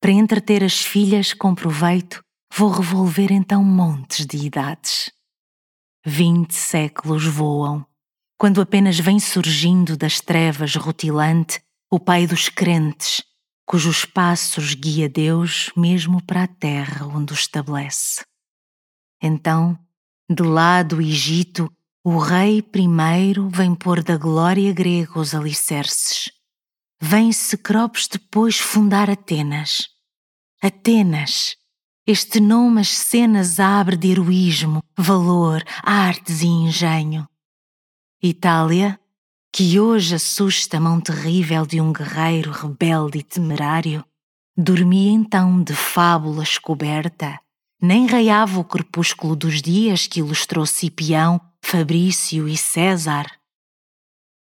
para 0.00 0.12
entreter 0.12 0.62
as 0.62 0.80
filhas 0.80 1.32
com 1.32 1.54
proveito, 1.54 2.22
vou 2.54 2.70
revolver 2.70 3.32
então 3.32 3.64
montes 3.64 4.24
de 4.24 4.36
idades. 4.36 5.10
Vinte 6.06 6.54
séculos 6.54 7.24
voam, 7.24 7.84
quando 8.38 8.60
apenas 8.60 8.98
vem 8.98 9.18
surgindo 9.18 9.96
das 9.96 10.20
trevas 10.20 10.76
rutilante 10.76 11.60
o 11.90 11.98
Pai 11.98 12.26
dos 12.26 12.48
crentes, 12.48 13.22
cujos 13.66 14.04
passos 14.04 14.74
guia 14.74 15.08
Deus 15.08 15.70
mesmo 15.76 16.22
para 16.24 16.44
a 16.44 16.48
terra 16.48 17.06
onde 17.06 17.32
o 17.32 17.34
estabelece. 17.34 18.24
Então, 19.20 19.76
de 20.30 20.42
lá 20.42 20.82
do 20.82 21.00
Egito, 21.00 21.72
o 22.10 22.16
rei 22.16 22.62
primeiro 22.62 23.50
vem 23.50 23.74
pôr 23.74 24.02
da 24.02 24.16
glória 24.16 24.72
grega 24.72 25.20
os 25.20 25.34
alicerces. 25.34 26.30
Vem 26.98 27.30
Cecropes 27.32 28.08
depois 28.08 28.56
fundar 28.56 29.10
Atenas. 29.10 29.88
Atenas, 30.62 31.54
este 32.06 32.40
nome 32.40 32.80
as 32.80 32.88
cenas 32.88 33.60
abre 33.60 33.94
de 33.94 34.10
heroísmo, 34.10 34.82
valor, 34.96 35.62
artes 35.82 36.40
e 36.40 36.46
engenho. 36.46 37.28
Itália, 38.22 38.98
que 39.52 39.78
hoje 39.78 40.14
assusta 40.14 40.80
mão 40.80 41.02
terrível 41.02 41.66
de 41.66 41.78
um 41.78 41.92
guerreiro 41.92 42.50
rebelde 42.52 43.18
e 43.18 43.22
temerário, 43.22 44.02
dormia 44.56 45.10
então 45.10 45.62
de 45.62 45.74
fábulas 45.74 46.56
coberta, 46.56 47.38
nem 47.82 48.06
raiava 48.06 48.58
o 48.58 48.64
crepúsculo 48.64 49.36
dos 49.36 49.60
dias 49.60 50.06
que 50.06 50.20
ilustrou 50.20 50.64
Cipião, 50.64 51.38
Fabrício 51.70 52.48
e 52.48 52.56
César. 52.56 53.26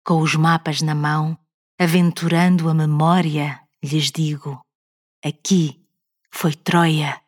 Com 0.06 0.22
os 0.22 0.36
mapas 0.36 0.84
na 0.84 0.94
mão, 0.94 1.36
aventurando 1.76 2.70
a 2.70 2.74
memória, 2.76 3.60
lhes 3.84 4.12
digo: 4.12 4.62
aqui 5.26 5.82
foi 6.30 6.54
Troia. 6.54 7.20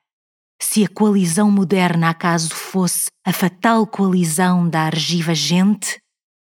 Se 0.61 0.83
a 0.83 0.87
coalizão 0.87 1.49
moderna 1.49 2.11
acaso 2.11 2.53
fosse 2.53 3.09
a 3.25 3.33
fatal 3.33 3.87
coalizão 3.87 4.69
da 4.69 4.81
argiva 4.81 5.33
gente, 5.33 5.99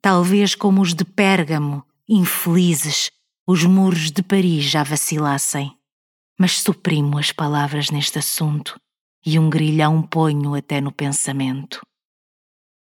talvez 0.02 0.54
como 0.54 0.82
os 0.82 0.94
de 0.94 1.06
Pérgamo, 1.06 1.86
infelizes, 2.06 3.12
os 3.48 3.64
muros 3.64 4.12
de 4.12 4.22
Paris 4.24 4.66
já 4.66 4.84
vacilassem. 4.84 5.74
Mas 6.38 6.60
suprimo 6.60 7.18
as 7.18 7.32
palavras 7.32 7.92
neste 7.92 8.20
assunto 8.20 8.78
e 9.26 9.40
um 9.40 9.50
grilhão 9.50 10.02
ponho 10.02 10.54
até 10.54 10.82
no 10.82 10.92
pensamento. 10.92 11.80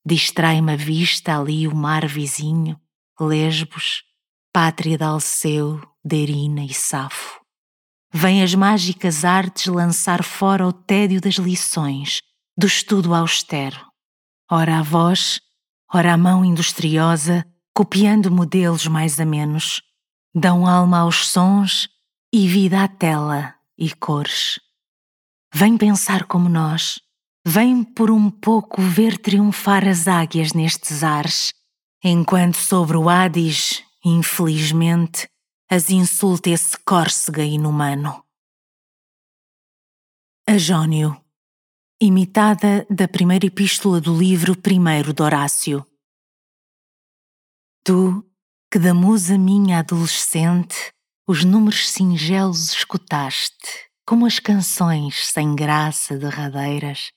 Distrai-me 0.09 0.71
a 0.71 0.75
vista 0.77 1.37
ali 1.37 1.67
o 1.67 1.75
mar 1.75 2.07
vizinho, 2.07 2.79
Lesbos, 3.19 4.03
pátria 4.53 4.97
de 4.97 5.03
Alceu, 5.03 5.81
Derina 6.01 6.63
e 6.63 6.73
Safo. 6.73 7.41
Vêm 8.13 8.41
as 8.41 8.55
mágicas 8.55 9.25
artes 9.25 9.65
lançar 9.65 10.23
fora 10.23 10.65
o 10.65 10.71
tédio 10.71 11.19
das 11.19 11.33
lições, 11.33 12.21
do 12.57 12.65
estudo 12.65 13.13
austero. 13.13 13.85
Ora 14.49 14.79
a 14.79 14.81
voz, 14.81 15.41
ora 15.93 16.13
a 16.13 16.17
mão 16.17 16.45
industriosa, 16.45 17.45
copiando 17.75 18.31
modelos 18.31 18.87
mais 18.87 19.19
a 19.19 19.25
menos, 19.25 19.81
dão 20.33 20.65
alma 20.65 20.99
aos 20.99 21.27
sons 21.27 21.89
e 22.33 22.47
vida 22.47 22.81
à 22.81 22.87
tela 22.87 23.55
e 23.77 23.93
cores. 23.93 24.57
Vem 25.53 25.77
pensar 25.77 26.23
como 26.23 26.47
nós, 26.47 26.97
vem 27.49 27.81
por 27.81 28.11
um 28.11 28.29
pouco 28.29 28.81
ver 28.81 29.17
triunfar 29.17 29.87
as 29.87 30.05
águias 30.05 30.51
nestes 30.51 31.01
ares, 31.01 31.53
enquanto 32.03 32.57
sobre 32.57 32.97
o 32.97 33.07
Hades, 33.07 33.81
infelizmente, 34.03 35.29
as 35.71 35.89
insulta 35.89 36.49
esse 36.49 36.77
córcega 36.79 37.45
inumano. 37.45 38.21
A 40.45 40.57
Jónio 40.57 41.15
imitada 42.01 42.85
da 42.89 43.07
primeira 43.07 43.45
epístola 43.45 44.01
do 44.01 44.15
livro 44.15 44.53
primeiro 44.53 45.13
de 45.13 45.23
Horácio. 45.23 45.87
Tu, 47.85 48.29
que 48.69 48.77
da 48.77 48.93
musa 48.93 49.37
minha 49.37 49.79
adolescente 49.79 50.91
os 51.25 51.45
números 51.45 51.89
singelos 51.89 52.73
escutaste, 52.73 53.89
como 54.05 54.25
as 54.25 54.37
canções 54.37 55.27
sem 55.27 55.55
graça 55.55 56.17
derradeiras, 56.17 57.15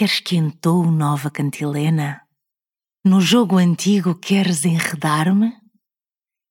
queres 0.00 0.18
que 0.18 0.34
entou 0.34 0.90
nova 0.90 1.30
cantilena? 1.30 2.22
No 3.04 3.20
jogo 3.20 3.58
antigo 3.58 4.14
queres 4.14 4.64
enredar-me? 4.64 5.52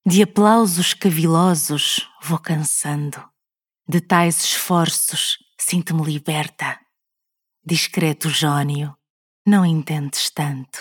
De 0.05 0.21
aplausos 0.21 0.93
cavilosos 0.93 2.07
vou 2.21 2.37
cansando, 2.37 3.27
de 3.87 4.01
tais 4.01 4.43
esforços 4.43 5.39
sinto-me 5.59 6.03
liberta 6.03 6.79
discreto 7.65 8.29
Jónio, 8.29 8.95
não 9.43 9.65
entendes 9.65 10.29
tanto. 10.29 10.79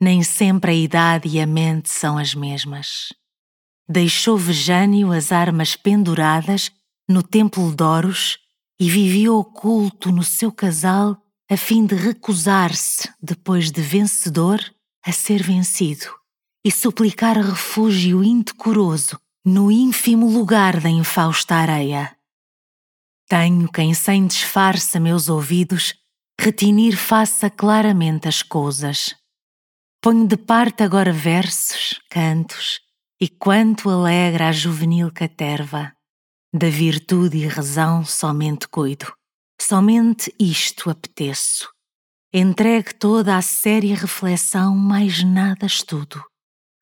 Nem 0.00 0.24
sempre 0.24 0.72
a 0.72 0.74
idade 0.74 1.28
e 1.28 1.40
a 1.40 1.46
mente 1.46 1.90
são 1.90 2.18
as 2.18 2.34
mesmas. 2.34 3.12
Deixou 3.88 4.36
Vejânio 4.36 5.12
as 5.12 5.30
armas 5.30 5.76
penduradas 5.76 6.72
no 7.08 7.22
templo 7.22 7.72
de 7.72 7.84
Horus 7.84 8.36
e 8.80 8.90
vivia 8.90 9.32
oculto 9.32 10.10
no 10.10 10.24
seu 10.24 10.50
casal 10.50 11.22
a 11.52 11.56
fim 11.56 11.84
de 11.84 11.94
recusar-se, 11.94 13.12
depois 13.20 13.70
de 13.70 13.82
vencedor, 13.82 14.58
a 15.04 15.12
ser 15.12 15.42
vencido 15.42 16.06
e 16.64 16.72
suplicar 16.72 17.36
refúgio 17.36 18.24
indecoroso 18.24 19.20
no 19.44 19.70
ínfimo 19.70 20.30
lugar 20.30 20.80
da 20.80 20.88
infausta 20.88 21.56
areia. 21.56 22.16
Tenho 23.28 23.70
quem 23.70 23.92
sem 23.92 24.26
disfarça 24.26 24.98
meus 24.98 25.28
ouvidos 25.28 25.94
retinir 26.40 26.96
faça 26.96 27.50
claramente 27.50 28.26
as 28.26 28.40
coisas. 28.40 29.14
Ponho 30.00 30.26
de 30.26 30.38
parte 30.38 30.82
agora 30.82 31.12
versos, 31.12 32.00
cantos, 32.08 32.80
e 33.20 33.28
quanto 33.28 33.90
alegra 33.90 34.48
a 34.48 34.52
juvenil 34.52 35.12
caterva. 35.12 35.92
Da 36.50 36.70
virtude 36.70 37.36
e 37.36 37.46
razão 37.46 38.06
somente 38.06 38.66
cuido, 38.68 39.12
somente 39.62 40.34
isto 40.38 40.90
apeteço. 40.90 41.70
Entregue 42.32 42.94
toda 42.94 43.36
a 43.36 43.42
séria 43.42 43.94
reflexão, 43.94 44.74
mais 44.74 45.22
nada 45.22 45.66
estudo. 45.66 46.22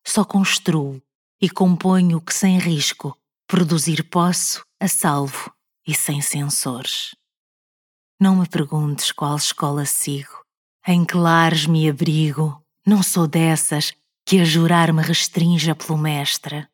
Só 0.06 0.24
construo 0.24 1.02
e 1.40 1.50
componho 1.50 2.18
o 2.18 2.20
que 2.20 2.32
sem 2.32 2.58
risco 2.58 3.16
produzir 3.46 4.08
posso 4.08 4.64
a 4.80 4.88
salvo 4.88 5.52
e 5.86 5.94
sem 5.94 6.22
censores. 6.22 7.14
Não 8.18 8.36
me 8.36 8.48
perguntes 8.48 9.12
qual 9.12 9.36
escola 9.36 9.84
sigo, 9.84 10.44
em 10.86 11.04
que 11.04 11.16
lares 11.16 11.66
me 11.66 11.88
abrigo, 11.88 12.62
não 12.86 13.02
sou 13.02 13.26
dessas 13.26 13.92
que 14.24 14.40
a 14.40 14.44
jurar 14.44 14.92
me 14.92 15.02
restrinja 15.02 15.74
pelo 15.74 15.98
mestre. 15.98 16.66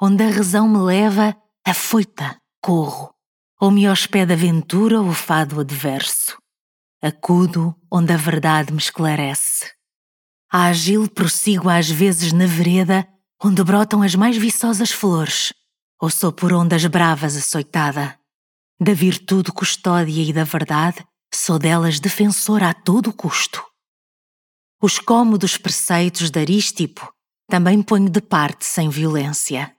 Onde 0.00 0.24
a 0.24 0.30
razão 0.30 0.68
me 0.68 0.78
leva, 0.78 1.36
afoita, 1.64 2.40
corro, 2.60 3.15
ou 3.60 3.70
me 3.70 3.88
hospeda 3.88 4.34
a 4.34 4.36
aventura 4.36 5.00
ou 5.00 5.08
o 5.08 5.14
fado 5.14 5.60
adverso. 5.60 6.36
Acudo 7.02 7.74
onde 7.90 8.12
a 8.12 8.16
verdade 8.16 8.72
me 8.72 8.78
esclarece. 8.78 9.72
Ágil 10.50 11.08
prossigo 11.08 11.68
às 11.68 11.90
vezes 11.90 12.32
na 12.32 12.46
vereda 12.46 13.06
onde 13.42 13.62
brotam 13.62 14.02
as 14.02 14.14
mais 14.14 14.36
viçosas 14.36 14.90
flores, 14.90 15.52
ou 16.00 16.10
sou 16.10 16.32
por 16.32 16.52
ondas 16.52 16.84
bravas 16.86 17.36
açoitada? 17.36 18.18
Da 18.80 18.92
virtude 18.92 19.52
custódia 19.52 20.22
e 20.22 20.32
da 20.32 20.44
verdade, 20.44 21.04
sou 21.34 21.58
delas 21.58 22.00
defensora 22.00 22.70
a 22.70 22.74
todo 22.74 23.12
custo. 23.12 23.64
Os 24.80 24.98
cômodos 24.98 25.56
preceitos 25.56 26.30
de 26.30 26.38
Aristipo 26.38 27.10
também 27.48 27.82
ponho 27.82 28.10
de 28.10 28.20
parte 28.20 28.64
sem 28.64 28.88
violência. 28.88 29.74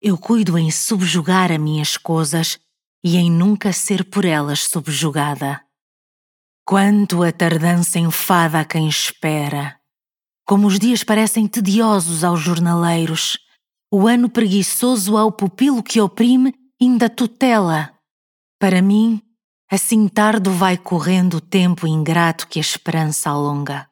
Eu 0.00 0.16
cuido 0.16 0.56
em 0.56 0.70
subjugar 0.70 1.50
a 1.50 1.58
minhas 1.58 1.96
coisas 1.96 2.58
e 3.04 3.16
em 3.16 3.30
nunca 3.30 3.72
ser 3.72 4.04
por 4.04 4.24
elas 4.24 4.60
subjugada. 4.60 5.60
Quanto 6.64 7.22
a 7.22 7.32
tardança 7.32 7.98
enfada 7.98 8.60
a 8.60 8.64
quem 8.64 8.88
espera, 8.88 9.78
como 10.46 10.66
os 10.66 10.78
dias 10.78 11.04
parecem 11.04 11.46
tediosos 11.46 12.24
aos 12.24 12.40
jornaleiros, 12.40 13.38
o 13.90 14.06
ano 14.06 14.28
preguiçoso 14.28 15.16
ao 15.16 15.32
pupilo 15.32 15.82
que 15.82 16.00
oprime 16.00 16.54
ainda 16.80 17.08
tutela. 17.08 17.94
Para 18.58 18.82
mim, 18.82 19.22
assim 19.70 20.08
tardo 20.08 20.50
vai 20.50 20.76
correndo 20.76 21.34
o 21.38 21.40
tempo 21.40 21.86
ingrato 21.86 22.46
que 22.48 22.58
a 22.58 22.62
esperança 22.62 23.30
alonga. 23.30 23.88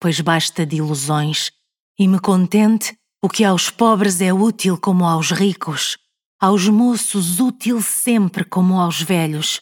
Pois 0.00 0.20
basta 0.20 0.64
de 0.64 0.76
ilusões, 0.76 1.50
e 1.98 2.08
me 2.08 2.18
contente 2.18 2.96
o 3.22 3.28
que 3.28 3.44
aos 3.44 3.68
pobres 3.68 4.20
é 4.22 4.32
útil 4.32 4.78
como 4.78 5.04
aos 5.04 5.30
ricos, 5.30 5.98
aos 6.40 6.66
moços 6.68 7.38
útil 7.38 7.82
sempre 7.82 8.44
como 8.44 8.80
aos 8.80 9.02
velhos, 9.02 9.60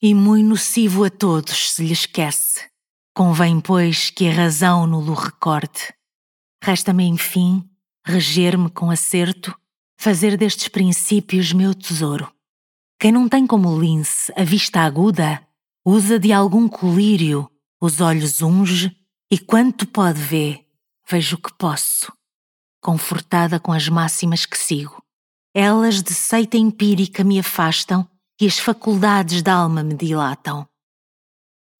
e 0.00 0.14
muito 0.14 0.46
nocivo 0.46 1.02
a 1.02 1.10
todos 1.10 1.72
se 1.72 1.84
lhe 1.84 1.92
esquece. 1.92 2.70
Convém, 3.12 3.60
pois, 3.60 4.10
que 4.10 4.28
a 4.28 4.32
razão 4.32 4.86
nulo 4.86 5.12
recorde. 5.12 5.92
Resta-me, 6.62 7.04
enfim, 7.04 7.68
reger-me 8.06 8.70
com 8.70 8.92
acerto, 8.92 9.52
fazer 9.98 10.36
destes 10.36 10.68
princípios 10.68 11.52
meu 11.52 11.74
tesouro. 11.74 12.32
Quem 13.00 13.10
não 13.10 13.28
tem 13.28 13.44
como 13.44 13.76
lince 13.76 14.32
a 14.36 14.44
vista 14.44 14.82
aguda, 14.82 15.44
usa 15.84 16.16
de 16.16 16.32
algum 16.32 16.68
colírio, 16.68 17.50
os 17.80 18.00
olhos 18.00 18.40
unge, 18.40 18.96
e 19.28 19.36
quanto 19.36 19.84
pode 19.84 20.20
ver, 20.20 20.64
vejo 21.10 21.36
que 21.38 21.52
posso, 21.54 22.12
confortada 22.80 23.58
com 23.58 23.72
as 23.72 23.88
máximas 23.88 24.46
que 24.46 24.56
sigo. 24.56 25.03
Elas 25.54 26.02
de 26.02 26.12
seita 26.12 26.56
empírica 26.56 27.22
me 27.22 27.38
afastam 27.38 28.08
e 28.40 28.46
as 28.46 28.58
faculdades 28.58 29.40
da 29.40 29.54
alma 29.54 29.84
me 29.84 29.94
dilatam. 29.94 30.66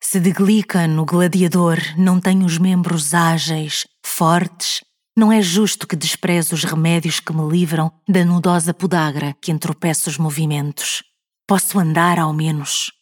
Se 0.01 0.21
de 0.21 0.31
Glica 0.31 0.87
no 0.87 1.05
gladiador 1.05 1.79
não 1.97 2.21
tem 2.21 2.45
os 2.45 2.57
membros 2.57 3.15
ágeis, 3.15 3.85
fortes, 4.05 4.81
não 5.17 5.33
é 5.33 5.43
justo 5.43 5.89
que 5.89 5.97
despreze 5.97 6.55
os 6.55 6.63
remédios 6.63 7.19
que 7.19 7.33
me 7.33 7.49
livram 7.49 7.91
da 8.09 8.25
nudosa 8.25 8.73
podagra 8.73 9.35
que 9.41 9.51
entropeça 9.51 10.09
os 10.09 10.19
movimentos. 10.19 11.03
Posso 11.45 11.79
andar 11.79 12.19
ao 12.19 12.33
menos. 12.33 12.93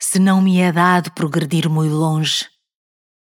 Se 0.00 0.18
não 0.18 0.42
me 0.42 0.58
é 0.58 0.72
dado 0.72 1.12
progredir 1.12 1.68
muito 1.68 1.94
longe. 1.94 2.44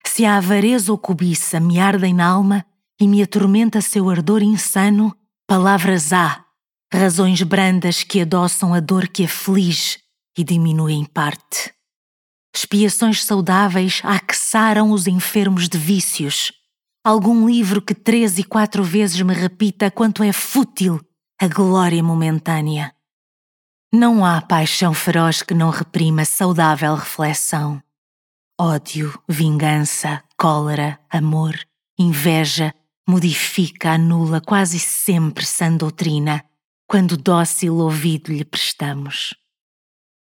Se 0.06 0.24
a 0.24 0.36
avareza 0.36 0.92
ou 0.92 0.98
cobiça 0.98 1.58
me 1.58 1.80
ardem 1.80 2.14
na 2.14 2.26
alma 2.26 2.64
e 3.00 3.08
me 3.08 3.20
atormenta 3.20 3.80
seu 3.80 4.08
ardor 4.08 4.42
insano, 4.42 5.16
palavras 5.46 6.12
há, 6.12 6.44
razões 6.92 7.42
brandas 7.42 8.02
que 8.02 8.20
adoçam 8.20 8.72
a 8.74 8.80
dor 8.80 9.08
que 9.08 9.24
aflige 9.24 9.98
e 10.36 10.44
diminuem 10.44 11.00
em 11.00 11.04
parte. 11.04 11.72
Expiações 12.54 13.24
saudáveis 13.24 14.00
aqueçaram 14.04 14.90
os 14.90 15.06
enfermos 15.06 15.68
de 15.68 15.78
vícios 15.78 16.52
algum 17.08 17.48
livro 17.48 17.80
que 17.80 17.94
três 17.94 18.38
e 18.38 18.44
quatro 18.44 18.84
vezes 18.84 19.20
me 19.22 19.32
repita 19.32 19.90
quanto 19.90 20.22
é 20.22 20.30
fútil 20.30 21.00
a 21.40 21.48
glória 21.48 22.02
momentânea. 22.02 22.92
Não 23.90 24.26
há 24.26 24.42
paixão 24.42 24.92
feroz 24.92 25.42
que 25.42 25.54
não 25.54 25.70
reprima 25.70 26.26
saudável 26.26 26.94
reflexão. 26.94 27.82
Ódio, 28.60 29.18
vingança, 29.26 30.22
cólera, 30.36 31.00
amor, 31.08 31.58
inveja 31.98 32.74
modifica, 33.08 33.92
anula 33.92 34.38
quase 34.42 34.78
sempre 34.78 35.46
sã 35.46 35.74
doutrina, 35.74 36.44
quando 36.88 37.18
dócil 37.18 37.76
ouvido 37.76 38.32
lhe 38.32 38.46
prestamos. 38.46 39.34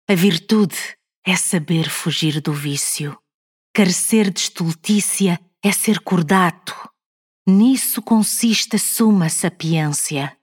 A 0.07 0.13
virtude 0.13 0.75
é 1.25 1.35
saber 1.37 1.89
fugir 1.89 2.41
do 2.41 2.51
vício, 2.51 3.17
carecer 3.73 4.29
de 4.29 4.41
estultícia 4.41 5.39
é 5.63 5.71
ser 5.71 6.01
cordato. 6.01 6.75
Nisso 7.47 8.01
consiste 8.01 8.75
a 8.75 8.79
suma 8.79 9.29
sapiência. 9.29 10.37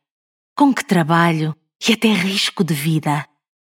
Com 0.56 0.72
que 0.72 0.84
trabalho 0.84 1.54
e 1.86 1.92
até 1.92 2.08
risco 2.08 2.64
de 2.64 2.72
vida 2.72 3.28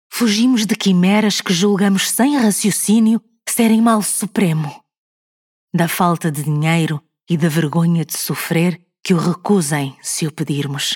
fugimos 0.10 0.66
de 0.66 0.78
quimeras 0.78 1.42
que 1.42 1.54
julgamos 1.54 2.10
sem 2.10 2.38
raciocínio 2.38 3.22
serem 3.50 3.82
mal 3.82 4.02
supremo. 4.02 4.82
Da 5.74 5.90
falta 5.90 6.32
de 6.32 6.44
dinheiro 6.44 7.04
e 7.30 7.36
da 7.36 7.50
vergonha 7.50 8.06
de 8.06 8.18
sofrer 8.18 8.82
que 9.04 9.14
o 9.14 9.18
recusem 9.18 9.98
se 10.02 10.26
o 10.26 10.32
pedirmos. 10.32 10.94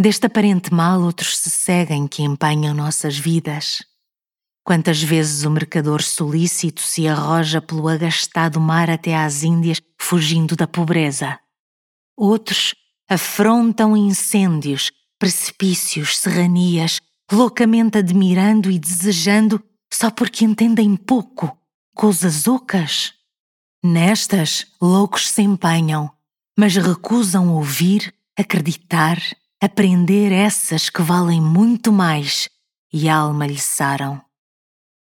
Deste 0.00 0.26
aparente 0.26 0.72
mal 0.72 1.02
outros 1.02 1.36
se 1.36 1.50
seguem 1.50 2.08
que 2.08 2.22
empenham 2.22 2.74
nossas 2.74 3.18
vidas 3.18 3.80
Quantas 4.70 5.02
vezes 5.02 5.44
o 5.44 5.50
mercador 5.50 6.02
solícito 6.02 6.82
se 6.82 7.08
arroja 7.08 7.60
pelo 7.60 7.88
agastado 7.88 8.60
mar 8.60 8.90
até 8.90 9.16
às 9.16 9.42
Índias, 9.42 9.80
fugindo 9.98 10.54
da 10.54 10.66
pobreza. 10.66 11.38
Outros 12.16 12.74
afrontam 13.08 13.96
incêndios, 13.96 14.92
precipícios, 15.18 16.18
serranias, 16.18 17.00
loucamente 17.32 17.98
admirando 17.98 18.70
e 18.70 18.78
desejando 18.78 19.62
só 19.92 20.10
porque 20.10 20.44
entendem 20.44 20.94
pouco, 20.94 21.58
coisas 21.94 22.46
ocas. 22.46 23.14
Nestas, 23.82 24.66
loucos 24.80 25.30
se 25.30 25.42
empenham, 25.42 26.08
mas 26.56 26.76
recusam 26.76 27.54
ouvir, 27.54 28.14
acreditar, 28.38 29.18
aprender 29.62 30.32
essas 30.32 30.88
que 30.88 31.02
valem 31.02 31.40
muito 31.40 31.92
mais 31.92 32.48
e 32.90 33.08
alma 33.10 33.46
lhe 33.46 33.58
saram. 33.58 34.20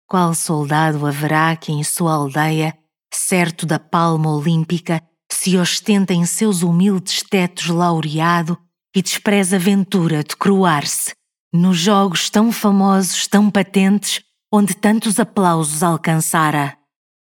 Qual 0.05 0.33
soldado 0.33 1.05
haverá 1.05 1.55
que 1.55 1.71
em 1.71 1.81
sua 1.83 2.13
aldeia, 2.13 2.77
certo 3.13 3.65
da 3.65 3.79
palma 3.79 4.29
olímpica, 4.35 5.01
se 5.31 5.57
ostenta 5.57 6.13
em 6.13 6.25
seus 6.25 6.61
humildes 6.61 7.23
tetos 7.23 7.67
laureado 7.67 8.57
e 8.93 9.01
despreza 9.01 9.55
a 9.55 9.59
ventura 9.59 10.23
de 10.23 10.35
cruar-se 10.35 11.13
nos 11.53 11.77
jogos 11.77 12.29
tão 12.29 12.51
famosos, 12.51 13.27
tão 13.27 13.49
patentes, 13.49 14.21
onde 14.51 14.75
tantos 14.75 15.19
aplausos 15.19 15.81
alcançara? 15.81 16.77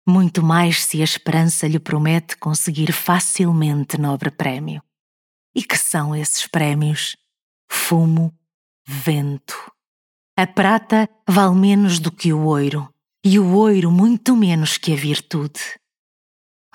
Muito 0.07 0.41
mais 0.41 0.83
se 0.83 1.01
a 1.01 1.03
esperança 1.03 1.67
lhe 1.67 1.79
promete 1.79 2.35
conseguir 2.37 2.91
facilmente 2.91 3.97
nobre 3.97 4.31
prémio. 4.31 4.81
E 5.53 5.63
que 5.63 5.77
são 5.77 6.15
esses 6.15 6.47
prémios? 6.47 7.15
Fumo, 7.69 8.33
vento 8.85 9.55
a 10.39 10.45
prata 10.45 11.09
vale 11.27 11.55
menos 11.55 11.97
do 11.97 12.11
que 12.11 12.31
o 12.31 12.43
ouro, 12.43 12.87
e 13.25 13.39
o 13.39 13.55
ouro 13.55 13.89
muito 13.89 14.35
menos 14.37 14.77
que 14.77 14.93
a 14.93 14.95
virtude. 14.95 15.59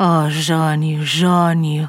Oh, 0.00 0.28
Jónio, 0.28 1.06
Jónio! 1.06 1.88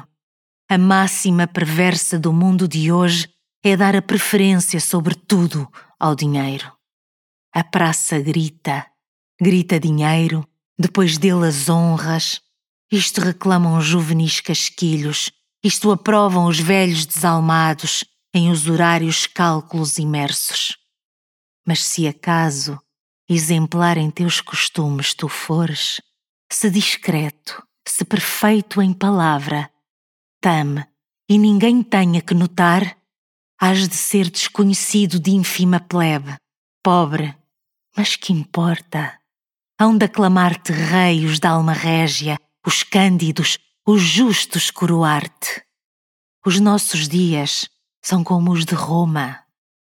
A 0.70 0.78
máxima 0.78 1.48
perversa 1.48 2.16
do 2.16 2.32
mundo 2.32 2.68
de 2.68 2.92
hoje 2.92 3.28
é 3.64 3.76
dar 3.76 3.96
a 3.96 4.00
preferência 4.00 4.80
sobre 4.80 5.16
tudo 5.16 5.68
ao 5.98 6.14
dinheiro. 6.14 6.70
A 7.52 7.64
praça 7.64 8.20
grita, 8.20 8.86
grita 9.40 9.80
dinheiro, 9.80 10.46
depois 10.78 11.18
dele 11.18 11.48
as 11.48 11.68
honras. 11.68 12.40
Isto 12.88 13.20
reclamam 13.20 13.76
os 13.76 13.84
juvenis 13.84 14.40
casquilhos, 14.40 15.32
isto 15.60 15.90
aprovam 15.90 16.46
os 16.46 16.60
velhos 16.60 17.04
desalmados 17.04 18.04
em 18.34 18.50
usurários 18.50 19.28
cálculos 19.28 19.96
imersos. 19.96 20.76
Mas 21.64 21.84
se 21.84 22.08
acaso 22.08 22.80
exemplar 23.28 23.96
em 23.96 24.10
teus 24.10 24.40
costumes 24.40 25.14
tu 25.14 25.28
fores, 25.28 26.00
se 26.50 26.68
discreto, 26.68 27.62
se 27.86 28.04
perfeito 28.04 28.82
em 28.82 28.92
palavra, 28.92 29.70
tame 30.40 30.84
e 31.28 31.38
ninguém 31.38 31.82
tenha 31.82 32.20
que 32.20 32.34
notar, 32.34 32.98
hás 33.58 33.88
de 33.88 33.94
ser 33.94 34.28
desconhecido 34.28 35.20
de 35.20 35.30
ínfima 35.30 35.78
plebe, 35.78 36.34
pobre, 36.82 37.34
mas 37.96 38.16
que 38.16 38.32
importa? 38.32 39.16
Hão 39.80 39.96
de 39.96 40.06
aclamar-te 40.06 40.72
rei 40.72 41.24
os 41.24 41.38
da 41.38 41.50
alma 41.50 41.72
régia, 41.72 42.36
os 42.66 42.82
cândidos, 42.82 43.58
os 43.86 44.02
justos 44.02 44.70
coroar-te. 44.70 45.62
Os 46.44 46.60
nossos 46.60 47.08
dias 47.08 47.68
são 48.04 48.22
como 48.22 48.52
os 48.52 48.64
de 48.64 48.74
Roma 48.74 49.44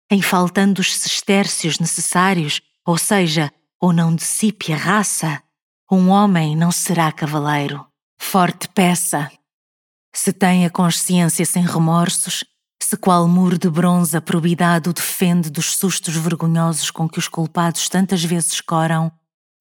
em 0.09 0.21
faltando 0.21 0.81
os 0.81 0.95
sestércios 0.95 1.79
necessários, 1.79 2.61
ou 2.85 2.97
seja, 2.97 3.51
ou 3.79 3.93
não 3.93 4.15
dissipe 4.15 4.73
a 4.73 4.77
raça, 4.77 5.41
um 5.91 6.09
homem 6.09 6.55
não 6.55 6.71
será 6.71 7.11
cavaleiro. 7.11 7.85
Forte 8.19 8.67
peça. 8.69 9.31
Se 10.13 10.33
tem 10.33 10.65
a 10.65 10.69
consciência 10.69 11.45
sem 11.45 11.63
remorsos, 11.63 12.43
se 12.81 12.97
qual 12.97 13.27
muro 13.27 13.57
de 13.57 13.69
bronze 13.69 14.17
a 14.17 14.21
probidade 14.21 14.89
o 14.89 14.93
defende 14.93 15.49
dos 15.49 15.75
sustos 15.75 16.15
vergonhosos 16.15 16.89
com 16.89 17.07
que 17.07 17.19
os 17.19 17.27
culpados 17.27 17.87
tantas 17.87 18.23
vezes 18.23 18.59
coram, 18.61 19.11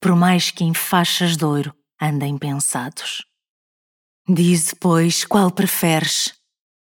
por 0.01 0.17
mais 0.17 0.51
que 0.51 0.65
em 0.65 0.73
faixas 0.73 1.37
de 1.37 1.45
ouro 1.45 1.75
andem 2.01 2.39
pensados. 2.39 3.25
Dize, 4.27 4.75
pois, 4.77 5.25
qual 5.25 5.51
preferes, 5.51 6.35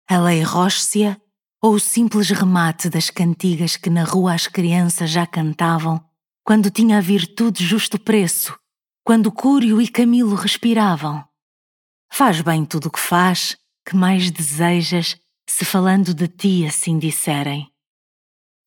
a 0.08 0.18
lei 0.18 0.42
róssia 0.42 1.20
ou 1.62 1.74
o 1.74 1.80
simples 1.80 2.30
remate 2.30 2.88
das 2.88 3.10
cantigas 3.10 3.76
que 3.76 3.90
na 3.90 4.04
rua 4.04 4.34
as 4.34 4.46
crianças 4.46 5.10
já 5.10 5.26
cantavam, 5.26 6.02
quando 6.44 6.70
tinha 6.70 6.98
a 6.98 7.00
virtude 7.00 7.64
justo 7.64 7.98
preço, 7.98 8.58
quando 9.04 9.32
Cúrio 9.32 9.80
e 9.80 9.88
Camilo 9.88 10.34
respiravam. 10.34 11.24
Faz 12.12 12.40
bem 12.40 12.64
tudo 12.64 12.86
o 12.86 12.90
que 12.90 13.00
faz, 13.00 13.56
que 13.86 13.96
mais 13.96 14.30
desejas, 14.30 15.16
se 15.48 15.64
falando 15.64 16.14
de 16.14 16.28
ti 16.28 16.66
assim 16.66 16.98
disserem. 16.98 17.70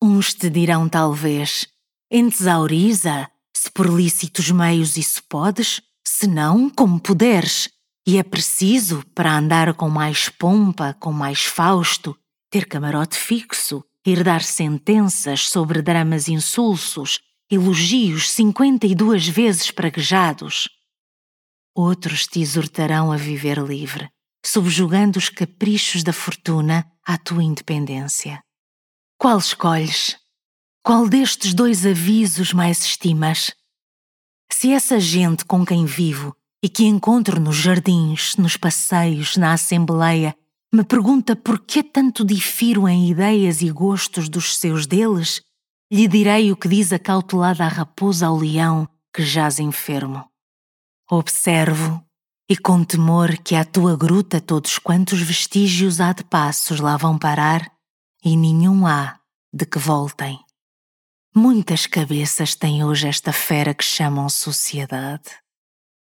Uns 0.02 0.34
te 0.34 0.50
dirão 0.50 0.88
talvez, 0.88 1.66
entesauriza, 2.10 3.30
se 3.56 3.70
por 3.70 3.88
lícitos 3.88 4.50
meios 4.50 4.96
isso 4.96 5.22
podes, 5.28 5.80
se 6.04 6.26
não, 6.26 6.68
como 6.68 7.00
puderes, 7.00 7.70
e 8.06 8.18
é 8.18 8.22
preciso, 8.22 9.04
para 9.14 9.36
andar 9.36 9.74
com 9.74 9.88
mais 9.88 10.28
pompa, 10.28 10.94
com 10.98 11.12
mais 11.12 11.44
fausto, 11.44 12.16
ter 12.52 12.66
camarote 12.66 13.16
fixo, 13.16 13.82
herdar 14.04 14.42
sentenças 14.42 15.48
sobre 15.48 15.80
dramas 15.80 16.28
insulsos, 16.28 17.18
elogios 17.50 18.30
cinquenta 18.30 18.86
e 18.86 18.94
duas 18.94 19.26
vezes 19.26 19.70
praguejados. 19.70 20.68
Outros 21.74 22.26
te 22.26 22.42
exortarão 22.42 23.10
a 23.10 23.16
viver 23.16 23.56
livre, 23.56 24.10
subjugando 24.44 25.18
os 25.18 25.30
caprichos 25.30 26.04
da 26.04 26.12
fortuna 26.12 26.86
à 27.06 27.16
tua 27.16 27.42
independência. 27.42 28.44
Qual 29.16 29.38
escolhes? 29.38 30.18
Qual 30.84 31.08
destes 31.08 31.54
dois 31.54 31.86
avisos 31.86 32.52
mais 32.52 32.84
estimas? 32.84 33.50
Se 34.52 34.70
essa 34.70 35.00
gente 35.00 35.46
com 35.46 35.64
quem 35.64 35.86
vivo 35.86 36.36
e 36.62 36.68
que 36.68 36.84
encontro 36.84 37.40
nos 37.40 37.56
jardins, 37.56 38.36
nos 38.36 38.58
passeios, 38.58 39.38
na 39.38 39.54
assembleia, 39.54 40.36
me 40.72 40.84
pergunta 40.84 41.36
por 41.36 41.60
que 41.60 41.82
tanto 41.82 42.24
difiro 42.24 42.88
em 42.88 43.10
ideias 43.10 43.60
e 43.60 43.70
gostos 43.70 44.28
dos 44.28 44.56
seus 44.56 44.86
deles, 44.86 45.42
lhe 45.92 46.08
direi 46.08 46.50
o 46.50 46.56
que 46.56 46.66
diz 46.66 46.92
a 46.92 46.98
cautelada 46.98 47.68
raposa 47.68 48.26
ao 48.26 48.38
leão 48.38 48.88
que 49.12 49.22
jaz 49.22 49.58
enfermo. 49.58 50.24
Observo, 51.10 52.02
e 52.48 52.56
com 52.56 52.82
temor 52.82 53.36
que 53.36 53.54
à 53.54 53.64
tua 53.66 53.94
gruta 53.96 54.40
todos 54.40 54.78
quantos 54.78 55.20
vestígios 55.20 56.00
há 56.00 56.14
de 56.14 56.24
passos 56.24 56.80
lá 56.80 56.96
vão 56.96 57.18
parar, 57.18 57.70
e 58.24 58.34
nenhum 58.34 58.86
há 58.86 59.20
de 59.52 59.66
que 59.66 59.78
voltem. 59.78 60.40
Muitas 61.34 61.86
cabeças 61.86 62.54
tem 62.54 62.82
hoje 62.82 63.08
esta 63.08 63.32
fera 63.32 63.74
que 63.74 63.84
chamam 63.84 64.28
sociedade. 64.30 65.30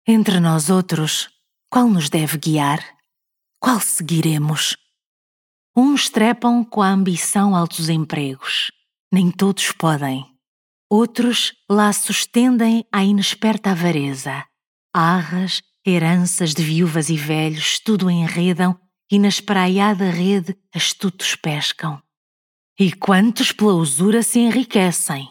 Entre 0.08 0.40
nós 0.40 0.70
outros, 0.70 1.30
qual 1.70 1.90
nos 1.90 2.10
deve 2.10 2.38
guiar? 2.38 2.95
Qual 3.66 3.80
seguiremos? 3.80 4.78
Uns 5.76 6.08
trepam 6.08 6.64
com 6.64 6.84
a 6.84 6.90
ambição 6.90 7.56
altos 7.56 7.90
empregos, 7.90 8.72
nem 9.12 9.32
todos 9.32 9.72
podem. 9.72 10.24
Outros 10.88 11.52
lá 11.68 11.92
sustendem 11.92 12.86
a 12.92 13.04
inesperta 13.04 13.72
avareza. 13.72 14.46
Arras, 14.94 15.64
heranças 15.84 16.54
de 16.54 16.62
viúvas 16.62 17.10
e 17.10 17.18
velhos, 17.18 17.80
tudo 17.80 18.08
enredam 18.08 18.80
e 19.12 19.18
na 19.18 19.30
espraiada 19.30 20.12
rede 20.12 20.56
astutos 20.72 21.36
pescam. 21.36 22.00
E 22.80 22.92
quantos 22.92 23.52
pela 23.52 23.74
usura 23.74 24.22
se 24.22 24.38
enriquecem? 24.38 25.28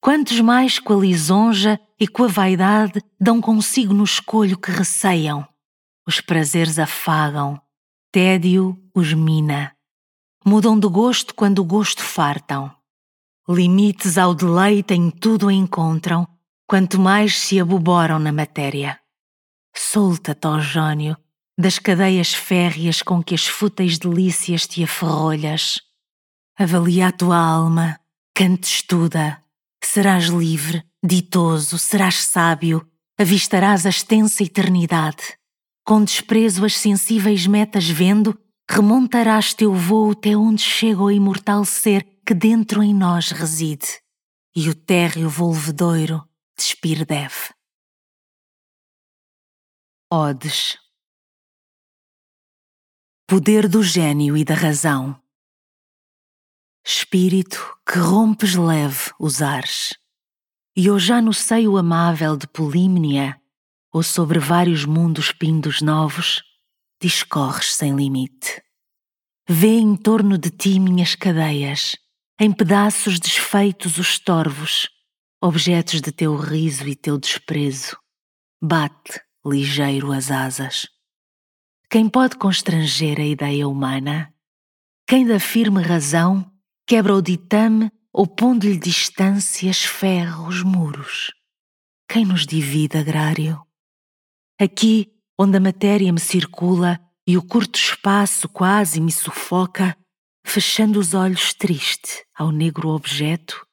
Quantos 0.00 0.40
mais 0.40 0.80
com 0.80 0.94
a 0.94 1.00
lisonja 1.00 1.78
e 2.00 2.08
com 2.08 2.24
a 2.24 2.28
vaidade 2.28 3.00
dão 3.20 3.40
consigo 3.40 3.94
no 3.94 4.02
escolho 4.02 4.58
que 4.58 4.72
receiam? 4.72 5.51
Os 6.06 6.20
prazeres 6.20 6.78
afagam, 6.78 7.60
tédio 8.10 8.76
os 8.94 9.12
mina. 9.14 9.76
Mudam 10.44 10.78
de 10.78 10.88
gosto 10.88 11.34
quando 11.34 11.60
o 11.60 11.64
gosto 11.64 12.02
fartam. 12.02 12.74
Limites 13.48 14.18
ao 14.18 14.34
deleite 14.34 14.94
em 14.94 15.10
tudo 15.10 15.50
encontram, 15.50 16.26
quanto 16.66 16.98
mais 16.98 17.38
se 17.38 17.60
aboboram 17.60 18.18
na 18.18 18.32
matéria. 18.32 18.98
Solta-te, 19.74 20.46
ó 20.46 20.58
Jónio, 20.58 21.16
das 21.56 21.78
cadeias 21.78 22.34
férreas 22.34 23.02
com 23.02 23.22
que 23.22 23.34
as 23.34 23.46
fúteis 23.46 23.98
delícias 23.98 24.66
te 24.66 24.82
aferrolhas. 24.82 25.80
Avalia 26.58 27.08
a 27.08 27.12
tua 27.12 27.38
alma, 27.38 28.00
cante 28.34 28.66
estuda, 28.66 29.42
serás 29.82 30.24
livre, 30.24 30.84
ditoso, 31.02 31.78
serás 31.78 32.16
sábio, 32.24 32.86
avistarás 33.16 33.86
a 33.86 33.90
extensa 33.90 34.42
eternidade. 34.42 35.38
Com 35.84 36.04
desprezo 36.04 36.64
as 36.64 36.76
sensíveis 36.76 37.46
metas 37.46 37.88
vendo, 37.88 38.38
remontarás 38.70 39.52
teu 39.52 39.74
vôo 39.74 40.12
até 40.12 40.36
onde 40.36 40.62
chega 40.62 41.02
o 41.02 41.10
imortal 41.10 41.64
ser 41.64 42.04
que 42.24 42.32
dentro 42.32 42.82
em 42.82 42.94
nós 42.94 43.30
reside, 43.30 44.00
e 44.54 44.70
o 44.70 44.74
térreo 44.74 45.28
volvedouro 45.28 46.22
despir 46.56 47.04
deve. 47.04 47.52
Odes. 50.10 50.78
Poder 53.26 53.66
do 53.66 53.82
gênio 53.82 54.36
e 54.36 54.44
da 54.44 54.54
razão. 54.54 55.20
Espírito 56.84 57.76
que 57.90 57.98
rompes 57.98 58.54
leve 58.54 59.10
os 59.18 59.42
ares, 59.42 59.94
e 60.76 60.88
ou 60.88 60.98
já 60.98 61.20
no 61.20 61.32
seio 61.32 61.76
amável 61.76 62.36
de 62.36 62.46
Polímnia, 62.46 63.41
ou 63.92 64.02
sobre 64.02 64.38
vários 64.38 64.84
mundos 64.84 65.32
pindos 65.32 65.82
novos, 65.82 66.42
discorres 67.00 67.74
sem 67.74 67.94
limite. 67.94 68.62
Vê 69.48 69.78
em 69.78 69.96
torno 69.96 70.38
de 70.38 70.50
ti 70.50 70.80
minhas 70.80 71.14
cadeias, 71.14 71.96
em 72.40 72.50
pedaços 72.52 73.20
desfeitos 73.20 73.98
os 73.98 74.18
torvos, 74.18 74.88
objetos 75.42 76.00
de 76.00 76.10
teu 76.10 76.36
riso 76.36 76.88
e 76.88 76.96
teu 76.96 77.18
desprezo. 77.18 77.96
Bate, 78.62 79.20
ligeiro, 79.44 80.12
as 80.12 80.30
asas. 80.30 80.88
Quem 81.90 82.08
pode 82.08 82.36
constranger 82.36 83.20
a 83.20 83.24
ideia 83.24 83.68
humana? 83.68 84.32
Quem 85.06 85.26
da 85.26 85.38
firme 85.38 85.82
razão 85.82 86.50
quebra 86.86 87.14
o 87.14 87.20
ditame 87.20 87.90
ou 88.12 88.26
pondo-lhe 88.26 88.78
distâncias 88.78 89.82
ferra 89.82 90.42
os 90.42 90.62
muros. 90.62 91.32
Quem 92.08 92.24
nos 92.24 92.46
divide, 92.46 92.98
agrário? 92.98 93.60
Aqui, 94.62 95.12
onde 95.36 95.56
a 95.56 95.60
matéria 95.60 96.12
me 96.12 96.20
circula 96.20 97.00
e 97.26 97.36
o 97.36 97.42
curto 97.42 97.76
espaço 97.76 98.48
quase 98.48 99.00
me 99.00 99.10
sufoca, 99.10 99.96
fechando 100.46 101.00
os 101.00 101.14
olhos 101.14 101.52
triste 101.52 102.24
ao 102.32 102.52
negro 102.52 102.90
objeto 102.90 103.66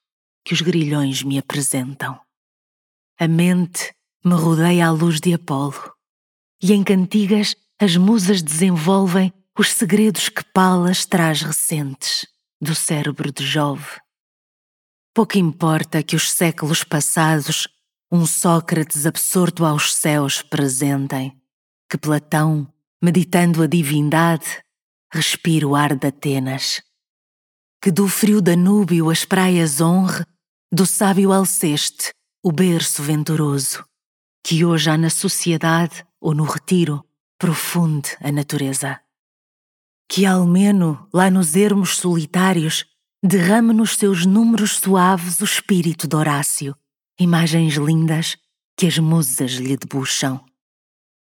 que 0.44 0.52
os 0.52 0.60
grilhões 0.60 1.22
me 1.22 1.38
apresentam. 1.38 2.20
A 3.20 3.28
mente 3.28 3.94
me 4.24 4.34
rodeia 4.34 4.88
à 4.88 4.90
luz 4.90 5.20
de 5.20 5.32
Apolo, 5.32 5.92
e 6.60 6.72
em 6.72 6.82
cantigas 6.82 7.54
as 7.80 7.96
musas 7.96 8.42
desenvolvem 8.42 9.32
os 9.56 9.70
segredos 9.70 10.28
que 10.28 10.42
Palas 10.42 11.06
traz 11.06 11.40
recentes 11.40 12.26
do 12.60 12.74
cérebro 12.74 13.30
de 13.30 13.46
Jove. 13.46 14.00
Pouco 15.14 15.38
importa 15.38 16.02
que 16.02 16.16
os 16.16 16.32
séculos 16.32 16.82
passados 16.82 17.68
um 18.12 18.26
Sócrates 18.26 19.06
absorto 19.06 19.64
aos 19.64 19.94
céus 19.94 20.42
presentem, 20.42 21.40
que 21.88 21.96
Platão, 21.96 22.66
meditando 23.00 23.62
a 23.62 23.66
divindade, 23.68 24.62
respira 25.12 25.66
o 25.66 25.76
ar 25.76 25.94
de 25.94 26.08
Atenas, 26.08 26.82
que 27.80 27.92
do 27.92 28.08
frio 28.08 28.42
Danúbio 28.42 29.10
as 29.10 29.24
praias 29.24 29.80
honre, 29.80 30.24
do 30.72 30.84
sábio 30.84 31.32
Alceste 31.32 32.12
o 32.42 32.50
berço 32.50 33.02
venturoso, 33.02 33.84
que 34.44 34.64
hoje 34.64 34.90
há 34.90 34.96
na 34.96 35.10
sociedade 35.10 36.04
ou 36.20 36.34
no 36.34 36.44
retiro 36.44 37.04
profunde 37.38 38.16
a 38.20 38.32
natureza. 38.32 39.00
Que 40.08 40.26
Almeno, 40.26 41.08
lá 41.12 41.30
nos 41.30 41.54
ermos 41.54 41.96
solitários, 41.96 42.86
derrame 43.22 43.72
nos 43.72 43.96
seus 43.96 44.26
números 44.26 44.78
suaves 44.78 45.40
o 45.40 45.44
espírito 45.44 46.08
de 46.08 46.16
Horácio, 46.16 46.74
imagens 47.20 47.74
lindas 47.74 48.38
que 48.76 48.86
as 48.86 48.98
musas 48.98 49.52
lhe 49.52 49.76
debuxam. 49.76 50.42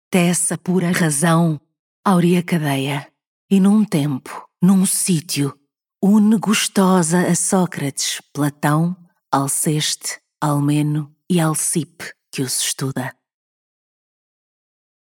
Tece 0.10 0.56
a 0.56 0.58
pura 0.58 0.92
razão, 0.92 1.62
aurea 2.04 2.42
cadeia, 2.42 3.14
e 3.50 3.60
num 3.60 3.86
tempo, 3.86 4.50
num 4.60 4.86
sítio, 4.88 5.58
une 6.02 6.38
gostosa 6.38 7.28
a 7.28 7.36
Sócrates, 7.36 8.20
Platão, 8.34 8.98
Alceste, 9.32 10.20
Almeno 10.42 11.16
e 11.30 11.40
Alcipe 11.40 12.12
que 12.32 12.42
os 12.42 12.60
estuda. 12.60 13.16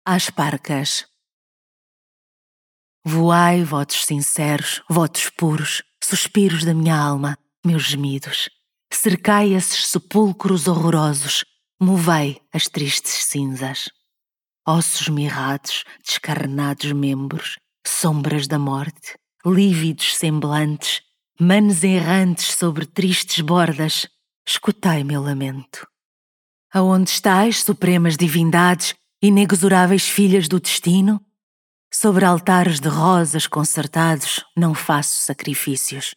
Às 0.07 0.31
parcas, 0.31 1.07
Voai, 3.05 3.63
votos 3.63 4.05
sinceros, 4.05 4.83
votos 4.89 5.31
puros, 5.31 5.83
suspiros 6.03 6.65
da 6.65 6.75
minha 6.75 6.97
alma, 6.97 7.39
meus 7.65 7.85
gemidos. 7.85 8.51
Cercai 8.93 9.55
esses 9.55 9.89
sepulcros 9.89 10.67
horrorosos, 10.67 11.45
movei 11.81 12.41
as 12.53 12.69
tristes 12.69 13.25
cinzas. 13.25 13.91
Ossos 14.67 15.09
mirrados, 15.09 15.85
descarnados 16.05 16.93
membros, 16.93 17.59
sombras 17.87 18.47
da 18.47 18.59
morte, 18.59 19.17
lívidos 19.45 20.17
semblantes, 20.17 21.03
manos 21.39 21.85
errantes 21.85 22.55
sobre 22.55 22.87
tristes 22.87 23.41
bordas, 23.41 24.09
escutai 24.47 25.05
meu 25.05 25.23
lamento. 25.23 25.87
Aonde 26.73 27.11
estais, 27.11 27.63
supremas 27.63 28.17
divindades, 28.17 28.95
inexoráveis 29.23 30.09
filhas 30.09 30.49
do 30.49 30.61
destino? 30.61 31.25
Sobre 31.93 32.25
altares 32.25 32.81
de 32.81 32.89
rosas 32.89 33.47
concertados 33.47 34.45
não 34.57 34.75
faço 34.75 35.25
sacrifícios. 35.25 36.15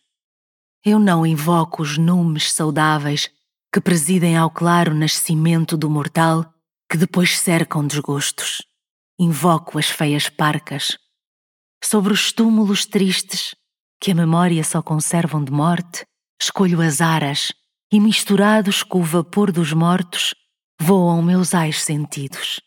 Eu 0.84 0.98
não 0.98 1.24
invoco 1.26 1.84
os 1.84 1.96
numes 1.96 2.52
saudáveis 2.52 3.30
que 3.72 3.80
presidem 3.80 4.36
ao 4.36 4.50
claro 4.50 4.96
nascimento 4.96 5.78
do 5.78 5.88
mortal 5.88 6.52
que 6.90 6.98
depois 6.98 7.38
cercam 7.38 7.86
desgostos. 7.86 8.64
Invoco 9.20 9.78
as 9.78 9.86
feias 9.86 10.28
parcas. 10.28 10.98
Sobre 11.84 12.12
os 12.12 12.32
túmulos 12.32 12.88
tristes 12.88 13.54
que 14.00 14.12
a 14.12 14.16
memória 14.16 14.64
só 14.64 14.82
conservam 14.82 15.44
de 15.44 15.52
morte, 15.52 16.04
escolho 16.42 16.82
as 16.82 17.00
aras 17.00 17.54
e 17.92 18.00
misturados 18.00 18.82
com 18.82 19.02
o 19.02 19.04
vapor 19.04 19.52
dos 19.52 19.74
mortos 19.74 20.34
voam 20.82 21.22
meus 21.22 21.54
ais 21.54 21.84
sentidos. 21.84 22.60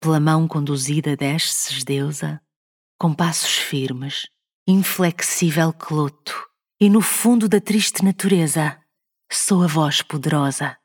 Pela 0.00 0.20
mão 0.20 0.46
conduzida 0.46 1.16
desces, 1.16 1.82
deusa, 1.82 2.40
com 2.96 3.12
passos 3.12 3.56
firmes, 3.56 4.28
inflexível 4.64 5.72
cloto, 5.72 6.51
e 6.82 6.90
no 6.90 7.00
fundo 7.00 7.48
da 7.48 7.60
triste 7.60 8.04
natureza 8.04 8.76
sou 9.30 9.62
a 9.62 9.68
voz 9.68 10.02
poderosa. 10.02 10.76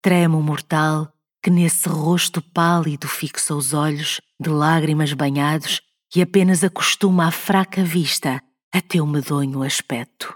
Tremo 0.00 0.38
o 0.38 0.42
mortal 0.42 1.12
que 1.42 1.50
nesse 1.50 1.90
rosto 1.90 2.40
pálido 2.40 3.06
fixa 3.06 3.54
os 3.54 3.74
olhos, 3.74 4.22
de 4.40 4.48
lágrimas 4.48 5.12
banhados, 5.12 5.82
e 6.16 6.22
apenas 6.22 6.64
acostuma 6.64 7.26
à 7.26 7.30
fraca 7.30 7.84
vista 7.84 8.42
a 8.72 8.80
teu 8.80 9.06
medonho 9.06 9.62
aspecto. 9.62 10.34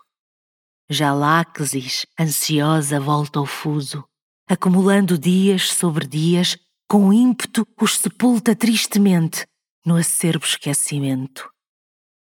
Já 0.90 1.14
Láxis, 1.14 2.04
ansiosa, 2.20 3.00
volta 3.00 3.38
ao 3.38 3.46
fuso, 3.46 4.04
acumulando 4.46 5.16
dias 5.16 5.72
sobre 5.72 6.06
dias 6.06 6.58
com 6.86 7.10
ímpeto 7.10 7.66
os 7.80 7.96
sepulta 7.96 8.54
tristemente 8.54 9.46
no 9.82 9.96
acerbo 9.96 10.44
esquecimento. 10.44 11.48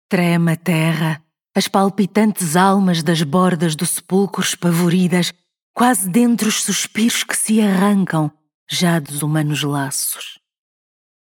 Trema 0.09 0.51
a 0.51 0.57
terra, 0.57 1.23
as 1.59 1.67
palpitantes 1.67 2.55
almas 2.55 3.03
das 3.03 3.21
bordas 3.21 3.75
do 3.75 3.85
sepulcro 3.85 4.41
espavoridas, 4.41 5.33
quase 5.73 6.09
dentre 6.09 6.47
os 6.47 6.63
suspiros 6.63 7.25
que 7.25 7.35
se 7.35 7.59
arrancam 7.59 8.31
já 8.71 8.97
dos 8.97 9.21
humanos 9.21 9.61
laços. 9.61 10.39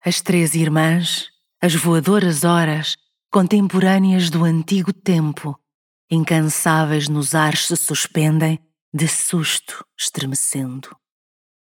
As 0.02 0.22
três 0.22 0.55
irmãs, 0.55 1.26
as 1.60 1.74
voadoras 1.74 2.42
horas, 2.42 2.96
contemporâneas 3.30 4.30
do 4.30 4.44
antigo 4.44 4.94
tempo, 4.94 5.55
incansáveis 6.10 7.06
nos 7.06 7.34
ares 7.34 7.66
se 7.66 7.76
suspendem, 7.76 8.59
de 8.94 9.06
susto 9.06 9.84
estremecendo 9.98 10.96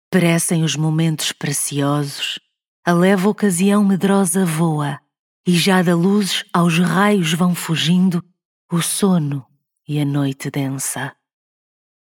perecem 0.08 0.62
os 0.62 0.76
momentos 0.76 1.32
preciosos, 1.32 2.38
a 2.84 2.92
leva 2.92 3.28
ocasião 3.28 3.84
medrosa 3.84 4.44
voa, 4.46 5.00
e 5.44 5.52
já 5.52 5.82
da 5.82 5.96
luz 5.96 6.44
aos 6.52 6.78
raios 6.78 7.32
vão 7.32 7.54
fugindo 7.54 8.24
o 8.72 8.82
sono 8.82 9.46
e 9.86 10.00
a 10.00 10.04
noite 10.04 10.50
densa. 10.50 11.14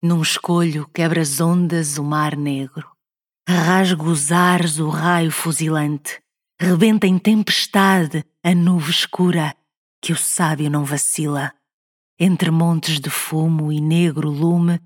Num 0.03 0.21
escolho 0.21 0.87
quebra 0.89 1.23
as 1.23 1.41
ondas 1.41 1.97
o 1.97 2.05
mar 2.05 2.37
negro, 2.37 2.87
rasga 3.49 4.03
os 4.03 4.31
ares 4.31 4.79
o 4.79 4.91
raio 4.91 5.31
fuzilante, 5.31 6.23
rebenta 6.61 7.07
em 7.07 7.19
tempestade 7.19 8.23
a 8.45 8.55
nuvem 8.55 8.91
escura 8.91 9.57
que 10.03 10.13
o 10.13 10.17
sábio 10.17 10.71
não 10.71 10.85
vacila. 10.85 11.51
Entre 12.19 12.51
montes 12.51 13.01
de 13.01 13.09
fumo 13.09 13.73
e 13.73 13.81
negro 13.81 14.29
lume, 14.29 14.79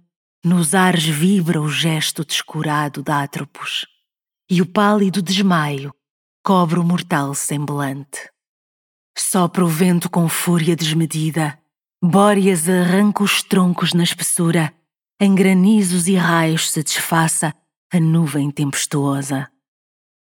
nos 0.45 0.75
ares 0.77 1.05
vibra 1.05 1.61
o 1.61 1.69
gesto 1.69 2.25
descurado 2.25 3.03
de 3.03 3.11
Atropos, 3.11 3.85
e 4.49 4.63
o 4.63 4.67
pálido 4.67 5.21
desmaio 5.21 5.93
cobre 6.45 6.79
o 6.79 6.85
mortal 6.85 7.35
semblante. 7.35 8.31
Sopra 9.19 9.65
o 9.65 9.69
vento 9.69 10.09
com 10.09 10.29
fúria 10.29 10.77
desmedida, 10.77 11.59
Bóreas 12.07 12.69
arranca 12.69 13.23
os 13.23 13.43
troncos 13.43 13.95
na 13.95 14.03
espessura, 14.03 14.75
em 15.19 15.35
granizos 15.35 16.07
e 16.07 16.15
raios 16.15 16.71
se 16.71 16.83
desfaça 16.83 17.55
a 17.91 17.99
nuvem 17.99 18.51
tempestuosa. 18.51 19.51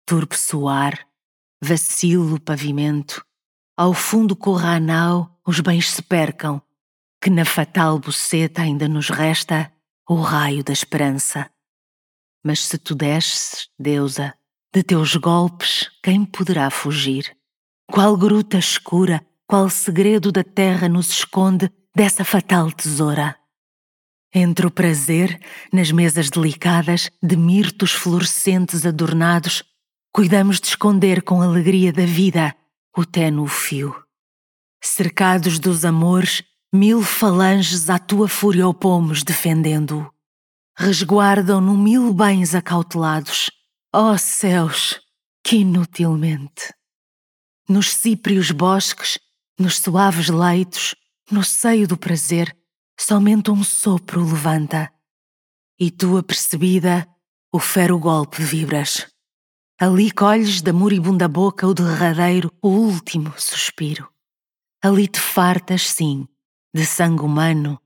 Turpe 0.04 0.36
soar, 0.36 1.06
vacilo 1.62 2.34
o 2.34 2.40
pavimento, 2.40 3.24
ao 3.76 3.94
fundo 3.94 4.34
corra 4.34 4.74
a 4.74 4.80
nau, 4.80 5.40
os 5.46 5.60
bens 5.60 5.88
se 5.88 6.02
percam, 6.02 6.60
que 7.22 7.30
na 7.30 7.44
fatal 7.44 8.00
buceta 8.00 8.62
ainda 8.62 8.88
nos 8.88 9.08
resta 9.08 9.72
o 10.08 10.16
raio 10.16 10.64
da 10.64 10.72
esperança. 10.72 11.48
Mas 12.44 12.58
se 12.64 12.76
tu 12.76 12.92
desces, 12.92 13.68
deusa, 13.78 14.34
de 14.74 14.82
teus 14.82 15.14
golpes, 15.14 15.88
quem 16.02 16.24
poderá 16.24 16.70
fugir? 16.70 17.36
Qual 17.86 18.16
gruta 18.16 18.58
escura, 18.58 19.24
qual 19.48 19.68
segredo 19.68 20.30
da 20.30 20.44
terra 20.44 20.88
nos 20.88 21.10
esconde 21.10 21.68
dessa 21.92 22.24
fatal 22.24 22.70
tesoura? 22.70 23.36
Entre 24.32 24.64
o 24.64 24.70
prazer, 24.70 25.40
nas 25.72 25.90
mesas 25.90 26.30
delicadas, 26.30 27.10
de 27.20 27.36
mirtos 27.36 27.92
florescentes 27.92 28.86
adornados, 28.86 29.64
cuidamos 30.12 30.60
de 30.60 30.68
esconder 30.68 31.22
com 31.22 31.42
alegria 31.42 31.92
da 31.92 32.04
vida 32.04 32.54
o 32.96 33.04
ténue 33.04 33.48
fio. 33.48 33.96
Cercados 34.80 35.58
dos 35.58 35.84
amores, 35.84 36.44
Mil 36.72 37.02
falanges 37.02 37.88
à 37.88 37.98
tua 37.98 38.28
fúria 38.28 38.68
opomos 38.68 39.22
defendendo-o. 39.22 40.12
Resguardam-no 40.76 41.74
mil 41.74 42.12
bens 42.12 42.54
acautelados. 42.54 43.50
Ó 43.90 44.12
oh, 44.12 44.18
céus, 44.18 45.00
que 45.42 45.56
inutilmente! 45.56 46.74
Nos 47.66 47.94
cíprios 47.94 48.50
bosques, 48.50 49.18
nos 49.58 49.78
suaves 49.78 50.28
leitos, 50.28 50.94
no 51.30 51.42
seio 51.42 51.88
do 51.88 51.96
prazer, 51.96 52.56
somente 52.98 53.50
um 53.50 53.64
sopro 53.64 54.24
levanta. 54.24 54.92
E 55.78 55.90
tu, 55.90 56.16
apercebida, 56.16 57.08
o 57.52 57.58
fero 57.58 57.98
golpe 57.98 58.42
vibras. 58.42 59.06
Ali 59.80 60.10
colhes 60.10 60.60
da 60.62 60.72
moribunda 60.72 61.28
boca 61.28 61.66
o 61.66 61.74
derradeiro, 61.74 62.52
o 62.62 62.68
último 62.68 63.32
suspiro. 63.36 64.08
Ali 64.82 65.08
te 65.08 65.20
fartas, 65.20 65.88
sim, 65.90 66.26
de 66.74 66.84
sangue 66.86 67.22
humano 67.22 67.80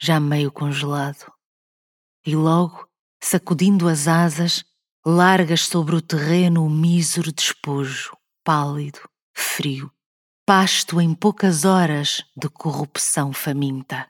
já 0.00 0.20
meio 0.20 0.52
congelado. 0.52 1.32
E 2.24 2.34
logo, 2.34 2.88
sacudindo 3.22 3.88
as 3.88 4.06
asas, 4.08 4.64
largas 5.04 5.62
sobre 5.62 5.96
o 5.96 6.02
terreno 6.02 6.64
o 6.64 6.70
mísero 6.70 7.32
despojo, 7.32 8.16
pálido, 8.44 9.00
frio, 9.32 9.90
pasto 10.46 11.00
em 11.00 11.14
poucas 11.14 11.64
horas 11.64 12.24
de 12.36 12.48
corrupção 12.48 13.32
faminta. 13.32 14.08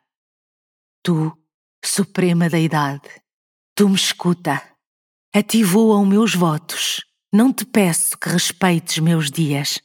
Tu, 1.02 1.36
suprema 1.84 2.48
deidade, 2.48 3.08
tu 3.74 3.88
me 3.88 3.96
escuta, 3.96 4.62
a 5.34 5.42
ti 5.42 5.64
voam 5.64 6.04
meus 6.06 6.34
votos, 6.34 7.04
não 7.32 7.52
te 7.52 7.64
peço 7.64 8.16
que 8.18 8.28
respeites 8.28 8.98
meus 8.98 9.30
dias, 9.30 9.80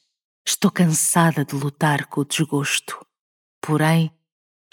estou 0.45 0.69
cansada 0.69 1.43
de 1.43 1.55
lutar 1.55 2.05
com 2.07 2.21
o 2.21 2.25
desgosto. 2.25 2.99
Porém, 3.61 4.11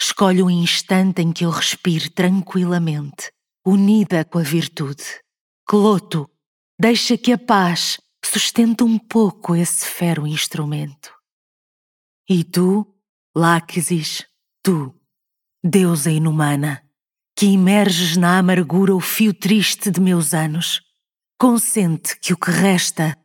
Escolhe 0.01 0.41
o 0.41 0.49
instante 0.49 1.21
em 1.21 1.33
que 1.33 1.43
eu 1.43 1.49
respire 1.49 2.09
tranquilamente, 2.09 3.31
unida 3.65 4.23
com 4.23 4.39
a 4.39 4.43
virtude. 4.43 5.03
Cloto, 5.67 6.29
deixa 6.79 7.17
que 7.17 7.33
a 7.33 7.37
paz 7.37 7.99
sustente 8.23 8.81
um 8.81 8.97
pouco 8.97 9.55
esse 9.55 9.85
fero 9.85 10.25
instrumento. 10.25 11.18
E 12.29 12.43
tu, 12.43 12.85
Láxis, 13.35 14.25
tu, 14.63 14.93
deusa 15.63 16.11
inumana, 16.11 16.83
que 17.35 17.47
imerges 17.47 18.17
na 18.17 18.37
amargura 18.37 18.93
o 18.93 18.99
fio 18.99 19.33
triste 19.33 19.89
de 19.89 19.99
meus 19.99 20.33
anos, 20.33 20.81
consente 21.39 22.19
que 22.19 22.31
o 22.33 22.37
que 22.37 22.51
resta 22.51 23.17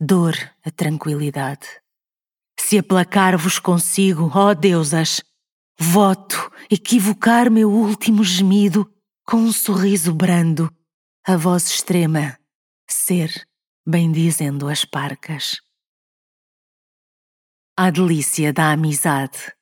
dor 0.00 0.34
a 0.64 0.70
tranquilidade. 0.70 1.68
Se 2.58 2.78
aplacar-vos 2.78 3.58
consigo, 3.58 4.30
ó 4.34 4.54
deusas, 4.54 5.22
Voto 5.80 6.50
equivocar 6.68 7.48
meu 7.48 7.70
último 7.70 8.24
gemido 8.24 8.92
com 9.24 9.36
um 9.36 9.52
sorriso 9.52 10.12
brando, 10.12 10.68
a 11.24 11.36
voz 11.36 11.68
extrema, 11.68 12.36
ser 12.90 13.32
bendizendo 13.86 14.68
as 14.68 14.84
parcas. 14.84 15.60
A 17.80 17.90
delícia 17.90 18.52
da 18.52 18.72
amizade. 18.72 19.52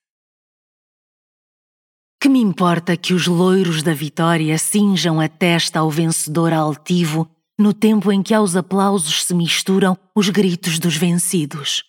Que 2.19 2.31
me 2.31 2.39
importa 2.41 2.97
que 2.97 3.13
os 3.13 3.27
loiros 3.27 3.83
da 3.83 3.93
vitória 3.93 4.57
cinjam 4.57 5.21
a 5.21 5.29
testa 5.29 5.81
ao 5.81 5.91
vencedor 5.91 6.51
altivo 6.51 7.31
no 7.59 7.75
tempo 7.75 8.11
em 8.11 8.23
que 8.23 8.33
aos 8.33 8.57
aplausos 8.57 9.23
se 9.23 9.35
misturam 9.35 9.99
os 10.15 10.31
gritos 10.31 10.79
dos 10.79 10.97
vencidos? 10.97 11.85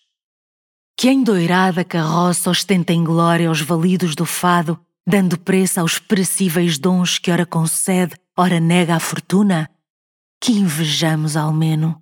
que 0.99 1.07
a 1.07 1.13
endoirada 1.13 1.85
carroça 1.85 2.49
ostenta 2.49 2.91
em 2.91 3.05
glória 3.05 3.49
os 3.49 3.61
validos 3.61 4.13
do 4.13 4.25
fado, 4.25 4.77
dando 5.07 5.39
preço 5.39 5.79
aos 5.79 5.97
perecíveis 5.97 6.77
dons 6.77 7.19
que 7.19 7.31
ora 7.31 7.45
concede, 7.45 8.17
ora 8.35 8.59
nega 8.59 8.97
a 8.97 8.99
fortuna? 8.99 9.69
Que 10.41 10.51
invejamos 10.51 11.37
ao 11.37 11.53
menos. 11.53 11.95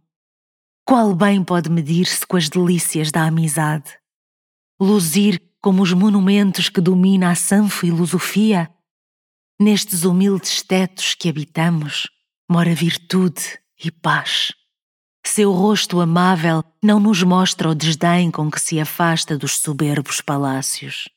qual 0.83 1.13
bem 1.13 1.43
pode 1.43 1.69
medir-se 1.69 2.25
com 2.25 2.37
as 2.37 2.49
delícias 2.49 3.11
da 3.11 3.27
amizade? 3.27 4.03
Luzir 4.79 5.41
como 5.61 5.81
os 5.81 5.93
monumentos 5.93 6.67
que 6.67 6.81
domina 6.81 7.31
a 7.31 7.35
sã 7.35 7.69
filosofia? 7.69 8.69
Nestes 9.57 10.03
humildes 10.03 10.61
tetos 10.61 11.15
que 11.15 11.29
habitamos, 11.29 12.09
mora 12.49 12.75
virtude 12.75 13.57
e 13.81 13.89
paz. 13.89 14.51
Seu 15.25 15.53
rosto 15.53 16.01
amável 16.01 16.61
não 16.83 16.99
nos 16.99 17.23
mostra 17.23 17.69
o 17.69 17.73
desdém 17.73 18.29
com 18.29 18.51
que 18.51 18.59
se 18.59 18.77
afasta 18.77 19.37
dos 19.37 19.59
soberbos 19.59 20.19
palácios. 20.19 21.07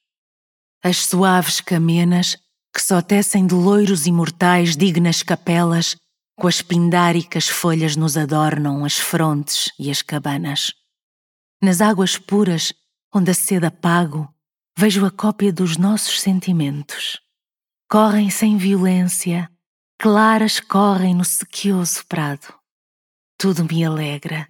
As 0.80 1.04
suaves 1.04 1.60
camenas, 1.60 2.36
que 2.72 2.80
só 2.80 3.02
tecem 3.02 3.44
de 3.44 3.54
loiros 3.54 4.06
imortais 4.06 4.76
dignas 4.76 5.24
capelas, 5.24 5.96
com 6.38 6.46
as 6.46 6.62
pindáricas 6.62 7.48
folhas 7.48 7.96
nos 7.96 8.16
adornam 8.16 8.84
as 8.84 8.96
frontes 8.96 9.72
e 9.76 9.90
as 9.90 10.00
cabanas. 10.00 10.72
Nas 11.60 11.80
águas 11.80 12.16
puras, 12.16 12.72
onde 13.14 13.30
a 13.30 13.34
sede 13.34 13.66
apago, 13.66 14.32
vejo 14.76 15.04
a 15.04 15.10
cópia 15.10 15.52
dos 15.52 15.76
nossos 15.76 16.20
sentimentos. 16.20 17.20
Correm 17.88 18.30
sem 18.30 18.56
violência, 18.56 19.50
claras 19.98 20.60
correm 20.60 21.14
no 21.14 21.24
sequioso 21.24 22.04
prado. 22.06 22.54
Tudo 23.38 23.64
me 23.64 23.84
alegra, 23.84 24.48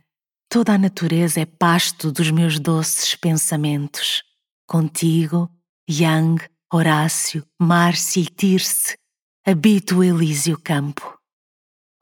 toda 0.48 0.74
a 0.74 0.78
natureza 0.78 1.40
é 1.40 1.46
pasto 1.46 2.10
dos 2.10 2.30
meus 2.30 2.58
doces 2.58 3.14
pensamentos. 3.14 4.22
Contigo, 4.66 5.50
Yang, 5.88 6.48
Horácio, 6.70 7.46
Márcia 7.58 8.20
e 8.20 8.26
Tirce, 8.26 8.98
habito 9.46 9.98
o 9.98 10.04
Elísio 10.04 10.58
campo. 10.58 11.18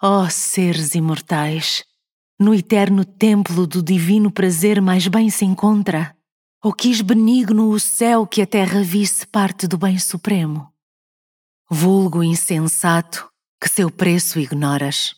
Ó 0.02 0.22
oh, 0.22 0.30
seres 0.30 0.94
imortais, 0.94 1.84
no 2.38 2.52
eterno 2.52 3.04
templo 3.04 3.66
do 3.66 3.82
divino 3.82 4.30
prazer 4.30 4.80
mais 4.80 5.06
bem 5.06 5.30
se 5.30 5.44
encontra, 5.44 6.15
ou 6.62 6.72
quis 6.72 7.00
benigno 7.00 7.70
o 7.70 7.78
céu 7.78 8.26
que 8.26 8.42
a 8.42 8.46
terra 8.46 8.82
visse 8.82 9.26
parte 9.26 9.66
do 9.66 9.78
bem 9.78 9.98
supremo. 9.98 10.72
Vulgo 11.70 12.22
insensato, 12.22 13.30
que 13.60 13.68
seu 13.68 13.90
preço 13.90 14.38
ignoras, 14.38 15.14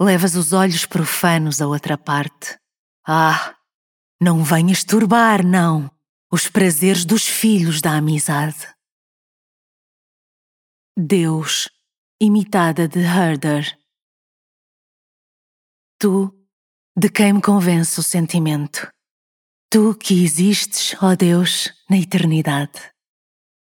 levas 0.00 0.34
os 0.34 0.52
olhos 0.52 0.86
profanos 0.86 1.60
a 1.60 1.66
outra 1.66 1.96
parte. 1.96 2.58
Ah, 3.06 3.54
não 4.20 4.42
venhas 4.42 4.84
turbar, 4.84 5.44
não, 5.44 5.90
os 6.30 6.48
prazeres 6.48 7.04
dos 7.04 7.26
filhos 7.26 7.80
da 7.80 7.92
amizade. 7.96 8.66
Deus, 10.96 11.68
imitada 12.20 12.86
de 12.86 13.00
Herder 13.00 13.76
Tu, 15.98 16.30
de 16.96 17.08
quem 17.08 17.32
me 17.32 17.40
convence 17.40 17.98
o 17.98 18.02
sentimento. 18.02 18.92
Tu 19.74 19.92
que 19.96 20.22
existes, 20.22 20.94
ó 21.02 21.16
Deus, 21.16 21.68
na 21.90 21.96
eternidade. 21.96 22.78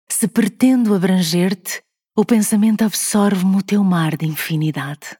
Se 0.07 0.27
pretendo 0.27 0.93
abranger-te, 0.93 1.81
o 2.15 2.23
pensamento 2.23 2.83
absorve-me 2.83 3.57
o 3.57 3.63
teu 3.63 3.83
mar 3.83 4.15
de 4.15 4.27
infinidade. 4.27 5.17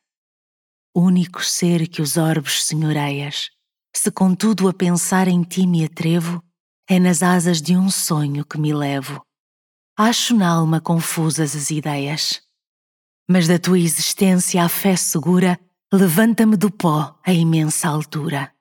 Único 0.95 1.43
ser 1.43 1.87
que 1.87 1.99
os 1.99 2.15
orbes 2.15 2.63
senhoreias, 2.65 3.49
se 3.91 4.11
contudo 4.11 4.67
a 4.67 4.71
pensar 4.71 5.27
em 5.27 5.41
ti 5.41 5.65
me 5.65 5.83
atrevo, 5.83 6.43
é 6.87 6.99
nas 6.99 7.23
asas 7.23 7.59
de 7.59 7.75
um 7.75 7.89
sonho 7.89 8.45
que 8.45 8.59
me 8.59 8.71
levo. 8.71 9.19
Acho 9.97 10.35
na 10.35 10.47
alma 10.47 10.79
confusas 10.79 11.55
as 11.55 11.71
ideias, 11.71 12.39
mas 13.27 13.47
da 13.47 13.57
tua 13.57 13.79
existência 13.79 14.63
a 14.63 14.69
fé 14.69 14.95
segura 14.95 15.59
levanta-me 15.91 16.55
do 16.55 16.69
pó 16.69 17.19
a 17.25 17.33
imensa 17.33 17.87
altura. 17.87 18.53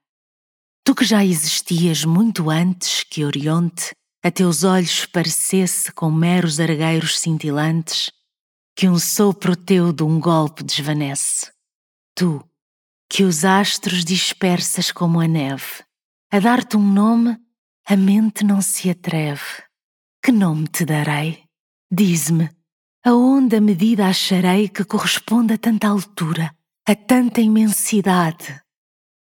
Tu 0.84 0.94
que 0.94 1.04
já 1.04 1.24
existias 1.24 2.04
muito 2.04 2.50
antes 2.50 3.04
que 3.04 3.24
Orionte 3.24 3.94
a 4.22 4.30
teus 4.30 4.64
olhos 4.64 5.06
parecesse 5.06 5.92
com 5.92 6.10
meros 6.10 6.60
argueiros 6.60 7.18
cintilantes, 7.18 8.10
que 8.76 8.88
um 8.88 8.98
sopro 8.98 9.56
teu 9.56 9.92
de 9.92 10.02
um 10.02 10.20
golpe 10.20 10.62
desvanece. 10.62 11.50
Tu, 12.14 12.42
que 13.08 13.24
os 13.24 13.44
astros 13.44 14.04
dispersas 14.04 14.92
como 14.92 15.20
a 15.20 15.26
neve, 15.26 15.84
a 16.30 16.38
dar-te 16.38 16.76
um 16.76 16.92
nome, 16.92 17.36
a 17.86 17.96
mente 17.96 18.44
não 18.44 18.62
se 18.62 18.90
atreve. 18.90 19.62
Que 20.24 20.30
nome 20.30 20.68
te 20.68 20.84
darei? 20.84 21.44
Diz-me, 21.90 22.48
aonde 23.04 23.56
a 23.56 23.60
medida 23.60 24.06
acharei 24.06 24.68
que 24.68 24.84
corresponda 24.84 25.54
a 25.54 25.58
tanta 25.58 25.88
altura? 25.88 26.54
a 26.84 26.96
tanta 26.96 27.40
imensidade. 27.40 28.60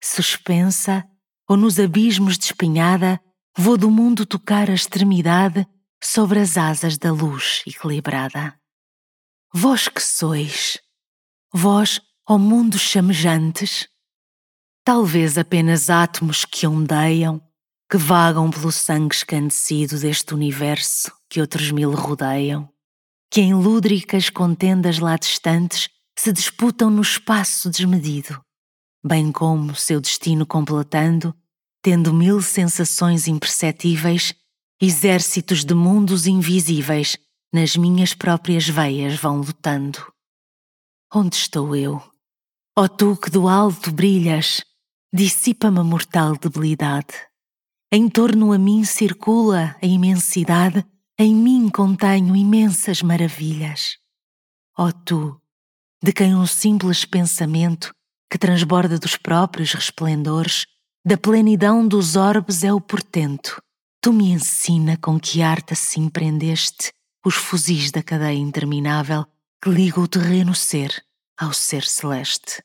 Suspensa 0.02 1.06
ou 1.48 1.56
nos 1.56 1.78
abismos 1.78 2.38
de 2.38 2.46
espinhada, 2.46 3.20
vou 3.56 3.76
do 3.76 3.90
mundo 3.90 4.26
tocar 4.26 4.70
a 4.70 4.74
extremidade 4.74 5.66
sobre 6.02 6.38
as 6.38 6.56
asas 6.56 6.98
da 6.98 7.12
luz 7.12 7.62
equilibrada. 7.66 8.54
Vós 9.52 9.88
que 9.88 10.02
sois, 10.02 10.78
vós, 11.52 12.00
ó 12.28 12.36
mundos 12.36 12.80
chamejantes, 12.80 13.88
talvez 14.84 15.38
apenas 15.38 15.88
átomos 15.88 16.44
que 16.44 16.66
ondeiam, 16.66 17.40
que 17.90 17.96
vagam 17.96 18.50
pelo 18.50 18.72
sangue 18.72 19.14
escandecido 19.14 19.98
deste 19.98 20.34
universo 20.34 21.12
que 21.30 21.40
outros 21.40 21.70
mil 21.70 21.92
rodeiam, 21.92 22.68
que 23.30 23.40
em 23.40 23.54
lúdricas 23.54 24.28
contendas 24.30 24.98
lá 24.98 25.16
distantes 25.16 25.88
se 26.18 26.32
disputam 26.32 26.90
no 26.90 27.02
espaço 27.02 27.70
desmedido, 27.70 28.43
bem 29.04 29.30
como 29.30 29.74
seu 29.74 30.00
destino 30.00 30.46
completando, 30.46 31.34
tendo 31.82 32.14
mil 32.14 32.40
sensações 32.40 33.28
imperceptíveis, 33.28 34.34
exércitos 34.80 35.62
de 35.64 35.74
mundos 35.74 36.26
invisíveis 36.26 37.18
nas 37.52 37.76
minhas 37.76 38.14
próprias 38.14 38.66
veias 38.66 39.16
vão 39.16 39.36
lutando. 39.36 39.98
Onde 41.14 41.36
estou 41.36 41.76
eu? 41.76 42.02
Ó 42.76 42.84
oh, 42.84 42.88
tu 42.88 43.16
que 43.16 43.30
do 43.30 43.46
alto 43.46 43.92
brilhas, 43.92 44.64
dissipa-me 45.12 45.80
a 45.80 45.84
mortal 45.84 46.36
debilidade. 46.36 47.14
Em 47.92 48.08
torno 48.08 48.52
a 48.52 48.58
mim 48.58 48.82
circula 48.84 49.76
a 49.80 49.86
imensidade, 49.86 50.84
em 51.16 51.34
mim 51.34 51.68
contenho 51.68 52.34
imensas 52.34 53.02
maravilhas. 53.02 53.98
Ó 54.76 54.88
oh, 54.88 54.92
tu, 54.92 55.40
de 56.02 56.12
quem 56.12 56.34
um 56.34 56.46
simples 56.46 57.04
pensamento 57.04 57.94
que 58.34 58.38
transborda 58.38 58.98
dos 58.98 59.16
próprios 59.16 59.72
resplendores, 59.74 60.66
da 61.06 61.16
plenidão 61.16 61.86
dos 61.86 62.16
orbes 62.16 62.64
é 62.64 62.72
o 62.72 62.80
portento. 62.80 63.62
Tu 64.02 64.12
me 64.12 64.32
ensina 64.32 64.96
com 64.96 65.20
que 65.20 65.40
arte 65.40 65.72
assim 65.72 66.08
prendeste 66.08 66.90
os 67.24 67.36
fuzis 67.36 67.92
da 67.92 68.02
cadeia 68.02 68.36
interminável 68.36 69.24
que 69.62 69.70
liga 69.70 70.00
o 70.00 70.08
terreno 70.08 70.52
ser 70.52 71.00
ao 71.38 71.52
ser 71.52 71.84
celeste. 71.84 72.60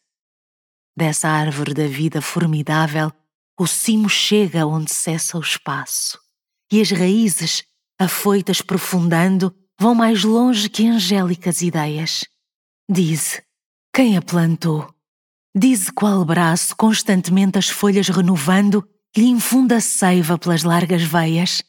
Dessa 0.98 1.30
árvore 1.30 1.76
da 1.76 1.86
vida 1.86 2.20
formidável, 2.20 3.12
o 3.56 3.68
cimo 3.68 4.10
chega 4.10 4.66
onde 4.66 4.92
cessa 4.92 5.38
o 5.38 5.42
espaço, 5.42 6.18
e 6.72 6.82
as 6.82 6.90
raízes, 6.90 7.64
afoitas 8.00 8.60
profundando, 8.60 9.56
vão 9.80 9.94
mais 9.94 10.24
longe 10.24 10.68
que 10.68 10.88
angélicas 10.88 11.62
ideias 11.62 12.24
Dize, 12.90 13.44
quem 13.94 14.18
a 14.18 14.22
plantou? 14.24 14.99
Dize 15.62 15.92
qual 15.92 16.24
braço, 16.24 16.74
constantemente 16.74 17.58
as 17.58 17.68
folhas 17.68 18.08
renovando, 18.08 18.88
lhe 19.14 19.26
infunda 19.26 19.82
seiva 19.82 20.38
pelas 20.38 20.64
largas 20.64 21.04
veias? 21.04 21.62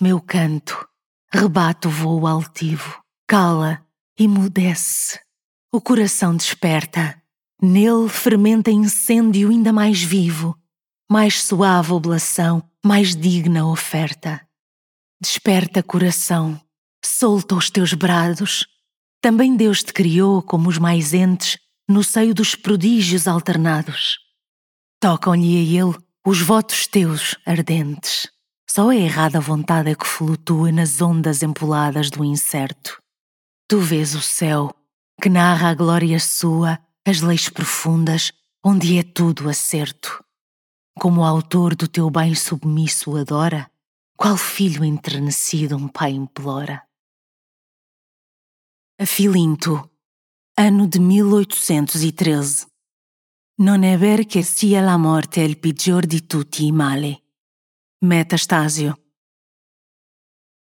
Meu 0.00 0.20
canto, 0.20 0.86
rebate 1.32 1.88
o 1.88 1.90
voo 1.90 2.24
altivo, 2.24 3.02
cala, 3.26 3.84
emudece. 4.16 5.18
O 5.72 5.80
coração 5.80 6.36
desperta, 6.36 7.20
nele 7.60 8.08
fermenta 8.08 8.70
incêndio 8.70 9.50
ainda 9.50 9.72
mais 9.72 10.00
vivo, 10.00 10.56
mais 11.10 11.42
suave 11.42 11.90
oblação, 11.90 12.62
mais 12.86 13.16
digna 13.16 13.66
oferta. 13.66 14.40
Desperta, 15.20 15.82
coração, 15.82 16.60
solta 17.04 17.56
os 17.56 17.68
teus 17.68 17.94
brados, 17.94 18.64
também 19.20 19.56
Deus 19.56 19.82
te 19.82 19.92
criou 19.92 20.40
como 20.40 20.68
os 20.68 20.78
mais 20.78 21.12
entes 21.12 21.58
no 21.92 22.02
seio 22.02 22.34
dos 22.34 22.54
prodígios 22.54 23.28
alternados. 23.28 24.18
Tocam-lhe 24.98 25.58
a 25.58 25.82
ele 25.82 25.98
os 26.26 26.40
votos 26.40 26.86
teus 26.86 27.36
ardentes. 27.44 28.28
Só 28.68 28.88
a 28.88 28.96
errada 28.96 29.38
vontade 29.38 29.90
é 29.90 29.94
que 29.94 30.06
flutua 30.06 30.72
nas 30.72 31.00
ondas 31.02 31.42
empoladas 31.42 32.10
do 32.10 32.24
incerto. 32.24 33.02
Tu 33.68 33.78
vês 33.78 34.14
o 34.14 34.22
céu, 34.22 34.74
que 35.20 35.28
narra 35.28 35.70
a 35.70 35.74
glória 35.74 36.18
sua, 36.18 36.78
as 37.06 37.20
leis 37.20 37.48
profundas, 37.48 38.32
onde 38.64 38.98
é 38.98 39.02
tudo 39.02 39.48
acerto. 39.48 40.24
Como 40.98 41.20
o 41.20 41.24
autor 41.24 41.74
do 41.74 41.86
teu 41.86 42.08
bem 42.08 42.34
submisso 42.34 43.16
adora, 43.16 43.70
qual 44.16 44.36
filho 44.36 44.84
enternecido 44.84 45.76
um 45.76 45.88
pai 45.88 46.12
implora. 46.12 46.82
A 48.98 49.04
Filinto, 49.04 49.90
ano 50.54 50.86
de 50.86 50.98
1813. 50.98 52.66
non 53.62 53.84
è 53.84 53.96
ver 53.96 54.26
che 54.26 54.42
sia 54.42 54.80
la 54.80 54.96
morte 54.96 55.40
il 55.40 55.58
peggior 55.58 56.04
di 56.04 56.26
tutti 56.26 56.66
i 56.66 56.72
mali. 56.72 57.16
Metastasio. 58.00 58.98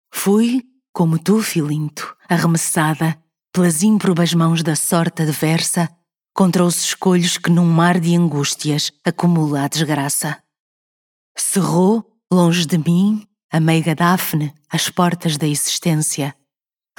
Fui, 0.09 0.81
como 0.91 1.21
tu, 1.21 1.39
filinto, 1.41 2.17
arremessada 2.27 3.21
pelas 3.51 3.83
ímprobas 3.83 4.33
mãos 4.33 4.63
da 4.63 4.75
sorte 4.75 5.21
adversa 5.21 5.87
contra 6.33 6.63
os 6.63 6.81
escolhos 6.81 7.37
que 7.37 7.51
num 7.51 7.65
mar 7.65 7.99
de 7.99 8.15
angústias 8.15 8.91
acumula 9.03 9.63
a 9.63 9.67
desgraça. 9.67 10.41
Cerrou, 11.37 12.03
longe 12.31 12.65
de 12.65 12.77
mim, 12.77 13.27
a 13.51 13.59
meiga 13.59 13.93
Daphne, 13.93 14.53
as 14.69 14.89
portas 14.89 15.37
da 15.37 15.47
existência. 15.47 16.35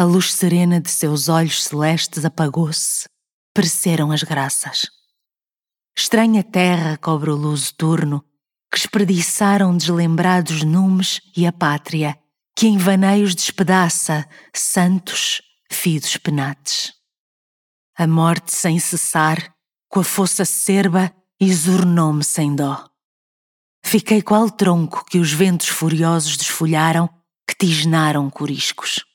A 0.00 0.04
luz 0.04 0.32
serena 0.32 0.80
de 0.80 0.90
seus 0.90 1.28
olhos 1.28 1.62
celestes 1.62 2.24
apagou-se. 2.24 3.06
Pereceram 3.54 4.10
as 4.10 4.22
graças. 4.22 4.86
Estranha 5.94 6.42
terra 6.42 6.96
cobre 6.96 7.28
o 7.28 7.36
luso 7.36 7.74
turno, 7.74 8.24
que 8.72 8.78
espreguiçaram 8.78 9.76
deslembrados 9.76 10.62
numes 10.62 11.20
e 11.36 11.46
a 11.46 11.52
pátria, 11.52 12.18
que 12.56 12.66
em 12.66 12.78
vaneios 12.78 13.34
despedaça 13.34 14.26
santos, 14.54 15.42
fidos 15.70 16.16
penates. 16.16 16.94
A 17.94 18.06
morte 18.06 18.54
sem 18.54 18.78
cessar, 18.78 19.54
com 19.86 20.00
a 20.00 20.04
força 20.04 20.46
serba, 20.46 21.14
exornou-me 21.38 22.24
sem 22.24 22.56
dó. 22.56 22.88
Fiquei 23.84 24.22
qual 24.22 24.50
tronco 24.50 25.04
que 25.04 25.18
os 25.18 25.30
ventos 25.30 25.68
furiosos 25.68 26.38
desfolharam, 26.38 27.06
que 27.46 27.54
tisnaram 27.54 28.30
coriscos. 28.30 29.09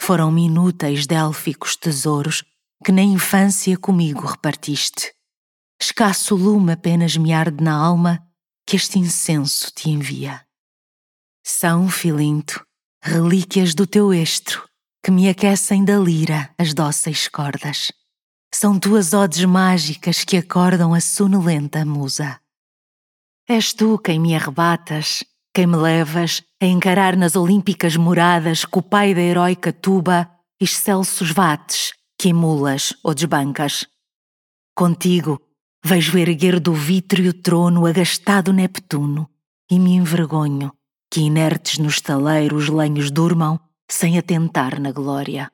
Foram-me 0.00 0.46
inúteis 0.46 1.06
délficos 1.06 1.76
tesouros 1.76 2.42
que 2.82 2.90
na 2.90 3.02
infância 3.02 3.76
comigo 3.76 4.26
repartiste. 4.26 5.12
Escasso 5.80 6.34
lume 6.34 6.72
apenas 6.72 7.16
me 7.16 7.34
arde 7.34 7.62
na 7.62 7.74
alma 7.74 8.26
que 8.66 8.76
este 8.76 8.98
incenso 8.98 9.70
te 9.70 9.90
envia. 9.90 10.44
São, 11.44 11.88
filinto, 11.88 12.64
relíquias 13.02 13.74
do 13.74 13.86
teu 13.86 14.12
estro, 14.12 14.66
que 15.04 15.10
me 15.10 15.28
aquecem 15.28 15.84
da 15.84 15.98
lira 15.98 16.54
as 16.58 16.72
dóceis 16.72 17.28
cordas. 17.28 17.92
São 18.52 18.78
tuas 18.78 19.12
odes 19.12 19.44
mágicas 19.44 20.24
que 20.24 20.36
acordam 20.36 20.94
a 20.94 21.00
sonolenta 21.00 21.84
musa. 21.84 22.40
És 23.46 23.74
tu 23.74 23.98
quem 23.98 24.18
me 24.18 24.34
arrebatas, 24.34 25.24
quem 25.52 25.66
me 25.66 25.76
levas 25.76 26.42
a 26.60 26.66
encarar 26.66 27.16
nas 27.16 27.34
olímpicas 27.34 27.96
moradas 27.96 28.64
com 28.64 28.80
o 28.80 28.82
pai 28.82 29.14
da 29.14 29.20
heroica 29.20 29.72
tuba 29.72 30.30
excelsos 30.60 31.30
vates 31.32 31.92
que 32.18 32.28
emulas 32.28 32.94
ou 33.02 33.14
desbancas. 33.14 33.86
Contigo 34.76 35.40
vejo 35.84 36.18
erguer 36.18 36.60
do 36.60 36.72
vítreo 36.72 37.32
trono 37.32 37.86
agastado 37.86 38.52
Neptuno 38.52 39.28
e 39.70 39.78
me 39.78 39.92
envergonho 39.92 40.72
que 41.10 41.22
inertes 41.22 41.78
no 41.78 41.88
estaleiro 41.88 42.56
os 42.56 42.68
lenhos 42.68 43.10
durmam 43.10 43.58
sem 43.90 44.18
atentar 44.18 44.78
na 44.80 44.92
glória. 44.92 45.50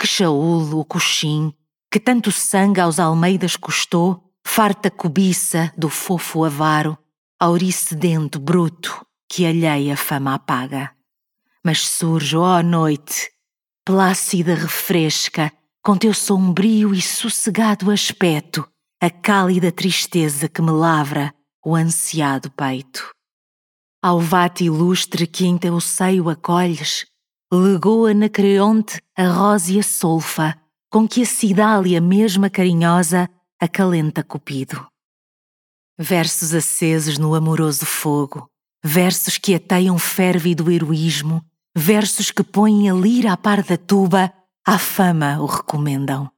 Que 0.00 0.06
Shaul, 0.06 0.78
o 0.78 0.84
coxim, 0.84 1.52
que 1.90 2.00
tanto 2.00 2.32
sangue 2.32 2.80
aos 2.80 2.98
almeidas 2.98 3.56
custou, 3.56 4.32
farta 4.46 4.90
cobiça 4.90 5.72
do 5.76 5.88
fofo 5.88 6.44
avaro, 6.44 6.96
aurice 7.44 7.94
dento 7.94 8.40
bruto 8.40 9.04
que 9.28 9.44
alheia 9.44 9.96
fama 9.98 10.34
apaga. 10.34 10.92
Mas 11.62 11.86
surge, 11.86 12.36
ó 12.36 12.62
noite, 12.62 13.30
plácida 13.84 14.54
refresca, 14.54 15.52
com 15.82 15.94
teu 15.96 16.14
sombrio 16.14 16.94
e 16.94 17.02
sossegado 17.02 17.90
aspecto, 17.90 18.66
a 18.98 19.10
cálida 19.10 19.70
tristeza 19.70 20.48
que 20.48 20.62
me 20.62 20.70
lavra 20.70 21.34
o 21.62 21.76
ansiado 21.76 22.50
peito. 22.50 23.12
Ao 24.02 24.18
vate 24.18 24.64
ilustre 24.64 25.26
que 25.26 25.44
em 25.44 25.58
teu 25.58 25.78
seio 25.80 26.30
acolhes, 26.30 27.04
legou 27.52 28.06
a 28.06 28.28
Creonte 28.30 29.02
a 29.16 29.26
rósea 29.26 29.82
solfa, 29.82 30.58
com 30.90 31.06
que 31.06 31.22
a 31.22 31.26
Cidália 31.26 32.00
mesma 32.00 32.48
carinhosa 32.48 33.28
acalenta 33.60 34.22
Cupido. 34.22 34.93
Versos 35.98 36.52
acesos 36.52 37.18
no 37.18 37.34
amoroso 37.34 37.86
fogo, 37.86 38.50
versos 38.82 39.38
que 39.38 39.54
ateiam 39.54 39.98
férvido 39.98 40.70
heroísmo, 40.70 41.44
versos 41.76 42.30
que 42.30 42.42
põem 42.42 42.90
a 42.90 42.94
lira 42.94 43.32
à 43.32 43.36
par 43.36 43.62
da 43.62 43.76
tuba, 43.76 44.32
à 44.66 44.78
fama 44.78 45.40
o 45.40 45.46
recomendam. 45.46 46.30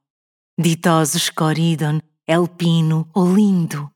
Ditosos 0.59 1.29
Coridon, 1.29 1.99
Elpino, 2.27 3.09
Olindo, 3.15 3.89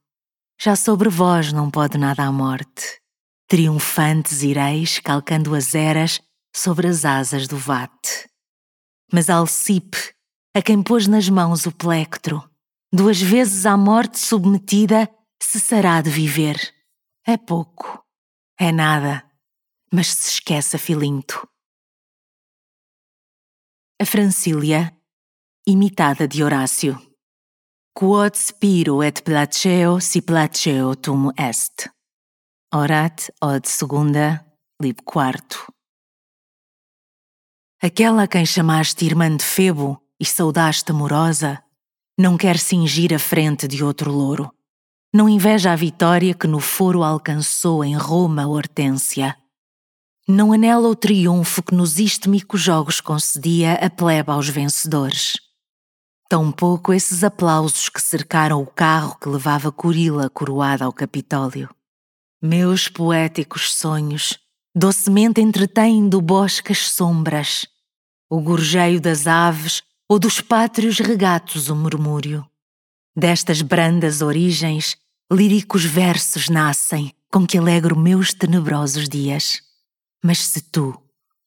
já 0.60 0.76
sobre 0.76 1.10
vós 1.10 1.52
não 1.52 1.72
pode 1.72 1.98
nada 1.98 2.24
a 2.24 2.32
morte. 2.32 3.02
Triunfantes 3.48 4.44
ireis 4.44 5.00
calcando 5.00 5.56
as 5.56 5.74
eras 5.74 6.22
sobre 6.56 6.88
as 6.88 7.04
asas 7.04 7.48
do 7.48 7.58
vate. 7.58 8.30
Mas 9.12 9.30
Alcipe, 9.30 10.14
a 10.56 10.62
quem 10.62 10.84
pôs 10.84 11.08
nas 11.08 11.28
mãos 11.30 11.66
o 11.66 11.72
plectro, 11.72 12.48
duas 12.94 13.22
vezes 13.22 13.66
à 13.66 13.76
morte 13.76 14.20
submetida, 14.20 15.10
cessará 15.44 16.02
de 16.02 16.10
viver. 16.10 16.58
É 17.26 17.38
pouco, 17.38 18.04
é 18.58 18.72
nada, 18.72 19.24
mas 19.92 20.08
se 20.08 20.32
esquece 20.32 20.76
a 20.76 20.80
Filinto. 20.80 21.48
A 24.02 24.06
Francília, 24.06 24.96
imitada 25.68 26.28
de 26.28 26.44
Horácio. 26.44 27.00
Quod 27.94 28.36
spiro 28.36 29.04
et 29.04 29.22
placeo 29.22 30.00
si 30.00 30.22
placeo 30.22 30.96
tum 30.96 31.30
est. 31.38 31.90
Orat 32.74 33.30
od 33.42 33.68
segunda, 33.68 34.46
lib 34.82 35.02
quarto. 35.04 35.72
Aquela 37.84 38.24
a 38.24 38.28
quem 38.28 38.46
chamaste 38.46 39.06
irmã 39.06 39.36
de 39.36 39.44
Febo 39.44 40.02
e 40.20 40.26
saudaste 40.26 40.92
amorosa, 40.92 41.62
não 42.18 42.38
quer 42.38 42.58
cingir 42.58 43.14
a 43.14 43.20
frente 43.20 43.68
de 43.68 43.84
outro 43.84 44.12
louro. 44.12 44.50
Não 45.14 45.28
inveja 45.28 45.74
a 45.74 45.76
vitória 45.76 46.34
que 46.34 46.48
no 46.48 46.62
foro 46.62 47.04
alcançou 47.04 47.84
em 47.84 47.98
Roma 47.98 48.48
Hortência. 48.48 49.36
Não 50.26 50.54
anela 50.54 50.88
o 50.88 50.96
triunfo 50.96 51.62
que 51.62 51.76
nos 51.76 52.00
istmicos 52.00 52.62
jogos 52.62 53.02
concedia 53.02 53.74
a 53.74 53.90
plebe 53.90 54.32
aos 54.32 54.48
vencedores. 54.48 55.34
Tampouco 56.30 56.94
esses 56.94 57.26
aplausos 57.26 57.90
que 57.90 58.02
cercaram 58.02 58.62
o 58.62 58.66
carro 58.66 59.18
que 59.20 59.28
levava 59.28 59.70
Curila 59.70 60.30
coroada 60.30 60.86
ao 60.86 60.94
Capitólio. 60.94 61.70
Meus 62.42 62.88
poéticos 62.88 63.74
sonhos 63.76 64.40
docemente 64.74 65.42
entretêm 65.42 66.08
do 66.08 66.22
bosque 66.22 66.72
as 66.72 66.90
sombras, 66.90 67.68
o 68.30 68.40
gorjeio 68.40 69.02
das 69.02 69.28
aves 69.28 69.84
ou 70.08 70.18
dos 70.18 70.40
pátrios 70.40 71.00
regatos 71.00 71.70
o 71.70 71.76
murmúrio. 71.76 72.48
Destas 73.14 73.62
brandas 73.62 74.22
origens, 74.22 74.96
líricos 75.32 75.86
versos 75.86 76.49
nascem 76.49 77.14
com 77.32 77.48
que 77.48 77.58
alegro 77.58 77.98
meus 77.98 78.34
tenebrosos 78.34 79.08
dias. 79.08 79.62
Mas 80.22 80.40
se 80.40 80.60
tu, 80.62 80.94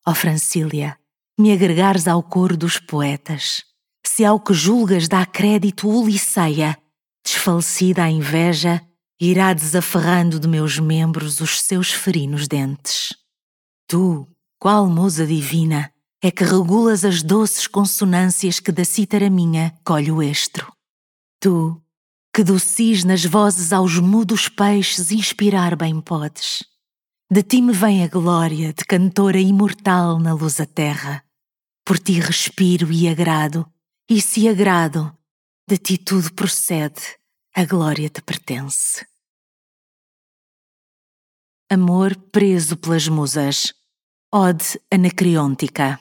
ó 0.07 0.15
Francília, 0.15 0.97
me 1.39 1.53
agregares 1.53 2.09
ao 2.09 2.23
coro 2.23 2.57
dos 2.57 2.79
poetas, 2.79 3.63
se 4.05 4.25
ao 4.25 4.41
que 4.41 4.55
julgas 4.55 5.07
dá 5.07 5.27
crédito 5.27 5.89
Uliceia, 5.89 6.79
desfalecida 7.23 8.05
a 8.05 8.11
inveja, 8.11 8.81
irá 9.21 9.53
desaferrando 9.53 10.41
de 10.41 10.49
meus 10.49 10.79
membros 10.79 11.41
os 11.41 11.61
seus 11.61 11.93
ferinos 11.93 12.49
dentes. 12.49 13.15
Tu, 13.87 14.27
qual 14.59 14.89
musa 14.89 15.27
divina, 15.27 15.93
é 16.23 16.31
que 16.31 16.43
regulas 16.43 17.05
as 17.05 17.23
doces 17.23 17.67
consonâncias 17.67 18.59
que 18.59 18.73
da 18.73 18.85
cítara 18.85 19.29
minha 19.29 19.75
colhe 19.85 20.11
o 20.11 20.23
estro. 20.23 20.73
Tu, 21.39 21.79
que 22.35 22.43
docis 22.43 23.05
nas 23.05 23.25
vozes 23.25 23.73
aos 23.73 23.99
mudos 24.01 24.49
peixes 24.49 25.13
inspirar 25.13 25.77
bem 25.77 26.01
podes. 26.01 26.65
De 27.31 27.43
ti 27.45 27.63
me 27.63 27.73
vem 27.73 28.03
a 28.03 28.09
glória 28.09 28.73
de 28.73 28.85
cantora 28.85 29.39
imortal 29.39 30.19
na 30.19 30.35
luz 30.35 30.57
da 30.57 30.67
terra. 30.67 31.25
Por 31.85 31.99
ti 31.99 32.19
respiro 32.19 32.91
e 32.91 33.09
agrado, 33.09 33.65
e 34.11 34.21
se 34.21 34.49
agrado, 34.49 35.17
de 35.69 35.79
ti 35.79 35.97
tudo 35.97 36.33
procede, 36.35 37.03
a 37.55 37.65
glória 37.65 38.11
te 38.11 38.21
pertence. 38.21 39.07
Amor 41.71 42.17
preso 42.33 42.77
pelas 42.77 43.07
musas. 43.07 43.73
Ode 44.33 44.81
Anacreôntica 44.91 46.01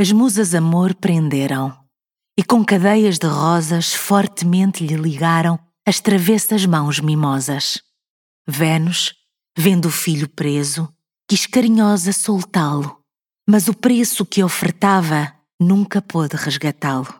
as 0.00 0.12
musas 0.12 0.54
amor 0.54 0.94
prenderam 0.94 1.78
e 2.40 2.42
com 2.42 2.64
cadeias 2.64 3.18
de 3.18 3.26
rosas 3.26 3.92
fortemente 3.92 4.82
lhe 4.82 4.96
ligaram 4.96 5.58
as 5.86 6.00
travessas 6.00 6.64
mãos 6.64 6.98
mimosas. 6.98 7.82
Vênus, 8.48 9.12
vendo 9.54 9.88
o 9.88 9.90
filho 9.90 10.26
preso, 10.26 10.88
quis 11.28 11.44
carinhosa 11.44 12.14
soltá-lo, 12.14 12.98
mas 13.46 13.68
o 13.68 13.74
preço 13.74 14.24
que 14.24 14.42
ofertava 14.42 15.30
nunca 15.60 16.00
pôde 16.00 16.34
resgatá-lo. 16.34 17.14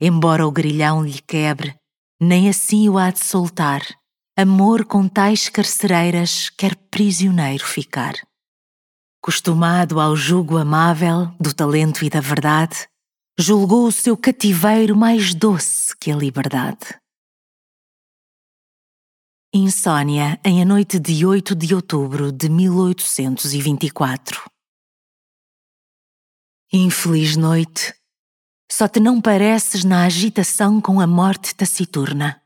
embora 0.00 0.44
o 0.44 0.50
grilhão 0.50 1.04
lhe 1.04 1.20
quebre, 1.20 1.76
nem 2.20 2.48
assim 2.48 2.88
o 2.88 2.98
há 2.98 3.12
de 3.12 3.24
soltar. 3.24 3.82
Amor 4.36 4.84
com 4.84 5.06
tais 5.06 5.48
carcereiras 5.48 6.50
quer 6.50 6.74
prisioneiro 6.74 7.64
ficar. 7.64 8.14
Costumado 9.22 10.00
ao 10.00 10.16
jugo 10.16 10.56
amável 10.56 11.30
do 11.38 11.54
talento 11.54 12.04
e 12.04 12.10
da 12.10 12.20
verdade, 12.20 12.88
julgou 13.40 13.86
o 13.86 13.92
seu 13.92 14.16
cativeiro 14.16 14.96
mais 14.96 15.32
doce 15.32 15.96
que 15.96 16.10
a 16.10 16.16
liberdade. 16.16 16.98
Insônia 19.54 20.40
em 20.44 20.60
a 20.60 20.64
noite 20.64 20.98
de 20.98 21.24
8 21.24 21.54
de 21.54 21.72
outubro 21.72 22.32
de 22.32 22.48
1824. 22.48 24.42
Infeliz 26.72 27.36
noite, 27.36 27.94
só 28.70 28.88
te 28.88 28.98
não 28.98 29.20
pareces 29.20 29.84
na 29.84 30.04
agitação 30.04 30.80
com 30.80 31.00
a 31.00 31.06
morte 31.06 31.54
taciturna. 31.54 32.42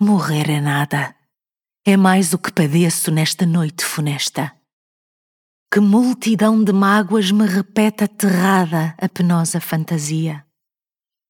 Morrer 0.00 0.50
é 0.50 0.60
nada. 0.60 1.14
É 1.86 1.96
mais 1.96 2.32
o 2.32 2.38
que 2.38 2.52
padeço 2.52 3.12
nesta 3.12 3.46
noite 3.46 3.84
funesta. 3.84 4.55
Que 5.70 5.80
multidão 5.80 6.62
de 6.62 6.72
mágoas 6.72 7.30
me 7.30 7.44
repete 7.44 8.04
aterrada 8.04 8.94
a 8.98 9.08
penosa 9.08 9.60
fantasia. 9.60 10.46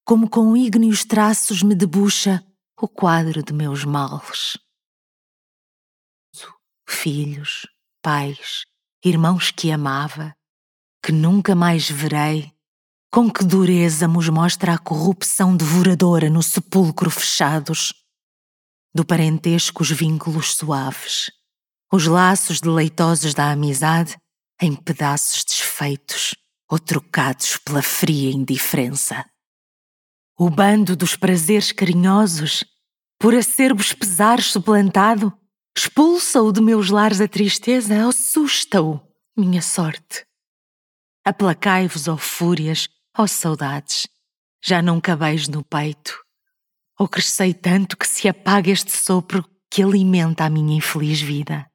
Como 0.04 0.28
com 0.28 0.56
ígneos 0.56 1.04
traços 1.04 1.62
me 1.62 1.74
debuxa 1.74 2.44
o 2.80 2.86
quadro 2.86 3.42
de 3.42 3.52
meus 3.52 3.84
males. 3.84 4.58
Filhos, 6.88 7.66
pais, 8.02 8.64
irmãos 9.04 9.50
que 9.50 9.72
amava, 9.72 10.36
que 11.02 11.10
nunca 11.10 11.54
mais 11.54 11.90
verei, 11.90 12.52
com 13.10 13.30
que 13.30 13.42
dureza 13.42 14.06
nos 14.06 14.28
mostra 14.28 14.74
a 14.74 14.78
corrupção 14.78 15.56
devoradora 15.56 16.28
no 16.28 16.42
sepulcro 16.42 17.10
fechados. 17.10 17.94
Do 18.94 19.04
parentesco 19.04 19.82
os 19.82 19.90
vínculos 19.90 20.54
suaves, 20.54 21.30
os 21.92 22.06
laços 22.06 22.60
deleitosos 22.60 23.34
da 23.34 23.50
amizade 23.50 24.16
em 24.60 24.74
pedaços 24.74 25.44
desfeitos 25.44 26.34
ou 26.70 26.78
trocados 26.78 27.56
pela 27.58 27.82
fria 27.82 28.30
indiferença. 28.30 29.24
O 30.38 30.50
bando 30.50 30.96
dos 30.96 31.16
prazeres 31.16 31.72
carinhosos, 31.72 32.64
por 33.18 33.34
acerbos 33.34 33.92
pesares 33.92 34.46
suplantado, 34.46 35.32
expulsa-o 35.76 36.52
de 36.52 36.60
meus 36.60 36.90
lares 36.90 37.20
a 37.20 37.28
tristeza, 37.28 38.06
assusta-o, 38.06 39.00
minha 39.36 39.62
sorte. 39.62 40.26
Aplacai-vos, 41.24 42.08
ó 42.08 42.16
fúrias, 42.16 42.88
ó 43.16 43.26
saudades, 43.26 44.06
já 44.62 44.82
não 44.82 45.00
cabeis 45.00 45.48
no 45.48 45.64
peito, 45.64 46.14
ou 46.98 47.08
crescei 47.08 47.54
tanto 47.54 47.96
que 47.96 48.06
se 48.06 48.28
apaga 48.28 48.70
este 48.70 48.92
sopro 48.92 49.44
que 49.70 49.82
alimenta 49.82 50.44
a 50.44 50.50
minha 50.50 50.76
infeliz 50.76 51.20
vida. 51.20 51.66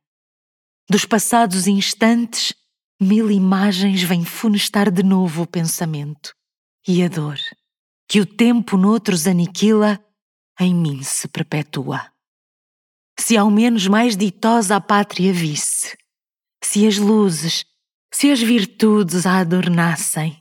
Dos 0.90 1.06
passados 1.06 1.68
instantes, 1.68 2.54
mil 3.02 3.32
imagens 3.32 4.04
vêm 4.04 4.24
funestar 4.24 4.92
de 4.92 5.02
novo 5.02 5.42
o 5.42 5.48
pensamento 5.48 6.36
e 6.88 7.04
a 7.04 7.08
dor, 7.08 7.40
que 8.08 8.20
o 8.20 8.26
tempo 8.28 8.78
noutros 8.78 9.26
aniquila, 9.26 10.00
em 10.60 10.76
mim 10.76 11.02
se 11.02 11.28
perpetua. 11.28 12.12
Se 13.20 13.36
ao 13.36 13.50
menos 13.50 13.88
mais 13.88 14.16
ditosa 14.16 14.76
a 14.76 14.82
pátria 14.82 15.34
visse, 15.34 15.98
se 16.64 16.86
as 16.86 17.00
luzes, 17.00 17.66
se 18.14 18.32
as 18.32 18.40
virtudes 18.40 19.26
a 19.26 19.40
adornassem, 19.40 20.40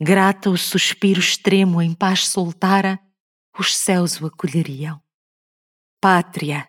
grata 0.00 0.50
o 0.50 0.58
suspiro 0.58 1.20
extremo 1.20 1.80
em 1.80 1.94
paz 1.94 2.26
soltara, 2.26 2.98
os 3.56 3.76
céus 3.76 4.20
o 4.20 4.26
acolheriam. 4.26 5.00
Pátria, 6.00 6.68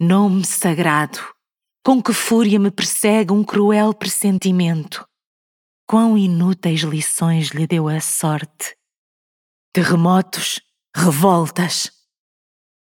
nome 0.00 0.44
sagrado, 0.44 1.35
com 1.86 2.02
que 2.02 2.12
fúria 2.12 2.58
me 2.58 2.68
persegue 2.68 3.32
um 3.32 3.44
cruel 3.44 3.94
pressentimento. 3.94 5.06
Quão 5.86 6.18
inúteis 6.18 6.80
lições 6.80 7.50
lhe 7.50 7.64
deu 7.64 7.86
a 7.86 8.00
sorte. 8.00 8.76
Terremotos, 9.72 10.60
revoltas. 10.92 11.92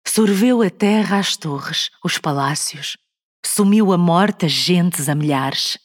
Sorveu 0.06 0.62
a 0.62 0.70
terra 0.70 1.18
as 1.18 1.36
torres, 1.36 1.90
os 2.04 2.16
palácios. 2.18 2.96
Sumiu 3.44 3.92
a 3.92 3.98
morte 3.98 4.46
as 4.46 4.52
gentes 4.52 5.08
a 5.08 5.16
milhares 5.16 5.76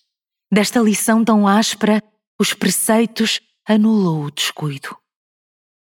Desta 0.53 0.79
lição 0.79 1.25
tão 1.25 1.47
áspera, 1.47 2.03
os 2.39 2.53
preceitos 2.53 3.41
anulou 3.67 4.25
o 4.25 4.31
descuido. 4.31 4.95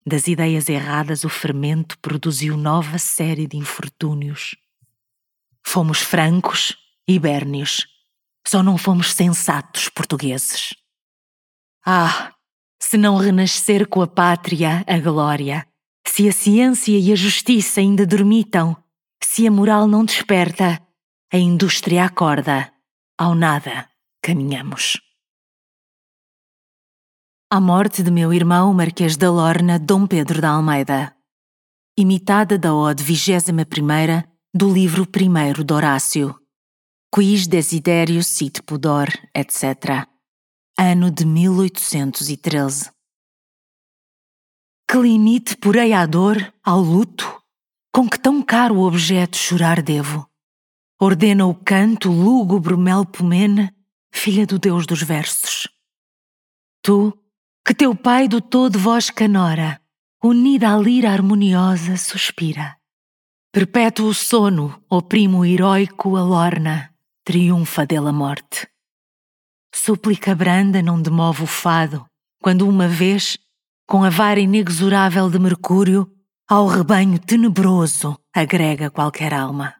Das 0.05 0.27
ideias 0.27 0.69
erradas, 0.69 1.25
o 1.25 1.29
fermento 1.29 1.99
produziu 1.99 2.55
nova 2.55 2.97
série 2.97 3.47
de 3.47 3.57
infortúnios. 3.57 4.55
Fomos 5.61 5.99
francos 5.99 6.80
e 7.15 7.63
só 8.47 8.63
não 8.63 8.77
fomos 8.77 9.13
sensatos 9.13 9.89
portugueses. 9.89 10.73
Ah, 11.85 12.33
se 12.79 12.97
não 12.97 13.17
renascer 13.17 13.87
com 13.87 14.01
a 14.01 14.07
pátria 14.07 14.83
a 14.87 14.99
glória, 14.99 15.67
se 16.07 16.27
a 16.27 16.31
ciência 16.31 16.97
e 16.97 17.11
a 17.11 17.15
justiça 17.15 17.79
ainda 17.79 18.05
dormitam, 18.05 18.75
se 19.23 19.47
a 19.47 19.51
moral 19.51 19.87
não 19.87 20.03
desperta, 20.03 20.81
a 21.31 21.37
indústria 21.37 22.05
acorda, 22.05 22.71
ao 23.17 23.35
nada 23.35 23.87
caminhamos. 24.21 24.99
A 27.49 27.59
morte 27.59 28.01
de 28.01 28.11
meu 28.11 28.33
irmão 28.33 28.73
Marquês 28.73 29.17
da 29.17 29.29
Lorna 29.29 29.77
Dom 29.77 30.07
Pedro 30.07 30.41
da 30.41 30.51
Almeida. 30.51 31.15
Imitada 31.97 32.57
da 32.57 32.73
Ode 32.73 33.03
21 33.03 34.23
do 34.53 34.73
livro 34.73 35.05
1 35.05 35.63
de 35.63 35.73
Horácio. 35.73 36.40
Quis 37.13 37.45
desiderio 37.45 38.23
sit 38.23 38.61
pudor, 38.61 39.09
etc. 39.35 40.07
Ano 40.79 41.11
de 41.11 41.25
1813. 41.25 42.89
Que 44.89 44.97
limite 44.97 45.57
porei 45.57 45.91
à 45.91 46.05
dor, 46.05 46.53
ao 46.63 46.79
luto, 46.79 47.43
com 47.93 48.07
que 48.07 48.17
tão 48.17 48.41
caro 48.41 48.79
objeto 48.79 49.35
chorar 49.35 49.81
devo? 49.81 50.25
Ordena 51.01 51.45
o 51.45 51.53
canto 51.53 52.09
lúgubre 52.09 52.77
Melpomene 52.77 53.75
filha 54.13 54.45
do 54.45 54.57
Deus 54.57 54.85
dos 54.85 55.03
versos. 55.03 55.67
Tu, 56.81 57.11
que 57.65 57.73
teu 57.73 57.93
pai 57.93 58.29
dotou 58.29 58.69
de 58.69 58.77
voz 58.77 59.09
canora, 59.09 59.81
unida 60.23 60.73
à 60.73 60.77
lira 60.77 61.11
harmoniosa, 61.11 61.97
suspira. 61.97 62.77
Perpétuo 63.51 64.13
sono, 64.13 64.81
oprimo 64.89 65.43
heróico 65.43 66.15
a 66.15 66.21
lorna, 66.21 66.90
triunfa 67.23 67.85
dele 67.85 68.09
a 68.09 68.11
morte. 68.11 68.67
Súplica 69.73 70.35
branda 70.35 70.81
não 70.81 71.01
demove 71.01 71.43
o 71.43 71.47
fado, 71.47 72.05
quando 72.41 72.67
uma 72.67 72.87
vez, 72.87 73.37
com 73.87 74.03
a 74.03 74.09
vara 74.09 74.39
inexorável 74.39 75.29
de 75.29 75.39
Mercúrio, 75.39 76.11
ao 76.49 76.67
rebanho 76.67 77.17
tenebroso 77.19 78.17
agrega 78.33 78.89
qualquer 78.89 79.33
alma. 79.33 79.75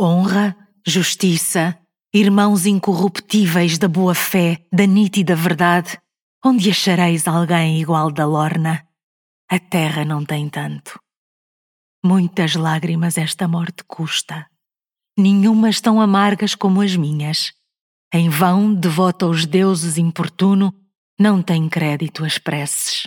Honra, 0.00 0.56
justiça, 0.86 1.78
irmãos 2.14 2.64
incorruptíveis 2.64 3.76
da 3.76 3.88
boa 3.88 4.14
fé, 4.14 4.64
da 4.72 4.86
nítida 4.86 5.34
verdade, 5.36 5.98
onde 6.42 6.70
achareis 6.70 7.26
alguém 7.26 7.80
igual 7.80 8.10
da 8.10 8.24
Lorna? 8.24 8.86
A 9.50 9.58
terra 9.58 10.04
não 10.04 10.24
tem 10.24 10.48
tanto. 10.48 10.98
Muitas 12.02 12.54
lágrimas 12.54 13.18
esta 13.18 13.48
morte 13.48 13.82
custa, 13.84 14.47
nenhumas 15.18 15.80
tão 15.80 16.00
amargas 16.00 16.54
como 16.54 16.80
as 16.80 16.96
minhas. 16.96 17.52
Em 18.12 18.30
vão, 18.30 18.72
devoto 18.72 19.26
aos 19.26 19.44
deuses 19.44 19.98
importuno, 19.98 20.72
não 21.18 21.42
tem 21.42 21.68
crédito 21.68 22.24
as 22.24 22.38
preces. 22.38 23.06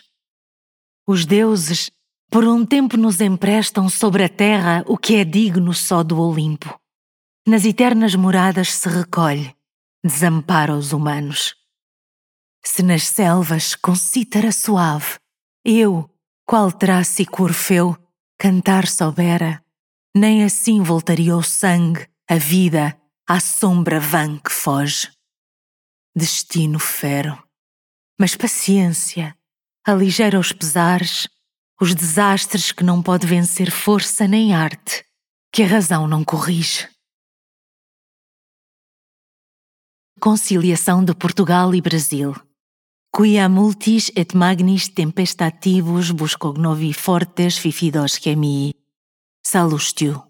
Os 1.08 1.26
deuses, 1.26 1.90
por 2.30 2.44
um 2.44 2.66
tempo, 2.66 2.98
nos 2.98 3.22
emprestam 3.22 3.90
sobre 3.90 4.24
a 4.24 4.30
terra 4.30 4.84
o 4.86 4.98
que 4.98 5.16
é 5.16 5.24
digno 5.24 5.74
só 5.74 6.04
do 6.04 6.20
Olimpo 6.20 6.80
nas 7.46 7.66
eternas 7.66 8.14
moradas 8.14 8.72
se 8.72 8.88
recolhe, 8.88 9.56
desampara 10.04 10.76
os 10.76 10.94
humanos. 10.94 11.56
Se 12.64 12.84
nas 12.84 13.08
selvas 13.08 13.74
com 13.74 13.96
cítara 13.96 14.52
suave, 14.52 15.18
eu, 15.66 16.08
qual 16.46 16.72
traço 16.72 17.22
e 17.22 17.26
corfeu, 17.26 17.98
cantar 18.38 18.88
soubera, 18.88 19.64
nem 20.16 20.44
assim 20.44 20.82
voltaria 20.82 21.36
o 21.36 21.44
sangue, 21.44 22.08
a 22.30 22.38
vida, 22.38 23.00
à 23.28 23.40
sombra 23.40 24.00
vã 24.00 24.38
que 24.38 24.52
foge. 24.52 25.12
Destino 26.16 26.80
fero, 26.80 27.42
mas 28.20 28.36
paciência, 28.36 29.38
aligeira 29.86 30.38
os 30.40 30.52
pesares, 30.52 31.28
os 31.80 31.96
desastres 31.96 32.72
que 32.72 32.84
não 32.84 33.02
pode 33.02 33.26
vencer 33.26 33.72
força 33.72 34.28
nem 34.28 34.54
arte, 34.54 35.06
que 35.52 35.64
a 35.64 35.68
razão 35.68 36.08
não 36.08 36.24
corrige. 36.24 36.90
Conciliação 40.20 41.04
de 41.04 41.16
Portugal 41.16 41.74
e 41.74 41.82
Brasil. 41.82 42.36
quia 43.14 43.50
multis 43.50 44.10
et 44.16 44.34
magnis 44.34 44.88
tempestativus 44.88 46.12
buscognovi 46.12 46.94
fortes 46.94 47.58
fifidos 47.58 48.16
chemii. 48.16 48.81
Salustio. 49.44 50.24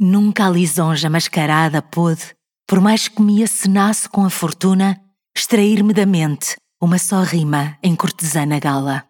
Nunca 0.00 0.46
a 0.46 0.50
lisonja 0.50 1.10
mascarada 1.10 1.82
pôde, 1.82 2.34
por 2.66 2.80
mais 2.80 3.06
que 3.06 3.20
me 3.20 3.44
acenasse 3.44 4.08
com 4.08 4.24
a 4.24 4.30
fortuna, 4.30 4.98
extrair-me 5.36 5.92
da 5.92 6.06
mente 6.06 6.56
uma 6.80 6.98
só 6.98 7.22
rima 7.22 7.78
em 7.82 7.94
cortesana 7.94 8.58
gala. 8.58 9.06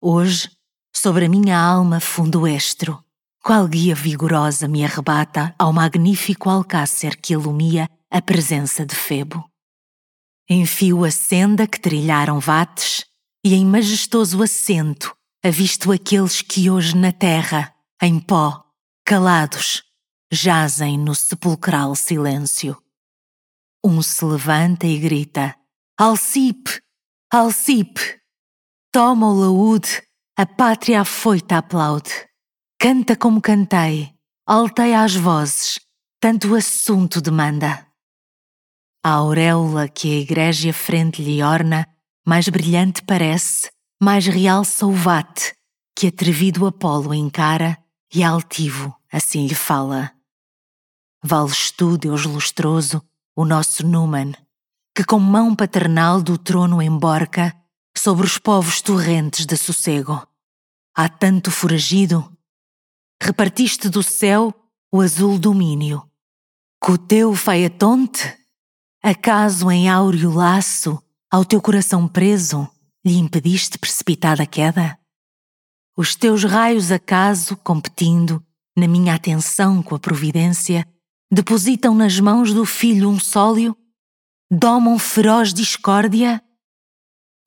Hoje, 0.00 0.50
sobre 0.94 1.26
a 1.26 1.28
minha 1.28 1.58
alma 1.58 2.00
fundo 2.00 2.48
estro, 2.48 3.04
qual 3.44 3.68
guia 3.68 3.94
vigorosa 3.94 4.66
me 4.66 4.82
arrebata 4.82 5.54
ao 5.58 5.74
magnífico 5.74 6.48
alcácer 6.48 7.20
que 7.20 7.34
ilumia 7.34 7.88
a 8.10 8.22
presença 8.22 8.86
de 8.86 8.96
Febo. 8.96 9.44
Enfio 10.48 11.04
a 11.04 11.10
senda 11.10 11.66
que 11.66 11.78
trilharam 11.78 12.40
vates 12.40 13.04
e 13.44 13.54
em 13.54 13.66
majestoso 13.66 14.42
assento 14.42 15.14
avisto 15.46 15.92
aqueles 15.92 16.42
que 16.42 16.68
hoje 16.68 16.96
na 16.96 17.12
terra, 17.12 17.72
em 18.02 18.18
pó, 18.18 18.64
calados, 19.04 19.84
jazem 20.30 20.98
no 20.98 21.14
sepulcral 21.14 21.94
silêncio. 21.94 22.76
Um 23.84 24.02
se 24.02 24.24
levanta 24.24 24.86
e 24.86 24.98
grita: 24.98 25.56
Alcipe! 25.96 26.82
Alcipe! 27.32 28.20
Toma 28.92 29.28
o 29.28 29.40
laúde, 29.40 30.02
a 30.36 30.44
pátria 30.44 31.02
afoita 31.02 31.58
aplaude. 31.58 32.10
Canta 32.78 33.14
como 33.14 33.40
cantei, 33.40 34.12
alteia 34.44 35.02
as 35.02 35.14
vozes, 35.14 35.78
tanto 36.20 36.48
o 36.48 36.56
assunto 36.56 37.20
demanda. 37.20 37.86
A 39.04 39.10
auréola 39.10 39.88
que 39.88 40.10
a 40.10 40.20
igreja 40.20 40.72
frente 40.72 41.22
lhe 41.22 41.40
orna, 41.42 41.86
mais 42.26 42.48
brilhante 42.48 43.02
parece, 43.02 43.70
mais 44.00 44.26
realça 44.26 44.86
o 44.86 44.92
vate, 44.92 45.54
que 45.94 46.08
atrevido 46.08 46.66
Apolo 46.66 47.14
encara 47.14 47.78
e 48.14 48.22
altivo 48.22 48.94
assim 49.10 49.46
lhe 49.46 49.54
fala. 49.54 50.12
Vales 51.22 51.70
tu, 51.70 51.96
Deus 51.96 52.24
lustroso, 52.24 53.02
o 53.34 53.44
nosso 53.44 53.86
Numan, 53.86 54.32
que 54.94 55.04
com 55.04 55.18
mão 55.18 55.54
paternal 55.54 56.22
do 56.22 56.36
trono 56.38 56.82
emborca 56.82 57.54
sobre 57.96 58.26
os 58.26 58.38
povos 58.38 58.80
torrentes 58.80 59.46
de 59.46 59.56
sossego. 59.56 60.26
Há 60.94 61.08
tanto 61.08 61.50
foragido, 61.50 62.30
repartiste 63.22 63.88
do 63.88 64.02
céu 64.02 64.54
o 64.92 65.00
azul 65.00 65.38
domínio. 65.38 66.08
Com 66.80 66.92
o 66.92 66.98
teu 66.98 67.34
faiatonte 67.34 68.36
Acaso 69.08 69.70
em 69.70 69.88
áureo 69.88 70.32
laço, 70.32 71.00
ao 71.30 71.44
teu 71.44 71.62
coração 71.62 72.08
preso, 72.08 72.68
lhe 73.06 73.16
impediste 73.16 73.78
precipitada 73.78 74.44
queda? 74.44 74.98
Os 75.96 76.16
teus 76.16 76.44
raios 76.44 76.90
acaso, 76.90 77.56
competindo, 77.56 78.44
na 78.76 78.88
minha 78.88 79.14
atenção 79.14 79.82
com 79.82 79.94
a 79.94 79.98
providência, 79.98 80.86
depositam 81.30 81.94
nas 81.94 82.18
mãos 82.18 82.52
do 82.52 82.66
filho 82.66 83.08
um 83.08 83.20
sólio? 83.20 83.76
Domam 84.50 84.98
feroz 84.98 85.54
discórdia? 85.54 86.42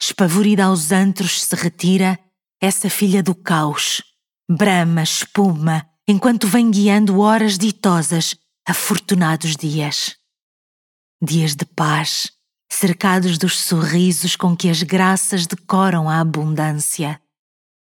Espavorida 0.01 0.65
aos 0.65 0.91
antros 0.91 1.43
se 1.43 1.55
retira 1.55 2.17
essa 2.61 2.89
filha 2.89 3.21
do 3.21 3.35
caos, 3.35 4.01
brama, 4.49 5.03
espuma, 5.03 5.85
enquanto 6.07 6.47
vem 6.47 6.71
guiando 6.71 7.19
horas 7.19 7.57
ditosas, 7.57 8.35
afortunados 8.65 9.55
dias 9.55 10.19
dias 11.21 11.55
de 11.55 11.65
paz, 11.65 12.31
cercados 12.71 13.37
dos 13.37 13.59
sorrisos 13.59 14.35
com 14.35 14.55
que 14.55 14.69
as 14.69 14.83
graças 14.83 15.47
decoram 15.47 16.09
a 16.09 16.19
abundância, 16.19 17.21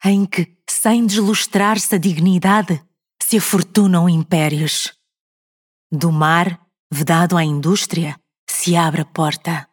em 0.03 0.25
que, 0.25 0.57
sem 0.69 1.05
deslustrar-se 1.05 1.95
a 1.95 1.97
dignidade, 1.97 2.81
se 3.21 3.37
afortunam 3.37 4.09
impérios. 4.09 4.91
Do 5.91 6.11
mar, 6.11 6.59
vedado 6.91 7.37
à 7.37 7.43
indústria, 7.43 8.19
se 8.49 8.75
abre 8.75 9.01
a 9.01 9.05
porta. 9.05 9.67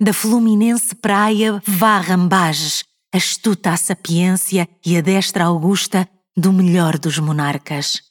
Da 0.00 0.12
fluminense 0.12 0.94
praia 0.94 1.62
vá 1.66 1.98
rambages, 1.98 2.84
astuta 3.12 3.70
a 3.70 3.76
sapiência 3.76 4.68
e 4.84 4.96
a 4.96 5.00
destra 5.00 5.44
augusta 5.44 6.08
do 6.36 6.52
melhor 6.52 6.98
dos 6.98 7.18
monarcas. 7.18 8.02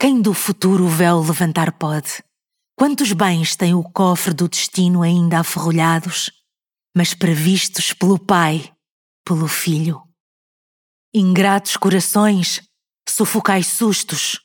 Quem 0.00 0.22
do 0.22 0.32
futuro 0.32 0.86
o 0.86 0.88
véu 0.88 1.20
levantar 1.20 1.72
pode? 1.72 2.22
Quantos 2.80 3.12
bens 3.12 3.56
tem 3.56 3.74
o 3.74 3.84
cofre 3.84 4.32
do 4.32 4.48
destino 4.48 5.02
ainda 5.02 5.40
aferrolhados, 5.40 6.30
mas 6.96 7.12
previstos 7.12 7.92
pelo 7.92 8.18
Pai, 8.18 8.72
pelo 9.22 9.46
Filho? 9.46 10.02
Ingratos 11.14 11.76
corações, 11.76 12.62
sufocais 13.06 13.66
sustos. 13.66 14.40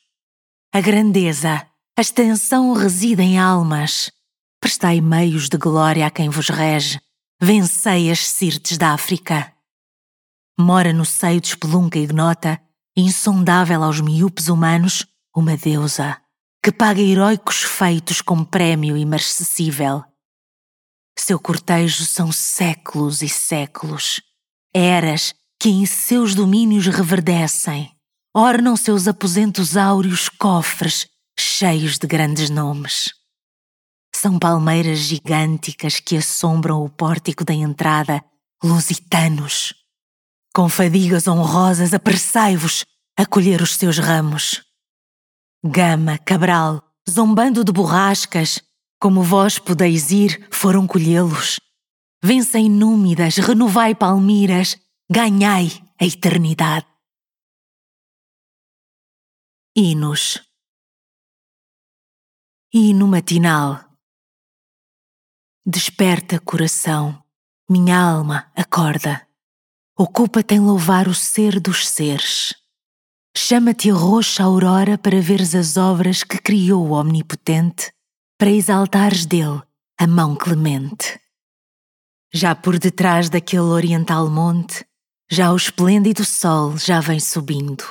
A 0.74 0.82
grandeza, 0.82 1.66
a 1.98 2.02
extensão 2.02 2.74
reside 2.74 3.22
em 3.22 3.40
almas. 3.40 4.12
Prestai 4.60 5.00
meios 5.00 5.48
de 5.48 5.58
glória 5.58 6.06
a 6.06 6.12
quem 6.12 6.28
vos 6.28 6.50
rege. 6.50 7.00
Vencei 7.42 8.12
as 8.12 8.28
sirtes 8.28 8.78
da 8.78 8.92
África. 8.92 9.50
Mora 10.60 10.92
no 10.92 11.06
seio 11.06 11.40
de 11.40 11.48
espelunca 11.48 11.98
ignota, 11.98 12.62
insondável 12.98 13.82
aos 13.82 14.02
miúpes 14.02 14.50
humanos, 14.50 15.06
uma 15.34 15.56
deusa 15.56 16.22
que 16.66 16.72
paga 16.72 17.00
heróicos 17.00 17.62
feitos 17.62 18.22
com 18.22 18.44
prémio 18.44 18.98
imarcessível. 18.98 20.04
Seu 21.16 21.40
cortejo 21.40 22.04
são 22.06 22.32
séculos 22.32 23.22
e 23.22 23.30
séculos, 23.30 24.20
eras 24.74 25.36
que 25.60 25.70
em 25.70 25.86
seus 25.86 26.34
domínios 26.34 26.88
reverdecem, 26.88 27.96
ornam 28.36 28.76
seus 28.76 29.08
aposentos 29.08 29.78
áureos 29.78 30.28
cofres 30.28 31.06
cheios 31.40 32.00
de 32.00 32.08
grandes 32.08 32.50
nomes. 32.50 33.14
São 34.16 34.40
palmeiras 34.40 34.98
gigânticas 34.98 36.00
que 36.00 36.18
assombram 36.18 36.84
o 36.84 36.90
pórtico 36.90 37.46
da 37.46 37.54
entrada, 37.54 38.26
lusitanos. 38.64 39.72
Com 40.52 40.68
fadigas 40.68 41.28
honrosas, 41.28 41.94
apressai-vos 41.94 42.84
a 43.16 43.24
colher 43.24 43.62
os 43.62 43.76
seus 43.76 44.00
ramos. 44.00 44.65
Gama, 45.68 46.20
Cabral, 46.20 46.80
zombando 47.10 47.64
de 47.64 47.72
borrascas, 47.72 48.62
como 49.00 49.24
vós 49.24 49.58
podeis 49.58 50.12
ir, 50.12 50.48
foram 50.52 50.86
colhê-los. 50.86 51.60
Vencem 52.24 52.70
númidas, 52.70 53.38
renovai 53.38 53.96
palmiras, 53.96 54.78
ganhai 55.10 55.72
a 56.00 56.06
eternidade. 56.06 56.86
Hinos 59.76 60.40
Hino 62.72 63.08
matinal 63.08 63.98
Desperta, 65.66 66.40
coração, 66.40 67.24
minha 67.68 68.00
alma, 68.00 68.52
acorda. 68.56 69.28
Ocupa-te 69.98 70.54
em 70.54 70.60
louvar 70.60 71.08
o 71.08 71.16
ser 71.16 71.60
dos 71.60 71.88
seres. 71.88 72.54
Chama-te 73.38 73.92
a 73.92 73.94
roxa 73.94 74.44
aurora 74.44 74.98
para 74.98 75.22
veres 75.22 75.54
as 75.54 75.76
obras 75.76 76.24
que 76.24 76.38
criou 76.38 76.88
o 76.88 76.92
Omnipotente, 76.94 77.92
para 78.40 78.50
exaltares 78.50 79.26
dele 79.26 79.62
a 80.00 80.08
mão 80.08 80.36
clemente. 80.36 81.20
Já 82.34 82.56
por 82.56 82.80
detrás 82.80 83.30
daquele 83.30 83.62
oriental 83.62 84.30
monte, 84.30 84.86
já 85.30 85.52
o 85.52 85.56
esplêndido 85.58 86.24
sol 86.24 86.78
já 86.78 87.00
vem 87.02 87.20
subindo. 87.20 87.84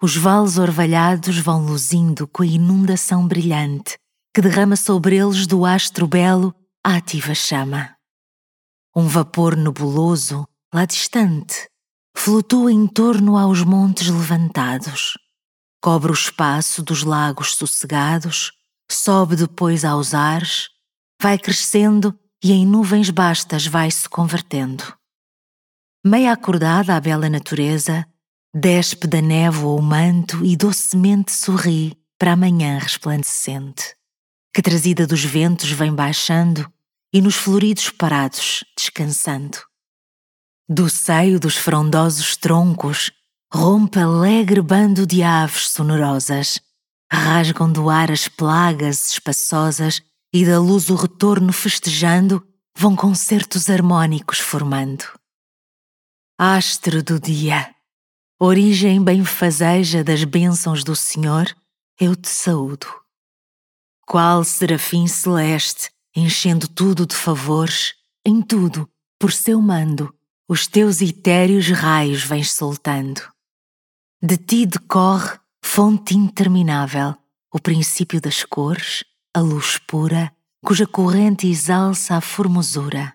Os 0.00 0.16
vales 0.16 0.56
orvalhados 0.56 1.38
vão 1.38 1.64
luzindo 1.66 2.26
com 2.28 2.42
a 2.42 2.46
inundação 2.46 3.26
brilhante 3.26 3.98
que 4.32 4.40
derrama 4.40 4.76
sobre 4.76 5.16
eles 5.16 5.46
do 5.46 5.64
astro 5.64 6.06
belo 6.06 6.54
a 6.84 6.96
ativa 6.96 7.34
chama. 7.34 7.96
Um 8.94 9.06
vapor 9.06 9.56
nebuloso, 9.56 10.46
lá 10.72 10.84
distante, 10.84 11.69
flutua 12.22 12.70
em 12.70 12.86
torno 12.86 13.38
aos 13.38 13.62
montes 13.62 14.08
levantados, 14.08 15.14
cobre 15.80 16.10
o 16.10 16.14
espaço 16.14 16.82
dos 16.82 17.02
lagos 17.02 17.54
sossegados, 17.54 18.52
sobe 18.92 19.36
depois 19.36 19.86
aos 19.86 20.12
ares, 20.12 20.68
vai 21.18 21.38
crescendo 21.38 22.14
e 22.44 22.52
em 22.52 22.66
nuvens 22.66 23.08
bastas 23.08 23.66
vai-se 23.66 24.06
convertendo. 24.06 24.84
Meia 26.04 26.32
acordada 26.32 26.94
à 26.94 27.00
bela 27.00 27.30
natureza, 27.30 28.06
despe 28.54 29.06
da 29.06 29.22
névoa 29.22 29.80
o 29.80 29.82
manto 29.82 30.44
e 30.44 30.58
docemente 30.58 31.32
sorri 31.32 31.96
para 32.18 32.32
a 32.32 32.36
manhã 32.36 32.78
resplandecente, 32.78 33.96
que 34.54 34.60
trazida 34.60 35.06
dos 35.06 35.24
ventos 35.24 35.70
vem 35.70 35.94
baixando 35.94 36.70
e 37.14 37.22
nos 37.22 37.36
floridos 37.36 37.88
parados 37.88 38.62
descansando. 38.76 39.69
Do 40.72 40.88
seio 40.88 41.40
dos 41.40 41.56
frondosos 41.56 42.36
troncos 42.36 43.10
rompe 43.52 43.98
alegre 43.98 44.62
bando 44.62 45.04
de 45.04 45.20
aves 45.20 45.68
sonorosas, 45.70 46.60
rasgam 47.12 47.72
do 47.72 47.90
ar 47.90 48.08
as 48.08 48.28
plagas 48.28 49.10
espaçosas 49.10 50.00
e 50.32 50.46
da 50.46 50.60
luz 50.60 50.88
o 50.88 50.94
retorno 50.94 51.52
festejando 51.52 52.46
vão 52.78 52.94
concertos 52.94 53.68
harmônicos 53.68 54.38
formando. 54.38 55.06
Astro 56.38 57.02
do 57.02 57.18
dia, 57.18 57.74
origem 58.38 59.02
benfazeja 59.02 60.04
das 60.04 60.22
bênçãos 60.22 60.84
do 60.84 60.94
Senhor, 60.94 61.52
eu 61.98 62.14
te 62.14 62.28
saúdo. 62.28 62.86
Qual 64.06 64.44
serafim 64.44 65.08
celeste, 65.08 65.90
enchendo 66.14 66.68
tudo 66.68 67.06
de 67.06 67.16
favores, 67.16 67.94
em 68.24 68.40
tudo, 68.40 68.88
por 69.18 69.32
seu 69.32 69.60
mando, 69.60 70.14
os 70.50 70.66
teus 70.66 71.00
etéreos 71.00 71.70
raios 71.70 72.24
vens 72.24 72.50
soltando. 72.50 73.20
De 74.20 74.36
ti 74.36 74.66
decorre, 74.66 75.38
fonte 75.64 76.16
interminável, 76.16 77.14
o 77.54 77.60
princípio 77.60 78.20
das 78.20 78.42
cores, 78.42 79.04
a 79.32 79.38
luz 79.38 79.78
pura, 79.78 80.34
cuja 80.60 80.88
corrente 80.88 81.46
exalça 81.46 82.16
a 82.16 82.20
formosura. 82.20 83.14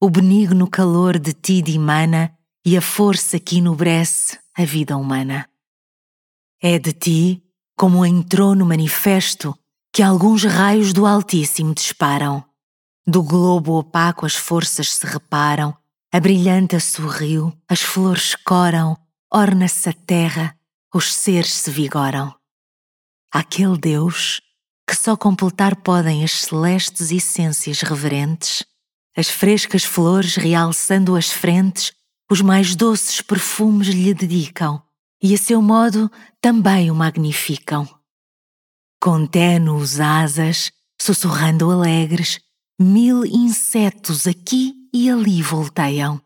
O 0.00 0.10
benigno 0.10 0.68
calor 0.68 1.20
de 1.20 1.32
ti 1.32 1.62
dimana 1.62 2.36
e 2.66 2.76
a 2.76 2.82
força 2.82 3.38
que 3.38 3.58
enobrece 3.58 4.36
a 4.52 4.64
vida 4.64 4.96
humana. 4.96 5.48
É 6.60 6.80
de 6.80 6.92
ti, 6.92 7.44
como 7.76 8.04
em 8.04 8.24
trono 8.24 8.66
manifesto, 8.66 9.56
que 9.92 10.02
alguns 10.02 10.42
raios 10.42 10.92
do 10.92 11.06
Altíssimo 11.06 11.72
disparam. 11.72 12.44
Do 13.06 13.22
globo 13.22 13.78
opaco 13.78 14.26
as 14.26 14.34
forças 14.34 14.94
se 14.94 15.06
reparam, 15.06 15.76
a 16.14 16.20
brilhante 16.20 16.78
sorriu, 16.78 17.56
as 17.66 17.80
flores 17.80 18.34
coram, 18.34 18.98
orna-se 19.32 19.88
a 19.88 19.94
terra, 19.94 20.54
os 20.94 21.10
seres 21.10 21.54
se 21.54 21.70
vigoram. 21.70 22.34
Aquele 23.32 23.78
Deus 23.78 24.42
que 24.86 24.94
só 24.94 25.16
completar 25.16 25.74
podem 25.76 26.22
as 26.22 26.32
celestes 26.32 27.10
essências 27.10 27.80
reverentes, 27.80 28.62
as 29.16 29.28
frescas 29.28 29.84
flores 29.84 30.36
realçando 30.36 31.16
as 31.16 31.30
frentes, 31.30 31.94
os 32.30 32.42
mais 32.42 32.76
doces 32.76 33.22
perfumes 33.22 33.88
lhe 33.88 34.12
dedicam 34.12 34.82
e 35.22 35.32
a 35.32 35.38
seu 35.38 35.62
modo 35.62 36.10
também 36.42 36.90
o 36.90 36.94
magnificam. 36.94 37.88
Com 39.00 39.26
ténues 39.26 39.98
asas, 39.98 40.70
sussurrando 41.00 41.70
alegres, 41.70 42.38
mil 42.82 43.24
insetos 43.24 44.26
aqui 44.26 44.74
e 44.92 45.08
ali 45.08 45.40
volteiam. 45.42 46.20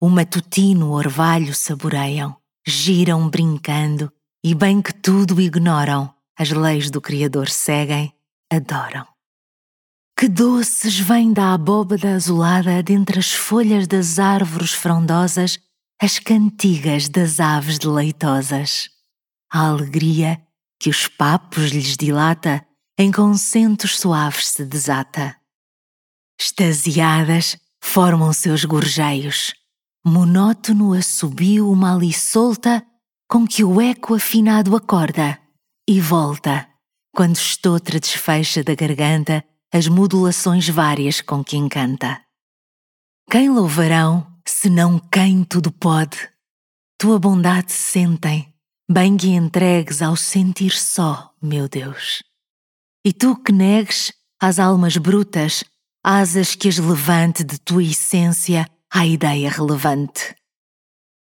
O 0.00 0.08
matutino 0.08 0.92
orvalho 0.92 1.54
saboreiam, 1.54 2.36
giram 2.66 3.28
brincando 3.28 4.10
e 4.44 4.54
bem 4.54 4.80
que 4.80 4.94
tudo 4.94 5.40
ignoram, 5.40 6.14
as 6.38 6.50
leis 6.50 6.90
do 6.90 7.00
Criador 7.00 7.48
seguem, 7.48 8.12
adoram. 8.50 9.06
Que 10.16 10.28
doces 10.28 10.98
vêm 10.98 11.32
da 11.32 11.54
abóbada 11.54 12.14
azulada 12.14 12.82
dentre 12.82 13.18
as 13.18 13.32
folhas 13.32 13.86
das 13.86 14.18
árvores 14.18 14.72
frondosas 14.72 15.58
as 16.00 16.18
cantigas 16.18 17.08
das 17.08 17.40
aves 17.40 17.76
deleitosas. 17.78 18.88
A 19.52 19.66
alegria 19.66 20.40
que 20.78 20.88
os 20.88 21.08
papos 21.08 21.70
lhes 21.72 21.96
dilata 21.96 22.64
em 22.96 23.10
consentos 23.10 23.98
suaves 23.98 24.48
se 24.48 24.64
desata. 24.64 25.37
Extasiadas 26.40 27.56
formam 27.82 28.32
seus 28.32 28.64
gorjeios, 28.64 29.52
monótono 30.06 30.92
assobio 30.92 31.70
uma 31.70 31.94
ali 31.94 32.12
solta 32.12 32.84
com 33.28 33.46
que 33.46 33.64
o 33.64 33.80
eco 33.80 34.14
afinado 34.14 34.76
acorda 34.76 35.38
e 35.88 36.00
volta, 36.00 36.68
quando 37.14 37.34
estotra 37.34 37.98
desfecha 37.98 38.62
da 38.62 38.74
garganta 38.74 39.44
as 39.72 39.88
modulações 39.88 40.68
várias 40.68 41.20
com 41.20 41.42
que 41.42 41.56
encanta. 41.56 42.22
Quem 43.30 43.50
louvarão, 43.50 44.26
senão 44.46 44.98
quem 44.98 45.44
tudo 45.44 45.70
pode? 45.72 46.30
Tua 46.98 47.18
bondade 47.18 47.72
sentem, 47.72 48.54
bem 48.90 49.16
que 49.16 49.28
entregues 49.28 50.00
ao 50.00 50.16
sentir 50.16 50.72
só, 50.72 51.34
meu 51.42 51.68
Deus. 51.68 52.22
E 53.04 53.12
tu 53.12 53.36
que 53.36 53.52
negues 53.52 54.12
às 54.40 54.58
almas 54.58 54.96
brutas 54.96 55.64
asas 56.02 56.54
que 56.54 56.68
as 56.68 56.78
levante 56.78 57.44
de 57.44 57.58
tua 57.58 57.82
essência 57.82 58.68
à 58.90 59.06
ideia 59.06 59.50
relevante. 59.50 60.34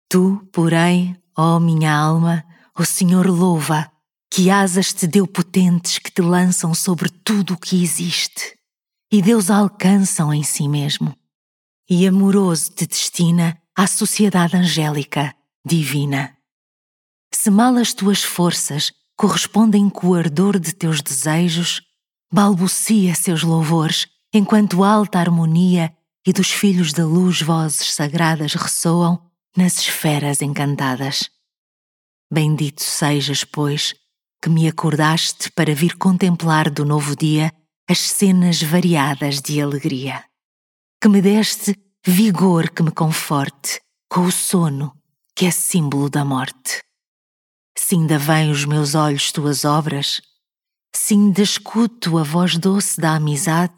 Tu, 0.09 0.47
porém, 0.53 1.17
ó 1.37 1.59
minha 1.59 1.95
alma, 1.95 2.45
o 2.79 2.85
Senhor 2.85 3.27
louva 3.27 3.91
que 4.31 4.49
asas 4.49 4.93
te 4.93 5.07
deu 5.07 5.27
potentes 5.27 5.99
que 5.99 6.11
te 6.11 6.23
lançam 6.23 6.73
sobre 6.73 7.09
tudo 7.09 7.55
o 7.55 7.59
que 7.59 7.83
existe, 7.83 8.57
e 9.11 9.21
Deus 9.21 9.51
alcançam 9.51 10.33
em 10.33 10.45
si 10.45 10.69
mesmo, 10.69 11.17
e 11.89 12.07
amoroso 12.07 12.71
te 12.71 12.87
destina 12.87 13.61
à 13.77 13.87
sociedade 13.87 14.57
angélica, 14.57 15.35
divina. 15.67 16.37
Se 17.35 17.51
mal 17.51 17.77
as 17.77 17.93
tuas 17.93 18.23
forças 18.23 18.93
correspondem 19.17 19.91
com 19.91 20.09
o 20.09 20.15
ardor 20.15 20.59
de 20.59 20.73
teus 20.73 21.03
desejos, 21.03 21.83
balbucia 22.33 23.15
seus 23.15 23.43
louvores, 23.43 24.07
enquanto 24.33 24.85
alta 24.85 25.19
harmonia 25.19 25.95
e 26.27 26.33
dos 26.33 26.51
filhos 26.51 26.93
da 26.93 27.05
luz 27.05 27.43
vozes 27.43 27.95
sagradas 27.95 28.55
ressoam 28.55 29.21
nas 29.57 29.79
esferas 29.79 30.43
encantadas. 30.43 31.29
Bendito 32.33 32.83
sejas, 32.83 33.43
pois, 33.43 33.95
que 34.41 34.49
me 34.49 34.69
acordaste 34.69 35.51
para 35.53 35.75
vir 35.75 35.97
contemplar 35.97 36.71
do 36.71 36.85
novo 36.85 37.17
dia 37.17 37.53
as 37.89 37.99
cenas 37.99 38.63
variadas 38.63 39.41
de 39.41 39.61
alegria. 39.61 40.25
Que 41.01 41.09
me 41.09 41.21
deste 41.21 41.75
vigor 42.07 42.71
que 42.71 42.83
me 42.83 42.93
conforte 42.93 43.81
com 44.09 44.23
o 44.23 44.33
sono 44.33 44.95
que 45.35 45.47
é 45.47 45.51
símbolo 45.51 46.11
da 46.11 46.25
morte. 46.25 46.83
Se 47.77 47.95
ainda 47.95 48.19
os 48.51 48.65
meus 48.67 48.95
olhos 48.95 49.33
tuas 49.33 49.65
obras, 49.65 50.21
se 50.95 51.15
ainda 51.15 51.41
escuto 51.41 52.19
a 52.19 52.23
voz 52.23 52.59
doce 52.59 53.01
da 53.01 53.17
amizade, 53.17 53.73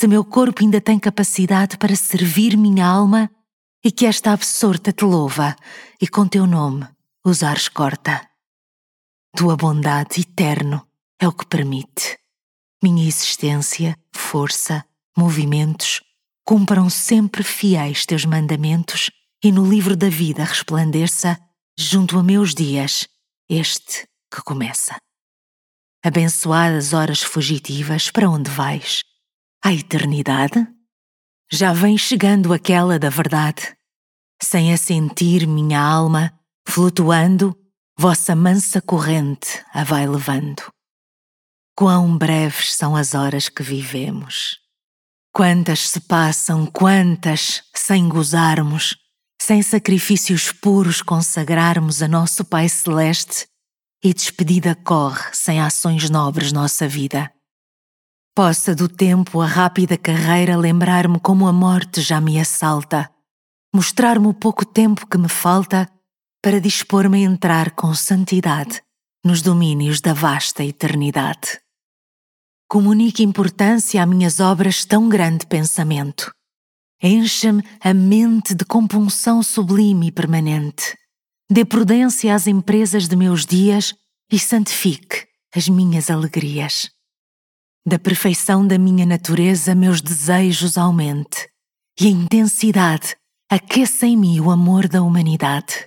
se 0.00 0.08
meu 0.08 0.24
corpo 0.24 0.62
ainda 0.62 0.80
tem 0.80 0.98
capacidade 0.98 1.76
para 1.76 1.94
servir 1.94 2.56
minha 2.56 2.86
alma 2.86 3.30
e 3.84 3.92
que 3.92 4.06
esta 4.06 4.32
absorta 4.32 4.94
te 4.94 5.04
louva 5.04 5.54
e 6.00 6.08
com 6.08 6.26
teu 6.26 6.46
nome 6.46 6.88
usares 7.22 7.68
corta. 7.68 8.26
Tua 9.36 9.58
bondade 9.58 10.22
eterno 10.22 10.88
é 11.20 11.28
o 11.28 11.32
que 11.34 11.44
permite. 11.44 12.18
Minha 12.82 13.06
existência, 13.06 13.94
força, 14.10 14.82
movimentos 15.14 16.00
cumpram 16.46 16.88
sempre 16.88 17.42
fiéis 17.42 18.06
teus 18.06 18.24
mandamentos 18.24 19.10
e 19.44 19.52
no 19.52 19.68
livro 19.68 19.94
da 19.94 20.08
vida 20.08 20.44
resplandeça, 20.44 21.38
junto 21.78 22.18
a 22.18 22.22
meus 22.22 22.54
dias, 22.54 23.06
este 23.50 24.08
que 24.34 24.40
começa. 24.42 24.96
Abençoadas 26.02 26.94
horas 26.94 27.20
fugitivas, 27.20 28.10
para 28.10 28.30
onde 28.30 28.50
vais? 28.50 29.02
À 29.62 29.74
eternidade? 29.74 30.66
Já 31.52 31.74
vem 31.74 31.98
chegando 31.98 32.52
aquela 32.52 32.98
da 32.98 33.10
verdade, 33.10 33.76
sem 34.42 34.72
a 34.72 34.78
sentir 34.78 35.46
minha 35.46 35.78
alma, 35.78 36.32
flutuando 36.66 37.54
vossa 37.98 38.34
mansa 38.34 38.80
corrente 38.80 39.62
a 39.74 39.84
vai 39.84 40.06
levando. 40.06 40.62
Quão 41.76 42.16
breves 42.16 42.74
são 42.74 42.96
as 42.96 43.14
horas 43.14 43.50
que 43.50 43.62
vivemos. 43.62 44.58
Quantas 45.30 45.90
se 45.90 46.00
passam, 46.00 46.64
quantas, 46.64 47.62
sem 47.74 48.08
gozarmos, 48.08 48.96
sem 49.42 49.62
sacrifícios 49.62 50.52
puros 50.52 51.02
consagrarmos 51.02 52.02
a 52.02 52.08
nosso 52.08 52.46
Pai 52.46 52.66
Celeste, 52.66 53.46
e 54.02 54.14
despedida 54.14 54.74
corre 54.74 55.34
sem 55.34 55.60
ações 55.60 56.08
nobres 56.08 56.50
nossa 56.50 56.88
vida. 56.88 57.30
Possa 58.42 58.74
do 58.74 58.88
tempo 58.88 59.42
a 59.42 59.46
rápida 59.46 59.98
carreira 59.98 60.56
lembrar-me 60.56 61.20
como 61.20 61.46
a 61.46 61.52
morte 61.52 62.00
já 62.00 62.22
me 62.22 62.40
assalta, 62.40 63.10
mostrar-me 63.70 64.28
o 64.28 64.32
pouco 64.32 64.64
tempo 64.64 65.06
que 65.06 65.18
me 65.18 65.28
falta 65.28 65.86
para 66.42 66.58
dispor-me 66.58 67.18
a 67.18 67.28
entrar 67.28 67.72
com 67.72 67.94
santidade 67.94 68.82
nos 69.22 69.42
domínios 69.42 70.00
da 70.00 70.14
vasta 70.14 70.64
eternidade. 70.64 71.60
Comunique 72.66 73.22
importância 73.22 74.02
a 74.02 74.06
minhas 74.06 74.40
obras 74.40 74.86
tão 74.86 75.06
grande 75.06 75.46
pensamento. 75.46 76.32
Encha-me 77.02 77.62
a 77.78 77.92
mente 77.92 78.54
de 78.54 78.64
compunção 78.64 79.42
sublime 79.42 80.06
e 80.06 80.12
permanente. 80.12 80.96
Dê 81.52 81.62
prudência 81.62 82.34
às 82.34 82.46
empresas 82.46 83.06
de 83.06 83.16
meus 83.16 83.44
dias 83.44 83.94
e 84.32 84.38
santifique 84.38 85.26
as 85.54 85.68
minhas 85.68 86.08
alegrias. 86.08 86.88
Da 87.86 87.98
perfeição 87.98 88.66
da 88.66 88.78
minha 88.78 89.06
natureza, 89.06 89.74
meus 89.74 90.00
desejos 90.00 90.76
aumente, 90.76 91.48
e 91.98 92.06
a 92.06 92.10
intensidade 92.10 93.16
aqueça 93.50 94.06
em 94.06 94.16
mim 94.16 94.40
o 94.40 94.50
amor 94.50 94.86
da 94.86 95.02
humanidade. 95.02 95.86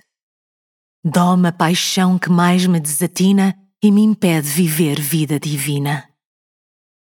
Doma 1.04 1.48
a 1.48 1.52
paixão 1.52 2.18
que 2.18 2.30
mais 2.30 2.66
me 2.66 2.80
desatina 2.80 3.56
e 3.82 3.90
me 3.90 4.02
impede 4.02 4.48
viver 4.48 5.00
vida 5.00 5.38
divina. 5.38 6.08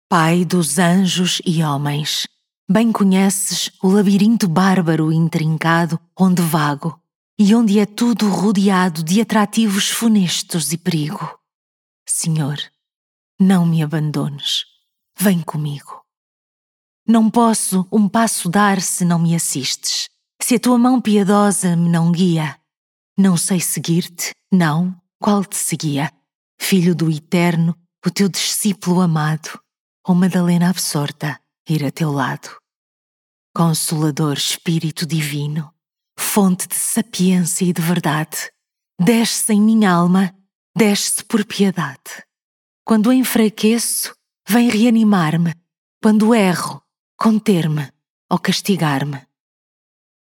Pai 0.10 0.44
dos 0.44 0.78
anjos 0.78 1.42
e 1.46 1.64
homens, 1.64 2.28
Bem 2.72 2.90
conheces 2.90 3.70
o 3.84 3.90
labirinto 3.90 4.48
bárbaro 4.48 5.12
e 5.12 5.16
intrincado 5.18 6.00
onde 6.18 6.42
vago 6.42 6.98
e 7.38 7.54
onde 7.54 7.78
é 7.80 7.86
tudo 7.86 8.30
rodeado 8.30 9.04
de 9.04 9.20
atrativos 9.20 9.90
funestos 9.90 10.72
e 10.72 10.78
perigo. 10.78 11.38
Senhor, 12.08 12.58
não 13.38 13.66
me 13.66 13.84
abandones, 13.84 14.64
vem 15.22 15.40
comigo. 15.40 16.02
Não 17.08 17.30
posso 17.30 17.88
um 17.92 18.10
passo 18.10 18.50
dar 18.50 18.82
se 18.82 19.06
não 19.06 19.20
me 19.20 19.36
assistes, 19.36 20.10
se 20.42 20.56
a 20.56 20.60
tua 20.60 20.80
mão 20.80 21.00
piedosa 21.00 21.76
me 21.76 21.88
não 21.88 22.12
guia. 22.12 22.60
Não 23.16 23.38
sei 23.38 23.60
seguir-te, 23.60 24.32
não, 24.52 25.00
qual 25.22 25.46
te 25.46 25.56
seguia? 25.56 26.12
Filho 26.60 26.96
do 26.96 27.08
Eterno, 27.08 27.78
o 28.04 28.10
teu 28.10 28.28
discípulo 28.28 29.00
amado, 29.00 29.62
ou 30.08 30.16
Madalena 30.16 30.72
absorta, 30.72 31.40
ir 31.70 31.86
a 31.86 31.92
teu 31.92 32.12
lado. 32.12 32.50
Consolador 33.56 34.34
Espírito 34.34 35.06
Divino, 35.06 35.72
fonte 36.18 36.68
de 36.68 36.76
sapiência 36.76 37.64
e 37.66 37.72
de 37.72 37.82
verdade, 37.82 38.52
desce 39.00 39.54
em 39.54 39.62
minha 39.62 39.92
alma, 39.92 40.36
desce 40.76 41.24
por 41.24 41.46
piedade. 41.46 42.26
Quando 42.84 43.14
enfraqueço, 43.14 44.16
vem 44.48 44.70
reanimar-me. 44.70 45.54
Quando 46.02 46.34
erro, 46.34 46.82
conter-me 47.18 47.92
ou 48.30 48.40
castigar-me. 48.40 49.22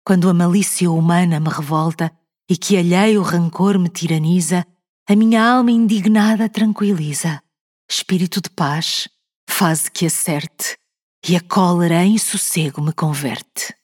Quando 0.05 0.29
a 0.29 0.33
malícia 0.33 0.89
humana 0.91 1.39
me 1.39 1.49
revolta 1.49 2.11
e 2.49 2.57
que 2.57 2.77
alheio 2.77 3.21
rancor 3.21 3.79
me 3.79 3.89
tiraniza, 3.89 4.65
a 5.07 5.15
minha 5.15 5.43
alma 5.43 5.71
indignada 5.71 6.49
tranquiliza. 6.49 7.41
Espírito 7.89 8.41
de 8.41 8.49
paz, 8.49 9.07
faz 9.49 9.89
que 9.89 10.05
acerte 10.05 10.77
e 11.27 11.35
a 11.35 11.41
cólera 11.41 12.03
em 12.03 12.17
sossego 12.17 12.81
me 12.81 12.93
converte. 12.93 13.75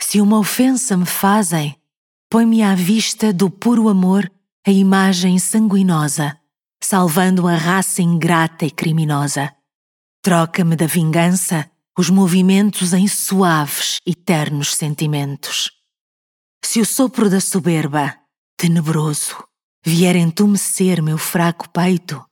Se 0.00 0.20
uma 0.20 0.38
ofensa 0.38 0.96
me 0.96 1.06
fazem, 1.06 1.76
põe-me 2.30 2.62
à 2.62 2.74
vista 2.74 3.32
do 3.32 3.50
puro 3.50 3.88
amor 3.88 4.30
a 4.66 4.70
imagem 4.70 5.38
sanguinosa, 5.38 6.39
salvando 6.82 7.46
a 7.46 7.54
raça 7.54 8.02
ingrata 8.02 8.64
e 8.64 8.70
criminosa. 8.70 9.54
Troca-me 10.22 10.76
da 10.76 10.86
vingança 10.86 11.70
os 11.98 12.08
movimentos 12.08 12.92
em 12.92 13.06
suaves 13.06 13.98
e 14.06 14.14
ternos 14.14 14.74
sentimentos. 14.74 15.70
Se 16.64 16.80
o 16.80 16.86
sopro 16.86 17.28
da 17.28 17.40
soberba, 17.40 18.16
tenebroso, 18.56 19.44
vier 19.84 20.16
entumecer 20.16 21.02
meu 21.02 21.18
fraco 21.18 21.68
peito, 21.70 22.24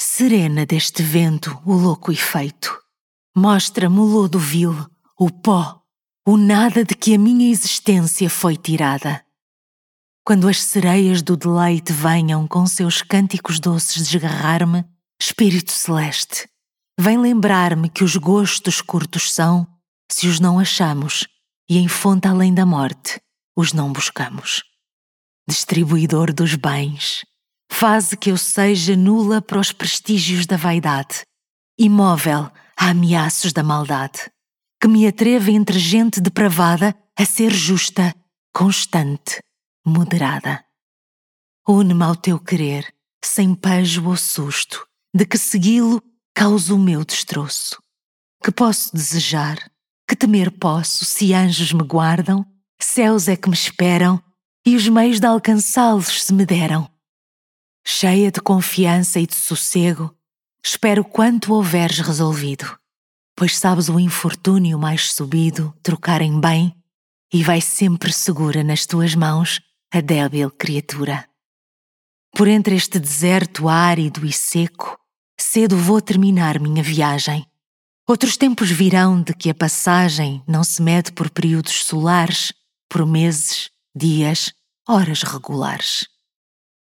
serena 0.00 0.64
deste 0.66 1.02
vento 1.02 1.60
o 1.64 1.74
louco 1.74 2.10
efeito 2.10 2.86
Mostra-me 3.38 3.98
o 3.98 4.04
lodo 4.04 4.38
vil, 4.38 4.74
o 5.20 5.30
pó, 5.30 5.82
o 6.26 6.38
nada 6.38 6.82
de 6.82 6.94
que 6.94 7.14
a 7.14 7.18
minha 7.18 7.50
existência 7.50 8.30
foi 8.30 8.56
tirada. 8.56 9.22
Quando 10.26 10.48
as 10.48 10.60
sereias 10.60 11.22
do 11.22 11.36
deleite 11.36 11.92
venham 11.92 12.48
com 12.48 12.66
seus 12.66 13.00
cânticos 13.00 13.60
doces 13.60 14.08
desgarrar-me, 14.08 14.84
Espírito 15.20 15.70
Celeste, 15.70 16.48
vem 16.98 17.16
lembrar-me 17.16 17.88
que 17.88 18.02
os 18.02 18.16
gostos 18.16 18.80
curtos 18.80 19.32
são, 19.32 19.64
se 20.10 20.26
os 20.26 20.40
não 20.40 20.58
achamos, 20.58 21.28
e 21.70 21.78
em 21.78 21.86
fonte 21.86 22.26
além 22.26 22.52
da 22.52 22.66
morte, 22.66 23.20
os 23.56 23.72
não 23.72 23.92
buscamos. 23.92 24.64
Distribuidor 25.48 26.34
dos 26.34 26.56
bens, 26.56 27.24
faze 27.70 28.16
que 28.16 28.32
eu 28.32 28.36
seja 28.36 28.96
nula 28.96 29.40
para 29.40 29.60
os 29.60 29.70
prestígios 29.70 30.44
da 30.44 30.56
vaidade, 30.56 31.20
imóvel 31.78 32.50
a 32.76 32.88
ameaços 32.90 33.52
da 33.52 33.62
maldade, 33.62 34.28
que 34.82 34.88
me 34.88 35.06
atreve 35.06 35.52
entre 35.52 35.78
gente 35.78 36.20
depravada 36.20 36.96
a 37.16 37.24
ser 37.24 37.52
justa, 37.52 38.12
constante, 38.52 39.38
moderada. 39.86 40.64
Une-me 41.68 42.02
ao 42.02 42.16
teu 42.16 42.38
querer, 42.38 42.92
sem 43.24 43.54
pejo 43.54 44.06
ou 44.08 44.16
susto, 44.16 44.86
de 45.14 45.24
que 45.24 45.38
segui-lo 45.38 46.02
causa 46.34 46.74
o 46.74 46.78
meu 46.78 47.04
destroço. 47.04 47.80
Que 48.42 48.50
posso 48.50 48.94
desejar, 48.94 49.58
que 50.08 50.16
temer 50.16 50.50
posso, 50.50 51.04
se 51.04 51.32
anjos 51.32 51.72
me 51.72 51.82
guardam, 51.82 52.44
céus 52.80 53.28
é 53.28 53.36
que 53.36 53.48
me 53.48 53.54
esperam 53.54 54.22
e 54.66 54.76
os 54.76 54.88
meios 54.88 55.20
de 55.20 55.26
alcançá-los 55.26 56.22
se 56.22 56.32
me 56.34 56.44
deram. 56.44 56.90
Cheia 57.86 58.30
de 58.30 58.40
confiança 58.40 59.20
e 59.20 59.26
de 59.26 59.34
sossego, 59.34 60.16
Espero 60.68 61.04
quanto 61.04 61.54
houveres 61.54 62.00
resolvido, 62.00 62.76
pois 63.36 63.56
sabes 63.56 63.88
o 63.88 64.00
infortúnio 64.00 64.76
mais 64.76 65.12
subido 65.12 65.72
trocar 65.80 66.20
em 66.20 66.40
bem 66.40 66.74
e 67.32 67.44
vai 67.44 67.60
sempre 67.60 68.12
segura 68.12 68.64
nas 68.64 68.84
tuas 68.84 69.14
mãos 69.14 69.60
a 69.92 70.00
débil 70.00 70.50
criatura. 70.50 71.28
Por 72.36 72.48
entre 72.48 72.74
este 72.74 72.98
deserto 72.98 73.68
árido 73.68 74.26
e 74.26 74.32
seco, 74.32 74.98
cedo 75.38 75.76
vou 75.76 76.00
terminar 76.00 76.60
minha 76.60 76.82
viagem. 76.82 77.46
Outros 78.06 78.36
tempos 78.36 78.70
virão 78.70 79.22
de 79.22 79.34
que 79.34 79.50
a 79.50 79.54
passagem 79.54 80.42
não 80.46 80.62
se 80.62 80.82
mede 80.82 81.12
por 81.12 81.30
períodos 81.30 81.84
solares, 81.84 82.52
por 82.88 83.06
meses, 83.06 83.70
dias, 83.94 84.52
horas 84.86 85.22
regulares. 85.22 86.06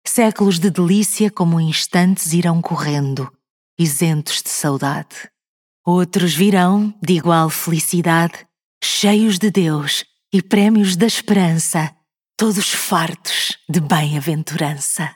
Séculos 0.06 0.60
de 0.60 0.70
delícia 0.70 1.32
como 1.32 1.62
instantes 1.62 2.34
irão 2.34 2.62
correndo, 2.62 3.32
isentos 3.78 4.42
de 4.42 4.50
saudade. 4.50 5.30
Outros 5.86 6.34
virão 6.34 6.94
de 7.02 7.14
igual 7.14 7.50
felicidade, 7.50 8.46
cheios 8.84 9.38
de 9.38 9.50
Deus 9.50 10.04
e 10.32 10.42
prémios 10.42 10.96
da 10.96 11.06
esperança, 11.06 11.96
todos 12.44 12.74
fartos 12.74 13.58
de 13.70 13.80
bem-aventurança. 13.80 15.16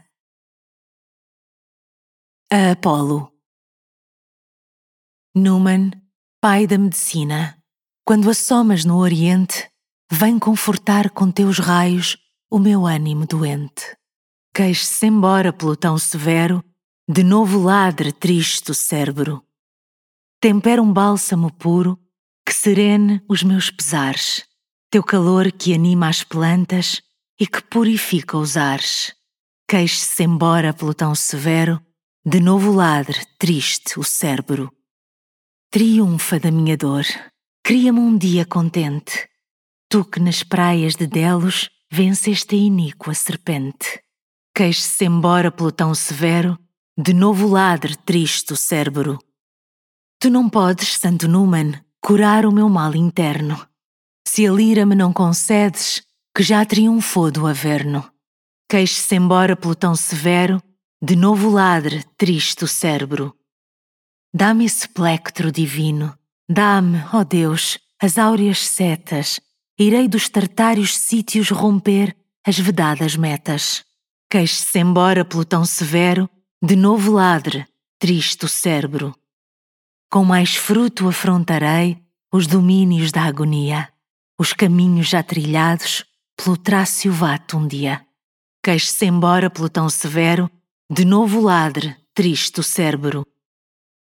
A 2.50 2.72
Apolo 2.72 3.30
Numan, 5.36 5.92
pai 6.40 6.66
da 6.66 6.78
medicina, 6.78 7.62
quando 8.06 8.30
assomas 8.30 8.86
no 8.86 8.96
Oriente, 8.96 9.70
vem 10.10 10.40
confortar 10.40 11.10
com 11.10 11.30
teus 11.30 11.60
raios 11.60 12.16
o 12.50 12.58
meu 12.60 12.86
ânimo 12.86 13.28
doente. 13.28 13.84
Queixe-se 14.56 15.08
embora 15.08 15.52
pelo 15.52 15.76
tão 15.76 15.98
severo 15.98 16.64
de 17.10 17.26
novo 17.26 17.62
ladre 17.62 18.14
triste 18.14 18.72
o 18.72 18.74
cérebro. 18.74 19.46
Tempera 20.40 20.82
um 20.82 20.94
bálsamo 20.94 21.52
puro 21.52 22.00
que 22.46 22.54
serene 22.54 23.22
os 23.28 23.44
meus 23.44 23.70
pesares, 23.70 24.46
teu 24.90 25.04
calor 25.04 25.52
que 25.52 25.74
anima 25.74 26.08
as 26.08 26.24
plantas 26.24 27.06
e 27.40 27.46
que 27.46 27.62
purifica 27.62 28.38
os 28.38 28.58
ares. 28.58 29.14
Queixe-se 29.70 30.24
embora 30.24 30.74
pelo 30.74 30.94
tão 30.94 31.14
severo, 31.14 31.82
de 32.26 32.40
novo 32.40 32.72
ladre 32.72 33.20
triste 33.38 34.00
o 34.00 34.04
cérebro. 34.04 34.72
Triunfa 35.70 36.40
da 36.40 36.50
minha 36.50 36.78
dor, 36.78 37.06
cria-me 37.64 38.00
um 38.00 38.18
dia 38.18 38.46
contente, 38.46 39.28
tu 39.90 40.06
que 40.06 40.20
nas 40.20 40.42
praias 40.44 40.96
de 40.96 41.06
Delos 41.06 41.70
venceste 41.92 42.56
a 42.56 42.58
iníqua 42.58 43.14
serpente. 43.14 44.02
Queixe-se 44.56 45.06
embora 45.06 45.52
pelo 45.52 45.72
tão 45.72 45.94
severo, 45.94 46.58
de 46.98 47.14
novo 47.14 47.48
ladre 47.48 47.96
triste 47.96 48.54
o 48.54 48.58
cérebro. 48.58 49.20
Tu 50.20 50.30
não 50.30 50.50
podes, 50.50 50.98
Santo 50.98 51.28
Numan, 51.28 51.74
curar 52.02 52.46
o 52.46 52.52
meu 52.52 52.68
mal 52.68 52.96
interno. 52.96 53.68
Se 54.28 54.48
a 54.48 54.52
lira 54.52 54.86
me 54.86 54.96
não 54.96 55.14
concedes, 55.14 56.02
que 56.38 56.44
já 56.44 56.64
triunfou 56.64 57.32
do 57.32 57.48
averno. 57.48 58.08
Queixe-se 58.70 59.16
embora 59.16 59.56
pelo 59.56 59.74
tão 59.74 59.96
severo, 59.96 60.62
de 61.02 61.16
novo 61.16 61.50
ladre 61.50 62.04
triste 62.16 62.64
o 62.64 62.68
cérebro. 62.68 63.36
Dá-me 64.32 64.66
esse 64.66 64.88
plectro 64.88 65.52
divino, 65.52 66.16
dá-me, 66.48 67.00
ó 67.12 67.22
oh 67.22 67.26
Deus, 67.26 67.80
as 68.00 68.20
áureas 68.20 68.60
setas, 68.60 69.40
irei 69.80 70.08
dos 70.08 70.30
tartários 70.30 70.96
sítios 70.96 71.50
romper 71.50 72.16
as 72.46 72.60
vedadas 72.60 73.16
metas. 73.16 73.84
Queixe-se 74.30 74.78
embora 74.78 75.26
pelo 75.26 75.44
tão 75.44 75.66
severo, 75.66 76.30
de 76.64 76.76
novo 76.76 77.14
ladre, 77.14 77.66
triste 77.98 78.46
o 78.46 78.48
cérebro. 78.48 79.12
Com 80.08 80.24
mais 80.24 80.56
fruto 80.56 81.08
afrontarei 81.08 81.98
os 82.32 82.46
domínios 82.46 83.12
da 83.12 83.24
agonia, 83.24 83.92
os 84.40 84.54
caminhos 84.54 85.08
já 85.08 85.24
trilhados 85.24 86.06
pelo 86.38 86.56
trácio 86.56 87.12
vato 87.12 87.58
um 87.58 87.68
dia. 87.68 88.06
Queixe-se 88.64 89.06
embora 89.06 89.50
pelo 89.50 89.68
tão 89.68 89.90
severo, 89.90 90.50
de 90.90 91.04
novo 91.04 91.42
ladre, 91.42 91.96
triste 92.14 92.60
o 92.60 92.64
cérebro. 92.64 93.26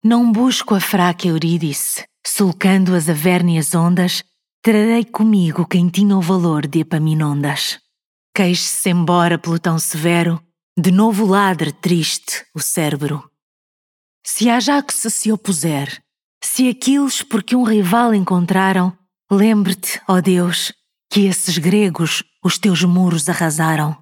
Não 0.03 0.31
busco 0.31 0.75
a 0.75 0.79
fraca 0.79 1.27
Eurídice, 1.27 2.05
sulcando 2.25 2.93
as 2.93 3.09
avérnias 3.09 3.73
ondas, 3.73 4.23
trarei 4.61 5.05
comigo 5.05 5.65
quem 5.65 5.89
tinha 5.89 6.15
o 6.15 6.21
valor 6.21 6.67
de 6.67 6.79
Epaminondas. 6.79 7.79
Queixe-se 8.35 8.89
embora 8.89 9.39
pelo 9.39 9.57
tão 9.57 9.79
severo, 9.79 10.39
de 10.77 10.91
novo 10.91 11.25
ladre 11.25 11.71
triste 11.71 12.45
o 12.53 12.59
cérebro. 12.59 13.27
Se 14.25 14.49
Ajax 14.49 14.93
se 15.09 15.31
opuser, 15.31 16.03
Se 16.43 16.69
Aquiles 16.69 17.23
porque 17.23 17.55
um 17.55 17.63
rival 17.63 18.13
encontraram, 18.13 18.95
lembre-te, 19.31 19.99
ó 20.07 20.21
Deus, 20.21 20.71
que 21.09 21.21
esses 21.27 21.57
gregos 21.57 22.23
os 22.43 22.57
teus 22.57 22.83
muros 22.83 23.27
arrasaram. 23.29 23.97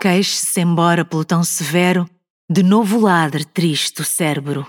Queixe-se 0.00 0.60
embora 0.60 1.04
pelo 1.04 1.44
severo, 1.44 2.08
de 2.50 2.62
novo 2.62 3.00
ladre 3.00 3.44
triste 3.44 4.02
o 4.02 4.04
cérebro. 4.04 4.66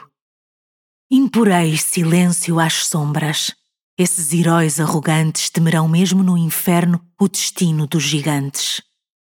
Imporei 1.09 1.77
silêncio 1.77 2.59
às 2.59 2.85
sombras. 2.85 3.53
Esses 3.97 4.33
heróis 4.33 4.79
arrogantes 4.79 5.49
temerão 5.49 5.87
mesmo 5.87 6.23
no 6.23 6.37
inferno 6.37 7.01
o 7.19 7.27
destino 7.27 7.87
dos 7.87 8.03
gigantes. 8.03 8.81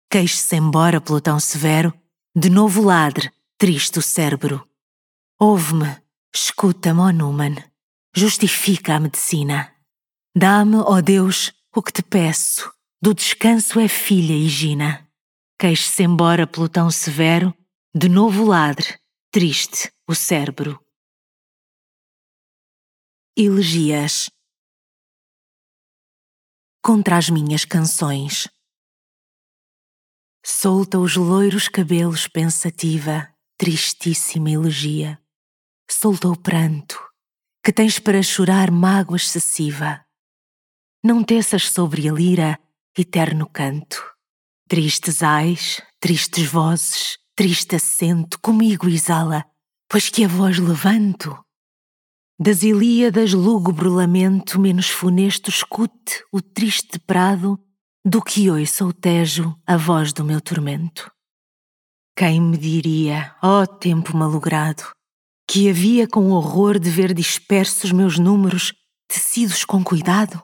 Queixe-se 0.09 0.55
embora 0.55 1.01
pelo 1.01 1.21
severo, 1.39 1.93
de 2.35 2.49
novo 2.49 2.81
ladre, 2.83 3.31
triste 3.57 3.99
o 3.99 4.01
cérebro. 4.01 4.67
Ouve-me, 5.39 5.97
escuta-me, 6.33 6.99
ó 6.99 7.11
Numan, 7.11 7.55
justifica 8.15 8.95
a 8.95 8.99
medicina. 8.99 9.71
Dá-me, 10.35 10.77
ó 10.77 11.01
Deus, 11.01 11.53
o 11.75 11.83
que 11.83 11.91
te 11.91 12.01
peço, 12.01 12.71
do 13.01 13.13
descanso 13.13 13.79
é 13.81 13.89
filha 13.89 14.33
Higina. 14.33 15.05
Queixe-se 15.59 16.03
embora 16.03 16.47
pelo 16.47 16.69
tão 16.69 16.89
severo, 16.89 17.53
de 17.93 18.07
novo 18.07 18.45
ladre, 18.45 18.97
triste 19.29 19.91
o 20.07 20.15
cérebro. 20.15 20.81
Elegias 23.37 24.29
Contra 26.81 27.17
as 27.17 27.29
minhas 27.29 27.65
canções 27.65 28.47
Solta 30.45 30.97
os 30.97 31.17
loiros 31.17 31.67
cabelos 31.67 32.27
pensativa, 32.27 33.27
tristíssima 33.57 34.51
elegia. 34.51 35.19
Solta 35.89 36.29
o 36.29 36.39
pranto, 36.39 36.97
que 37.63 37.73
tens 37.73 37.99
para 37.99 38.21
chorar 38.21 38.71
mágoa 38.71 39.17
excessiva. 39.17 40.04
Não 41.05 41.23
teças 41.23 41.69
sobre 41.69 42.09
a 42.09 42.11
lira 42.11 42.59
eterno 42.97 43.47
canto. 43.47 44.03
Tristes 44.67 45.21
ais, 45.21 45.79
tristes 45.99 46.47
vozes, 46.47 47.19
triste 47.35 47.75
acento, 47.75 48.39
comigo 48.39 48.89
exala, 48.89 49.45
pois 49.87 50.09
que 50.09 50.23
a 50.23 50.27
voz 50.27 50.57
levanto 50.57 51.37
das 52.39 52.63
Ilíadas 52.63 53.33
lúgubre 53.33 53.87
lamento 53.87 54.59
menos 54.59 54.89
funesto 54.89 55.51
escute 55.51 56.23
o 56.33 56.41
triste 56.41 56.97
prado 56.97 57.59
do 58.03 58.19
que 58.19 58.49
ouça 58.49 58.83
o 58.83 58.91
tejo 58.91 59.55
a 59.63 59.77
voz 59.77 60.11
do 60.11 60.25
meu 60.25 60.41
tormento. 60.41 61.11
Quem 62.17 62.41
me 62.41 62.57
diria, 62.57 63.35
ó 63.43 63.61
oh 63.61 63.67
tempo 63.67 64.17
malogrado, 64.17 64.89
que 65.47 65.69
havia 65.69 66.07
com 66.07 66.31
horror 66.31 66.79
de 66.79 66.89
ver 66.89 67.13
dispersos 67.13 67.91
meus 67.91 68.17
números 68.17 68.73
tecidos 69.07 69.63
com 69.63 69.83
cuidado? 69.83 70.41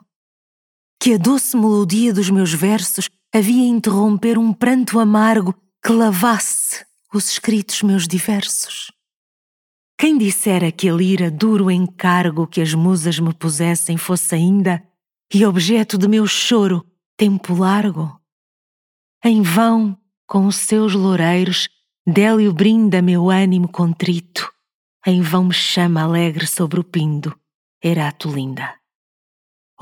Que 1.04 1.16
a 1.16 1.18
doce 1.18 1.58
melodia 1.58 2.14
dos 2.14 2.30
meus 2.30 2.54
versos 2.54 3.10
havia 3.34 3.68
interromper 3.68 4.38
um 4.38 4.54
pranto 4.54 5.00
amargo 5.00 5.56
que 5.84 5.92
lavasse 5.92 6.86
os 7.12 7.28
escritos 7.28 7.82
meus 7.82 8.08
diversos? 8.08 8.92
Quem 9.98 10.16
dissera 10.16 10.72
que 10.72 10.88
a 10.88 10.94
lira 10.94 11.32
duro 11.32 11.72
encargo 11.72 12.46
que 12.46 12.62
as 12.62 12.76
musas 12.76 13.18
me 13.18 13.34
pusessem 13.34 13.98
fosse 13.98 14.36
ainda 14.36 14.88
e 15.34 15.44
objeto 15.44 15.98
de 15.98 16.08
meu 16.08 16.28
choro 16.28 16.86
tempo 17.18 17.56
largo? 17.56 18.22
Em 19.26 19.42
vão, 19.42 19.98
com 20.28 20.46
os 20.46 20.58
seus 20.58 20.94
loureiros, 20.94 21.68
Délio 22.06 22.54
brinda 22.54 23.02
meu 23.02 23.32
ânimo 23.32 23.68
contrito, 23.68 24.54
em 25.08 25.20
vão 25.20 25.46
me 25.46 25.54
chama 25.56 26.04
alegre 26.04 26.46
sobre 26.46 26.80
o 26.80 26.84
pindo, 26.84 27.36
Erato 27.84 28.30
linda. 28.32 28.81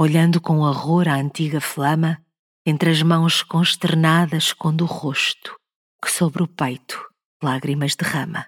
Olhando 0.01 0.39
com 0.39 0.59
horror 0.59 1.09
a 1.09 1.15
antiga 1.15 1.59
flama, 1.59 2.23
entre 2.65 2.89
as 2.89 3.01
mãos 3.01 3.43
consternadas 3.43 4.45
escondo 4.45 4.85
o 4.85 4.87
rosto, 4.87 5.59
que 6.01 6.09
sobre 6.09 6.41
o 6.41 6.47
peito 6.47 6.97
lágrimas 7.43 7.97
derrama. 7.97 8.47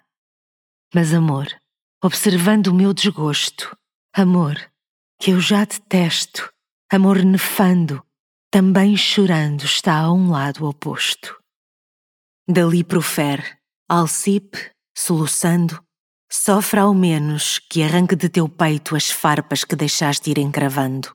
Mas 0.95 1.13
amor, 1.13 1.53
observando 2.01 2.67
o 2.67 2.73
meu 2.73 2.93
desgosto, 2.93 3.77
amor, 4.15 4.55
que 5.19 5.31
eu 5.31 5.41
já 5.41 5.65
detesto, 5.65 6.49
amor 6.89 7.21
nefando, 7.21 8.01
também 8.49 8.95
chorando 8.95 9.65
está 9.65 9.99
a 9.99 10.13
um 10.13 10.31
lado 10.31 10.65
oposto. 10.65 11.37
Dali 12.47 12.81
profere, 12.81 13.43
Alcipe, 13.89 14.71
soluçando, 14.97 15.83
sofre 16.31 16.79
ao 16.79 16.93
menos 16.93 17.59
que 17.59 17.83
arranque 17.83 18.15
de 18.15 18.29
teu 18.29 18.47
peito 18.47 18.95
as 18.95 19.11
farpas 19.11 19.65
que 19.65 19.75
deixaste 19.75 20.31
ir 20.31 20.37
encravando. 20.37 21.13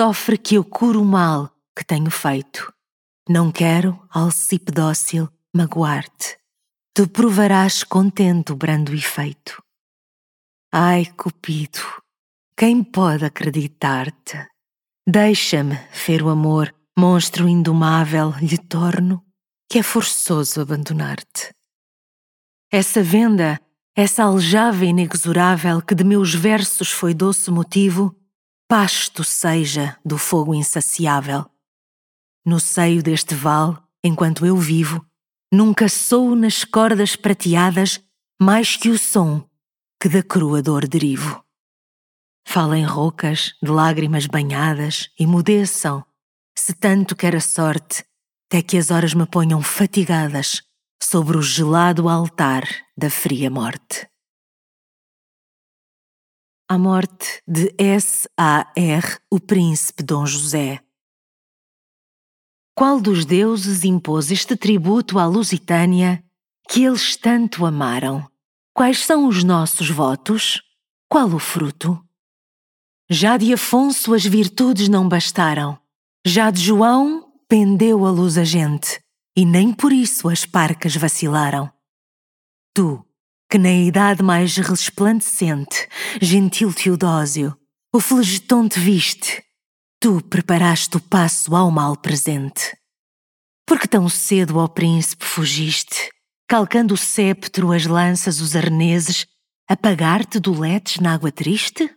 Sofre 0.00 0.38
que 0.38 0.54
eu 0.54 0.64
curo 0.64 1.02
o 1.02 1.04
mal 1.04 1.54
que 1.76 1.84
tenho 1.84 2.10
feito. 2.10 2.72
Não 3.28 3.52
quero, 3.52 4.00
Alcipe 4.08 4.72
dócil, 4.72 5.28
magoar-te 5.54 6.38
tu 6.94 7.06
provarás 7.06 7.84
contente 7.84 8.50
o 8.50 8.56
brando 8.56 8.94
efeito. 8.94 9.62
Ai, 10.72 11.04
Cupido, 11.04 11.80
quem 12.56 12.82
pode 12.82 13.26
acreditar-te? 13.26 14.46
Deixa-me, 15.06 15.76
fer 15.92 16.22
o 16.22 16.30
amor, 16.30 16.74
monstro 16.98 17.46
indomável, 17.46 18.34
lhe 18.40 18.56
torno, 18.56 19.22
que 19.68 19.78
é 19.78 19.82
forçoso 19.82 20.60
abandonar-te. 20.60 21.54
Essa 22.72 23.02
venda, 23.02 23.60
essa 23.94 24.24
aljava 24.24 24.84
inexorável 24.84 25.82
que 25.82 25.94
de 25.94 26.04
meus 26.04 26.34
versos 26.34 26.90
foi 26.90 27.12
doce 27.12 27.50
motivo, 27.50 28.14
pasto 28.70 29.22
seja 29.22 29.98
do 30.02 30.16
fogo 30.16 30.54
insaciável. 30.54 31.44
No 32.46 32.58
seio 32.58 33.02
deste 33.02 33.34
val, 33.34 33.86
enquanto 34.02 34.46
eu 34.46 34.56
vivo, 34.56 35.04
Nunca 35.52 35.88
sou 35.88 36.36
nas 36.36 36.64
cordas 36.64 37.16
prateadas 37.16 38.00
mais 38.40 38.76
que 38.76 38.88
o 38.88 38.96
som 38.96 39.44
que 40.00 40.08
da 40.08 40.22
crua 40.22 40.62
dor 40.62 40.86
derivo. 40.86 41.44
Falem 42.46 42.84
roucas, 42.84 43.52
de 43.60 43.68
lágrimas 43.68 44.26
banhadas, 44.26 45.10
e 45.18 45.26
mudeçam, 45.26 46.04
se 46.56 46.72
tanto 46.72 47.16
quer 47.16 47.34
a 47.34 47.40
sorte, 47.40 48.04
até 48.46 48.62
que 48.62 48.78
as 48.78 48.92
horas 48.92 49.12
me 49.12 49.26
ponham 49.26 49.60
fatigadas 49.60 50.62
sobre 51.02 51.36
o 51.36 51.42
gelado 51.42 52.08
altar 52.08 52.64
da 52.96 53.10
fria 53.10 53.50
morte. 53.50 54.09
A 56.72 56.78
morte 56.78 57.42
de 57.48 57.74
S.A.R., 57.76 59.18
o 59.28 59.40
príncipe 59.40 60.04
Dom 60.04 60.24
José, 60.24 60.78
qual 62.76 63.00
dos 63.00 63.24
deuses 63.24 63.82
impôs 63.82 64.30
este 64.30 64.54
tributo 64.54 65.18
à 65.18 65.26
Lusitânia 65.26 66.22
que 66.68 66.84
eles 66.84 67.16
tanto 67.16 67.66
amaram? 67.66 68.24
Quais 68.72 69.04
são 69.04 69.26
os 69.26 69.42
nossos 69.42 69.90
votos? 69.90 70.62
Qual 71.08 71.28
o 71.30 71.40
fruto? 71.40 72.00
Já 73.10 73.36
de 73.36 73.52
Afonso 73.52 74.14
as 74.14 74.24
virtudes 74.24 74.88
não 74.88 75.08
bastaram, 75.08 75.76
já 76.24 76.52
de 76.52 76.60
João 76.60 77.32
pendeu 77.48 78.06
a 78.06 78.12
luz 78.12 78.38
a 78.38 78.44
gente, 78.44 79.02
e 79.36 79.44
nem 79.44 79.72
por 79.72 79.92
isso 79.92 80.28
as 80.28 80.46
parcas 80.46 80.94
vacilaram. 80.94 81.68
Tu, 82.72 83.04
que 83.50 83.58
na 83.58 83.72
idade 83.72 84.22
mais 84.22 84.56
resplandecente, 84.56 85.88
gentil 86.22 86.72
Teodósio, 86.72 87.56
o 87.92 87.98
flegetonte 87.98 88.78
viste, 88.78 89.42
Tu 90.02 90.22
preparaste 90.22 90.96
o 90.96 91.00
passo 91.00 91.54
ao 91.54 91.70
mal 91.70 91.94
presente. 91.94 92.74
Porque 93.66 93.86
tão 93.86 94.08
cedo 94.08 94.58
ao 94.58 94.66
príncipe 94.66 95.26
fugiste, 95.26 96.10
calcando 96.48 96.94
o 96.94 96.96
sceptro, 96.96 97.70
as 97.70 97.84
lanças, 97.84 98.40
os 98.40 98.56
arneses, 98.56 99.26
apagar-te 99.68 100.40
doletes 100.40 101.00
na 101.00 101.12
água 101.12 101.30
triste? 101.30 101.90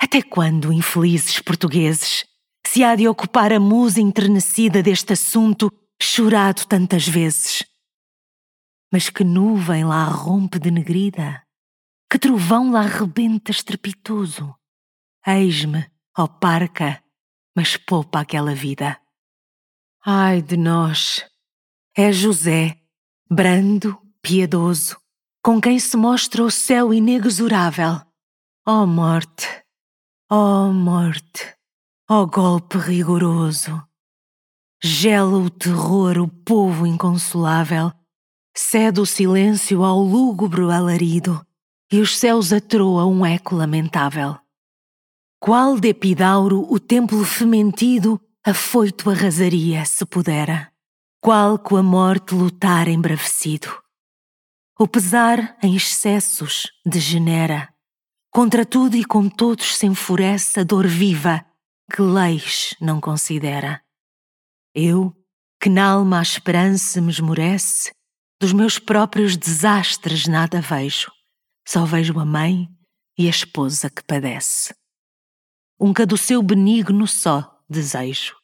Até 0.00 0.22
quando, 0.22 0.72
infelizes 0.72 1.40
portugueses, 1.40 2.24
se 2.64 2.84
há 2.84 2.94
de 2.94 3.08
ocupar 3.08 3.52
a 3.52 3.58
musa 3.58 4.00
enternecida 4.00 4.80
deste 4.80 5.14
assunto 5.14 5.72
chorado 6.00 6.64
tantas 6.66 7.08
vezes? 7.08 7.64
Mas 8.92 9.08
que 9.08 9.24
nuvem 9.24 9.84
lá 9.84 10.04
rompe 10.04 10.58
de 10.58 10.70
negrida, 10.70 11.42
que 12.10 12.18
trovão 12.18 12.70
lá 12.70 12.82
rebenta 12.82 13.50
estrepitoso. 13.50 14.54
Eis-me, 15.26 15.90
ó 16.18 16.26
parca, 16.26 17.02
mas 17.56 17.76
poupa 17.78 18.20
aquela 18.20 18.54
vida. 18.54 19.00
Ai 20.04 20.42
de 20.42 20.56
nós! 20.56 21.24
É 21.96 22.12
José, 22.12 22.78
brando, 23.30 23.98
piedoso, 24.20 24.98
com 25.42 25.60
quem 25.60 25.78
se 25.78 25.96
mostra 25.96 26.42
o 26.42 26.50
céu 26.50 26.92
inexorável. 26.92 28.00
Ó 28.66 28.82
oh, 28.82 28.86
morte! 28.86 29.46
Ó 30.30 30.66
oh, 30.66 30.72
morte! 30.72 31.56
Ó 32.10 32.26
golpe 32.26 32.78
rigoroso! 32.78 33.82
Gela 34.82 35.38
o 35.38 35.48
terror 35.48 36.18
o 36.18 36.28
povo 36.28 36.86
inconsolável, 36.86 37.92
cede 38.54 39.00
o 39.00 39.06
silêncio 39.06 39.82
ao 39.82 40.00
lúgubre 40.00 40.62
alarido 40.70 41.44
e 41.90 42.00
os 42.00 42.16
céus 42.16 42.52
atroa 42.52 43.06
um 43.06 43.24
eco 43.24 43.54
lamentável. 43.54 44.38
Qual 45.40 45.78
de 45.78 45.88
Epidauro 45.88 46.66
o 46.72 46.78
templo 46.78 47.24
fementido 47.24 48.20
afoito 48.44 49.10
arrasaria, 49.10 49.84
se 49.84 50.04
pudera? 50.06 50.72
Qual 51.20 51.58
com 51.58 51.76
a 51.76 51.82
morte 51.82 52.34
lutar 52.34 52.88
embravecido? 52.88 53.68
O 54.78 54.88
pesar 54.88 55.56
em 55.62 55.76
excessos 55.76 56.66
degenera, 56.84 57.72
contra 58.30 58.64
tudo 58.64 58.96
e 58.96 59.04
com 59.04 59.28
todos 59.28 59.76
se 59.76 59.86
enfurece 59.86 60.60
a 60.60 60.64
dor 60.64 60.86
viva 60.86 61.44
que 61.92 62.00
leis 62.00 62.74
não 62.80 63.00
considera. 63.00 63.82
Eu, 64.74 65.14
que 65.60 65.68
na 65.68 65.90
alma 65.90 66.18
a 66.18 66.22
esperança 66.22 67.00
me 67.00 67.10
esmorece, 67.10 67.92
dos 68.42 68.52
meus 68.52 68.76
próprios 68.76 69.36
desastres 69.36 70.26
nada 70.26 70.60
vejo, 70.60 71.12
só 71.64 71.84
vejo 71.84 72.18
a 72.18 72.24
mãe 72.24 72.68
e 73.16 73.28
a 73.28 73.30
esposa 73.30 73.88
que 73.88 74.02
padece. 74.02 74.74
Um 75.78 75.92
seu 76.16 76.42
benigno 76.42 77.06
só 77.06 77.56
desejo, 77.70 78.34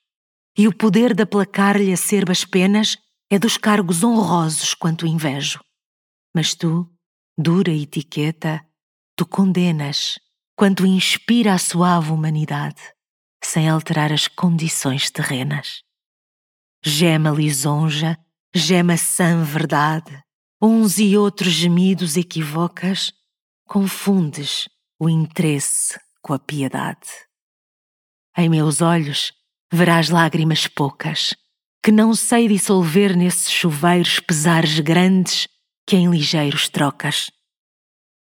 e 0.57 0.69
o 0.69 0.73
poder 0.73 1.17
de 1.17 1.25
aplacar-lhe 1.25 1.93
acerbas 1.93 2.45
penas 2.45 2.97
é 3.29 3.41
dos 3.41 3.57
cargos 3.57 4.05
honrosos 4.05 4.73
quanto 4.73 5.05
invejo. 5.05 5.59
Mas 6.33 6.55
tu, 6.55 6.89
dura 7.37 7.73
etiqueta, 7.73 8.65
tu 9.17 9.27
condenas 9.27 10.17
quanto 10.55 10.87
inspira 10.87 11.55
a 11.55 11.59
suave 11.59 12.13
humanidade, 12.13 12.81
sem 13.43 13.69
alterar 13.69 14.13
as 14.13 14.29
condições 14.29 15.11
terrenas 15.11 15.83
gema 16.85 17.31
lisonja, 17.31 18.19
gema 18.59 18.97
sã 18.97 19.43
verdade, 19.43 20.23
uns 20.61 20.99
e 20.99 21.17
outros 21.17 21.53
gemidos 21.53 22.17
equivocas, 22.17 23.13
confundes 23.67 24.69
o 24.99 25.09
interesse 25.09 25.99
com 26.21 26.35
a 26.35 26.39
piedade. 26.39 27.09
Em 28.37 28.49
meus 28.49 28.81
olhos 28.81 29.33
verás 29.73 30.09
lágrimas 30.09 30.67
poucas, 30.67 31.35
que 31.83 31.93
não 31.93 32.15
sei 32.15 32.49
dissolver 32.49 33.17
nesses 33.17 33.51
chuveiros 33.51 34.21
pesares 34.21 34.81
grandes 34.81 35.49
que 35.87 35.97
em 35.97 36.11
ligeiros 36.11 36.69
trocas. 36.69 37.31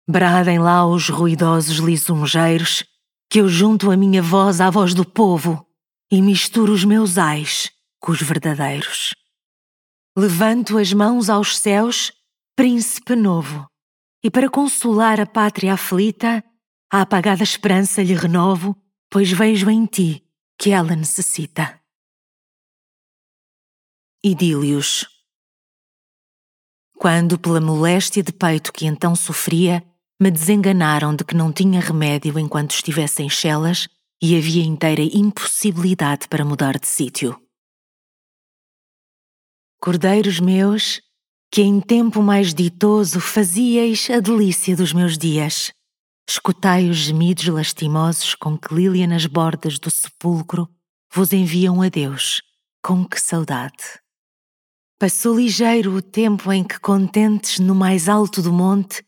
Bradem 0.08 0.58
lá 0.58 0.86
os 0.86 1.08
ruidosos 1.08 1.78
lisonjeiros, 1.78 2.84
que 3.30 3.40
eu 3.40 3.48
junto 3.48 3.90
a 3.90 3.96
minha 3.96 4.22
voz 4.22 4.60
à 4.60 4.70
voz 4.70 4.94
do 4.94 5.04
povo 5.04 5.64
e 6.10 6.20
misturo 6.20 6.72
os 6.72 6.84
meus 6.84 7.18
ais 7.18 7.70
com 8.00 8.12
os 8.12 8.20
verdadeiros. 8.20 9.14
Levanto 10.16 10.76
as 10.76 10.92
mãos 10.92 11.30
aos 11.30 11.56
céus, 11.58 12.12
príncipe 12.56 13.14
novo, 13.14 13.68
e 14.24 14.30
para 14.30 14.50
consolar 14.50 15.20
a 15.20 15.26
pátria 15.26 15.74
aflita, 15.74 16.44
a 16.92 17.02
apagada 17.02 17.44
esperança 17.44 18.02
lhe 18.02 18.14
renovo, 18.14 18.76
pois 19.08 19.30
vejo 19.30 19.70
em 19.70 19.86
ti 19.86 20.24
que 20.58 20.70
ela 20.70 20.96
necessita. 20.96 21.80
Idílios 24.22 25.06
Quando, 26.98 27.38
pela 27.38 27.60
moléstia 27.60 28.22
de 28.22 28.32
peito 28.32 28.72
que 28.72 28.86
então 28.86 29.14
sofria, 29.14 29.82
me 30.20 30.30
desenganaram 30.30 31.14
de 31.14 31.24
que 31.24 31.34
não 31.34 31.52
tinha 31.52 31.80
remédio 31.80 32.38
enquanto 32.38 32.72
estivesse 32.72 33.22
em 33.22 33.30
chelas 33.30 33.88
e 34.20 34.36
havia 34.36 34.62
inteira 34.62 35.02
impossibilidade 35.02 36.28
para 36.28 36.44
mudar 36.44 36.78
de 36.78 36.86
sítio. 36.86 37.40
Cordeiros 39.82 40.38
meus, 40.40 41.00
que 41.50 41.62
em 41.62 41.80
tempo 41.80 42.20
mais 42.20 42.52
ditoso 42.52 43.18
fazíeis 43.18 44.10
a 44.10 44.20
delícia 44.20 44.76
dos 44.76 44.92
meus 44.92 45.16
dias, 45.16 45.72
escutai 46.28 46.90
os 46.90 46.98
gemidos 46.98 47.46
lastimosos 47.46 48.34
com 48.34 48.58
que 48.58 48.74
Lília 48.74 49.06
nas 49.06 49.24
bordas 49.24 49.78
do 49.78 49.90
sepulcro 49.90 50.68
vos 51.10 51.32
enviam 51.32 51.80
a 51.80 51.88
Deus. 51.88 52.42
Com 52.82 53.06
que 53.06 53.18
saudade! 53.18 53.98
Passou 54.98 55.38
ligeiro 55.38 55.94
o 55.94 56.02
tempo 56.02 56.52
em 56.52 56.62
que, 56.62 56.78
contentes 56.78 57.58
no 57.58 57.74
mais 57.74 58.06
alto 58.06 58.42
do 58.42 58.52
monte, 58.52 59.02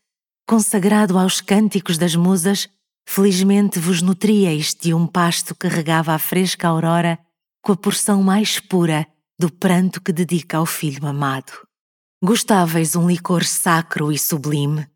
consagrado 0.49 1.19
aos 1.19 1.39
cânticos 1.39 1.99
das 1.99 2.15
musas, 2.15 2.67
felizmente 3.07 3.77
vos 3.77 4.01
nutríeis 4.01 4.73
de 4.73 4.91
um 4.91 5.05
pasto 5.05 5.53
que 5.53 5.67
regava 5.67 6.15
a 6.15 6.19
fresca 6.19 6.67
aurora 6.67 7.19
com 7.61 7.73
a 7.73 7.77
porção 7.77 8.23
mais 8.23 8.59
pura 8.59 9.07
do 9.39 9.51
pranto 9.51 10.01
que 10.01 10.13
dedica 10.13 10.57
ao 10.57 10.65
filho 10.65 11.05
amado. 11.05 11.51
Gostáveis 12.23 12.95
um 12.95 13.07
licor 13.07 13.43
sacro 13.43 14.11
e 14.11 14.17
sublime, 14.17 14.87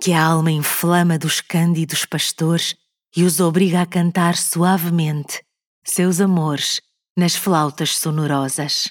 que 0.00 0.12
a 0.12 0.22
alma 0.22 0.50
inflama 0.50 1.18
dos 1.18 1.40
cândidos 1.40 2.04
pastores 2.04 2.74
e 3.16 3.22
os 3.22 3.40
obriga 3.40 3.80
a 3.80 3.86
cantar 3.86 4.36
suavemente 4.36 5.42
seus 5.84 6.20
amores 6.20 6.80
nas 7.16 7.36
flautas 7.36 7.96
sonorosas. 7.96 8.90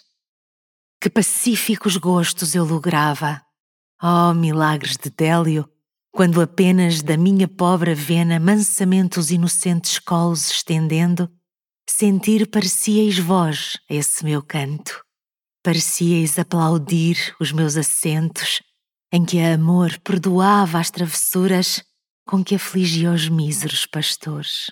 Que 1.01 1.09
pacíficos 1.09 1.97
gostos 1.97 2.55
eu 2.55 2.63
lograva, 2.63 3.41
oh 4.01 4.33
milagres 4.33 4.95
de 4.95 5.09
Délio, 5.09 5.69
quando 6.11 6.41
apenas 6.41 7.01
da 7.01 7.17
minha 7.17 7.47
pobre 7.47 7.93
vena 7.93 8.39
mansamente 8.39 9.19
os 9.19 9.31
inocentes 9.31 9.99
colos 9.99 10.49
estendendo, 10.51 11.29
sentir 11.89 12.47
parecieis 12.49 13.17
vós 13.17 13.77
esse 13.89 14.23
meu 14.23 14.41
canto. 14.41 15.03
Parecieis 15.63 16.37
aplaudir 16.37 17.35
os 17.39 17.51
meus 17.51 17.77
assentos, 17.77 18.61
em 19.11 19.23
que 19.23 19.39
a 19.39 19.53
amor 19.53 19.97
perdoava 19.99 20.79
as 20.79 20.89
travessuras 20.89 21.83
com 22.25 22.43
que 22.43 22.55
afligia 22.55 23.11
os 23.11 23.29
míseros 23.29 23.85
pastores. 23.85 24.71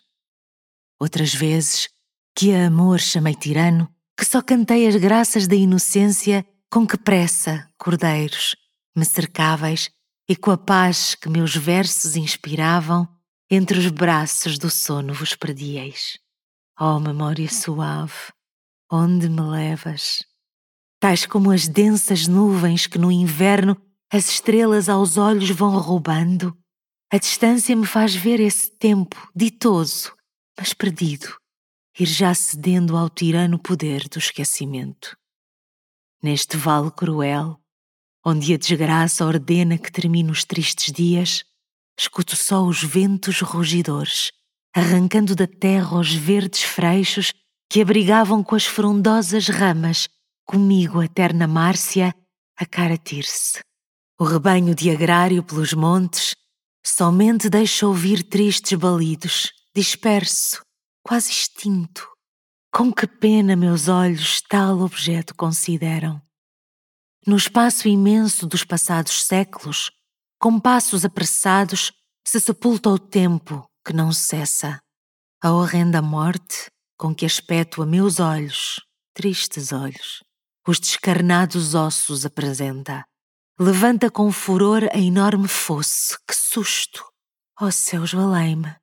Outras 1.00 1.34
vezes, 1.34 1.90
que 2.36 2.54
a 2.54 2.68
amor 2.68 3.00
chamei 3.00 3.36
tirano, 3.36 3.90
que 4.18 4.26
só 4.26 4.42
cantei 4.42 4.88
as 4.88 4.96
graças 4.96 5.48
da 5.48 5.56
inocência 5.56 6.46
com 6.70 6.88
que 6.88 6.98
pressa, 6.98 7.68
cordeiros, 7.78 8.56
me 8.96 9.06
cercáveis 9.06 9.90
e 10.28 10.36
com 10.36 10.52
a 10.52 10.58
paz 10.58 11.16
que 11.16 11.30
meus 11.30 11.56
versos 11.56 12.16
inspiravam, 12.16 13.08
entre 13.50 13.78
os 13.78 13.90
braços 13.90 14.58
do 14.58 14.70
sono 14.70 15.14
vos 15.14 15.36
perdieis. 15.36 16.21
Ó 16.84 16.96
oh, 16.96 17.00
memória 17.00 17.48
suave, 17.48 18.34
onde 18.92 19.30
me 19.30 19.40
levas? 19.40 20.24
Tais 21.00 21.28
como 21.28 21.52
as 21.52 21.68
densas 21.68 22.26
nuvens 22.26 22.88
que 22.88 22.98
no 22.98 23.12
inverno 23.12 23.80
as 24.12 24.28
estrelas 24.28 24.90
aos 24.90 25.16
olhos 25.16 25.52
vão 25.52 25.78
roubando, 25.78 26.58
a 27.14 27.20
distância 27.20 27.76
me 27.76 27.86
faz 27.86 28.16
ver 28.16 28.40
esse 28.40 28.72
tempo 28.80 29.30
ditoso, 29.36 30.12
mas 30.58 30.74
perdido, 30.74 31.38
ir 32.00 32.08
já 32.08 32.34
cedendo 32.34 32.98
ao 32.98 33.12
tirano 33.12 33.60
poder 33.60 34.10
do 34.10 34.18
esquecimento. 34.18 35.16
Neste 36.20 36.58
vale 36.58 36.90
cruel, 36.90 37.62
onde 38.26 38.56
a 38.56 38.58
desgraça 38.58 39.24
ordena 39.24 39.78
que 39.78 39.92
termine 39.92 40.32
os 40.32 40.44
tristes 40.44 40.92
dias, 40.92 41.44
escuto 41.96 42.36
só 42.36 42.66
os 42.66 42.84
ventos 42.84 43.40
rugidores 43.42 44.32
arrancando 44.74 45.36
da 45.36 45.48
terra 45.48 45.98
os 45.98 46.14
verdes 46.14 46.64
freixos 46.64 47.34
que 47.70 47.82
abrigavam 47.82 48.44
com 48.44 48.56
as 48.56 48.66
frondosas 48.66 49.48
ramas, 49.48 50.10
comigo 50.46 51.02
a 51.02 51.08
terna 51.08 51.48
Márcia 51.48 52.14
a 52.58 52.66
caratir-se. 52.66 53.60
O 54.20 54.24
rebanho 54.24 54.76
de 54.76 54.90
agrário 54.90 55.44
pelos 55.44 55.74
montes 55.74 56.36
somente 56.86 57.50
deixa 57.50 57.88
ouvir 57.88 58.24
tristes 58.24 58.78
balidos, 58.78 59.52
disperso, 59.76 60.62
quase 61.04 61.32
extinto. 61.32 62.08
Com 62.74 62.92
que 62.92 63.06
pena 63.06 63.56
meus 63.56 63.90
olhos 63.90 64.42
tal 64.48 64.80
objeto 64.80 65.36
consideram. 65.36 66.22
No 67.28 67.36
espaço 67.36 67.88
imenso 67.88 68.48
dos 68.48 68.64
passados 68.64 69.26
séculos, 69.26 69.92
com 70.40 70.60
passos 70.60 71.04
apressados, 71.04 71.92
se 72.26 72.40
sepulta 72.40 72.90
o 72.90 72.98
tempo 72.98 73.70
que 73.86 73.94
não 73.94 74.12
cessa, 74.12 74.80
a 75.42 75.52
horrenda 75.52 76.02
morte 76.02 76.70
com 76.98 77.16
que 77.16 77.26
aspeto 77.26 77.82
a 77.82 77.86
meus 77.86 78.20
olhos, 78.20 78.80
tristes 79.14 79.72
olhos, 79.72 80.24
os 80.68 80.80
descarnados 80.80 81.74
ossos 81.74 82.26
apresenta. 82.26 83.04
Levanta 83.60 84.10
com 84.10 84.32
furor 84.32 84.84
a 84.94 85.00
enorme 85.00 85.48
fosse, 85.48 86.18
que 86.28 86.36
susto! 86.36 87.04
Ó 87.60 87.66
oh, 87.66 87.72
céus, 87.72 88.12
valei-me! 88.12 88.76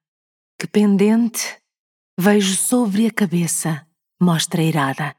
Que 0.59 0.67
pendente 0.67 1.59
vejo 2.18 2.57
sobre 2.57 3.07
a 3.07 3.12
cabeça, 3.12 3.86
mostra 4.20 4.62
irada, 4.62 5.15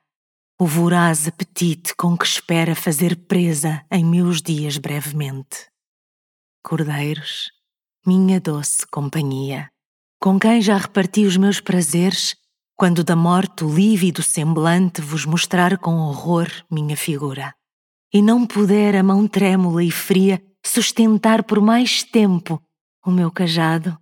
o 0.59 0.67
voraz 0.67 1.25
apetite 1.25 1.95
com 1.95 2.17
que 2.17 2.25
espera 2.25 2.75
fazer 2.75 3.15
presa 3.27 3.85
em 3.89 4.03
meus 4.03 4.41
dias 4.41 4.77
brevemente. 4.77 5.69
Cordeiros, 6.61 7.49
minha 8.05 8.39
doce 8.39 8.85
companhia, 8.87 9.69
com 10.19 10.39
quem 10.39 10.61
já 10.61 10.77
reparti 10.77 11.25
os 11.25 11.37
meus 11.37 11.59
prazeres, 11.59 12.35
quando 12.75 13.03
da 13.03 13.15
morte 13.15 13.65
o 13.65 13.73
lívido 13.73 14.23
semblante 14.23 15.01
vos 15.01 15.25
mostrar 15.25 15.77
com 15.77 15.95
horror 15.97 16.47
minha 16.71 16.95
figura. 16.95 17.53
E 18.13 18.21
não 18.21 18.45
puder 18.45 18.95
a 18.95 19.03
mão 19.03 19.27
trêmula 19.27 19.83
e 19.83 19.91
fria 19.91 20.41
sustentar 20.65 21.43
por 21.43 21.61
mais 21.61 22.03
tempo 22.03 22.61
o 23.05 23.11
meu 23.11 23.31
cajado, 23.31 23.97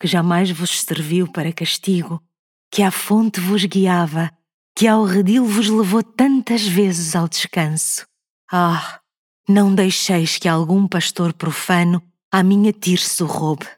que 0.00 0.06
jamais 0.06 0.50
vos 0.50 0.80
serviu 0.80 1.30
para 1.30 1.52
castigo, 1.52 2.22
que 2.70 2.82
à 2.82 2.90
fonte 2.90 3.40
vos 3.40 3.64
guiava, 3.64 4.30
que 4.74 4.88
ao 4.88 5.04
redil 5.04 5.44
vos 5.44 5.68
levou 5.68 6.02
tantas 6.02 6.66
vezes 6.66 7.14
ao 7.14 7.28
descanso. 7.28 8.06
Ah, 8.50 9.00
não 9.48 9.74
deixeis 9.74 10.38
que 10.38 10.48
algum 10.48 10.88
pastor 10.88 11.32
profano 11.32 12.02
a 12.34 12.42
minha 12.42 12.72
tirso 12.72 13.26
roube. 13.26 13.68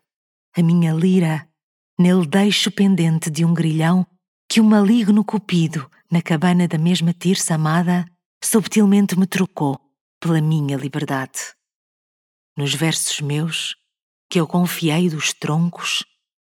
A 0.57 0.63
minha 0.63 0.93
lira, 0.93 1.49
nele 1.99 2.25
deixo 2.25 2.71
pendente 2.71 3.29
de 3.29 3.45
um 3.45 3.53
grilhão 3.53 4.07
que 4.49 4.61
o 4.61 4.65
maligno 4.65 5.25
cupido, 5.25 5.91
na 6.09 6.23
cabana 6.23 6.69
da 6.69 6.79
mesma 6.79 7.13
tirsa 7.13 7.57
amada, 7.57 8.07
subtilmente 8.43 9.19
me 9.19 9.27
trocou 9.27 9.81
pela 10.21 10.41
minha 10.41 10.77
liberdade. 10.77 11.41
Nos 12.57 12.73
versos 12.73 13.21
meus, 13.21 13.75
que 14.31 14.39
eu 14.39 14.47
confiei 14.47 15.11
dos 15.11 15.33
troncos, 15.33 16.05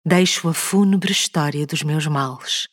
deixo 0.04 0.46
a 0.46 0.52
fúnebre 0.52 1.10
história 1.10 1.66
dos 1.66 1.82
meus 1.82 2.06
males. 2.06 2.68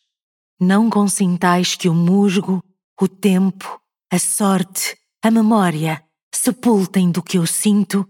Não 0.60 0.90
consintais 0.90 1.78
que 1.78 1.88
o 1.88 1.96
musgo, 1.96 2.62
o 3.00 3.08
tempo, 3.08 3.80
a 4.12 4.20
sorte, 4.20 4.98
a 5.24 5.32
memória 5.32 6.04
sepultem 6.36 7.10
do 7.10 7.24
que 7.24 7.38
eu 7.38 7.48
sinto 7.48 8.06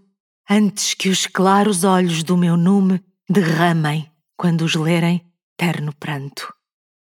antes 0.52 0.92
que 0.92 1.08
os 1.08 1.26
claros 1.26 1.82
olhos 1.82 2.22
do 2.22 2.36
meu 2.36 2.58
nume 2.58 3.02
derramem, 3.28 4.12
quando 4.36 4.62
os 4.62 4.74
lerem, 4.74 5.24
terno 5.56 5.94
pranto. 5.94 6.52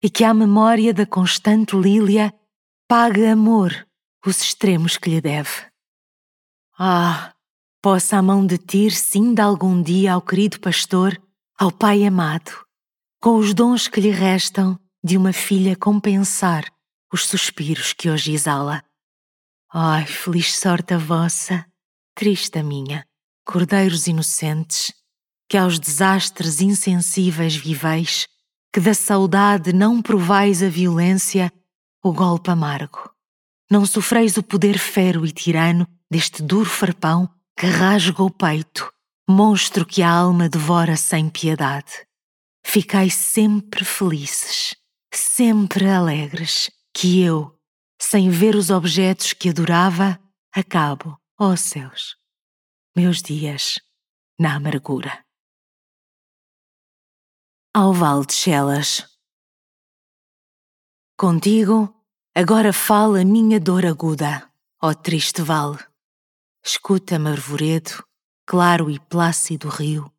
E 0.02 0.08
que 0.08 0.24
a 0.24 0.32
memória 0.32 0.94
da 0.94 1.05
constante 1.05 1.76
lília 1.76 2.32
pague 2.89 3.26
amor 3.26 3.86
os 4.24 4.40
extremos 4.40 4.97
que 4.97 5.10
lhe 5.10 5.20
deve. 5.20 5.66
Ah, 6.78 7.34
possa 7.82 8.16
a 8.16 8.23
mão 8.23 8.47
de 8.47 8.56
Tir 8.56 8.90
de 9.34 9.40
algum 9.40 9.82
dia 9.82 10.15
ao 10.15 10.23
querido 10.23 10.58
pastor, 10.58 11.20
ao 11.58 11.70
pai 11.70 12.06
amado, 12.06 12.52
com 13.20 13.36
os 13.36 13.52
dons 13.52 13.86
que 13.86 14.00
lhe 14.00 14.10
restam 14.10 14.78
de 15.05 15.16
uma 15.16 15.32
filha 15.32 15.76
compensar 15.76 16.65
os 17.12 17.26
suspiros 17.26 17.92
que 17.92 18.08
hoje 18.08 18.32
exala. 18.32 18.82
Ai, 19.73 20.06
feliz 20.06 20.58
sorte 20.58 20.94
a 20.94 20.98
vossa, 20.98 21.66
triste 22.15 22.58
a 22.58 22.62
minha 22.62 23.06
cordeiros 23.47 24.08
inocentes, 24.08 24.92
que 25.49 25.57
aos 25.57 25.78
desastres 25.78 26.60
insensíveis 26.60 27.55
viveis, 27.55 28.26
que 28.73 28.81
da 28.81 28.92
saudade 28.92 29.73
não 29.73 30.02
provais 30.02 30.62
a 30.62 30.68
violência, 30.68 31.52
o 32.02 32.12
golpe 32.12 32.50
amargo. 32.50 33.10
Não 33.70 33.86
sofreis 33.86 34.36
o 34.36 34.42
poder 34.42 34.78
fero 34.78 35.25
e 35.25 35.31
tirano 35.31 35.86
deste 36.10 36.42
duro 36.42 36.68
farpão 36.68 37.28
que 37.58 37.66
rasga 37.66 38.23
o 38.23 38.31
peito, 38.31 38.92
monstro 39.28 39.86
que 39.86 40.02
a 40.02 40.10
alma 40.10 40.49
devora 40.49 40.97
sem 40.97 41.28
piedade. 41.28 42.07
Ficai 42.66 43.08
sempre 43.10 43.84
felizes, 43.84 44.75
sempre 45.12 45.89
alegres, 45.89 46.70
que 46.92 47.23
eu, 47.23 47.57
sem 48.00 48.28
ver 48.28 48.57
os 48.57 48.70
objetos 48.70 49.33
que 49.33 49.49
adorava, 49.49 50.18
acabo, 50.52 51.16
ó 51.39 51.52
oh 51.52 51.57
céus, 51.57 52.16
meus 52.97 53.20
dias 53.20 53.78
na 54.41 54.57
amargura. 54.57 55.23
Ao 57.75 57.92
Val 57.92 58.25
de 58.25 58.33
Chelas. 58.33 59.07
Contigo, 61.15 61.94
agora 62.34 62.73
fala 62.73 63.23
minha 63.23 63.60
dor 63.60 63.84
aguda, 63.84 64.50
ó 64.83 64.94
triste 64.94 65.42
vale. 65.42 65.78
Escuta-me, 66.65 67.28
arvoredo, 67.28 68.02
claro 68.47 68.91
e 68.91 68.99
plácido 68.99 69.68
rio, 69.68 70.10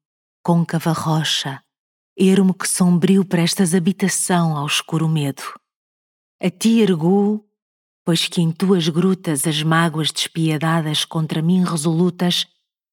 côncava 0.44 0.92
rocha, 0.92 1.64
ermo 2.16 2.54
que 2.54 2.70
sombrio 2.70 3.26
prestas 3.26 3.74
habitação 3.74 4.56
ao 4.56 4.68
escuro 4.68 5.10
medo. 5.10 5.42
A 6.40 6.52
ti 6.52 6.80
erguo, 6.80 7.44
pois 8.06 8.28
que 8.28 8.40
em 8.40 8.52
tuas 8.52 8.88
grutas 8.88 9.48
as 9.48 9.64
mágoas 9.64 10.12
despiedadas 10.12 11.04
contra 11.04 11.42
mim 11.42 11.64
resolutas 11.64 12.46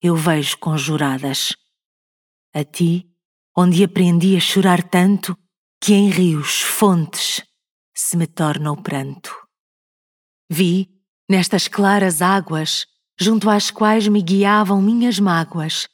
eu 0.05 0.15
vejo 0.15 0.59
conjuradas. 0.59 1.57
A 2.53 2.63
ti, 2.63 3.09
onde 3.57 3.83
aprendi 3.83 4.37
a 4.37 4.41
chorar 4.41 4.83
tanto 4.83 5.35
que 5.81 5.95
em 5.95 6.11
rios, 6.11 6.61
fontes, 6.61 7.43
se 7.95 8.15
me 8.15 8.27
torna 8.27 8.71
o 8.71 8.77
pranto. 8.77 9.35
Vi, 10.51 10.91
nestas 11.27 11.69
claras 11.69 12.21
águas, 12.21 12.85
junto 13.19 13.49
às 13.49 13.71
quais 13.71 14.07
me 14.07 14.21
guiavam 14.21 14.83
minhas 14.83 15.19
mágoas, 15.19 15.89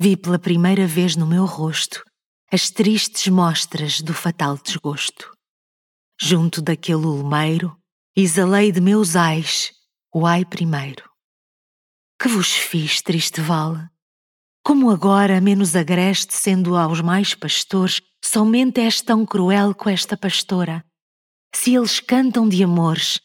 vi 0.00 0.16
pela 0.16 0.38
primeira 0.38 0.86
vez 0.86 1.14
no 1.14 1.26
meu 1.26 1.44
rosto 1.44 2.02
as 2.50 2.70
tristes 2.70 3.28
mostras 3.28 4.00
do 4.00 4.14
fatal 4.14 4.56
desgosto. 4.56 5.30
Junto 6.18 6.62
daquele 6.62 7.04
ulmeiro, 7.04 7.76
exalei 8.16 8.72
de 8.72 8.80
meus 8.80 9.16
ais 9.16 9.70
o 10.12 10.26
ai 10.26 10.46
primeiro. 10.46 11.09
Que 12.20 12.28
vos 12.28 12.52
fiz, 12.52 13.00
triste 13.00 13.40
vale? 13.40 13.88
Como 14.62 14.90
agora, 14.90 15.40
menos 15.40 15.74
agreste, 15.74 16.34
sendo 16.34 16.76
aos 16.76 17.00
mais 17.00 17.34
pastores, 17.34 18.02
somente 18.22 18.78
és 18.78 19.00
tão 19.00 19.24
cruel 19.24 19.74
com 19.74 19.88
esta 19.88 20.18
pastora? 20.18 20.84
Se 21.54 21.74
eles 21.74 21.98
cantam 21.98 22.46
de 22.46 22.62
amores, 22.62 23.18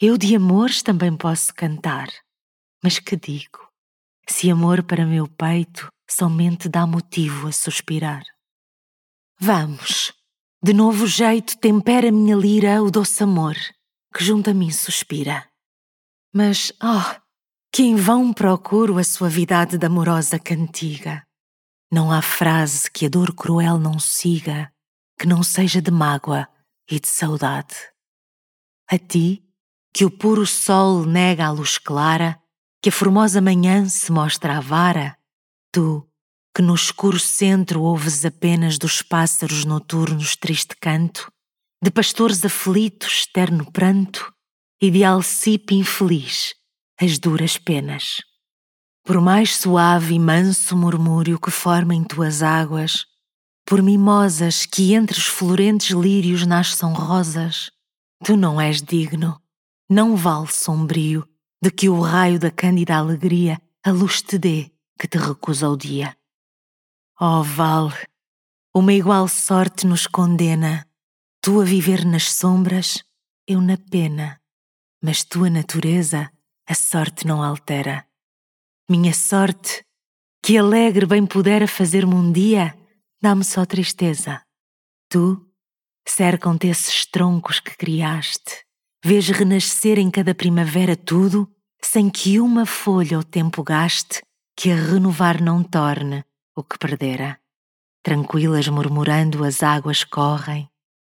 eu 0.00 0.16
de 0.16 0.36
amores 0.36 0.80
também 0.80 1.16
posso 1.16 1.52
cantar. 1.52 2.08
Mas 2.84 3.00
que 3.00 3.16
digo? 3.16 3.68
Se 4.28 4.48
amor 4.48 4.84
para 4.84 5.04
meu 5.04 5.26
peito 5.26 5.88
somente 6.08 6.68
dá 6.68 6.86
motivo 6.86 7.48
a 7.48 7.52
suspirar. 7.52 8.22
Vamos, 9.40 10.12
de 10.62 10.72
novo 10.72 11.04
jeito 11.04 11.58
tempera 11.58 12.12
minha 12.12 12.36
lira 12.36 12.80
o 12.80 12.92
doce 12.92 13.24
amor, 13.24 13.56
que 14.14 14.22
junto 14.22 14.50
a 14.50 14.54
mim 14.54 14.70
suspira. 14.70 15.50
Mas, 16.32 16.72
oh, 16.80 17.25
que 17.76 17.82
em 17.82 17.94
vão 17.94 18.32
procuro 18.32 18.96
a 18.96 19.04
suavidade 19.04 19.76
da 19.76 19.86
amorosa 19.86 20.38
cantiga. 20.38 21.22
Não 21.92 22.10
há 22.10 22.22
frase 22.22 22.90
que 22.90 23.04
a 23.04 23.08
dor 23.10 23.34
cruel 23.34 23.78
não 23.78 23.98
siga, 23.98 24.72
que 25.20 25.26
não 25.26 25.42
seja 25.42 25.82
de 25.82 25.90
mágoa 25.90 26.48
e 26.90 26.98
de 26.98 27.06
saudade. 27.06 27.74
A 28.90 28.96
ti, 28.96 29.44
que 29.92 30.06
o 30.06 30.10
puro 30.10 30.46
sol 30.46 31.04
nega 31.04 31.44
a 31.44 31.50
luz 31.50 31.76
clara, 31.76 32.40
que 32.82 32.88
a 32.88 32.92
formosa 32.92 33.42
manhã 33.42 33.86
se 33.86 34.10
mostra 34.10 34.56
avara, 34.56 35.14
tu, 35.70 36.08
que 36.56 36.62
no 36.62 36.74
escuro 36.74 37.20
centro 37.20 37.82
ouves 37.82 38.24
apenas 38.24 38.78
dos 38.78 39.02
pássaros 39.02 39.66
noturnos 39.66 40.34
triste 40.34 40.74
canto, 40.80 41.30
de 41.84 41.90
pastores 41.90 42.42
aflitos 42.42 43.26
terno 43.26 43.70
pranto 43.70 44.32
e 44.80 44.90
de 44.90 45.04
alcipe 45.04 45.74
infeliz 45.74 46.54
as 47.00 47.18
duras 47.18 47.58
penas. 47.58 48.22
Por 49.04 49.20
mais 49.20 49.56
suave 49.56 50.14
e 50.14 50.18
manso 50.18 50.76
murmúrio 50.76 51.38
que 51.38 51.50
formem 51.50 52.02
tuas 52.02 52.42
águas, 52.42 53.06
por 53.66 53.82
mimosas 53.82 54.64
que 54.64 54.94
entre 54.94 55.18
os 55.18 55.26
florentes 55.26 55.90
lírios 55.90 56.46
nasçam 56.46 56.92
rosas, 56.92 57.70
tu 58.24 58.36
não 58.36 58.60
és 58.60 58.80
digno, 58.80 59.40
não 59.88 60.16
vale 60.16 60.48
sombrio 60.48 61.28
de 61.62 61.70
que 61.70 61.88
o 61.88 62.00
raio 62.00 62.38
da 62.38 62.50
cândida 62.50 62.96
alegria 62.96 63.60
a 63.84 63.90
luz 63.90 64.22
te 64.22 64.38
dê 64.38 64.72
que 64.98 65.06
te 65.06 65.18
recusa 65.18 65.68
o 65.68 65.76
dia. 65.76 66.16
Ó 67.20 67.40
oh, 67.40 67.42
vale, 67.42 67.94
uma 68.74 68.92
igual 68.92 69.28
sorte 69.28 69.86
nos 69.86 70.06
condena, 70.06 70.86
tu 71.40 71.60
a 71.60 71.64
viver 71.64 72.04
nas 72.04 72.32
sombras, 72.32 73.04
eu 73.46 73.60
na 73.60 73.76
pena, 73.76 74.40
mas 75.02 75.22
tua 75.24 75.48
natureza 75.48 76.30
a 76.68 76.74
sorte 76.74 77.26
não 77.26 77.42
altera. 77.42 78.04
Minha 78.90 79.14
sorte, 79.14 79.84
que 80.42 80.58
alegre 80.58 81.06
bem 81.06 81.24
pudera 81.24 81.68
fazer-me 81.68 82.14
um 82.14 82.32
dia, 82.32 82.76
dá-me 83.20 83.44
só 83.44 83.64
tristeza. 83.64 84.42
Tu, 85.08 85.40
cercam-te 86.06 86.66
esses 86.66 87.06
troncos 87.06 87.60
que 87.60 87.76
criaste, 87.76 88.64
vês 89.04 89.28
renascer 89.28 89.98
em 89.98 90.10
cada 90.10 90.34
primavera 90.34 90.96
tudo, 90.96 91.48
sem 91.80 92.10
que 92.10 92.40
uma 92.40 92.66
folha 92.66 93.18
o 93.18 93.24
tempo 93.24 93.62
gaste, 93.62 94.22
que 94.56 94.70
a 94.70 94.74
renovar 94.76 95.40
não 95.40 95.62
torne 95.62 96.24
o 96.56 96.64
que 96.64 96.78
perdera. 96.78 97.38
Tranquilas 98.02 98.66
murmurando 98.68 99.44
as 99.44 99.62
águas 99.62 100.02
correm, 100.02 100.68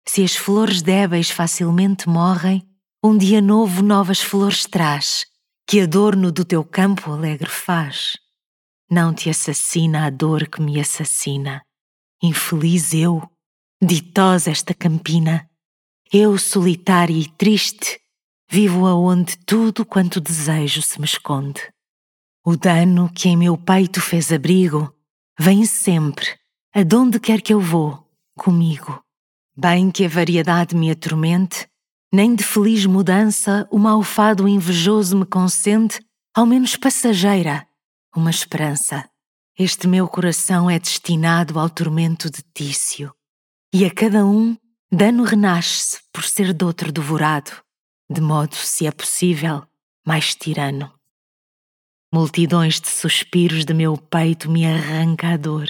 se 0.07 0.23
as 0.25 0.35
flores 0.35 0.83
débeis 0.83 1.31
facilmente 1.31 2.09
morrem, 2.09 2.67
um 3.05 3.17
dia 3.17 3.41
novo 3.41 3.83
novas 3.83 4.20
flores 4.20 4.65
traz, 4.65 5.27
que 5.68 5.82
adorno 5.82 6.32
do 6.32 6.47
teu 6.47 6.64
campo 6.64 7.12
alegre 7.12 7.50
faz. 7.50 8.16
Não 8.90 9.12
te 9.12 9.28
assassina 9.28 10.06
a 10.06 10.10
dor 10.10 10.48
que 10.48 10.62
me 10.62 10.80
assassina. 10.80 11.60
Infeliz 12.22 12.94
eu, 12.94 13.22
ditosa 13.80 14.50
esta 14.50 14.72
campina, 14.72 15.47
eu 16.10 16.38
solitária 16.38 17.12
e 17.12 17.28
triste, 17.28 18.00
vivo 18.50 18.86
aonde 18.86 19.36
tudo 19.44 19.84
quanto 19.84 20.22
desejo 20.22 20.80
se 20.80 20.98
me 20.98 21.05
esconde. 21.05 21.60
O 22.42 22.56
dano 22.56 23.12
que 23.12 23.28
em 23.28 23.36
meu 23.36 23.58
peito 23.58 24.00
fez 24.00 24.32
abrigo, 24.32 24.90
vem 25.38 25.66
sempre, 25.66 26.34
adonde 26.74 27.20
quer 27.20 27.42
que 27.42 27.52
eu 27.52 27.60
vou, 27.60 28.10
comigo. 28.38 29.05
Bem 29.55 29.90
que 29.90 30.06
a 30.06 30.08
variedade 30.08 30.74
me 30.74 30.90
atormente, 30.90 31.68
nem 32.12 32.35
de 32.35 32.43
feliz 32.43 32.87
mudança 32.87 33.69
o 33.70 33.78
mau 33.78 34.03
fado 34.03 34.49
invejoso 34.49 35.17
me 35.17 35.27
consente, 35.27 36.01
ao 36.35 36.47
menos 36.47 36.77
passageira, 36.77 37.67
uma 38.15 38.31
esperança. 38.31 39.09
Este 39.59 39.87
meu 39.87 40.09
coração 40.09 40.70
é 40.70 40.78
destinado 40.78 41.59
ao 41.59 41.69
tormento 41.69 42.31
de 42.31 42.43
Tício, 42.55 43.12
e 43.73 43.85
a 43.85 43.91
cada 43.91 44.25
um 44.25 44.57
dano 44.91 45.25
renasce 45.25 46.01
por 46.12 46.25
ser 46.25 46.55
doutro 46.55 46.91
devorado, 46.91 47.51
de 48.11 48.20
modo, 48.20 48.55
se 48.55 48.87
é 48.87 48.91
possível, 48.91 49.62
mais 50.07 50.35
tirano. 50.35 50.93
Multidões 52.12 52.81
de 52.81 52.89
suspiros 52.89 53.67
de 53.67 53.75
meu 53.75 53.99
peito 53.99 54.51
me 54.51 54.65
arranca 54.67 55.35
a 55.35 55.37
dor, 55.37 55.69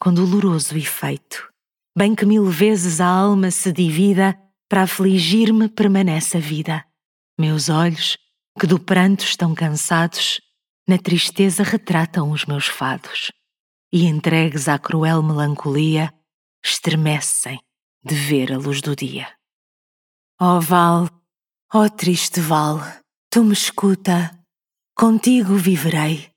com 0.00 0.14
doloroso 0.14 0.78
efeito. 0.78 1.46
Bem 1.96 2.14
que 2.14 2.24
mil 2.24 2.46
vezes 2.46 3.00
a 3.00 3.06
alma 3.06 3.50
se 3.50 3.70
divida, 3.70 4.34
para 4.74 4.82
afligir-me 4.82 5.68
permanece 5.68 6.36
a 6.36 6.40
vida. 6.40 6.84
Meus 7.38 7.68
olhos, 7.68 8.18
que 8.58 8.66
do 8.66 8.76
pranto 8.76 9.22
estão 9.22 9.54
cansados, 9.54 10.40
na 10.88 10.98
tristeza 10.98 11.62
retratam 11.62 12.32
os 12.32 12.44
meus 12.44 12.66
fados, 12.66 13.30
e 13.92 14.04
entregues 14.04 14.66
à 14.66 14.76
cruel 14.76 15.22
melancolia, 15.22 16.12
estremecem 16.60 17.60
de 18.04 18.16
ver 18.16 18.52
a 18.52 18.58
luz 18.58 18.80
do 18.80 18.96
dia. 18.96 19.28
Ó 20.40 20.56
oh, 20.56 20.60
Val, 20.60 21.08
ó 21.72 21.84
oh, 21.84 21.88
triste 21.88 22.40
Val, 22.40 22.80
tu 23.30 23.44
me 23.44 23.52
escuta, 23.52 24.36
Contigo 24.96 25.54
viverei. 25.54 26.32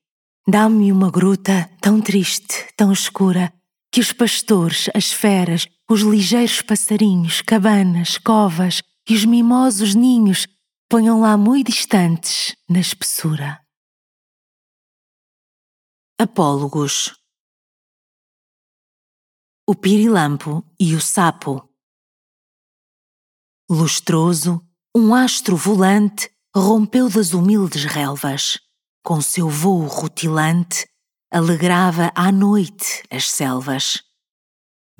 Dá-me 0.48 0.91
uma 0.91 1.09
gruta 1.09 1.72
tão 1.82 1.99
triste, 1.99 2.67
tão 2.77 2.91
escura, 2.91 3.51
que 3.91 3.99
os 3.99 4.14
pastores, 4.14 4.91
as 4.93 5.11
feras, 5.11 5.67
os 5.90 6.01
ligeiros 6.01 6.61
passarinhos, 6.61 7.41
cabanas, 7.41 8.17
covas 8.17 8.83
e 9.07 9.16
os 9.16 9.24
mimosos 9.24 9.95
ninhos 9.95 10.48
ponham 10.90 11.22
lá 11.22 11.38
muito 11.38 11.72
distantes 11.72 12.56
na 12.69 12.80
espessura. 12.80 13.61
Apólogos 16.19 17.16
O 19.67 19.75
pirilampo 19.75 20.64
e 20.80 20.95
o 20.95 21.01
sapo 21.01 21.67
Lustroso, 23.69 24.66
um 24.95 25.14
astro 25.14 25.57
volante 25.57 26.32
rompeu 26.56 27.09
das 27.09 27.33
humildes 27.33 27.83
relvas, 27.83 28.57
com 29.03 29.19
seu 29.19 29.49
vôo 29.49 29.85
rutilante, 29.85 30.88
alegrava 31.30 32.11
à 32.16 32.32
noite 32.32 33.03
as 33.11 33.30
selvas. 33.30 34.06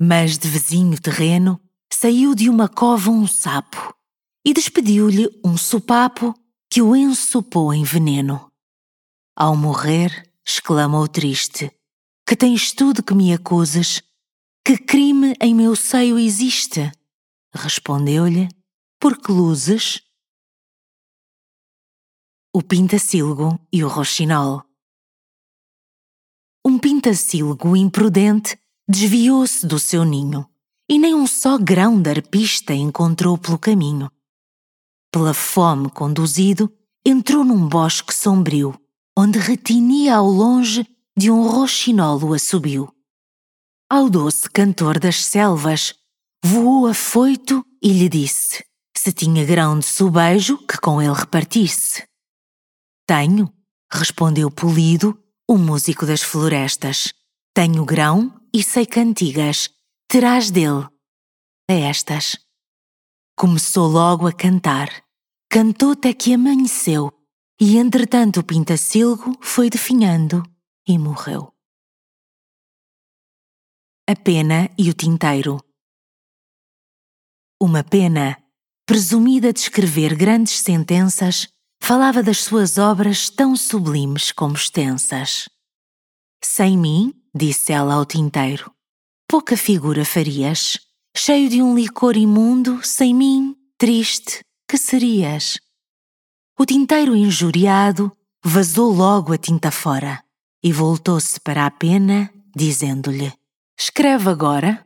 Mas 0.00 0.38
de 0.38 0.48
vizinho 0.48 1.00
terreno 1.00 1.60
saiu 1.92 2.34
de 2.34 2.48
uma 2.48 2.68
cova 2.68 3.10
um 3.10 3.26
sapo 3.26 3.92
e 4.44 4.54
despediu-lhe 4.54 5.28
um 5.44 5.56
sopapo 5.56 6.32
que 6.70 6.80
o 6.80 6.94
ensopou 6.94 7.74
em 7.74 7.82
veneno. 7.82 8.52
Ao 9.36 9.56
morrer, 9.56 10.32
exclamou 10.46 11.08
triste: 11.08 11.70
Que 12.24 12.36
tens 12.36 12.72
tudo 12.72 13.02
que 13.02 13.14
me 13.14 13.32
acusas? 13.32 14.00
Que 14.64 14.78
crime 14.78 15.34
em 15.40 15.54
meu 15.54 15.74
seio 15.74 16.18
existe? 16.18 16.92
Respondeu-lhe: 17.52 18.48
Porque 19.00 19.32
luzes 19.32 20.00
o 22.54 22.62
pintacílgo 22.62 23.58
e 23.72 23.84
o 23.84 23.88
roxinol. 23.88 24.64
Um 26.64 26.78
pintacílgo 26.78 27.76
imprudente 27.76 28.58
desviou-se 28.88 29.66
do 29.66 29.78
seu 29.78 30.04
ninho 30.04 30.48
e 30.88 30.98
nem 30.98 31.14
um 31.14 31.26
só 31.26 31.58
grão 31.58 32.00
de 32.00 32.08
arpista 32.08 32.72
encontrou 32.72 33.36
pelo 33.36 33.58
caminho. 33.58 34.10
Pela 35.12 35.34
fome 35.34 35.90
conduzido, 35.90 36.72
entrou 37.04 37.44
num 37.44 37.68
bosque 37.68 38.14
sombrio, 38.14 38.78
onde 39.16 39.38
retinia 39.38 40.16
ao 40.16 40.26
longe 40.26 40.86
de 41.16 41.30
um 41.30 41.42
roxinol 41.42 42.22
o 42.22 42.32
assobiu. 42.32 42.88
Ao 43.90 44.08
doce 44.08 44.48
cantor 44.48 44.98
das 44.98 45.24
selvas, 45.24 45.94
voou 46.44 46.86
afoito 46.86 47.64
e 47.82 47.92
lhe 47.92 48.08
disse 48.08 48.68
se 48.98 49.12
tinha 49.12 49.44
grão 49.44 49.78
de 49.78 49.86
sobejo 49.86 50.58
que 50.66 50.76
com 50.78 51.00
ele 51.00 51.12
repartisse. 51.12 52.02
Tenho, 53.06 53.50
respondeu 53.90 54.50
Polido, 54.50 55.16
o 55.48 55.56
músico 55.56 56.04
das 56.04 56.20
florestas. 56.20 57.14
Tenho 57.54 57.84
grão 57.84 58.37
e 58.52 58.62
sei 58.62 58.86
cantigas. 58.86 59.70
Terás 60.08 60.50
dele. 60.50 60.88
A 61.70 61.74
estas. 61.74 62.36
Começou 63.36 63.86
logo 63.86 64.26
a 64.26 64.32
cantar. 64.32 64.88
Cantou 65.50 65.92
até 65.92 66.12
que 66.12 66.34
amanheceu, 66.34 67.10
e 67.60 67.78
entretanto 67.78 68.40
o 68.40 68.44
pintacilgo 68.44 69.36
foi 69.40 69.70
definhando 69.70 70.42
e 70.86 70.98
morreu. 70.98 71.52
A 74.06 74.14
pena 74.14 74.70
e 74.78 74.90
o 74.90 74.94
tinteiro. 74.94 75.58
Uma 77.60 77.82
pena, 77.82 78.42
presumida 78.86 79.52
de 79.52 79.60
escrever 79.60 80.14
grandes 80.14 80.60
sentenças, 80.60 81.48
falava 81.82 82.22
das 82.22 82.44
suas 82.44 82.78
obras 82.78 83.28
tão 83.28 83.56
sublimes 83.56 84.32
como 84.32 84.54
extensas. 84.54 85.48
Sem 86.42 86.78
mim, 86.78 87.12
disse 87.38 87.72
ela 87.72 87.94
ao 87.94 88.04
tinteiro, 88.04 88.70
pouca 89.28 89.56
figura 89.56 90.04
farias, 90.04 90.76
cheio 91.16 91.48
de 91.48 91.62
um 91.62 91.74
licor 91.74 92.16
imundo, 92.16 92.80
sem 92.82 93.14
mim, 93.14 93.56
triste, 93.78 94.40
que 94.68 94.76
serias? 94.76 95.58
O 96.58 96.66
tinteiro 96.66 97.14
injuriado 97.14 98.10
vazou 98.44 98.92
logo 98.92 99.32
a 99.32 99.38
tinta 99.38 99.70
fora 99.70 100.22
e 100.62 100.72
voltou-se 100.72 101.40
para 101.40 101.64
a 101.64 101.70
pena, 101.70 102.28
dizendo-lhe: 102.54 103.32
Escreve 103.78 104.28
agora. 104.28 104.84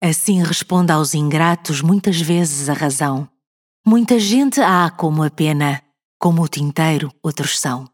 Assim 0.00 0.40
responde 0.40 0.92
aos 0.92 1.12
ingratos 1.12 1.82
muitas 1.82 2.20
vezes 2.20 2.68
a 2.68 2.72
razão. 2.72 3.28
Muita 3.84 4.20
gente 4.20 4.60
há 4.60 4.88
como 4.88 5.24
a 5.24 5.30
pena, 5.30 5.82
como 6.20 6.42
o 6.42 6.48
tinteiro, 6.48 7.12
outros 7.20 7.58
são. 7.58 7.84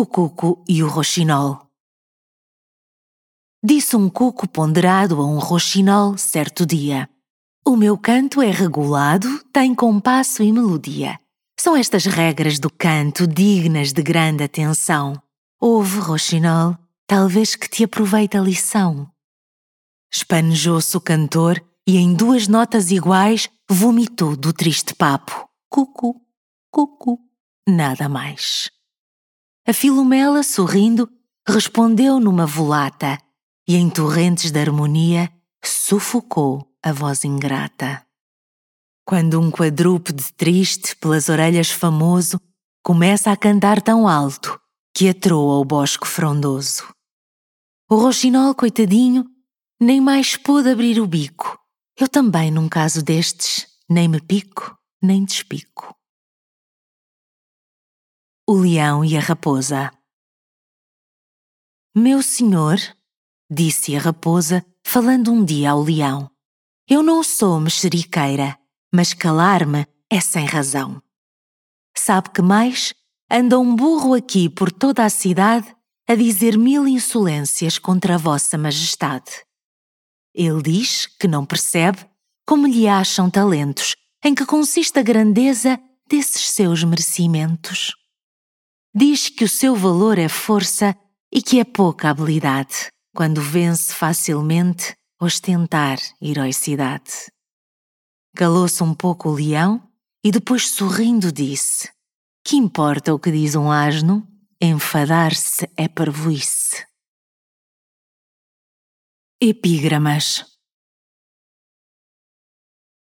O 0.00 0.06
cuco 0.06 0.64
e 0.66 0.82
o 0.82 0.88
roxinol. 0.88 1.60
Disse 3.62 3.94
um 3.96 4.08
cuco 4.08 4.48
ponderado 4.48 5.20
a 5.20 5.26
um 5.26 5.38
roxinol 5.38 6.16
certo 6.16 6.64
dia: 6.64 7.06
O 7.66 7.76
meu 7.76 7.98
canto 7.98 8.40
é 8.40 8.50
regulado, 8.50 9.28
tem 9.52 9.74
compasso 9.74 10.42
e 10.42 10.50
melodia. 10.50 11.20
São 11.60 11.76
estas 11.76 12.06
regras 12.06 12.58
do 12.58 12.70
canto 12.70 13.26
dignas 13.26 13.92
de 13.92 14.02
grande 14.02 14.42
atenção. 14.42 15.22
Ouve, 15.60 15.98
roxinol, 15.98 16.78
talvez 17.06 17.54
que 17.54 17.68
te 17.68 17.84
aproveite 17.84 18.38
a 18.38 18.40
lição. 18.40 19.06
Espanejou-se 20.10 20.96
o 20.96 21.00
cantor 21.02 21.62
e 21.86 21.98
em 21.98 22.14
duas 22.14 22.48
notas 22.48 22.90
iguais 22.90 23.50
vomitou 23.68 24.34
do 24.34 24.50
triste 24.50 24.94
papo 24.94 25.46
cucu, 25.68 26.18
cucu, 26.72 27.18
nada 27.68 28.08
mais. 28.08 28.70
A 29.66 29.72
Filomela, 29.72 30.42
sorrindo, 30.42 31.08
respondeu 31.46 32.18
numa 32.18 32.46
volata 32.46 33.18
e 33.68 33.76
em 33.76 33.88
torrentes 33.90 34.50
de 34.50 34.58
harmonia 34.58 35.30
sufocou 35.64 36.66
a 36.82 36.92
voz 36.92 37.24
ingrata. 37.24 38.04
Quando 39.04 39.40
um 39.40 39.50
quadrúpede 39.50 40.32
triste, 40.34 40.96
pelas 40.96 41.28
orelhas 41.28 41.70
famoso, 41.70 42.40
começa 42.82 43.30
a 43.30 43.36
cantar 43.36 43.82
tão 43.82 44.08
alto 44.08 44.58
que 44.94 45.08
atroa 45.08 45.58
o 45.58 45.64
bosque 45.64 46.06
frondoso. 46.06 46.84
O 47.88 47.96
roxinol, 47.96 48.54
coitadinho, 48.54 49.24
nem 49.80 50.00
mais 50.00 50.36
pôde 50.36 50.70
abrir 50.70 51.00
o 51.00 51.06
bico. 51.06 51.58
Eu 51.98 52.08
também, 52.08 52.50
num 52.50 52.68
caso 52.68 53.02
destes, 53.02 53.66
nem 53.88 54.08
me 54.08 54.20
pico 54.20 54.78
nem 55.02 55.24
despico. 55.24 55.96
O 58.50 58.54
leão 58.54 59.04
e 59.04 59.16
a 59.16 59.20
raposa. 59.20 59.92
Meu 61.94 62.20
senhor, 62.20 62.80
disse 63.48 63.94
a 63.94 64.00
raposa, 64.00 64.66
falando 64.84 65.30
um 65.30 65.44
dia 65.44 65.70
ao 65.70 65.80
leão, 65.80 66.28
eu 66.88 67.00
não 67.00 67.22
sou 67.22 67.60
mexeriqueira, 67.60 68.58
mas 68.92 69.14
calar-me 69.14 69.86
é 70.10 70.20
sem 70.20 70.44
razão. 70.46 71.00
Sabe 71.96 72.30
que 72.30 72.42
mais? 72.42 72.92
Anda 73.30 73.56
um 73.56 73.72
burro 73.72 74.14
aqui 74.14 74.48
por 74.48 74.72
toda 74.72 75.04
a 75.04 75.10
cidade 75.10 75.72
a 76.08 76.16
dizer 76.16 76.58
mil 76.58 76.88
insolências 76.88 77.78
contra 77.78 78.16
a 78.16 78.18
vossa 78.18 78.58
majestade. 78.58 79.30
Ele 80.34 80.60
diz 80.60 81.06
que 81.06 81.28
não 81.28 81.46
percebe 81.46 82.04
como 82.44 82.66
lhe 82.66 82.88
acham 82.88 83.30
talentos 83.30 83.94
em 84.24 84.34
que 84.34 84.44
consiste 84.44 84.98
a 84.98 85.04
grandeza 85.04 85.80
desses 86.08 86.50
seus 86.50 86.82
merecimentos. 86.82 87.99
Diz 88.94 89.28
que 89.28 89.44
o 89.44 89.48
seu 89.48 89.76
valor 89.76 90.18
é 90.18 90.28
força 90.28 90.96
e 91.32 91.40
que 91.40 91.60
é 91.60 91.64
pouca 91.64 92.10
habilidade 92.10 92.90
quando 93.14 93.40
vence 93.40 93.94
facilmente 93.94 94.94
ostentar 95.20 95.98
heroicidade. 96.20 97.30
Calou-se 98.34 98.82
um 98.82 98.92
pouco 98.92 99.28
o 99.28 99.34
leão 99.34 99.80
e 100.24 100.32
depois 100.32 100.70
sorrindo 100.70 101.30
disse: 101.30 101.88
Que 102.44 102.56
importa 102.56 103.14
o 103.14 103.18
que 103.18 103.30
diz 103.30 103.54
um 103.54 103.70
asno? 103.70 104.26
Enfadar-se 104.60 105.70
é 105.76 105.88
parvoíce. 105.88 106.84
Epígramas 109.40 110.44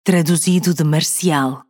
Traduzido 0.04 0.74
de 0.74 0.84
Marcial 0.84 1.67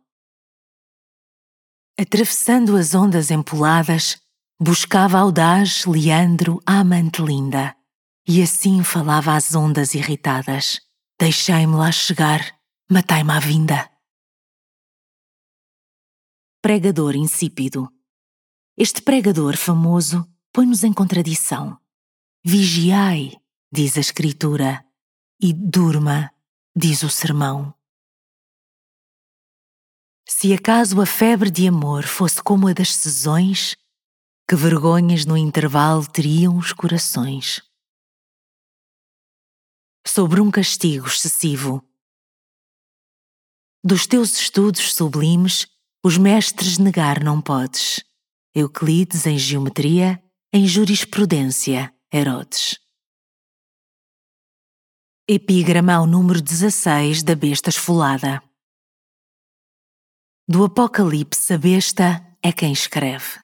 Atravessando 2.00 2.76
as 2.76 2.94
ondas 2.94 3.28
empoladas, 3.28 4.22
buscava 4.60 5.18
audaz 5.18 5.84
Leandro 5.84 6.62
a 6.64 6.78
amante 6.78 7.20
linda, 7.20 7.74
e 8.24 8.40
assim 8.40 8.84
falava 8.84 9.34
às 9.34 9.52
ondas 9.56 9.94
irritadas: 9.94 10.80
Deixai-me 11.18 11.74
lá 11.74 11.90
chegar, 11.90 12.56
matai-me 12.88 13.32
à 13.32 13.40
vinda. 13.40 13.90
Pregador 16.62 17.16
insípido. 17.16 17.92
Este 18.76 19.02
pregador 19.02 19.56
famoso 19.56 20.24
põe-nos 20.52 20.84
em 20.84 20.92
contradição. 20.92 21.76
Vigiai, 22.44 23.36
diz 23.72 23.96
a 23.96 24.00
Escritura, 24.00 24.84
e 25.42 25.52
durma, 25.52 26.30
diz 26.76 27.02
o 27.02 27.10
sermão. 27.10 27.74
Se 30.30 30.52
acaso 30.52 31.00
a 31.00 31.06
febre 31.06 31.50
de 31.50 31.66
amor 31.66 32.04
fosse 32.04 32.42
como 32.42 32.68
a 32.68 32.74
das 32.74 32.94
sezões, 32.94 33.74
que 34.46 34.54
vergonhas 34.54 35.24
no 35.24 35.38
intervalo 35.38 36.06
teriam 36.06 36.58
os 36.58 36.70
corações. 36.70 37.62
Sobre 40.06 40.40
um 40.40 40.50
castigo 40.50 41.06
excessivo. 41.06 41.82
Dos 43.82 44.06
teus 44.06 44.38
estudos 44.38 44.92
sublimes, 44.92 45.66
os 46.04 46.18
mestres 46.18 46.76
negar 46.76 47.24
não 47.24 47.40
podes. 47.40 48.04
Euclides 48.54 49.26
em 49.26 49.38
geometria, 49.38 50.22
em 50.52 50.66
jurisprudência, 50.66 51.92
Herodes. 52.12 52.78
Epígrama 55.26 55.94
ao 55.94 56.06
número 56.06 56.40
16 56.40 57.22
da 57.22 57.34
besta 57.34 57.70
esfolada. 57.70 58.42
Do 60.50 60.64
Apocalipse 60.64 61.52
a 61.52 61.58
besta 61.58 62.26
é 62.42 62.50
quem 62.50 62.72
escreve. 62.72 63.38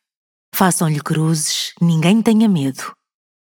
Façam-lhe 0.55 1.02
cruzes, 1.02 1.74
ninguém 1.78 2.23
tenha 2.23 2.49
medo. 2.49 2.97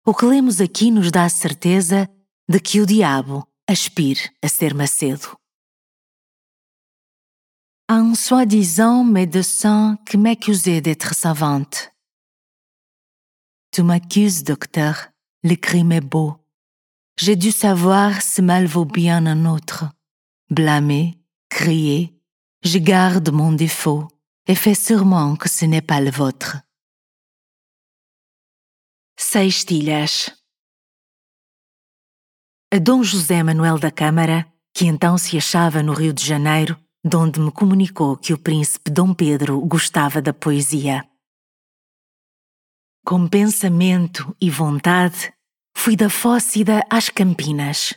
O 0.04 0.12
que 0.12 0.26
lemos 0.26 0.60
aqui 0.60 0.90
nos 0.90 1.12
dá 1.12 1.24
a 1.24 1.28
certeza 1.28 2.10
de 2.48 2.58
que 2.58 2.80
o 2.80 2.86
diabo 2.86 3.46
aspire 3.70 4.28
a 4.42 4.48
ser 4.48 4.74
macedo. 4.74 5.36
Un 7.88 8.16
soi-disant 8.16 9.04
médecin 9.04 9.98
qui 10.04 10.16
m'accusait 10.16 10.80
d'être 10.80 11.14
savante. 11.14 11.92
Tu 13.70 13.84
m'accuses, 13.84 14.42
docteur, 14.42 15.12
le 15.44 15.54
crime 15.54 15.92
est 15.92 16.00
beau. 16.00 16.40
J'ai 17.16 17.36
dû 17.36 17.52
savoir 17.52 18.20
ce 18.20 18.42
mal 18.42 18.66
vaut 18.66 18.84
bien 18.84 19.24
un 19.26 19.46
autre. 19.46 19.84
Blâmer, 20.50 21.16
crier, 21.48 22.14
je 22.64 22.78
garde 22.78 23.30
mon 23.30 23.52
défaut 23.52 24.08
et 24.48 24.54
fais 24.54 24.74
sûrement 24.74 25.36
que 25.36 25.48
ce 25.50 25.66
n'est 25.66 25.82
pas 25.82 26.00
le 26.00 26.10
vôtre. 26.10 26.56
Seis 29.16 29.64
Tilhas 29.66 30.30
A 32.72 32.78
Dom 32.78 33.02
José 33.02 33.42
Manuel 33.42 33.78
da 33.78 33.90
Câmara, 33.90 34.46
que 34.72 34.86
então 34.86 35.18
se 35.18 35.36
achava 35.36 35.82
no 35.82 35.92
Rio 35.92 36.12
de 36.12 36.24
Janeiro, 36.24 36.76
donde 37.04 37.38
me 37.38 37.52
comunicou 37.52 38.16
que 38.16 38.32
o 38.32 38.38
príncipe 38.38 38.90
Dom 38.90 39.12
Pedro 39.12 39.60
gostava 39.60 40.22
da 40.22 40.32
poesia. 40.32 41.06
Com 43.04 43.28
pensamento 43.28 44.34
e 44.40 44.48
vontade, 44.48 45.32
fui 45.76 45.94
da 45.94 46.08
Fócida 46.08 46.82
às 46.88 47.10
Campinas, 47.10 47.92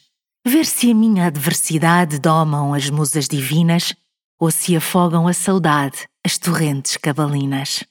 ver 0.45 0.65
se 0.65 0.91
a 0.91 0.93
minha 0.93 1.25
adversidade 1.25 2.19
domam 2.19 2.73
as 2.73 2.89
musas 2.89 3.29
divinas 3.29 3.95
ou 4.39 4.51
se 4.51 4.75
afogam 4.75 5.27
a 5.27 5.33
saudade 5.33 6.07
as 6.23 6.37
torrentes 6.37 6.97
cabalinas. 6.97 7.83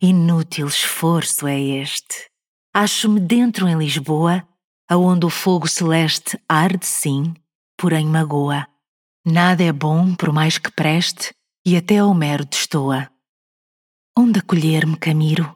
Inútil 0.00 0.66
esforço 0.66 1.46
é 1.46 1.60
este. 1.60 2.30
Acho-me 2.74 3.20
dentro 3.20 3.68
em 3.68 3.76
Lisboa, 3.76 4.46
aonde 4.88 5.26
o 5.26 5.30
fogo 5.30 5.68
celeste 5.68 6.38
arde 6.48 6.86
sim, 6.86 7.34
porém 7.76 8.06
magoa. 8.06 8.66
Nada 9.24 9.62
é 9.62 9.72
bom 9.72 10.14
por 10.14 10.32
mais 10.32 10.58
que 10.58 10.70
preste, 10.70 11.34
e 11.64 11.76
até 11.76 12.02
Homero 12.02 12.44
destoa. 12.44 13.10
Onde 14.16 14.40
acolher-me, 14.40 14.96
Camiro? 14.96 15.52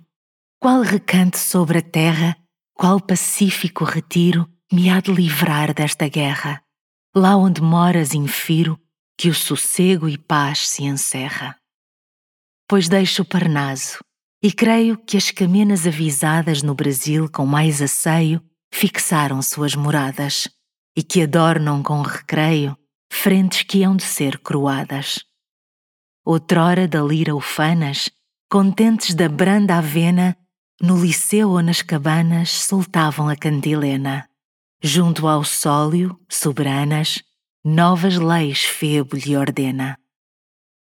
Qual 0.60 0.83
recanto 0.83 1.39
sobre 1.39 1.78
a 1.78 1.83
terra, 1.83 2.36
qual 2.75 3.00
pacífico 3.00 3.84
retiro 3.84 4.49
me 4.73 4.91
há 4.91 5.00
de 5.00 5.12
livrar 5.12 5.75
desta 5.75 6.08
guerra? 6.08 6.62
Lá 7.15 7.36
onde 7.36 7.60
moras, 7.60 8.15
infiro, 8.15 8.78
que 9.17 9.28
o 9.28 9.35
sossego 9.35 10.09
e 10.09 10.19
paz 10.19 10.69
se 10.69 10.85
encerra. 10.85 11.57
Pois 12.69 12.89
deixo 12.89 13.23
o 13.23 13.25
Parnaso 13.25 13.99
e 14.43 14.53
creio 14.53 14.99
que 14.99 15.17
as 15.17 15.31
camenas 15.31 15.86
avisadas 15.86 16.62
no 16.62 16.75
Brasil 16.75 17.28
com 17.31 17.47
mais 17.47 17.81
asseio 17.81 18.43
fixaram 18.73 19.41
suas 19.41 19.75
moradas 19.75 20.49
e 20.97 21.03
que 21.03 21.23
adornam 21.23 21.83
com 21.83 22.03
recreio 22.03 22.77
frentes 23.11 23.62
que 23.62 23.83
hão 23.83 23.97
de 23.97 24.03
ser 24.03 24.39
croadas. 24.39 25.25
Outrora 26.25 26.89
da 26.89 27.01
lira 27.03 27.35
ufanas, 27.35 28.11
contentes 28.51 29.15
da 29.15 29.28
branda 29.28 29.78
avena, 29.78 30.36
no 30.81 31.01
liceu 31.01 31.51
ou 31.51 31.62
nas 31.62 31.83
cabanas 31.83 32.51
soltavam 32.51 33.28
a 33.28 33.36
cantilena. 33.36 34.28
Junto 34.83 35.27
ao 35.27 35.43
sólio, 35.45 36.19
soberanas, 36.28 37.23
novas 37.69 38.17
leis 38.17 38.62
Febo 38.65 39.17
lhe 39.17 39.36
ordena. 39.36 39.99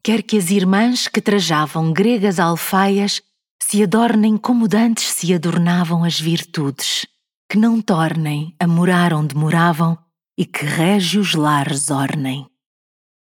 Quer 0.03 0.25
que 0.25 0.37
as 0.37 0.51
irmãs 0.51 1.07
que 1.07 1.21
trajavam 1.21 1.93
gregas 1.93 2.41
alfaias 2.41 3.23
se 3.63 3.85
adornem 3.85 4.37
como 4.37 4.67
dantes 4.67 5.05
se 5.05 5.33
adornavam 5.33 6.03
as 6.03 6.19
virtudes, 6.19 7.07
que 7.49 7.57
não 7.57 7.81
tornem 7.81 8.57
a 8.59 8.67
morar 8.67 9.13
onde 9.15 9.37
moravam 9.37 9.97
e 10.37 10.45
que 10.45 10.65
régios 10.65 11.35
lares 11.35 11.91
ornem. 11.91 12.45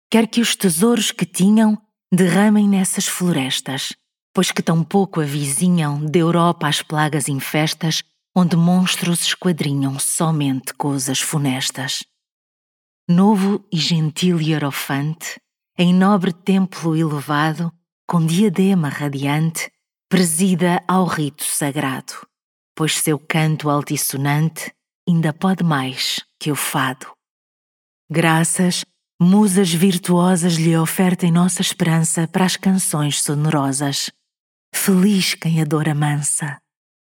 Quer 0.09 0.27
que 0.27 0.39
os 0.39 0.55
tesouros 0.55 1.11
que 1.11 1.25
tinham 1.25 1.77
derramem 2.09 2.69
nessas 2.69 3.05
florestas, 3.05 3.91
pois 4.33 4.49
que 4.49 4.63
tão 4.63 4.81
pouco 4.81 5.19
avizinham 5.19 6.05
da 6.05 6.19
Europa 6.19 6.69
as 6.69 6.81
plagas 6.81 7.27
infestas, 7.27 8.01
onde 8.33 8.55
monstros 8.55 9.25
esquadrinham 9.25 9.99
somente 9.99 10.73
coisas 10.73 11.19
funestas 11.19 12.01
novo 13.07 13.63
e 13.71 13.77
gentil 13.77 14.41
hierofante, 14.41 15.39
em 15.77 15.93
nobre 15.93 16.33
templo 16.33 16.95
elevado, 16.95 17.71
com 18.07 18.25
diadema 18.25 18.89
radiante, 18.89 19.71
presida 20.09 20.83
ao 20.87 21.05
rito 21.05 21.43
sagrado, 21.43 22.13
pois 22.75 22.97
seu 22.97 23.19
canto 23.19 23.69
altissonante 23.69 24.73
ainda 25.07 25.31
pode 25.31 25.63
mais 25.63 26.19
que 26.39 26.51
o 26.51 26.55
fado. 26.55 27.07
Graças, 28.09 28.83
musas 29.21 29.71
virtuosas 29.71 30.55
lhe 30.55 30.75
ofertem 30.75 31.31
nossa 31.31 31.61
esperança 31.61 32.27
para 32.27 32.45
as 32.45 32.55
canções 32.55 33.21
sonorosas. 33.21 34.11
Feliz 34.73 35.35
quem 35.35 35.61
a 35.61 35.65
dor 35.65 35.87
amansa, 35.87 36.59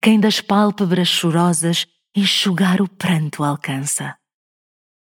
quem 0.02 0.20
das 0.20 0.40
pálpebras 0.40 1.08
chorosas 1.08 1.86
enxugar 2.14 2.82
o 2.82 2.88
pranto 2.88 3.42
alcança 3.42 4.16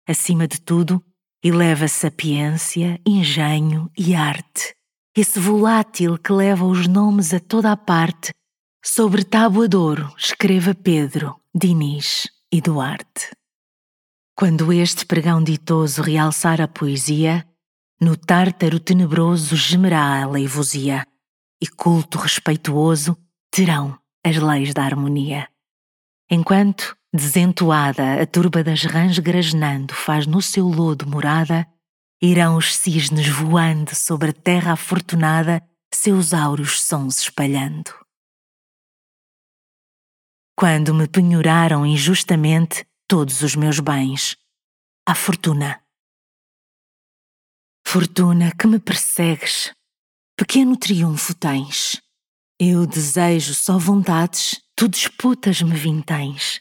acima 0.10 0.48
de 0.48 0.60
tudo, 0.60 1.04
eleva 1.44 1.88
sapiência, 1.88 3.00
engenho 3.06 3.92
e 3.96 4.16
arte, 4.16 4.74
esse 5.16 5.40
volátil 5.40 6.18
que 6.18 6.34
leva 6.34 6.66
os 6.66 6.88
nomes 6.88 7.34
a 7.34 7.40
toda 7.40 7.72
a 7.72 7.78
parte, 7.78 8.32
sobre 8.84 9.24
tábua 9.24 9.68
de 9.68 9.78
ouro 9.78 10.12
escreva 10.18 10.74
Pedro, 10.74 11.40
Dinis 11.54 12.28
e 12.52 12.60
Duarte. 12.60 13.30
Quando 14.36 14.74
este 14.74 15.06
pregão 15.06 15.44
ditoso 15.44 16.02
realçar 16.02 16.60
a 16.60 16.68
poesia, 16.68 17.46
no 18.02 18.16
tártaro 18.16 18.80
tenebroso 18.80 19.56
gemerá 19.56 20.24
a 20.24 20.28
leivosia, 20.28 21.06
e 21.62 21.68
culto 21.68 22.18
respeituoso 22.18 23.18
terão 23.52 24.00
as 24.26 24.38
leis 24.38 24.74
da 24.74 24.84
harmonia. 24.84 25.50
Enquanto, 26.32 26.96
Desentoada, 27.14 28.22
a 28.22 28.26
turba 28.28 28.64
das 28.64 28.84
rãs 28.84 29.18
grasnando 29.18 29.94
faz 29.94 30.28
no 30.28 30.42
seu 30.42 30.68
lodo 30.68 31.08
morada, 31.08 31.68
irão 32.22 32.58
os 32.58 32.76
cisnes 32.76 33.28
voando 33.28 33.96
sobre 33.96 34.30
a 34.30 34.34
terra 34.34 34.74
afortunada, 34.74 35.62
seus 35.94 36.34
áureos 36.34 36.82
sons 36.82 37.20
espalhando. 37.20 37.94
quando 40.60 40.94
me 40.94 41.08
penhoraram 41.08 41.86
injustamente 41.86 42.86
todos 43.08 43.42
os 43.44 43.56
meus 43.56 43.80
bens. 43.80 44.36
A 45.08 45.16
fortuna. 45.16 45.82
Fortuna 47.88 48.52
que 48.52 48.68
me 48.68 48.78
persegues, 48.78 49.72
pequeno 50.36 50.76
triunfo 50.76 51.34
tens. 51.34 52.02
Eu 52.60 52.86
desejo 52.86 53.54
só 53.54 53.78
vontades, 53.78 54.60
tu 54.76 54.90
disputas-me 54.90 55.74
vinténs. 55.74 56.60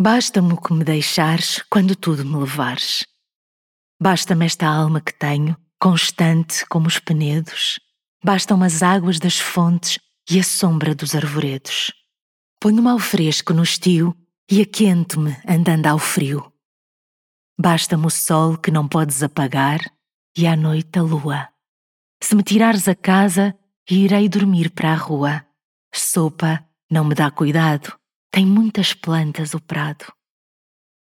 Basta-me 0.00 0.52
o 0.52 0.56
que 0.56 0.72
me 0.72 0.84
deixares 0.84 1.60
quando 1.68 1.96
tudo 1.96 2.24
me 2.24 2.36
levares. 2.36 3.04
Basta-me 4.00 4.46
esta 4.46 4.68
alma 4.68 5.00
que 5.00 5.12
tenho, 5.12 5.56
constante 5.76 6.64
como 6.66 6.86
os 6.86 7.00
penedos. 7.00 7.80
Bastam 8.24 8.62
as 8.62 8.80
águas 8.80 9.18
das 9.18 9.40
fontes 9.40 9.98
e 10.30 10.38
a 10.38 10.44
sombra 10.44 10.94
dos 10.94 11.16
arvoredos. 11.16 11.92
Ponho-me 12.60 12.90
ao 12.90 13.00
fresco 13.00 13.52
no 13.52 13.64
estio 13.64 14.16
e 14.48 14.60
aquento-me 14.60 15.36
andando 15.48 15.86
ao 15.86 15.98
frio. 15.98 16.52
Basta-me 17.58 18.06
o 18.06 18.10
sol 18.10 18.56
que 18.56 18.70
não 18.70 18.86
podes 18.86 19.20
apagar 19.20 19.80
e 20.36 20.46
à 20.46 20.54
noite 20.54 20.96
a 20.96 21.02
lua. 21.02 21.48
Se 22.22 22.36
me 22.36 22.44
tirares 22.44 22.86
a 22.86 22.94
casa, 22.94 23.52
irei 23.90 24.28
dormir 24.28 24.70
para 24.70 24.92
a 24.92 24.96
rua. 24.96 25.44
Sopa 25.92 26.64
não 26.88 27.04
me 27.04 27.16
dá 27.16 27.32
cuidado, 27.32 27.97
tem 28.30 28.46
muitas 28.46 28.94
plantas 28.94 29.54
o 29.54 29.60
prado. 29.60 30.12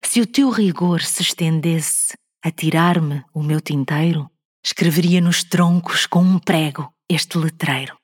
Se 0.04 0.20
o 0.20 0.26
teu 0.26 0.50
rigor 0.50 1.02
se 1.02 1.22
estendesse 1.22 2.16
a 2.44 2.50
tirar-me 2.50 3.24
o 3.34 3.42
meu 3.42 3.60
tinteiro, 3.60 4.30
escreveria 4.64 5.20
nos 5.20 5.42
troncos 5.42 6.06
com 6.06 6.22
um 6.22 6.38
prego 6.38 6.92
este 7.08 7.38
letreiro. 7.38 7.98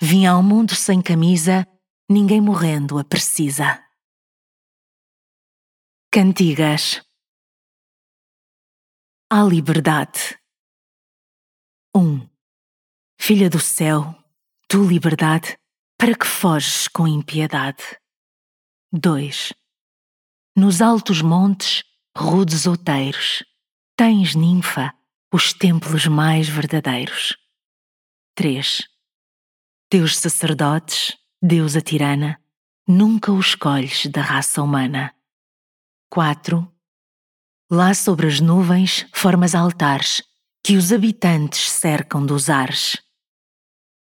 Vim 0.00 0.26
ao 0.26 0.42
mundo 0.42 0.74
sem 0.74 1.00
camisa, 1.00 1.66
ninguém 2.10 2.40
morrendo 2.40 2.98
a 2.98 3.04
precisa. 3.04 3.82
Cantigas 6.12 7.02
À 9.30 9.42
liberdade 9.42 10.38
1. 11.94 12.00
Um, 12.00 12.28
filha 13.20 13.50
do 13.50 13.58
céu, 13.58 14.14
tu 14.68 14.86
liberdade, 14.86 15.58
para 15.98 16.16
que 16.16 16.26
foges 16.26 16.88
com 16.88 17.08
impiedade? 17.08 17.82
2. 18.98 19.52
Nos 20.56 20.80
altos 20.80 21.20
montes, 21.20 21.84
rudes 22.16 22.66
outeiros, 22.66 23.44
tens, 23.94 24.34
ninfa, 24.34 24.94
os 25.30 25.52
templos 25.52 26.06
mais 26.06 26.48
verdadeiros. 26.48 27.36
3. 28.34 28.88
Teus 29.90 30.16
sacerdotes, 30.16 31.14
deusa 31.42 31.82
tirana, 31.82 32.40
nunca 32.88 33.30
os 33.30 33.48
escolhes 33.48 34.06
da 34.06 34.22
raça 34.22 34.62
humana. 34.62 35.14
4. 36.10 36.66
Lá 37.70 37.92
sobre 37.92 38.28
as 38.28 38.40
nuvens 38.40 39.06
formas 39.12 39.54
altares 39.54 40.22
que 40.64 40.74
os 40.74 40.90
habitantes 40.90 41.70
cercam 41.70 42.24
dos 42.24 42.48
ares. 42.48 42.96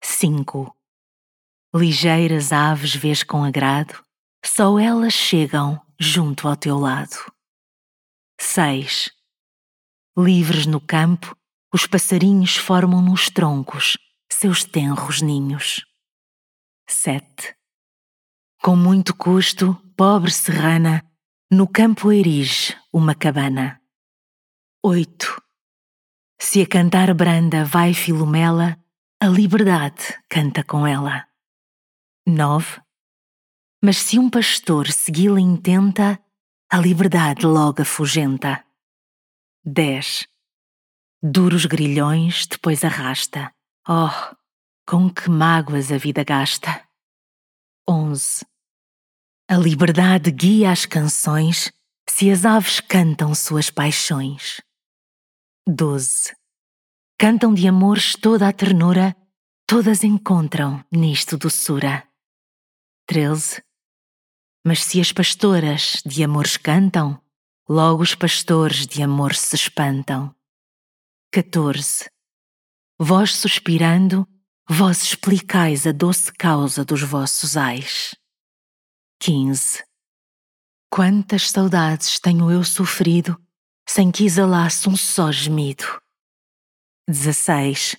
5. 0.01 0.73
Ligeiras 1.75 2.53
aves 2.53 2.95
vês 2.95 3.23
com 3.23 3.43
agrado, 3.43 4.04
só 4.47 4.79
elas 4.79 5.13
chegam 5.13 5.81
junto 5.99 6.47
ao 6.47 6.55
teu 6.55 6.77
lado. 6.77 7.15
6. 8.39 9.11
Livres 10.17 10.65
no 10.65 10.79
campo, 10.79 11.35
os 11.73 11.85
passarinhos 11.87 12.55
formam 12.55 13.01
nos 13.01 13.29
troncos 13.29 13.97
seus 14.31 14.63
tenros 14.63 15.21
ninhos. 15.21 15.85
7. 16.87 17.55
Com 18.61 18.75
muito 18.75 19.15
custo, 19.15 19.75
pobre 19.95 20.31
serrana, 20.31 21.03
no 21.51 21.67
campo 21.67 22.11
erige 22.11 22.75
uma 22.93 23.15
cabana. 23.15 23.81
8. 24.83 25.41
Se 26.39 26.61
a 26.61 26.67
cantar 26.67 27.13
branda 27.13 27.63
vai 27.65 27.93
Filomela, 27.93 28.77
a 29.19 29.27
liberdade 29.27 30.17
canta 30.29 30.63
com 30.63 30.85
ela. 30.85 31.27
9. 32.27 32.84
Mas 33.85 33.97
se 33.97 34.17
um 34.17 34.31
pastor 34.31 34.91
segui-la 34.91 35.39
intenta, 35.39 36.19
a 36.71 36.79
liberdade 36.79 37.45
logo 37.45 37.83
afugenta. 37.83 38.65
10. 39.63 40.27
Duros 41.21 41.67
grilhões 41.67 42.47
depois 42.47 42.83
arrasta. 42.83 43.53
Oh, 43.87 44.35
com 44.87 45.07
que 45.07 45.29
mágoas 45.29 45.91
a 45.91 45.99
vida 45.99 46.23
gasta. 46.23 46.83
11. 47.87 48.43
A 49.47 49.55
liberdade 49.55 50.31
guia 50.31 50.71
as 50.71 50.87
canções 50.87 51.71
se 52.09 52.31
as 52.31 52.43
aves 52.43 52.79
cantam 52.79 53.35
suas 53.35 53.69
paixões. 53.69 54.61
12. 55.69 56.35
Cantam 57.19 57.53
de 57.53 57.67
amores 57.67 58.15
toda 58.15 58.47
a 58.47 58.51
ternura, 58.51 59.15
todas 59.67 60.03
encontram 60.03 60.83
nisto 60.91 61.37
doçura. 61.37 62.03
13. 63.05 63.63
Mas 64.65 64.83
se 64.83 64.99
as 64.99 65.11
pastoras 65.11 66.01
de 66.03 66.23
amores 66.23 66.57
cantam, 66.57 67.21
logo 67.69 68.01
os 68.01 68.15
pastores 68.15 68.87
de 68.87 69.03
amor 69.03 69.35
se 69.35 69.55
espantam. 69.55 70.35
14. 71.31 72.09
Vós 72.99 73.35
suspirando, 73.35 74.27
vós 74.67 75.03
explicais 75.03 75.85
a 75.85 75.91
doce 75.91 76.33
causa 76.33 76.83
dos 76.83 77.03
vossos 77.03 77.55
ais. 77.55 78.15
15. 79.19 79.83
Quantas 80.89 81.51
saudades 81.51 82.19
tenho 82.19 82.49
eu 82.49 82.63
sofrido 82.63 83.39
sem 83.87 84.11
que 84.11 84.25
exalasse 84.25 84.89
um 84.89 84.97
só 84.97 85.31
gemido. 85.31 85.83
16. 87.07 87.95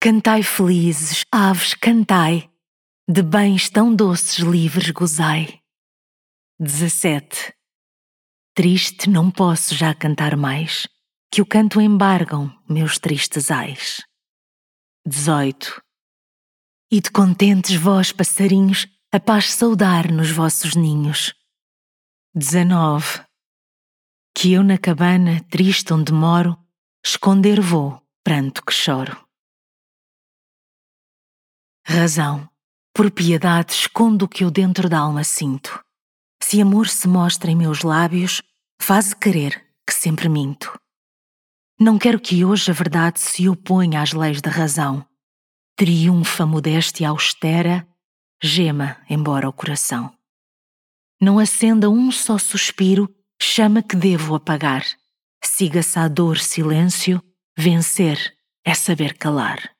Cantai 0.00 0.42
felizes, 0.42 1.26
aves, 1.30 1.74
cantai, 1.74 2.49
de 3.10 3.22
bens 3.22 3.68
tão 3.68 3.92
doces 3.92 4.38
livres 4.38 4.90
gozai. 4.90 5.60
17. 6.60 7.52
Triste 8.54 9.10
não 9.10 9.32
posso 9.32 9.74
já 9.74 9.92
cantar 9.92 10.36
mais, 10.36 10.86
que 11.28 11.42
o 11.42 11.46
canto 11.46 11.80
embargam 11.80 12.56
meus 12.68 13.00
tristes 13.00 13.50
ais. 13.50 14.00
18. 15.04 15.82
E 16.92 17.00
de 17.00 17.10
contentes 17.10 17.74
vós, 17.74 18.12
passarinhos, 18.12 18.86
a 19.10 19.18
paz 19.18 19.54
saudar 19.54 20.08
nos 20.12 20.30
vossos 20.30 20.76
ninhos. 20.76 21.34
19 22.32 23.24
que 24.32 24.52
eu 24.52 24.62
na 24.62 24.78
cabana 24.78 25.44
triste 25.50 25.92
onde 25.92 26.12
moro, 26.12 26.56
esconder 27.04 27.60
vou 27.60 28.00
pranto 28.22 28.64
que 28.64 28.72
choro. 28.72 29.26
Razão, 31.84 32.49
por 32.94 33.10
piedade 33.10 33.72
escondo 33.72 34.24
o 34.24 34.28
que 34.28 34.44
eu 34.44 34.50
dentro 34.50 34.88
da 34.88 34.98
alma 34.98 35.24
sinto. 35.24 35.82
Se 36.42 36.60
amor 36.60 36.88
se 36.88 37.06
mostra 37.06 37.50
em 37.50 37.56
meus 37.56 37.82
lábios, 37.82 38.42
faz 38.80 39.14
querer 39.14 39.64
que 39.86 39.94
sempre 39.94 40.28
minto. 40.28 40.78
Não 41.78 41.98
quero 41.98 42.20
que 42.20 42.44
hoje 42.44 42.70
a 42.70 42.74
verdade 42.74 43.20
se 43.20 43.48
oponha 43.48 44.02
às 44.02 44.12
leis 44.12 44.40
da 44.40 44.50
razão. 44.50 45.06
Triunfa 45.76 46.44
modéstia 46.44 47.08
austera, 47.08 47.86
gema 48.42 48.98
embora 49.08 49.48
o 49.48 49.52
coração. 49.52 50.12
Não 51.20 51.38
acenda 51.38 51.88
um 51.88 52.10
só 52.10 52.38
suspiro 52.38 53.08
chama 53.40 53.82
que 53.82 53.96
devo 53.96 54.34
apagar. 54.34 54.84
Siga-se 55.42 55.98
a 55.98 56.08
dor 56.08 56.38
silêncio, 56.38 57.22
vencer 57.56 58.34
é 58.64 58.74
saber 58.74 59.16
calar. 59.16 59.70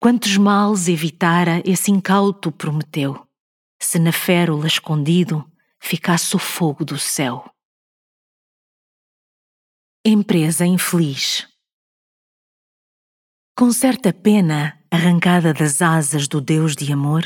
Quantos 0.00 0.36
males 0.36 0.88
evitara 0.88 1.62
esse 1.64 1.90
incauto 1.90 2.50
prometeu, 2.50 3.26
se 3.80 3.98
na 3.98 4.12
férula 4.12 4.66
escondido 4.66 5.48
ficasse 5.78 6.34
o 6.34 6.38
fogo 6.38 6.84
do 6.84 6.98
céu. 6.98 7.44
Empresa 10.04 10.64
infeliz 10.64 11.46
Com 13.54 13.70
certa 13.70 14.12
pena, 14.12 14.82
arrancada 14.90 15.52
das 15.52 15.82
asas 15.82 16.26
do 16.26 16.40
Deus 16.40 16.74
de 16.74 16.90
amor, 16.90 17.22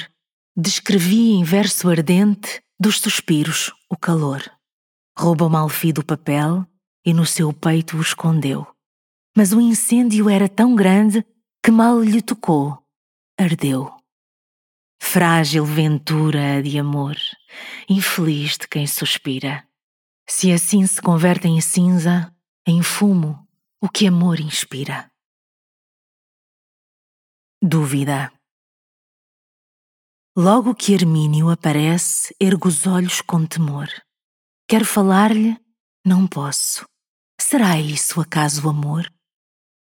descrevi 0.57 1.31
em 1.31 1.45
verso 1.45 1.89
ardente 1.89 2.61
dos 2.79 2.99
suspiros 2.99 3.73
o 3.89 3.97
calor 3.97 4.43
roubou 5.17 5.49
Malfi 5.49 5.93
do 5.93 6.05
papel 6.05 6.67
e 7.05 7.15
no 7.15 7.25
seu 7.25 7.53
peito 7.53 7.97
o 7.97 8.01
escondeu. 8.01 8.67
Mas 9.37 9.53
o 9.53 9.61
incêndio 9.61 10.29
era 10.29 10.49
tão 10.49 10.75
grande 10.75 11.25
que 11.65 11.71
mal 11.71 11.99
lhe 11.99 12.21
tocou, 12.21 12.79
ardeu. 13.41 13.91
Frágil 15.03 15.65
ventura 15.65 16.63
de 16.63 16.79
amor, 16.79 17.17
infeliz 17.89 18.59
de 18.59 18.69
quem 18.69 18.87
suspira. 18.87 19.67
Se 20.29 20.53
assim 20.53 20.87
se 20.87 21.01
converte 21.01 21.49
em 21.49 21.63
cinza, 21.63 22.31
em 22.67 22.83
fumo, 22.83 23.49
o 23.81 23.89
que 23.89 24.07
amor 24.07 24.41
inspira. 24.41 25.11
Dúvida. 27.63 28.31
Logo 30.37 30.75
que 30.75 30.93
Hermínio 30.93 31.49
aparece, 31.49 32.37
ergo 32.39 32.69
os 32.69 32.87
olhos 32.87 33.23
com 33.23 33.47
temor. 33.47 33.89
Quero 34.69 34.85
falar-lhe, 34.85 35.59
não 36.05 36.27
posso. 36.27 36.85
Será 37.41 37.81
isso 37.81 38.21
acaso 38.21 38.69
amor? 38.69 39.11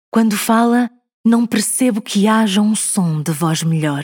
Quando 0.09 0.37
fala, 0.37 0.89
não 1.25 1.47
percebo 1.47 2.03
que 2.03 2.27
haja 2.27 2.61
um 2.61 2.75
som 2.75 3.19
de 3.19 3.31
voz 3.31 3.63
melhor. 3.63 4.03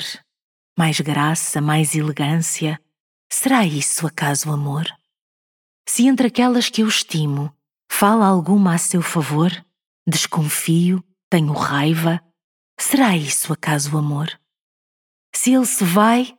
Mais 0.75 0.99
graça, 0.99 1.61
mais 1.61 1.93
elegância. 1.93 2.81
Será 3.31 3.63
isso 3.63 4.07
acaso 4.07 4.51
amor? 4.51 4.87
Se 5.87 6.07
entre 6.07 6.27
aquelas 6.27 6.67
que 6.67 6.81
eu 6.81 6.87
estimo, 6.87 7.55
fala 7.91 8.25
alguma 8.25 8.73
a 8.73 8.77
seu 8.79 9.03
favor, 9.03 9.51
desconfio, 10.07 11.03
tenho 11.29 11.53
raiva, 11.53 12.19
será 12.79 13.15
isso 13.15 13.53
acaso 13.53 13.95
amor? 13.95 14.27
Se 15.35 15.53
ele 15.53 15.65
se 15.67 15.83
vai, 15.83 16.35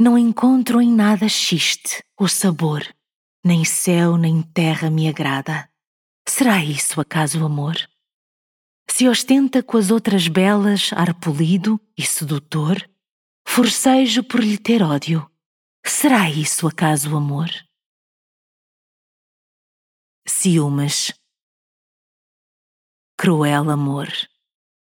não 0.00 0.16
encontro 0.16 0.80
em 0.80 0.90
nada 0.90 1.28
xiste 1.28 2.02
o 2.18 2.26
sabor, 2.26 2.82
nem 3.44 3.64
céu 3.64 4.16
nem 4.16 4.40
terra 4.40 4.88
me 4.88 5.08
agrada. 5.08 5.68
Será 6.26 6.64
isso 6.64 7.00
acaso 7.00 7.44
amor? 7.44 7.76
Se 8.88 9.08
ostenta 9.08 9.62
com 9.62 9.76
as 9.78 9.90
outras 9.90 10.28
belas 10.28 10.90
ar 10.92 11.14
polido 11.14 11.80
e 11.96 12.02
sedutor, 12.02 12.88
forcejo 13.46 14.22
por 14.22 14.40
lhe 14.40 14.58
ter 14.58 14.82
ódio. 14.82 15.28
Será 15.84 16.30
isso 16.30 16.66
acaso 16.66 17.16
amor? 17.16 17.50
Ciúmes. 20.26 21.12
Cruel 23.18 23.70
amor, 23.70 24.08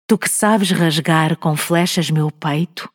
tu 0.08 0.18
que 0.18 0.30
sabes 0.30 0.72
rasgar 0.72 1.38
com 1.38 1.56
flechas 1.56 2.10
meu 2.10 2.32
peito, 2.32 2.92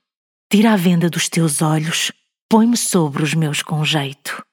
tira 0.51 0.73
a 0.73 0.76
venda 0.76 1.09
dos 1.09 1.28
teus 1.28 1.62
olhos, 1.62 2.12
põe-me 2.49 2.76
sobre 2.76 3.23
os 3.23 3.35
meus 3.35 3.62
com 3.62 3.85
jeito. 3.85 4.44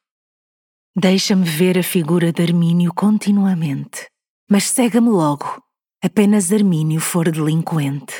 Deixa-me 0.95 1.45
ver 1.45 1.77
a 1.77 1.83
figura 1.83 2.31
de 2.31 2.43
Armínio 2.43 2.93
continuamente, 2.93 4.07
mas 4.49 4.65
cega-me 4.65 5.09
logo, 5.09 5.63
apenas 6.03 6.51
Armínio 6.51 6.99
for 6.99 7.31
delinquente. 7.31 8.13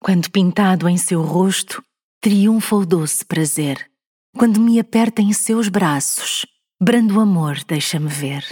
Quando 0.00 0.30
pintado 0.30 0.88
em 0.88 0.96
seu 0.96 1.20
rosto, 1.20 1.82
triunfa 2.20 2.76
o 2.76 2.86
doce 2.86 3.24
prazer. 3.24 3.90
Quando 4.38 4.60
me 4.60 4.78
aperta 4.78 5.20
em 5.20 5.32
seus 5.32 5.68
braços, 5.68 6.46
brando 6.80 7.18
amor 7.18 7.64
deixa-me 7.64 8.08
ver. 8.08 8.46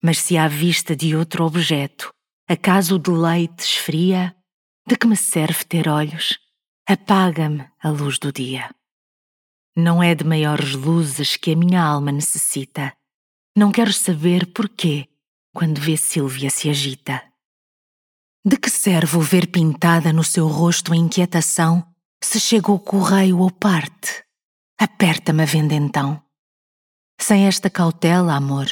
Mas 0.00 0.18
se 0.18 0.38
à 0.38 0.46
vista 0.46 0.94
de 0.94 1.16
outro 1.16 1.44
objeto, 1.44 2.14
acaso 2.48 2.94
o 2.94 2.98
deleite 2.98 3.64
esfria, 3.64 4.34
de 4.86 4.96
que 4.96 5.08
me 5.08 5.16
serve 5.16 5.64
ter 5.64 5.88
olhos? 5.88 6.38
Apaga-me 6.86 7.68
a 7.82 7.90
luz 7.90 8.20
do 8.20 8.32
dia. 8.32 8.72
Não 9.76 10.00
é 10.00 10.14
de 10.14 10.22
maiores 10.22 10.74
luzes 10.74 11.36
que 11.36 11.52
a 11.52 11.56
minha 11.56 11.82
alma 11.82 12.12
necessita. 12.12 12.92
Não 13.56 13.72
quero 13.72 13.92
saber 13.92 14.46
porquê 14.52 15.08
quando 15.52 15.80
vê 15.80 15.96
Silvia 15.96 16.50
se 16.50 16.68
agita. 16.68 17.22
De 18.44 18.56
que 18.56 18.70
serve 18.70 19.16
o 19.16 19.20
ver 19.20 19.50
pintada 19.50 20.12
no 20.12 20.24
seu 20.24 20.46
rosto 20.46 20.92
a 20.92 20.96
inquietação 20.96 21.86
se 22.22 22.40
chega 22.40 22.70
o 22.70 22.78
correio 22.78 23.38
ou 23.38 23.50
parte? 23.50 24.24
Aperta-me 24.78 25.42
a 25.42 25.46
venda 25.46 25.74
então. 25.74 26.22
Sem 27.20 27.46
esta 27.46 27.68
cautela, 27.68 28.34
amor, 28.34 28.66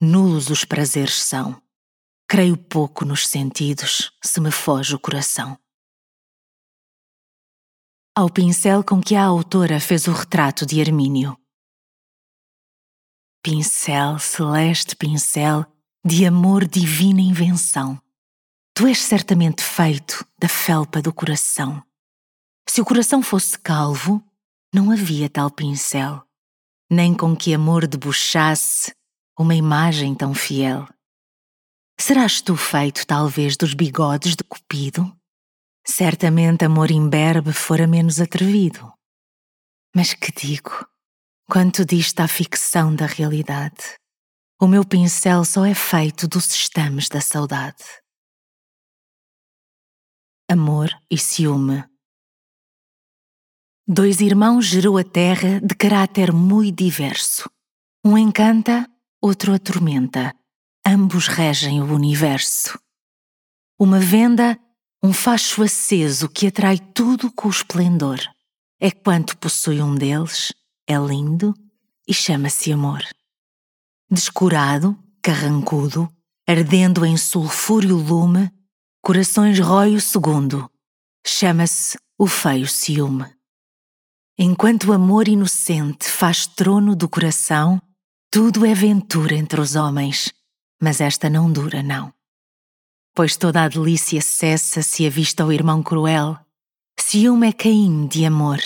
nulos 0.00 0.48
os 0.48 0.64
prazeres 0.64 1.22
são. 1.22 1.60
Creio 2.28 2.56
pouco 2.56 3.04
nos 3.04 3.26
sentidos 3.26 4.12
se 4.22 4.40
me 4.40 4.50
foge 4.50 4.94
o 4.94 4.98
coração 5.00 5.58
ao 8.20 8.28
pincel 8.28 8.84
com 8.84 9.00
que 9.00 9.14
a 9.14 9.24
autora 9.24 9.80
fez 9.80 10.06
o 10.06 10.12
retrato 10.12 10.66
de 10.66 10.78
Hermínio. 10.78 11.38
Pincel, 13.42 14.18
celeste 14.18 14.94
pincel, 14.94 15.64
de 16.04 16.24
amor 16.24 16.66
divina 16.66 17.20
invenção. 17.20 18.00
Tu 18.74 18.86
és 18.86 18.98
certamente 18.98 19.62
feito 19.62 20.26
da 20.38 20.48
felpa 20.48 21.02
do 21.02 21.12
coração. 21.12 21.82
Se 22.66 22.80
o 22.80 22.84
coração 22.84 23.22
fosse 23.22 23.58
calvo, 23.58 24.24
não 24.74 24.90
havia 24.90 25.28
tal 25.28 25.50
pincel, 25.50 26.24
nem 26.90 27.14
com 27.14 27.36
que 27.36 27.52
amor 27.52 27.86
debuxasse 27.86 28.94
uma 29.38 29.54
imagem 29.54 30.14
tão 30.14 30.32
fiel. 30.32 30.88
Serás 31.98 32.40
tu 32.40 32.56
feito, 32.56 33.06
talvez, 33.06 33.58
dos 33.58 33.74
bigodes 33.74 34.34
de 34.34 34.42
Cupido? 34.42 35.14
Certamente 35.86 36.64
amor 36.64 36.90
imberbe 36.90 37.52
fora 37.52 37.86
menos 37.86 38.20
atrevido. 38.20 38.90
Mas 39.94 40.14
que 40.14 40.32
digo, 40.32 40.86
quanto 41.50 41.84
dista 41.84 42.24
a 42.24 42.28
ficção 42.28 42.94
da 42.94 43.04
realidade, 43.04 43.98
o 44.60 44.68
meu 44.68 44.84
pincel 44.84 45.44
só 45.44 45.64
é 45.64 45.74
feito 45.74 46.28
dos 46.28 46.46
estames 46.54 47.08
da 47.08 47.20
saudade. 47.20 47.82
Amor 50.48 50.90
e 51.10 51.16
ciúme. 51.16 51.84
Dois 53.86 54.20
irmãos 54.20 54.66
gerou 54.66 54.98
a 54.98 55.04
terra 55.04 55.60
de 55.60 55.74
caráter 55.74 56.32
muito 56.32 56.84
diverso. 56.84 57.50
Um 58.04 58.18
encanta, 58.18 58.86
outro 59.20 59.54
atormenta. 59.54 60.34
Ambos 60.86 61.26
regem 61.26 61.80
o 61.80 61.94
universo. 61.94 62.78
Uma 63.78 63.98
venda 63.98 64.58
um 65.02 65.14
facho 65.14 65.62
aceso 65.62 66.28
que 66.28 66.46
atrai 66.46 66.78
tudo 66.78 67.32
com 67.32 67.48
esplendor. 67.48 68.20
É 68.78 68.90
quanto 68.90 69.38
possui 69.38 69.80
um 69.80 69.94
deles, 69.94 70.52
é 70.86 70.96
lindo 70.98 71.54
e 72.06 72.12
chama-se 72.12 72.70
amor. 72.70 73.02
Descurado, 74.10 74.98
carrancudo, 75.22 76.10
ardendo 76.48 77.04
em 77.04 77.16
sulfúrio 77.16 77.96
lume, 77.96 78.50
corações 79.02 79.58
rói 79.58 79.94
o 79.94 80.00
segundo, 80.00 80.70
chama-se 81.26 81.98
o 82.18 82.26
feio 82.26 82.66
ciúme. 82.66 83.26
Enquanto 84.38 84.88
o 84.88 84.92
amor 84.92 85.28
inocente 85.28 86.08
faz 86.08 86.46
trono 86.46 86.96
do 86.96 87.08
coração, 87.08 87.80
tudo 88.30 88.64
é 88.64 88.74
ventura 88.74 89.34
entre 89.34 89.60
os 89.60 89.76
homens, 89.76 90.32
mas 90.82 91.00
esta 91.00 91.28
não 91.28 91.52
dura, 91.52 91.82
não 91.82 92.12
pois 93.14 93.36
toda 93.36 93.64
a 93.64 93.68
delícia 93.68 94.20
cessa 94.20 94.82
se 94.82 95.06
avista 95.06 95.44
o 95.44 95.52
irmão 95.52 95.82
cruel. 95.82 96.38
Ciúme 96.98 97.48
é 97.48 97.52
Caim 97.52 98.06
de 98.06 98.24
amor, 98.24 98.60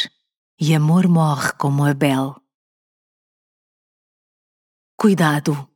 e 0.60 0.74
amor 0.74 1.08
morre 1.08 1.52
como 1.58 1.84
Abel. 1.84 2.36
Cuidado. 4.96 5.68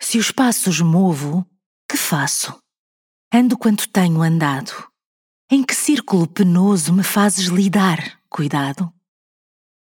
Se 0.00 0.18
os 0.18 0.30
passos 0.30 0.80
movo, 0.80 1.44
que 1.88 1.96
faço? 1.96 2.56
Ando 3.32 3.58
quanto 3.58 3.88
tenho 3.88 4.22
andado. 4.22 4.72
Em 5.50 5.64
que 5.64 5.74
círculo 5.74 6.28
penoso 6.28 6.92
me 6.92 7.02
fazes 7.02 7.46
lidar, 7.46 8.20
cuidado? 8.28 8.92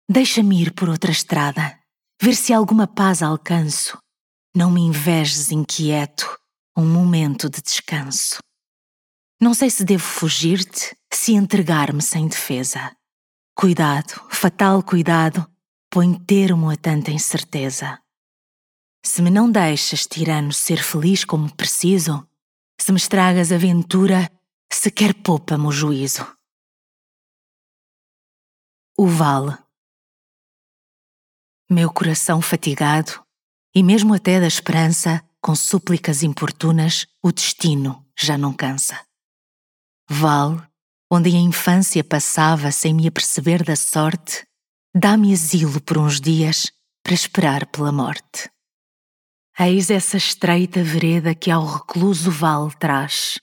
Deixa-me 0.09 0.61
ir 0.61 0.73
por 0.73 0.87
outra 0.87 1.11
estrada, 1.11 1.77
ver 2.21 2.35
se 2.35 2.53
alguma 2.53 2.87
paz 2.87 3.21
alcanço. 3.21 3.97
Não 4.55 4.69
me 4.71 4.81
invejes 4.81 5.51
inquieto, 5.51 6.39
um 6.77 6.85
momento 6.85 7.49
de 7.49 7.61
descanso. 7.61 8.37
Não 9.41 9.53
sei 9.53 9.69
se 9.69 9.83
devo 9.83 10.03
fugir-te, 10.03 10.95
se 11.11 11.33
entregar-me 11.33 12.01
sem 12.01 12.27
defesa. 12.27 12.95
Cuidado, 13.55 14.13
fatal 14.29 14.81
cuidado, 14.83 15.45
põe 15.93 16.11
termo 16.11 16.71
a 16.71 16.75
tanta 16.75 17.11
incerteza. 17.11 18.01
Se 19.05 19.21
me 19.21 19.29
não 19.29 19.51
deixas, 19.51 20.07
tirano, 20.07 20.51
ser 20.51 20.81
feliz 20.81 21.23
como 21.23 21.55
preciso, 21.55 22.27
se 22.81 22.91
me 22.91 22.97
estragas 22.97 23.51
a 23.51 23.59
ventura, 23.59 24.27
sequer 24.71 25.13
poupa-me 25.13 25.67
o 25.67 25.71
juízo. 25.71 26.25
O 28.97 29.05
vale. 29.05 29.55
Meu 31.69 31.93
coração 31.93 32.41
fatigado, 32.41 33.23
e 33.75 33.83
mesmo 33.83 34.15
até 34.15 34.39
da 34.39 34.47
esperança, 34.47 35.23
com 35.39 35.55
súplicas 35.55 36.23
importunas, 36.23 37.05
o 37.21 37.31
destino 37.31 38.03
já 38.17 38.35
não 38.35 38.51
cansa. 38.51 38.99
Vale, 40.09 40.59
onde 41.11 41.29
a 41.29 41.39
infância 41.39 42.03
passava 42.03 42.71
sem 42.71 42.95
me 42.95 43.07
aperceber 43.07 43.63
da 43.63 43.75
sorte, 43.75 44.43
dá-me 44.93 45.33
asilo 45.33 45.81
por 45.81 45.97
uns 45.97 46.21
dias 46.21 46.71
para 47.03 47.13
esperar 47.13 47.65
pela 47.67 47.91
morte. 47.91 48.49
Eis 49.59 49.89
essa 49.89 50.17
estreita 50.17 50.83
vereda 50.83 51.35
que 51.35 51.51
ao 51.51 51.65
recluso 51.65 52.31
vale 52.31 52.71
traz. 52.79 53.39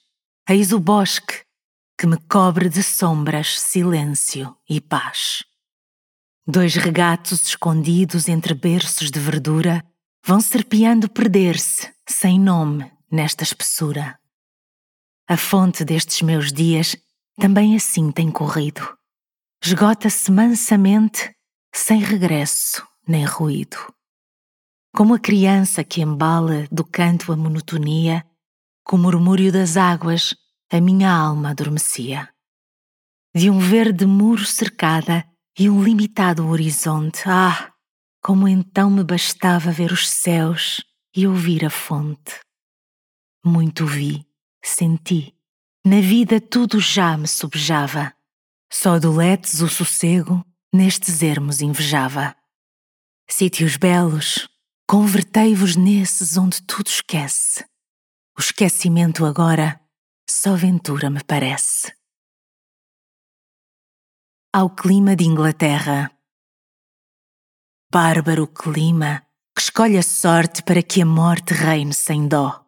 Eis 0.49 0.73
o 0.73 0.81
bosque 0.81 1.45
que 1.99 2.07
me 2.07 2.17
cobre 2.17 2.69
de 2.69 2.83
sombras, 2.83 3.61
silêncio 3.61 4.57
e 4.69 4.81
paz. 4.81 5.45
Dois 6.47 6.75
regatos 6.75 7.43
escondidos 7.43 8.27
entre 8.27 8.55
berços 8.55 9.11
de 9.11 9.21
verdura 9.21 9.85
vão 10.25 10.41
serpeando 10.41 11.09
perder-se, 11.09 11.93
sem 12.09 12.41
nome, 12.41 12.91
nesta 13.11 13.45
espessura. 13.45 14.19
A 15.29 15.37
fonte 15.37 15.85
destes 15.85 16.23
meus 16.23 16.53
dias 16.53 16.97
também 17.39 17.77
assim 17.77 18.11
tem 18.11 18.31
corrido. 18.31 18.81
esgota-se 19.63 20.31
mansamente, 20.33 21.33
sem 21.75 22.01
regresso 22.01 22.87
nem 23.07 23.25
ruído. 23.25 23.77
Como 24.95 25.15
a 25.15 25.19
criança 25.19 25.85
que 25.85 26.01
embala 26.01 26.67
do 26.71 26.85
canto 26.85 27.33
a 27.33 27.37
monotonia, 27.37 28.25
com 28.85 28.97
o 28.97 28.99
murmúrio 28.99 29.53
das 29.53 29.77
águas, 29.77 30.35
a 30.71 30.81
minha 30.81 31.11
alma 31.11 31.51
adormecia. 31.51 32.29
De 33.35 33.49
um 33.49 33.59
verde 33.59 34.07
muro 34.07 34.45
cercada 34.45 35.25
e 35.59 35.71
um 35.71 35.83
limitado 35.83 36.47
horizonte, 36.49 37.23
ah, 37.27 37.73
como 38.23 38.49
então 38.49 38.91
me 38.91 39.05
bastava 39.05 39.71
ver 39.71 39.93
os 39.93 40.09
céus 40.09 40.83
e 41.15 41.27
ouvir 41.27 41.65
a 41.65 41.71
fonte. 41.71 42.41
Muito 43.45 43.87
vi, 43.87 44.27
senti, 44.63 45.35
na 45.85 46.01
vida 46.01 46.41
tudo 46.41 46.79
já 46.79 47.17
me 47.17 47.27
subjava, 47.27 48.13
só 48.73 48.99
doletes 48.99 49.63
o 49.63 49.69
sossego 49.69 50.45
nestes 50.73 51.23
ermos 51.23 51.61
invejava. 51.61 52.37
Sítios 53.29 53.77
belos, 53.77 54.49
convertei-vos 54.87 55.77
nesses 55.77 56.37
onde 56.37 56.63
tudo 56.63 56.89
esquece. 56.89 57.65
O 58.37 58.41
esquecimento 58.41 59.25
agora 59.25 59.81
só 60.29 60.55
ventura 60.55 61.11
me 61.11 61.23
parece. 61.23 61.93
Ao 64.53 64.71
clima 64.71 65.15
de 65.15 65.25
Inglaterra. 65.25 66.11
Bárbaro 67.93 68.47
clima 68.47 69.27
que 69.55 69.63
escolhe 69.63 69.99
a 69.99 70.03
sorte 70.03 70.63
para 70.63 70.83
que 70.83 71.03
a 71.03 71.07
morte 71.07 71.53
reine 71.53 71.93
sem 71.93 72.27
dó. 72.27 72.65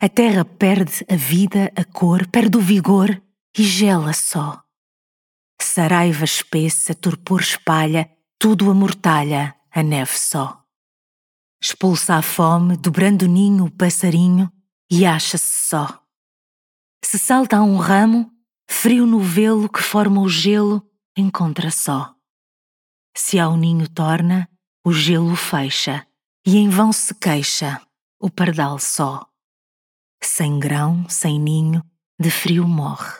A 0.00 0.08
terra 0.08 0.44
perde 0.44 1.04
a 1.08 1.16
vida, 1.16 1.70
a 1.76 1.84
cor, 1.84 2.26
perde 2.28 2.56
o 2.56 2.60
vigor 2.60 3.22
e 3.56 3.62
gela 3.62 4.12
só. 4.12 4.63
Saraiva 5.64 6.24
espessa, 6.24 6.94
torpor 6.94 7.40
espalha, 7.40 8.08
tudo 8.38 8.70
amortalha, 8.70 9.56
a 9.72 9.82
neve 9.82 10.16
só. 10.16 10.62
Expulsa 11.60 12.16
a 12.16 12.22
fome, 12.22 12.76
dobrando 12.76 13.24
o 13.24 13.28
ninho 13.28 13.64
o 13.64 13.70
passarinho 13.70 14.52
e 14.90 15.06
acha-se 15.06 15.68
só. 15.68 16.00
Se 17.02 17.18
salta 17.18 17.56
a 17.56 17.62
um 17.62 17.76
ramo, 17.76 18.30
frio 18.70 19.06
no 19.06 19.18
velo 19.18 19.68
que 19.68 19.82
forma 19.82 20.20
o 20.20 20.28
gelo, 20.28 20.86
encontra 21.16 21.70
só. 21.70 22.14
Se 23.16 23.38
ao 23.38 23.56
ninho 23.56 23.88
torna, 23.88 24.48
o 24.84 24.92
gelo 24.92 25.34
fecha 25.34 26.06
e 26.46 26.58
em 26.58 26.68
vão 26.68 26.92
se 26.92 27.14
queixa 27.14 27.80
o 28.20 28.30
pardal 28.30 28.78
só. 28.78 29.26
Sem 30.22 30.60
grão, 30.60 31.08
sem 31.08 31.40
ninho, 31.40 31.82
de 32.20 32.30
frio 32.30 32.68
morre. 32.68 33.18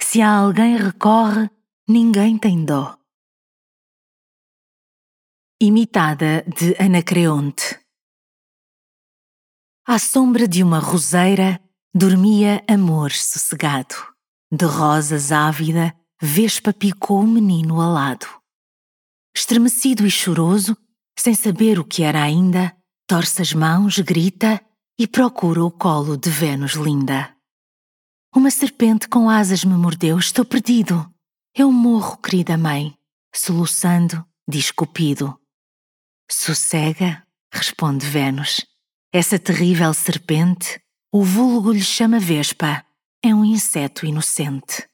Se 0.00 0.20
a 0.20 0.30
alguém 0.30 0.76
recorre, 0.76 1.50
ninguém 1.88 2.36
tem 2.36 2.64
dó. 2.64 2.98
Imitada 5.60 6.44
de 6.44 6.76
Anacreonte. 6.78 7.80
À 9.86 9.98
sombra 9.98 10.46
de 10.46 10.62
uma 10.62 10.78
roseira 10.78 11.58
dormia 11.94 12.62
amor 12.68 13.10
sossegado. 13.10 13.94
De 14.52 14.66
rosas 14.66 15.32
ávida, 15.32 15.96
Vespa 16.20 16.74
picou 16.74 17.20
o 17.20 17.26
menino 17.26 17.80
alado. 17.80 18.26
Estremecido 19.34 20.06
e 20.06 20.10
choroso, 20.10 20.76
sem 21.18 21.34
saber 21.34 21.78
o 21.78 21.84
que 21.84 22.02
era 22.02 22.22
ainda, 22.22 22.76
torce 23.06 23.40
as 23.40 23.54
mãos, 23.54 23.98
grita 23.98 24.60
e 24.98 25.06
procura 25.06 25.64
o 25.64 25.70
colo 25.70 26.16
de 26.16 26.28
Vênus 26.28 26.72
linda. 26.72 27.34
Uma 28.34 28.50
serpente 28.50 29.08
com 29.08 29.30
asas 29.30 29.64
me 29.64 29.74
mordeu, 29.74 30.18
estou 30.18 30.44
perdido. 30.44 31.10
Eu 31.60 31.72
morro, 31.72 32.16
querida 32.18 32.56
mãe, 32.56 32.96
soluçando, 33.34 34.24
diz 34.48 34.70
Cupido. 34.70 35.36
Sossega, 36.30 37.26
responde 37.52 38.06
Vênus. 38.06 38.64
Essa 39.12 39.40
terrível 39.40 39.92
serpente, 39.92 40.80
o 41.12 41.24
vulgo 41.24 41.72
lhe 41.72 41.82
chama 41.82 42.20
Vespa, 42.20 42.86
é 43.20 43.34
um 43.34 43.44
inseto 43.44 44.06
inocente. 44.06 44.88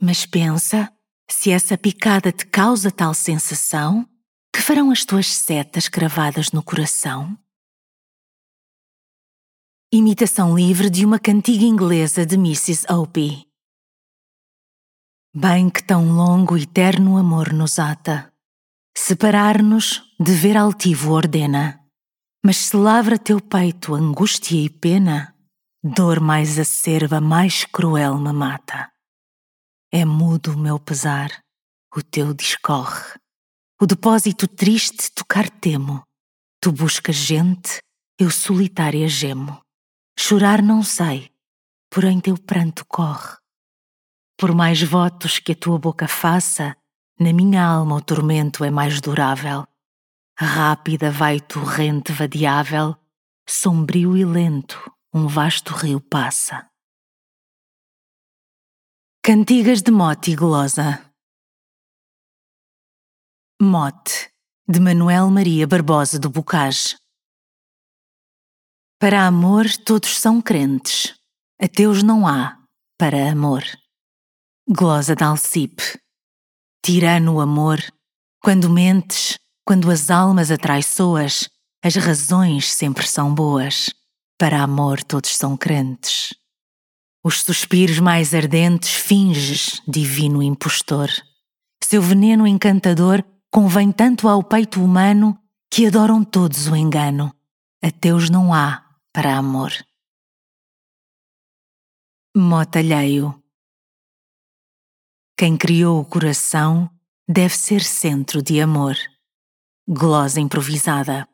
Mas 0.00 0.26
pensa, 0.26 0.92
se 1.30 1.52
essa 1.52 1.78
picada 1.78 2.32
te 2.32 2.44
causa 2.44 2.90
tal 2.90 3.14
sensação, 3.14 4.04
que 4.52 4.60
farão 4.60 4.90
as 4.90 5.04
tuas 5.04 5.28
setas 5.28 5.88
cravadas 5.88 6.50
no 6.50 6.64
coração? 6.64 7.38
Imitação 9.92 10.56
livre 10.56 10.90
de 10.90 11.06
uma 11.06 11.20
cantiga 11.20 11.64
inglesa 11.64 12.26
de 12.26 12.34
Mrs. 12.34 12.92
Opie. 12.92 13.51
Bem 15.34 15.70
que 15.70 15.82
tão 15.82 16.12
longo 16.12 16.58
e 16.58 16.66
terno 16.66 17.16
amor 17.16 17.54
nos 17.54 17.78
ata, 17.78 18.30
separar-nos, 18.94 20.02
dever 20.20 20.58
altivo 20.58 21.12
ordena. 21.12 21.80
Mas 22.44 22.58
se 22.58 22.76
lavra 22.76 23.18
teu 23.18 23.40
peito 23.40 23.94
angústia 23.94 24.60
e 24.60 24.68
pena, 24.68 25.34
dor 25.82 26.20
mais 26.20 26.58
acerba, 26.58 27.18
mais 27.18 27.64
cruel 27.64 28.18
me 28.18 28.30
mata. 28.30 28.92
É 29.90 30.04
mudo 30.04 30.52
o 30.52 30.58
meu 30.58 30.78
pesar, 30.78 31.42
o 31.96 32.02
teu 32.02 32.34
discorre. 32.34 33.18
O 33.80 33.86
depósito 33.86 34.46
triste 34.46 35.10
tocar 35.14 35.48
temo. 35.48 36.02
Tu 36.60 36.70
buscas 36.70 37.16
gente, 37.16 37.80
eu 38.18 38.30
solitária 38.30 39.08
gemo. 39.08 39.62
Chorar 40.18 40.60
não 40.60 40.82
sei, 40.82 41.30
porém 41.88 42.20
teu 42.20 42.36
pranto 42.36 42.84
corre. 42.84 43.41
Por 44.42 44.56
mais 44.56 44.82
votos 44.82 45.38
que 45.38 45.52
a 45.52 45.54
tua 45.54 45.78
boca 45.78 46.08
faça, 46.08 46.76
na 47.16 47.32
minha 47.32 47.64
alma 47.64 47.94
o 47.94 48.00
tormento 48.02 48.64
é 48.64 48.72
mais 48.72 49.00
durável. 49.00 49.64
Rápida 50.36 51.12
vai 51.12 51.38
torrente 51.38 52.10
vadiável, 52.10 52.96
sombrio 53.48 54.16
e 54.16 54.24
lento 54.24 54.92
um 55.14 55.28
vasto 55.28 55.72
rio 55.72 56.00
passa. 56.00 56.68
Cantigas 59.22 59.80
de 59.80 59.92
Mote 59.92 60.32
e 60.32 60.34
Glosa 60.34 61.08
Mote, 63.60 64.28
de 64.68 64.80
Manuel 64.80 65.30
Maria 65.30 65.68
Barbosa 65.68 66.18
do 66.18 66.28
Bocage 66.28 66.96
Para 68.98 69.24
amor 69.24 69.66
todos 69.86 70.18
são 70.18 70.42
crentes, 70.42 71.14
ateus 71.60 72.02
não 72.02 72.26
há, 72.26 72.58
para 72.98 73.30
amor. 73.30 73.62
Glosa 74.74 75.14
de 75.14 75.22
Alcipe. 75.22 76.00
Tirano 76.82 77.40
amor, 77.40 77.78
quando 78.42 78.70
mentes, 78.70 79.38
quando 79.66 79.90
as 79.90 80.10
almas 80.10 80.50
atraiçoas, 80.50 81.46
as 81.84 81.94
razões 81.96 82.72
sempre 82.72 83.06
são 83.06 83.34
boas. 83.34 83.90
Para 84.38 84.62
amor 84.62 85.04
todos 85.04 85.36
são 85.36 85.58
crentes. 85.58 86.32
Os 87.22 87.42
suspiros 87.42 87.98
mais 87.98 88.32
ardentes 88.32 88.94
finges, 88.94 89.82
divino 89.86 90.42
impostor. 90.42 91.10
Seu 91.84 92.00
veneno 92.00 92.46
encantador 92.46 93.22
convém 93.50 93.92
tanto 93.92 94.26
ao 94.26 94.42
peito 94.42 94.82
humano 94.82 95.38
que 95.70 95.86
adoram 95.86 96.24
todos 96.24 96.66
o 96.66 96.74
engano. 96.74 97.30
Ateus 97.84 98.30
não 98.30 98.54
há 98.54 98.82
para 99.12 99.36
amor. 99.36 99.70
Motalheio 102.34 103.41
quem 105.36 105.56
criou 105.56 106.00
o 106.00 106.04
coração 106.04 106.88
deve 107.28 107.56
ser 107.56 107.82
centro 107.82 108.42
de 108.42 108.60
amor. 108.60 108.96
Glosa 109.88 110.40
improvisada. 110.40 111.26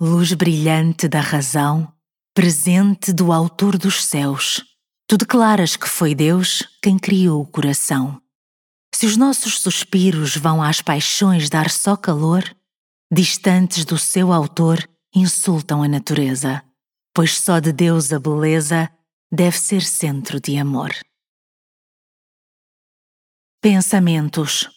Luz 0.00 0.32
brilhante 0.32 1.08
da 1.08 1.20
razão, 1.20 1.92
presente 2.34 3.12
do 3.12 3.32
Autor 3.32 3.76
dos 3.76 4.04
céus. 4.04 4.64
Tu 5.06 5.16
declaras 5.16 5.76
que 5.76 5.88
foi 5.88 6.14
Deus 6.14 6.62
quem 6.82 6.98
criou 6.98 7.42
o 7.42 7.46
coração. 7.46 8.20
Se 8.94 9.06
os 9.06 9.16
nossos 9.16 9.60
suspiros 9.60 10.36
vão 10.36 10.62
às 10.62 10.80
paixões 10.80 11.50
dar 11.50 11.70
só 11.70 11.96
calor, 11.96 12.44
distantes 13.12 13.84
do 13.84 13.98
seu 13.98 14.32
autor, 14.32 14.88
insultam 15.14 15.82
a 15.82 15.88
natureza, 15.88 16.62
pois 17.14 17.38
só 17.38 17.58
de 17.58 17.72
Deus 17.72 18.12
a 18.12 18.18
beleza 18.18 18.90
deve 19.30 19.58
ser 19.58 19.82
centro 19.82 20.40
de 20.40 20.56
amor. 20.56 20.92
Pensamentos 23.60 24.70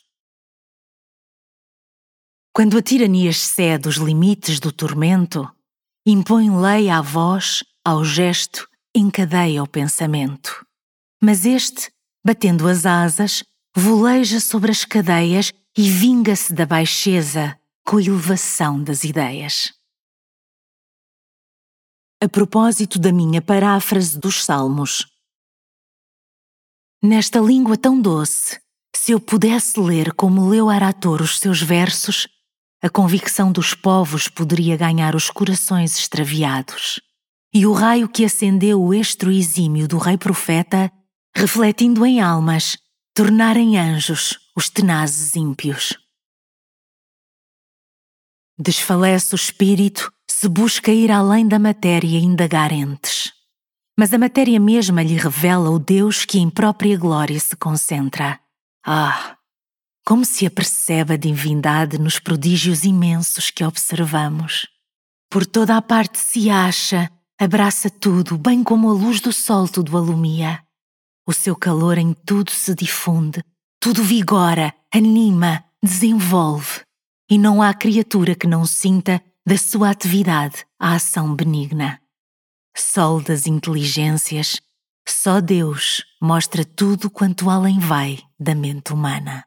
Quando 2.51 2.79
a 2.79 2.81
tirania 2.81 3.29
excede 3.29 3.87
os 3.87 3.97
limites 3.97 4.59
do 4.59 4.71
tormento, 4.71 5.47
impõe 6.03 6.49
lei 6.49 6.89
à 6.89 6.99
voz, 6.99 7.63
ao 7.85 8.03
gesto, 8.03 8.67
encadeia 8.95 9.61
o 9.61 9.67
pensamento. 9.67 10.65
Mas 11.21 11.45
este, 11.45 11.91
batendo 12.25 12.67
as 12.67 12.83
asas, 12.83 13.43
voleja 13.75 14.39
sobre 14.39 14.71
as 14.71 14.83
cadeias 14.83 15.53
e 15.77 15.87
vinga-se 15.87 16.51
da 16.51 16.65
baixeza 16.65 17.55
com 17.85 17.97
a 17.97 18.01
elevação 18.01 18.83
das 18.83 19.03
ideias. 19.03 19.71
A 22.19 22.27
propósito 22.27 22.97
da 22.97 23.11
minha 23.11 23.43
paráfrase 23.43 24.19
dos 24.19 24.43
Salmos. 24.43 25.05
Nesta 27.03 27.39
língua 27.39 27.75
tão 27.75 27.99
doce, 27.99 28.60
Se 29.03 29.13
eu 29.13 29.19
pudesse 29.19 29.79
ler 29.79 30.13
como 30.13 30.47
leu 30.47 30.69
Arator 30.69 31.23
os 31.23 31.39
seus 31.39 31.59
versos, 31.59 32.27
a 32.83 32.87
convicção 32.87 33.51
dos 33.51 33.73
povos 33.73 34.27
poderia 34.27 34.77
ganhar 34.77 35.15
os 35.15 35.31
corações 35.31 35.97
extraviados. 35.97 37.01
E 37.51 37.65
o 37.65 37.73
raio 37.73 38.07
que 38.07 38.23
acendeu 38.23 38.79
o 38.79 38.93
estro 38.93 39.31
exímio 39.31 39.87
do 39.87 39.97
rei 39.97 40.19
profeta, 40.19 40.91
refletindo 41.35 42.05
em 42.05 42.21
almas, 42.21 42.77
tornar 43.15 43.57
em 43.57 43.75
anjos 43.75 44.37
os 44.55 44.69
tenazes 44.69 45.35
ímpios. 45.35 45.97
Desfalece 48.55 49.33
o 49.33 49.35
espírito 49.35 50.13
se 50.29 50.47
busca 50.47 50.91
ir 50.91 51.11
além 51.11 51.47
da 51.47 51.57
matéria 51.57 52.19
e 52.19 52.23
indagar 52.23 52.71
entes. 52.71 53.33
Mas 53.97 54.13
a 54.13 54.19
matéria 54.19 54.59
mesma 54.59 55.01
lhe 55.01 55.15
revela 55.15 55.71
o 55.71 55.79
Deus 55.79 56.23
que 56.23 56.37
em 56.37 56.51
própria 56.51 56.95
glória 56.95 57.39
se 57.39 57.55
concentra. 57.55 58.39
Ah, 58.85 59.37
como 60.05 60.25
se 60.25 60.45
apercebe 60.45 61.13
a 61.13 61.17
divindade 61.17 61.97
nos 61.99 62.19
prodígios 62.19 62.83
imensos 62.83 63.51
que 63.51 63.63
observamos. 63.63 64.67
Por 65.29 65.45
toda 65.45 65.77
a 65.77 65.81
parte 65.81 66.17
se 66.17 66.49
acha, 66.49 67.09
abraça 67.39 67.89
tudo, 67.89 68.37
bem 68.37 68.63
como 68.63 68.89
a 68.89 68.93
luz 68.93 69.21
do 69.21 69.31
sol 69.31 69.67
tudo 69.67 69.95
alumia. 69.95 70.63
O 71.27 71.33
seu 71.33 71.55
calor 71.55 71.97
em 71.97 72.13
tudo 72.13 72.51
se 72.51 72.73
difunde, 72.73 73.43
tudo 73.79 74.03
vigora, 74.03 74.73
anima, 74.93 75.63
desenvolve, 75.81 76.81
e 77.29 77.37
não 77.37 77.61
há 77.61 77.73
criatura 77.73 78.35
que 78.35 78.47
não 78.47 78.65
sinta 78.65 79.21
da 79.45 79.57
sua 79.57 79.91
atividade 79.91 80.65
a 80.79 80.95
ação 80.95 81.35
benigna. 81.35 82.01
Sol 82.75 83.21
das 83.21 83.45
inteligências, 83.47 84.59
só 85.07 85.39
Deus 85.39 86.03
mostra 86.21 86.65
tudo 86.65 87.09
quanto 87.09 87.49
além 87.49 87.79
vai 87.79 88.19
da 88.41 88.55
mente 88.55 88.91
humana. 88.91 89.45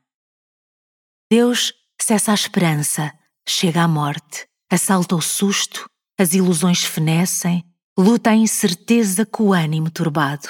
Deus 1.29 1.73
cessa 2.01 2.31
a 2.31 2.35
esperança, 2.35 3.13
chega 3.47 3.83
à 3.83 3.89
morte, 3.89 4.47
assalta 4.71 5.17
o 5.17 5.21
susto, 5.21 5.91
as 6.17 6.33
ilusões 6.33 6.85
fenecem, 6.85 7.65
luta 7.99 8.31
a 8.31 8.37
incerteza 8.37 9.27
com 9.27 9.49
o 9.49 9.53
ânimo 9.53 9.91
turbado. 9.91 10.49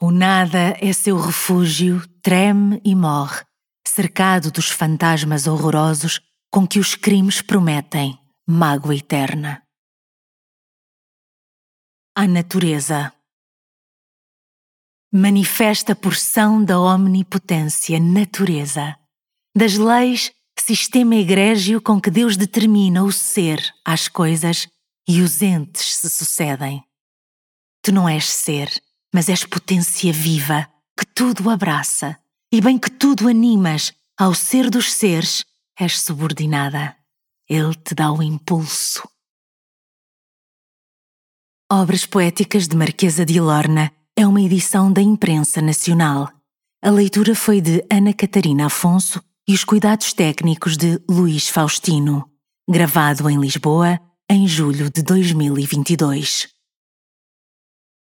O 0.00 0.12
nada 0.12 0.76
é 0.80 0.92
seu 0.92 1.18
refúgio, 1.18 2.06
treme 2.22 2.80
e 2.84 2.94
morre, 2.94 3.44
cercado 3.86 4.52
dos 4.52 4.70
fantasmas 4.70 5.48
horrorosos 5.48 6.20
com 6.52 6.66
que 6.66 6.78
os 6.78 6.94
crimes 6.94 7.42
prometem 7.42 8.16
mágoa 8.46 8.94
eterna. 8.94 9.62
A 12.16 12.26
natureza 12.26 13.12
manifesta 15.12 15.92
a 15.92 15.96
porção 15.96 16.64
da 16.64 16.78
omnipotência 16.80 17.98
natureza, 17.98 18.96
das 19.54 19.74
leis, 19.74 20.32
sistema 20.60 21.16
egrégio 21.16 21.80
com 21.80 22.00
que 22.00 22.10
Deus 22.10 22.36
determina 22.36 23.02
o 23.02 23.10
ser 23.10 23.74
às 23.84 24.06
coisas 24.06 24.68
e 25.08 25.20
os 25.20 25.42
entes 25.42 25.96
se 25.96 26.08
sucedem. 26.08 26.84
Tu 27.82 27.90
não 27.90 28.08
és 28.08 28.26
ser, 28.26 28.70
mas 29.12 29.28
és 29.28 29.44
potência 29.44 30.12
viva 30.12 30.70
que 30.96 31.06
tudo 31.06 31.50
abraça, 31.50 32.16
e 32.52 32.60
bem 32.60 32.78
que 32.78 32.90
tudo 32.90 33.28
animas, 33.28 33.92
ao 34.18 34.34
ser 34.34 34.70
dos 34.70 34.92
seres, 34.92 35.44
és 35.78 36.00
subordinada. 36.00 36.94
Ele 37.48 37.74
te 37.74 37.94
dá 37.94 38.12
o 38.12 38.22
impulso. 38.22 39.08
Obras 41.72 42.04
Poéticas 42.04 42.68
de 42.68 42.76
Marquesa 42.76 43.24
de 43.24 43.40
Lorna 43.40 43.92
é 44.20 44.26
uma 44.26 44.42
edição 44.42 44.92
da 44.92 45.00
Imprensa 45.00 45.62
Nacional. 45.62 46.28
A 46.82 46.90
leitura 46.90 47.34
foi 47.34 47.58
de 47.58 47.82
Ana 47.90 48.12
Catarina 48.12 48.66
Afonso 48.66 49.22
e 49.48 49.54
os 49.54 49.64
cuidados 49.64 50.12
técnicos 50.12 50.76
de 50.76 51.00
Luís 51.08 51.48
Faustino, 51.48 52.28
gravado 52.68 53.30
em 53.30 53.40
Lisboa 53.40 53.98
em 54.28 54.46
julho 54.46 54.90
de 54.90 55.02
2022. 55.02 56.48